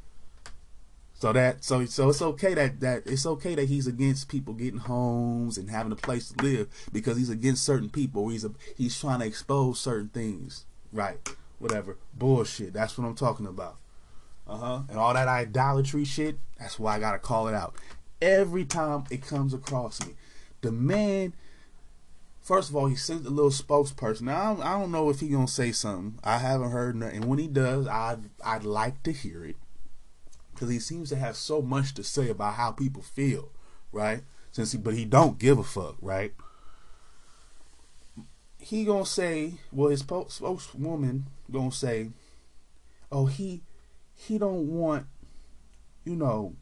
So 1.15 1.31
that 1.33 1.63
so 1.63 1.85
so 1.85 2.09
it's 2.09 2.21
okay 2.21 2.53
that 2.55 2.79
that 2.79 3.03
it's 3.05 3.25
okay 3.25 3.55
that 3.55 3.67
he's 3.67 3.87
against 3.87 4.27
people 4.27 4.53
getting 4.53 4.79
homes 4.79 5.57
and 5.57 5.69
having 5.69 5.91
a 5.91 5.95
place 5.95 6.29
to 6.29 6.43
live 6.43 6.67
because 6.91 7.17
he's 7.17 7.29
against 7.29 7.63
certain 7.63 7.89
people. 7.89 8.29
He's 8.29 8.43
a, 8.45 8.51
he's 8.75 8.99
trying 8.99 9.19
to 9.19 9.25
expose 9.25 9.79
certain 9.79 10.09
things, 10.09 10.65
right? 10.91 11.17
Whatever 11.59 11.97
bullshit. 12.13 12.73
That's 12.73 12.97
what 12.97 13.05
I'm 13.05 13.15
talking 13.15 13.45
about. 13.45 13.77
Uh 14.47 14.57
huh. 14.57 14.81
And 14.89 14.97
all 14.97 15.13
that 15.13 15.27
idolatry 15.27 16.05
shit. 16.05 16.37
That's 16.59 16.79
why 16.79 16.95
I 16.95 16.99
gotta 16.99 17.19
call 17.19 17.47
it 17.47 17.53
out 17.53 17.75
every 18.21 18.65
time 18.65 19.05
it 19.09 19.25
comes 19.25 19.53
across 19.53 20.05
me. 20.05 20.13
The 20.61 20.71
man 20.71 21.33
First 22.41 22.71
of 22.71 22.75
all, 22.75 22.87
he 22.87 22.95
sent 22.95 23.27
a 23.27 23.29
little 23.29 23.51
spokesperson. 23.51 24.23
Now, 24.23 24.57
I 24.63 24.79
don't, 24.79 24.91
know 24.91 25.11
if 25.11 25.19
he 25.19 25.29
gonna 25.29 25.47
say 25.47 25.71
something. 25.71 26.19
I 26.23 26.39
haven't 26.39 26.71
heard 26.71 26.95
nothing. 26.95 27.17
And 27.17 27.25
when 27.25 27.37
he 27.37 27.47
does, 27.47 27.87
I'd 27.87 28.29
I'd 28.43 28.63
like 28.63 29.03
to 29.03 29.11
hear 29.11 29.45
it 29.45 29.57
because 30.51 30.69
he 30.69 30.79
seems 30.79 31.09
to 31.09 31.15
have 31.17 31.35
so 31.35 31.61
much 31.61 31.93
to 31.93 32.03
say 32.03 32.29
about 32.29 32.55
how 32.55 32.71
people 32.71 33.03
feel, 33.03 33.51
right? 33.91 34.23
Since 34.51 34.71
he, 34.71 34.79
but 34.79 34.95
he 34.95 35.05
don't 35.05 35.37
give 35.37 35.59
a 35.59 35.63
fuck, 35.63 35.95
right? 36.01 36.33
He 38.61 38.85
gonna 38.85 39.05
say, 39.05 39.55
well, 39.71 39.89
his 39.89 40.01
spokeswoman 40.01 41.25
gonna 41.51 41.71
say, 41.71 42.11
oh, 43.11 43.25
he 43.25 43.63
he 44.13 44.37
don't 44.37 44.67
want, 44.67 45.07
you 46.05 46.15
know, 46.15 46.53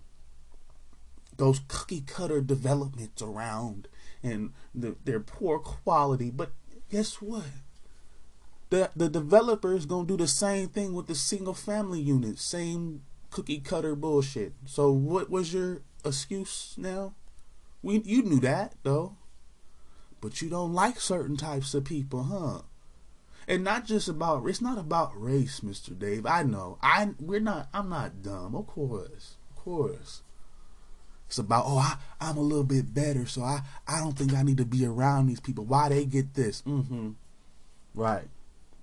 those 1.36 1.60
cookie 1.68 2.02
cutter 2.02 2.42
developments 2.42 3.22
around 3.22 3.88
and 4.24 4.54
the, 4.74 4.96
their 5.04 5.20
poor 5.20 5.60
quality. 5.60 6.32
But 6.32 6.52
guess 6.90 7.22
what? 7.22 7.44
The 8.70 8.92
the 8.96 9.10
developer 9.10 9.74
is 9.74 9.86
gonna 9.86 10.08
do 10.08 10.18
the 10.18 10.28
same 10.28 10.70
thing 10.70 10.94
with 10.94 11.08
the 11.08 11.16
single 11.16 11.54
family 11.54 12.00
unit, 12.00 12.40
same 12.40 13.02
cookie 13.30 13.60
cutter 13.60 13.96
bullshit. 13.96 14.54
So 14.66 14.92
what 14.92 15.30
was 15.30 15.54
your 15.54 15.82
excuse 16.06 16.76
now? 16.78 17.14
We 17.82 18.02
you 18.06 18.24
knew 18.24 18.40
that 18.40 18.76
though. 18.84 19.16
But 20.22 20.42
you 20.42 20.50
don't 20.50 20.74
like 20.74 21.00
certain 21.00 21.38
types 21.38 21.74
of 21.74 21.86
people, 21.86 22.24
huh? 22.24 22.62
And 23.48 23.64
not 23.64 23.86
just 23.86 24.08
about 24.08 24.48
it's 24.48 24.62
not 24.62 24.78
about 24.78 25.20
race, 25.20 25.62
Mr. 25.62 25.98
Dave. 25.98 26.26
I 26.26 26.44
know. 26.44 26.78
I 26.82 27.10
we're 27.20 27.40
not 27.40 27.70
I'm 27.74 27.90
not 27.90 28.22
dumb, 28.22 28.56
of 28.56 28.68
course. 28.68 29.38
Of 29.52 29.64
course. 29.64 30.22
It's 31.30 31.38
about, 31.38 31.66
oh, 31.68 31.78
I, 31.78 31.98
I'm 32.20 32.38
a 32.38 32.42
little 32.42 32.64
bit 32.64 32.92
better, 32.92 33.28
so 33.28 33.44
I, 33.44 33.62
I 33.88 34.00
don't 34.00 34.18
think 34.18 34.34
I 34.34 34.42
need 34.42 34.58
to 34.58 34.66
be 34.66 34.84
around 34.84 35.28
these 35.28 35.40
people. 35.40 35.64
Why 35.64 35.88
they 35.88 36.06
get 36.06 36.34
this? 36.34 36.64
Mm-hmm. 36.64 37.12
Right. 37.94 38.28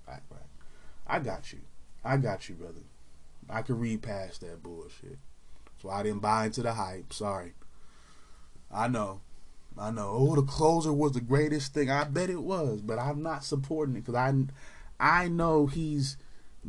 Right, 0.07 0.21
right. 0.31 0.39
I 1.05 1.19
got 1.19 1.51
you. 1.51 1.59
I 2.05 2.15
got 2.15 2.47
you, 2.47 2.55
brother. 2.55 2.85
I 3.49 3.63
can 3.63 3.77
read 3.79 4.01
past 4.01 4.39
that 4.41 4.63
bullshit. 4.63 5.17
So 5.81 5.89
I 5.89 6.03
didn't 6.03 6.21
buy 6.21 6.45
into 6.45 6.61
the 6.61 6.71
hype. 6.71 7.11
Sorry. 7.11 7.51
I 8.71 8.87
know. 8.87 9.19
I 9.79 9.91
know. 9.91 10.09
Oh, 10.11 10.35
the 10.35 10.41
closer 10.43 10.91
was 10.91 11.13
the 11.13 11.21
greatest 11.21 11.73
thing. 11.73 11.89
I 11.89 12.03
bet 12.05 12.29
it 12.29 12.41
was, 12.41 12.81
but 12.81 12.99
I'm 12.99 13.21
not 13.21 13.43
supporting 13.43 13.95
it 13.95 14.05
because 14.05 14.15
I, 14.15 14.33
I 14.99 15.27
know 15.27 15.67
he's 15.67 16.17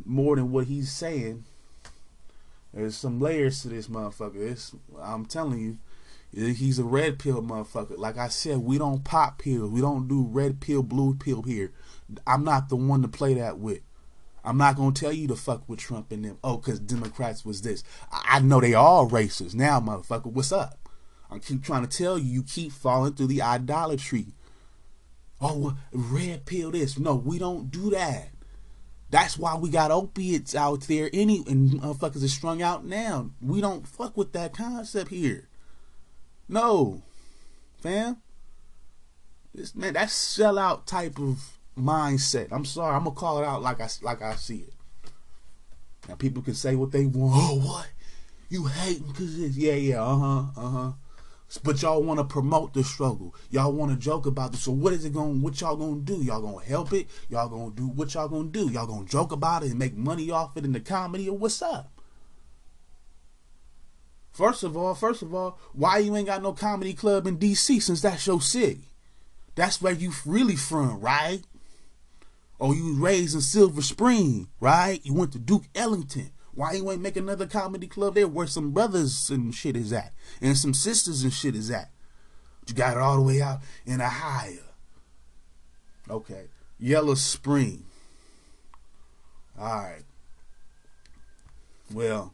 more 0.05 0.35
than 0.35 0.51
what 0.51 0.65
he's 0.67 0.91
saying. 0.91 1.45
There's 2.73 2.95
some 2.95 3.19
layers 3.19 3.61
to 3.63 3.69
this 3.69 3.87
motherfucker. 3.87 4.51
It's, 4.51 4.75
I'm 5.01 5.25
telling 5.25 5.59
you, 5.59 5.77
he's 6.53 6.77
a 6.77 6.83
red 6.83 7.17
pill 7.17 7.41
motherfucker. 7.41 7.97
Like 7.97 8.17
I 8.17 8.27
said, 8.27 8.59
we 8.59 8.77
don't 8.77 9.03
pop 9.03 9.39
pills. 9.39 9.71
We 9.71 9.81
don't 9.81 10.07
do 10.07 10.23
red 10.23 10.59
pill, 10.59 10.83
blue 10.83 11.15
pill 11.15 11.41
here. 11.41 11.71
I'm 12.27 12.43
not 12.43 12.69
the 12.69 12.75
one 12.75 13.01
to 13.01 13.07
play 13.07 13.33
that 13.35 13.57
with. 13.57 13.81
I'm 14.43 14.57
not 14.57 14.77
gonna 14.77 14.93
tell 14.93 15.11
you 15.11 15.27
to 15.27 15.35
fuck 15.35 15.67
with 15.67 15.79
Trump 15.79 16.11
and 16.11 16.23
them. 16.23 16.37
Oh, 16.43 16.57
cause 16.57 16.79
Democrats 16.79 17.43
was 17.43 17.61
this. 17.61 17.83
I 18.11 18.39
know 18.39 18.61
they 18.61 18.73
all 18.73 19.09
racist 19.09 19.53
now, 19.53 19.79
motherfucker. 19.79 20.27
What's 20.27 20.51
up? 20.51 20.78
I 21.31 21.39
keep 21.39 21.63
trying 21.63 21.85
to 21.85 21.97
tell 21.97 22.17
you. 22.17 22.25
You 22.25 22.43
keep 22.43 22.71
falling 22.71 23.13
through 23.13 23.27
the 23.27 23.41
idolatry. 23.41 24.27
Oh, 25.41 25.77
red 25.91 26.45
pill 26.45 26.71
this. 26.71 26.99
No, 26.99 27.15
we 27.15 27.39
don't 27.39 27.71
do 27.71 27.91
that. 27.91 28.29
That's 29.11 29.37
why 29.37 29.55
we 29.55 29.69
got 29.69 29.91
opiates 29.91 30.53
out 30.55 30.81
there. 30.81 31.09
Any 31.13 31.43
and 31.47 31.71
motherfuckers 31.71 32.23
are 32.23 32.27
strung 32.27 32.61
out 32.61 32.85
now. 32.85 33.31
We 33.41 33.61
don't 33.61 33.87
fuck 33.87 34.15
with 34.15 34.33
that 34.33 34.53
concept 34.53 35.09
here. 35.09 35.47
No, 36.47 37.01
fam. 37.81 38.17
This 39.53 39.75
man, 39.75 39.93
that 39.93 40.09
sellout 40.09 40.85
type 40.85 41.17
of 41.17 41.57
mindset. 41.77 42.49
I'm 42.51 42.65
sorry, 42.65 42.95
I'm 42.95 43.03
gonna 43.03 43.15
call 43.15 43.39
it 43.39 43.45
out 43.45 43.61
like 43.61 43.81
I 43.81 43.87
like 44.01 44.21
I 44.21 44.35
see 44.35 44.65
it. 44.67 44.73
Now 46.07 46.15
people 46.15 46.43
can 46.43 46.53
say 46.53 46.75
what 46.75 46.91
they 46.91 47.05
want. 47.05 47.33
Oh, 47.35 47.59
what? 47.59 47.87
You 48.49 48.65
hating 48.65 49.07
because 49.07 49.37
this? 49.37 49.55
Yeah, 49.55 49.73
yeah, 49.73 50.03
uh 50.03 50.17
huh, 50.17 50.43
uh 50.57 50.69
huh. 50.69 50.91
But 51.57 51.81
y'all 51.81 52.03
want 52.03 52.19
to 52.19 52.23
promote 52.23 52.73
the 52.73 52.83
struggle. 52.83 53.33
Y'all 53.49 53.71
want 53.71 53.91
to 53.91 53.97
joke 53.97 54.27
about 54.27 54.51
this. 54.51 54.61
So 54.61 54.71
what 54.71 54.93
is 54.93 55.03
it 55.03 55.13
going? 55.13 55.41
What 55.41 55.59
y'all 55.59 55.75
gonna 55.75 56.01
do? 56.01 56.21
Y'all 56.21 56.41
gonna 56.41 56.63
help 56.63 56.93
it? 56.93 57.07
Y'all 57.27 57.49
gonna 57.49 57.71
do 57.71 57.87
what 57.87 58.13
y'all 58.13 58.27
gonna 58.27 58.49
do? 58.49 58.69
Y'all 58.69 58.85
gonna 58.85 59.05
joke 59.05 59.31
about 59.31 59.63
it 59.63 59.71
and 59.71 59.79
make 59.79 59.95
money 59.95 60.29
off 60.29 60.55
it 60.57 60.65
in 60.65 60.73
the 60.73 60.79
comedy 60.79 61.27
or 61.27 61.37
what's 61.37 61.61
up? 61.61 61.91
First 64.31 64.63
of 64.63 64.77
all, 64.77 64.93
first 64.93 65.21
of 65.21 65.33
all, 65.33 65.57
why 65.73 65.97
you 65.97 66.15
ain't 66.15 66.27
got 66.27 66.43
no 66.43 66.53
comedy 66.53 66.93
club 66.93 67.25
in 67.25 67.37
D.C. 67.37 67.79
since 67.79 68.01
that's 68.01 68.27
your 68.27 68.41
city? 68.41 68.89
That's 69.55 69.81
where 69.81 69.91
you 69.93 70.13
really 70.25 70.55
from, 70.55 71.01
right? 71.01 71.41
Or 72.59 72.75
you 72.75 72.85
was 72.85 72.97
raised 72.97 73.35
in 73.35 73.41
Silver 73.41 73.81
Spring, 73.81 74.47
right? 74.59 75.01
You 75.03 75.13
went 75.13 75.33
to 75.33 75.39
Duke 75.39 75.65
Ellington. 75.75 76.31
Why 76.59 76.73
you 76.73 76.91
ain't 76.91 77.01
make 77.01 77.15
another 77.15 77.47
comedy 77.47 77.87
club 77.87 78.15
there 78.15 78.27
where 78.27 78.45
some 78.45 78.71
brothers 78.71 79.29
and 79.29 79.55
shit 79.55 79.77
is 79.77 79.93
at? 79.93 80.11
And 80.41 80.57
some 80.57 80.73
sisters 80.73 81.23
and 81.23 81.31
shit 81.31 81.55
is 81.55 81.71
at? 81.71 81.89
You 82.67 82.73
got 82.73 82.97
it 82.97 82.99
all 82.99 83.15
the 83.15 83.21
way 83.21 83.41
out 83.41 83.61
in 83.85 84.01
Ohio. 84.01 84.65
Okay. 86.09 86.47
Yellow 86.77 87.15
Spring. 87.15 87.85
Alright. 89.57 90.03
Well, 91.93 92.33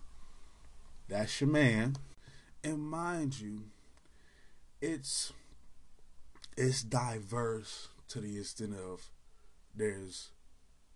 that's 1.07 1.39
your 1.39 1.51
man. 1.51 1.95
And 2.63 2.79
mind 2.79 3.39
you, 3.39 3.65
it's 4.81 5.33
it's 6.57 6.81
diverse 6.81 7.89
to 8.07 8.21
the 8.21 8.39
extent 8.39 8.73
of 8.73 9.07
there's 9.75 10.29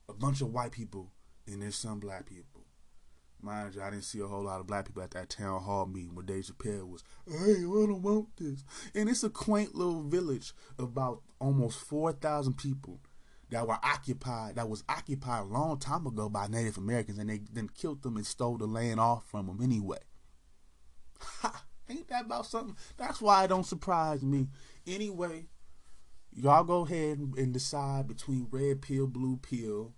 a 0.09 0.13
bunch 0.13 0.41
of 0.41 0.51
white 0.51 0.71
people 0.71 1.11
and 1.45 1.61
there's 1.61 1.75
some 1.75 1.99
black 1.99 2.25
people. 2.25 2.58
Mind 3.41 3.73
you, 3.75 3.81
I 3.81 3.89
didn't 3.89 4.03
see 4.03 4.19
a 4.19 4.27
whole 4.27 4.43
lot 4.43 4.59
of 4.59 4.67
black 4.67 4.85
people 4.85 5.01
at 5.01 5.11
that 5.11 5.29
town 5.29 5.61
hall 5.61 5.85
meeting 5.85 6.13
where 6.13 6.25
Dave 6.25 6.51
was, 6.65 7.03
hey, 7.25 7.35
I 7.35 7.61
don't 7.61 8.01
want 8.01 8.35
this. 8.37 8.65
And 8.93 9.07
it's 9.07 9.23
a 9.23 9.29
quaint 9.29 9.75
little 9.75 10.03
village 10.03 10.53
about 10.77 11.21
almost 11.39 11.79
4,000 11.79 12.57
people 12.57 12.99
that 13.49 13.65
were 13.65 13.79
occupied, 13.81 14.55
that 14.55 14.69
was 14.69 14.83
occupied 14.89 15.43
a 15.43 15.45
long 15.45 15.79
time 15.79 16.05
ago 16.05 16.27
by 16.29 16.47
Native 16.47 16.77
Americans, 16.77 17.17
and 17.17 17.29
they 17.29 17.39
then 17.51 17.69
killed 17.69 18.03
them 18.03 18.17
and 18.17 18.25
stole 18.25 18.57
the 18.57 18.67
land 18.67 18.99
off 18.99 19.25
from 19.25 19.47
them 19.47 19.59
anyway. 19.61 19.99
Ha! 21.21 21.65
Ain't 21.89 22.07
that 22.09 22.25
about 22.25 22.45
something? 22.45 22.77
That's 22.97 23.19
why 23.19 23.45
it 23.45 23.47
don't 23.47 23.65
surprise 23.65 24.21
me. 24.21 24.47
Anyway, 24.85 25.47
y'all 26.31 26.63
go 26.63 26.85
ahead 26.85 27.17
and 27.17 27.51
decide 27.51 28.07
between 28.07 28.47
red 28.51 28.81
pill, 28.81 29.07
blue 29.07 29.37
pill, 29.37 29.95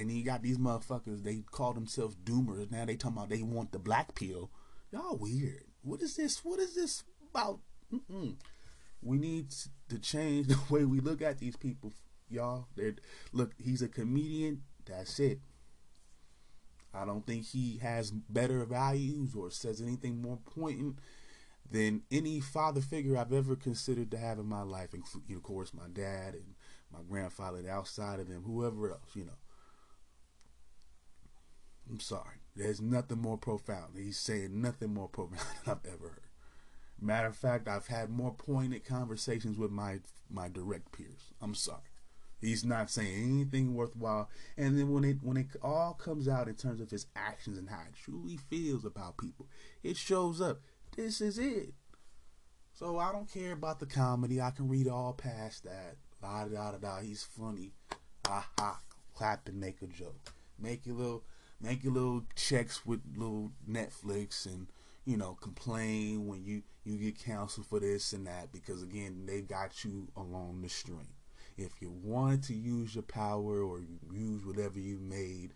and 0.00 0.08
then 0.08 0.16
you 0.16 0.24
got 0.24 0.42
these 0.42 0.58
motherfuckers. 0.58 1.22
They 1.22 1.42
call 1.50 1.74
themselves 1.74 2.16
doomers. 2.16 2.70
Now 2.70 2.86
they 2.86 2.96
talking 2.96 3.18
about 3.18 3.28
they 3.28 3.42
want 3.42 3.72
the 3.72 3.78
black 3.78 4.14
pill. 4.14 4.50
Y'all 4.90 5.18
weird. 5.18 5.64
What 5.82 6.00
is 6.00 6.16
this? 6.16 6.42
What 6.42 6.58
is 6.58 6.74
this 6.74 7.04
about? 7.30 7.60
Mm-mm. 7.92 8.36
We 9.02 9.18
need 9.18 9.54
to 9.90 9.98
change 9.98 10.46
the 10.48 10.58
way 10.70 10.84
we 10.84 11.00
look 11.00 11.20
at 11.20 11.38
these 11.38 11.56
people, 11.56 11.92
y'all. 12.30 12.66
They're, 12.76 12.94
look, 13.32 13.52
he's 13.58 13.82
a 13.82 13.88
comedian. 13.88 14.62
That's 14.86 15.20
it. 15.20 15.40
I 16.94 17.04
don't 17.04 17.26
think 17.26 17.44
he 17.44 17.78
has 17.82 18.10
better 18.10 18.64
values 18.64 19.34
or 19.36 19.50
says 19.50 19.80
anything 19.80 20.20
more 20.20 20.38
poignant 20.44 20.98
than 21.70 22.02
any 22.10 22.40
father 22.40 22.80
figure 22.80 23.16
I've 23.16 23.32
ever 23.32 23.54
considered 23.54 24.10
to 24.10 24.18
have 24.18 24.38
in 24.38 24.46
my 24.46 24.62
life, 24.62 24.94
including, 24.94 25.36
of 25.36 25.42
course, 25.42 25.72
my 25.72 25.86
dad 25.92 26.34
and 26.34 26.54
my 26.90 26.98
grandfather. 27.08 27.62
Outside 27.70 28.18
of 28.18 28.28
him, 28.28 28.42
whoever 28.44 28.90
else, 28.90 29.14
you 29.14 29.26
know. 29.26 29.38
I'm 31.90 32.00
sorry. 32.00 32.36
There's 32.54 32.80
nothing 32.80 33.20
more 33.20 33.38
profound. 33.38 33.96
He's 33.96 34.18
saying 34.18 34.60
nothing 34.60 34.94
more 34.94 35.08
profound 35.08 35.40
than 35.64 35.72
I've 35.72 35.92
ever 35.92 36.08
heard. 36.08 36.20
Matter 37.00 37.28
of 37.28 37.36
fact, 37.36 37.66
I've 37.66 37.86
had 37.86 38.10
more 38.10 38.34
pointed 38.34 38.84
conversations 38.84 39.56
with 39.58 39.70
my 39.70 40.00
my 40.30 40.48
direct 40.48 40.92
peers. 40.92 41.32
I'm 41.40 41.54
sorry. 41.54 41.80
He's 42.40 42.64
not 42.64 42.90
saying 42.90 43.22
anything 43.22 43.74
worthwhile. 43.74 44.28
And 44.56 44.78
then 44.78 44.92
when 44.92 45.04
it 45.04 45.18
when 45.22 45.36
it 45.36 45.48
all 45.62 45.94
comes 45.94 46.28
out 46.28 46.48
in 46.48 46.54
terms 46.54 46.80
of 46.80 46.90
his 46.90 47.06
actions 47.16 47.58
and 47.58 47.68
how 47.68 47.80
he 47.86 48.02
truly 48.02 48.36
feels 48.36 48.84
about 48.84 49.18
people, 49.18 49.46
it 49.82 49.96
shows 49.96 50.40
up. 50.40 50.60
This 50.96 51.20
is 51.20 51.38
it. 51.38 51.72
So 52.72 52.98
I 52.98 53.12
don't 53.12 53.30
care 53.30 53.52
about 53.52 53.80
the 53.80 53.86
comedy. 53.86 54.40
I 54.40 54.50
can 54.50 54.68
read 54.68 54.88
all 54.88 55.12
past 55.12 55.64
that. 55.64 55.96
La 56.22 56.44
da 56.44 56.72
da 56.72 56.78
da. 56.78 57.00
He's 57.00 57.22
funny. 57.22 57.72
Ha 58.26 58.46
ha. 58.58 58.78
Clap 59.14 59.48
and 59.48 59.60
make 59.60 59.82
a 59.82 59.86
joke. 59.86 60.32
Make 60.58 60.86
your 60.86 60.96
little 60.96 61.24
make 61.60 61.84
your 61.84 61.92
little 61.92 62.24
checks 62.34 62.84
with 62.86 63.00
little 63.16 63.52
Netflix 63.68 64.46
and 64.46 64.68
you 65.04 65.16
know 65.16 65.36
complain 65.40 66.26
when 66.26 66.44
you 66.44 66.62
you 66.84 66.96
get 66.96 67.22
counsel 67.24 67.62
for 67.62 67.80
this 67.80 68.12
and 68.12 68.26
that 68.26 68.52
because 68.52 68.82
again 68.82 69.24
they 69.26 69.40
got 69.40 69.84
you 69.84 70.08
along 70.16 70.60
the 70.62 70.68
string. 70.68 71.08
If 71.56 71.72
you 71.80 71.90
wanted 72.02 72.42
to 72.44 72.54
use 72.54 72.94
your 72.94 73.02
power 73.02 73.62
or 73.62 73.80
use 74.12 74.44
whatever 74.44 74.78
you 74.78 74.98
made 74.98 75.54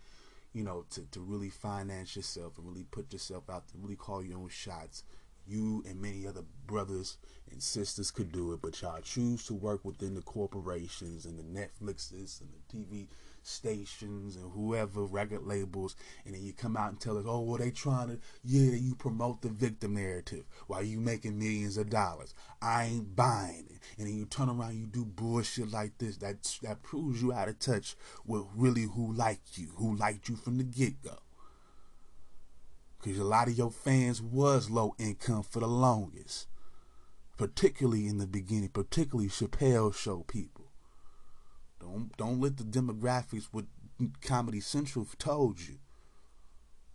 you 0.53 0.63
know 0.63 0.85
to, 0.91 1.01
to 1.11 1.19
really 1.19 1.49
finance 1.49 2.15
yourself 2.15 2.57
and 2.57 2.67
really 2.67 2.85
put 2.91 3.11
yourself 3.11 3.49
out 3.49 3.67
to 3.69 3.73
really 3.77 3.95
call 3.95 4.23
your 4.23 4.39
own 4.39 4.49
shots 4.49 5.03
you 5.47 5.83
and 5.87 6.01
many 6.01 6.25
other 6.25 6.41
brothers 6.65 7.17
and 7.51 7.61
sisters 7.61 8.11
could 8.11 8.31
do 8.31 8.53
it. 8.53 8.61
But 8.61 8.81
y'all 8.81 9.01
choose 9.01 9.45
to 9.45 9.53
work 9.53 9.85
within 9.85 10.15
the 10.15 10.21
corporations 10.21 11.25
and 11.25 11.37
the 11.37 11.43
netflixes 11.43 12.41
and 12.41 12.49
the 12.51 12.77
tv 12.77 13.07
stations 13.45 14.35
and 14.35 14.51
whoever 14.53 15.03
record 15.05 15.45
labels 15.45 15.95
and 16.25 16.33
then 16.33 16.43
you 16.43 16.53
come 16.53 16.75
out 16.75 16.89
and 16.89 16.99
tell 16.99 17.17
us 17.17 17.25
oh 17.27 17.41
well 17.41 17.57
they 17.57 17.71
trying 17.71 18.07
to 18.07 18.19
yeah 18.43 18.71
you 18.71 18.95
promote 18.95 19.41
the 19.41 19.49
victim 19.49 19.93
narrative 19.93 20.45
while 20.67 20.83
you 20.83 20.99
making 20.99 21.37
millions 21.37 21.77
of 21.77 21.89
dollars. 21.89 22.33
I 22.61 22.85
ain't 22.85 23.15
buying 23.15 23.67
it. 23.69 23.79
And 23.97 24.07
then 24.07 24.15
you 24.15 24.25
turn 24.25 24.49
around 24.49 24.77
you 24.77 24.87
do 24.87 25.05
bullshit 25.05 25.71
like 25.71 25.97
this 25.97 26.17
that 26.17 26.43
that 26.63 26.81
proves 26.83 27.21
you 27.21 27.33
out 27.33 27.49
of 27.49 27.59
touch 27.59 27.95
with 28.25 28.43
really 28.55 28.83
who 28.83 29.13
liked 29.13 29.57
you 29.57 29.69
who 29.75 29.95
liked 29.95 30.29
you 30.29 30.35
from 30.35 30.57
the 30.57 30.63
get-go. 30.63 31.17
Because 33.01 33.19
a 33.19 33.23
lot 33.23 33.47
of 33.47 33.57
your 33.57 33.71
fans 33.71 34.21
was 34.21 34.69
low 34.69 34.95
income 34.97 35.43
for 35.43 35.59
the 35.59 35.67
longest 35.67 36.47
particularly 37.37 38.07
in 38.07 38.17
the 38.17 38.25
beginning 38.27 38.69
particularly 38.69 39.29
chappelle 39.29 39.93
show 39.93 40.19
people 40.19 40.54
don't 41.85 42.17
don't 42.17 42.39
let 42.39 42.57
the 42.57 42.63
demographics 42.63 43.47
what 43.51 43.65
Comedy 44.21 44.59
Central 44.59 45.07
told 45.17 45.59
you. 45.59 45.75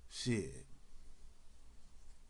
Shit. 0.08 0.66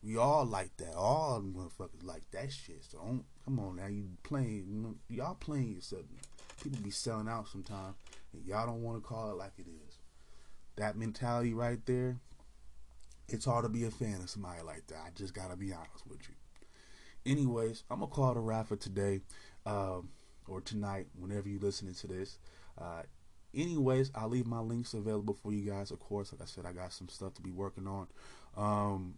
We 0.03 0.17
all 0.17 0.47
like 0.47 0.77
that. 0.79 0.95
All 0.95 1.41
motherfuckers 1.41 2.05
like 2.05 2.31
that 2.33 2.53
shit. 2.53 2.85
So 2.85 2.99
don't 2.99 3.25
come 3.45 3.59
on 3.59 3.77
now. 3.77 3.87
You 3.87 4.09
playing 4.23 4.97
y'all 5.09 5.35
playing 5.35 5.75
yourself. 5.75 6.03
People 6.63 6.81
be 6.83 6.91
selling 6.91 7.29
out 7.29 7.49
sometimes 7.49 7.97
and 8.33 8.45
y'all 8.47 8.67
don't 8.67 8.83
want 8.83 9.03
to 9.03 9.07
call 9.07 9.31
it 9.31 9.37
like 9.37 9.53
it 9.59 9.67
is. 9.67 9.99
That 10.77 10.97
mentality 10.97 11.53
right 11.53 11.85
there, 11.87 12.19
it's 13.29 13.45
hard 13.45 13.65
to 13.65 13.69
be 13.69 13.85
a 13.85 13.91
fan 13.91 14.21
of 14.23 14.31
somebody 14.31 14.63
like 14.63 14.87
that. 14.89 14.99
I 15.07 15.11
just 15.15 15.35
gotta 15.35 15.57
be 15.57 15.73
honest 15.73 16.07
with 16.07 16.21
you. 16.29 16.35
Anyways, 17.31 17.85
I'm 17.91 18.01
gonna 18.01 18.11
call 18.11 18.37
a 18.37 18.41
wrap 18.41 18.69
for 18.69 18.77
today. 18.77 19.21
Um, 19.67 20.09
or 20.51 20.61
tonight, 20.61 21.07
whenever 21.19 21.49
you're 21.49 21.61
listening 21.61 21.95
to 21.95 22.07
this. 22.07 22.39
Uh, 22.79 23.03
anyways, 23.55 24.11
I'll 24.15 24.29
leave 24.29 24.47
my 24.47 24.61
links 24.61 24.95
available 24.95 25.35
for 25.35 25.53
you 25.53 25.71
guys. 25.71 25.91
Of 25.91 26.01
course, 26.01 26.33
like 26.33 26.43
I 26.43 26.47
said, 26.47 26.67
I 26.67 26.73
got 26.73 26.93
some 26.93 27.09
stuff 27.09 27.35
to 27.35 27.43
be 27.43 27.51
working 27.51 27.87
on. 27.87 28.09
Um, 28.57 29.15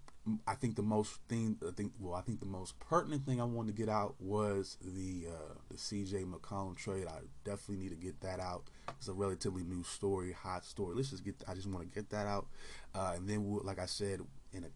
I 0.47 0.55
think 0.55 0.77
the 0.77 0.83
most 0.83 1.19
thing, 1.29 1.57
I 1.67 1.73
think, 1.73 1.93
well, 1.99 2.15
I 2.15 2.21
think 2.21 2.41
the 2.41 2.47
most 2.47 2.79
pertinent 2.79 3.27
thing 3.27 3.41
I 3.41 3.45
wanted 3.45 3.75
to 3.75 3.83
get 3.83 3.89
out 3.89 4.15
was 4.21 4.77
the 4.81 5.27
uh, 5.29 5.55
the 5.69 5.77
CJ 5.77 6.31
McCollum 6.31 6.77
trade. 6.77 7.07
I 7.09 7.21
definitely 7.45 7.83
need 7.83 7.91
to 7.91 7.97
get 7.97 8.21
that 8.21 8.39
out. 8.39 8.65
It's 8.99 9.09
a 9.09 9.13
relatively 9.13 9.65
new 9.65 9.83
story, 9.83 10.33
hot 10.33 10.65
story. 10.65 10.95
Let's 10.95 11.11
just 11.11 11.25
get. 11.25 11.43
I 11.49 11.55
just 11.55 11.67
want 11.67 11.91
to 11.91 11.95
get 11.95 12.11
that 12.11 12.27
out, 12.27 12.47
uh, 12.95 13.15
and 13.17 13.29
then, 13.29 13.49
we'll, 13.49 13.65
like 13.65 13.81
I 13.81 13.87
said, 13.87 14.21
in 14.53 14.65
a 14.65 14.69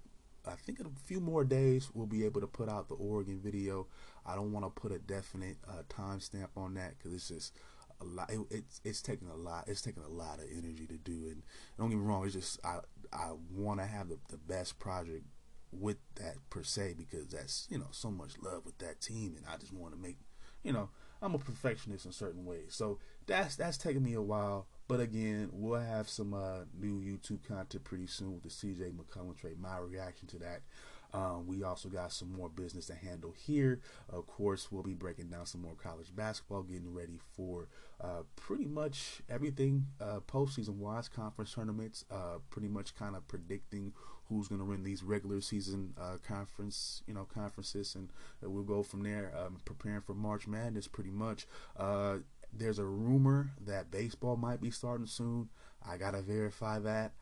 I 0.46 0.54
think 0.54 0.80
in 0.80 0.86
a 0.86 0.90
few 1.04 1.20
more 1.20 1.44
days 1.44 1.90
we'll 1.92 2.06
be 2.06 2.24
able 2.24 2.40
to 2.40 2.46
put 2.46 2.68
out 2.68 2.88
the 2.88 2.94
Oregon 2.94 3.40
video. 3.42 3.86
I 4.26 4.34
don't 4.34 4.52
want 4.52 4.66
to 4.66 4.80
put 4.80 4.92
a 4.92 4.98
definite 4.98 5.56
uh, 5.68 5.82
timestamp 5.88 6.48
on 6.56 6.74
that 6.74 6.94
because 6.98 7.14
it's 7.14 7.28
just 7.28 7.54
a 8.00 8.04
lot. 8.04 8.30
It, 8.30 8.40
it's 8.50 8.80
it's 8.84 9.02
taking 9.02 9.28
a 9.28 9.36
lot. 9.36 9.64
It's 9.68 9.80
taking 9.80 10.02
a 10.02 10.08
lot 10.08 10.38
of 10.38 10.46
energy 10.50 10.86
to 10.86 10.98
do. 10.98 11.28
And 11.30 11.42
don't 11.78 11.90
get 11.90 11.98
me 11.98 12.04
wrong. 12.04 12.24
It's 12.24 12.34
just 12.34 12.60
I 12.64 12.78
I 13.12 13.32
want 13.52 13.80
to 13.80 13.86
have 13.86 14.08
the, 14.08 14.18
the 14.28 14.36
best 14.38 14.78
project 14.78 15.24
with 15.72 15.98
that 16.16 16.36
per 16.50 16.62
se 16.62 16.94
because 16.96 17.28
that's 17.28 17.66
you 17.70 17.78
know 17.78 17.88
so 17.90 18.10
much 18.10 18.32
love 18.42 18.64
with 18.64 18.78
that 18.78 19.00
team, 19.00 19.34
and 19.36 19.46
I 19.46 19.56
just 19.58 19.72
want 19.72 19.94
to 19.94 20.00
make 20.00 20.18
you 20.62 20.72
know 20.72 20.90
I'm 21.22 21.34
a 21.34 21.38
perfectionist 21.38 22.06
in 22.06 22.12
certain 22.12 22.44
ways. 22.44 22.68
So 22.70 22.98
that's 23.26 23.56
that's 23.56 23.78
taking 23.78 24.02
me 24.02 24.14
a 24.14 24.22
while. 24.22 24.66
But 24.88 25.00
again, 25.00 25.50
we'll 25.52 25.80
have 25.80 26.08
some 26.08 26.32
uh, 26.32 26.60
new 26.78 27.00
YouTube 27.00 27.46
content 27.46 27.82
pretty 27.82 28.06
soon 28.06 28.34
with 28.34 28.44
the 28.44 28.48
CJ 28.48 28.92
McCollum 28.92 29.36
trade. 29.36 29.58
My 29.58 29.78
reaction 29.78 30.28
to 30.28 30.38
that. 30.38 30.60
Um, 31.16 31.46
we 31.46 31.62
also 31.62 31.88
got 31.88 32.12
some 32.12 32.30
more 32.30 32.50
business 32.50 32.86
to 32.86 32.94
handle 32.94 33.34
here. 33.36 33.80
Of 34.10 34.26
course, 34.26 34.70
we'll 34.70 34.82
be 34.82 34.92
breaking 34.92 35.28
down 35.28 35.46
some 35.46 35.62
more 35.62 35.74
college 35.74 36.14
basketball, 36.14 36.62
getting 36.62 36.92
ready 36.92 37.18
for 37.34 37.68
uh, 38.02 38.22
pretty 38.36 38.66
much 38.66 39.22
everything 39.30 39.86
uh, 39.98 40.20
postseason 40.20 40.76
wise, 40.76 41.08
conference 41.08 41.54
tournaments, 41.54 42.04
uh, 42.10 42.38
pretty 42.50 42.68
much 42.68 42.94
kind 42.94 43.16
of 43.16 43.26
predicting 43.28 43.94
who's 44.28 44.48
going 44.48 44.58
to 44.58 44.64
win 44.64 44.82
these 44.82 45.02
regular 45.02 45.40
season 45.40 45.94
uh, 45.98 46.16
conference, 46.26 47.02
you 47.06 47.14
know, 47.14 47.26
conferences, 47.32 47.94
and 47.94 48.10
we'll 48.42 48.62
go 48.62 48.82
from 48.82 49.02
there. 49.02 49.32
Um, 49.38 49.56
preparing 49.64 50.02
for 50.02 50.14
March 50.14 50.46
Madness, 50.46 50.86
pretty 50.86 51.10
much. 51.10 51.46
Uh, 51.78 52.16
there's 52.52 52.78
a 52.78 52.84
rumor 52.84 53.52
that 53.64 53.90
baseball 53.90 54.36
might 54.36 54.60
be 54.60 54.70
starting 54.70 55.06
soon. 55.06 55.48
I 55.88 55.96
gotta 55.96 56.20
verify 56.20 56.78
that. 56.80 57.12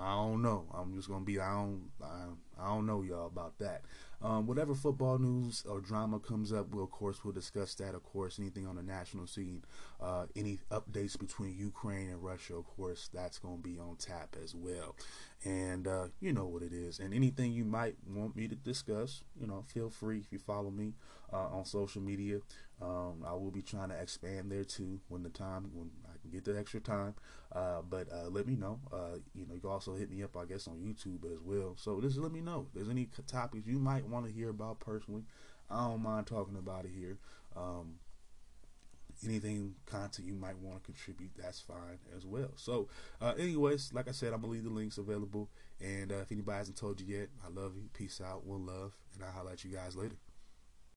I 0.00 0.14
don't 0.14 0.42
know. 0.42 0.64
I'm 0.74 0.94
just 0.96 1.08
gonna 1.08 1.24
be. 1.24 1.38
I 1.38 1.50
don't. 1.52 1.90
I, 2.02 2.26
I 2.60 2.68
don't 2.68 2.86
know 2.86 3.02
y'all 3.02 3.26
about 3.26 3.58
that. 3.58 3.82
Um, 4.20 4.46
whatever 4.46 4.74
football 4.74 5.18
news 5.18 5.64
or 5.68 5.80
drama 5.80 6.18
comes 6.18 6.52
up, 6.52 6.70
we'll 6.70 6.84
of 6.84 6.90
course 6.90 7.24
we'll 7.24 7.34
discuss 7.34 7.74
that. 7.76 7.94
Of 7.94 8.02
course, 8.02 8.38
anything 8.38 8.66
on 8.66 8.76
the 8.76 8.82
national 8.82 9.26
scene, 9.26 9.64
uh, 10.00 10.26
any 10.34 10.58
updates 10.70 11.18
between 11.18 11.56
Ukraine 11.56 12.08
and 12.10 12.22
Russia, 12.22 12.56
of 12.56 12.66
course, 12.66 13.08
that's 13.12 13.38
gonna 13.38 13.58
be 13.58 13.78
on 13.78 13.96
tap 13.96 14.36
as 14.42 14.54
well. 14.54 14.96
And 15.44 15.86
uh, 15.86 16.08
you 16.20 16.32
know 16.32 16.46
what 16.46 16.62
it 16.62 16.72
is. 16.72 16.98
And 16.98 17.14
anything 17.14 17.52
you 17.52 17.64
might 17.64 17.96
want 18.08 18.34
me 18.34 18.48
to 18.48 18.56
discuss, 18.56 19.22
you 19.40 19.46
know, 19.46 19.62
feel 19.66 19.88
free 19.90 20.18
if 20.18 20.32
you 20.32 20.38
follow 20.38 20.70
me 20.70 20.94
uh, 21.32 21.48
on 21.48 21.64
social 21.64 22.02
media. 22.02 22.38
Um, 22.80 23.24
I 23.26 23.32
will 23.32 23.50
be 23.50 23.62
trying 23.62 23.88
to 23.90 24.00
expand 24.00 24.50
there 24.50 24.64
too 24.64 25.00
when 25.08 25.22
the 25.22 25.30
time 25.30 25.70
when 25.74 25.90
get 26.28 26.44
the 26.44 26.58
extra 26.58 26.80
time. 26.80 27.14
Uh, 27.52 27.82
but 27.88 28.08
uh, 28.12 28.28
let 28.28 28.46
me 28.46 28.54
know. 28.54 28.80
Uh, 28.92 29.18
you 29.34 29.46
know, 29.46 29.54
you 29.54 29.60
can 29.60 29.70
also 29.70 29.94
hit 29.94 30.10
me 30.10 30.22
up, 30.22 30.36
I 30.36 30.44
guess, 30.44 30.68
on 30.68 30.74
YouTube 30.74 31.24
as 31.32 31.40
well. 31.42 31.74
So 31.76 32.00
just 32.00 32.18
let 32.18 32.32
me 32.32 32.40
know 32.40 32.66
if 32.68 32.74
there's 32.74 32.88
any 32.90 33.08
topics 33.26 33.66
you 33.66 33.78
might 33.78 34.06
want 34.06 34.26
to 34.26 34.32
hear 34.32 34.50
about 34.50 34.80
personally. 34.80 35.24
I 35.70 35.88
don't 35.88 36.02
mind 36.02 36.26
talking 36.26 36.56
about 36.56 36.84
it 36.84 36.92
here. 36.94 37.18
Um, 37.56 37.96
anything 39.24 39.74
content 39.86 40.28
you 40.28 40.34
might 40.34 40.56
want 40.58 40.82
to 40.82 40.84
contribute, 40.84 41.30
that's 41.36 41.60
fine 41.60 41.98
as 42.16 42.24
well. 42.24 42.52
So, 42.56 42.88
uh, 43.20 43.34
anyways, 43.38 43.92
like 43.92 44.08
I 44.08 44.12
said, 44.12 44.32
I'm 44.32 44.40
gonna 44.40 44.52
leave 44.52 44.64
the 44.64 44.70
links 44.70 44.98
available. 44.98 45.50
And 45.80 46.12
uh, 46.12 46.16
if 46.16 46.32
anybody 46.32 46.58
hasn't 46.58 46.76
told 46.76 47.00
you 47.00 47.18
yet, 47.18 47.28
I 47.44 47.48
love 47.48 47.76
you. 47.76 47.88
Peace 47.92 48.20
out, 48.24 48.44
one 48.44 48.66
love, 48.66 48.96
and 49.14 49.24
I'll 49.24 49.48
at 49.48 49.64
you 49.64 49.70
guys 49.70 49.96
later. 49.96 50.16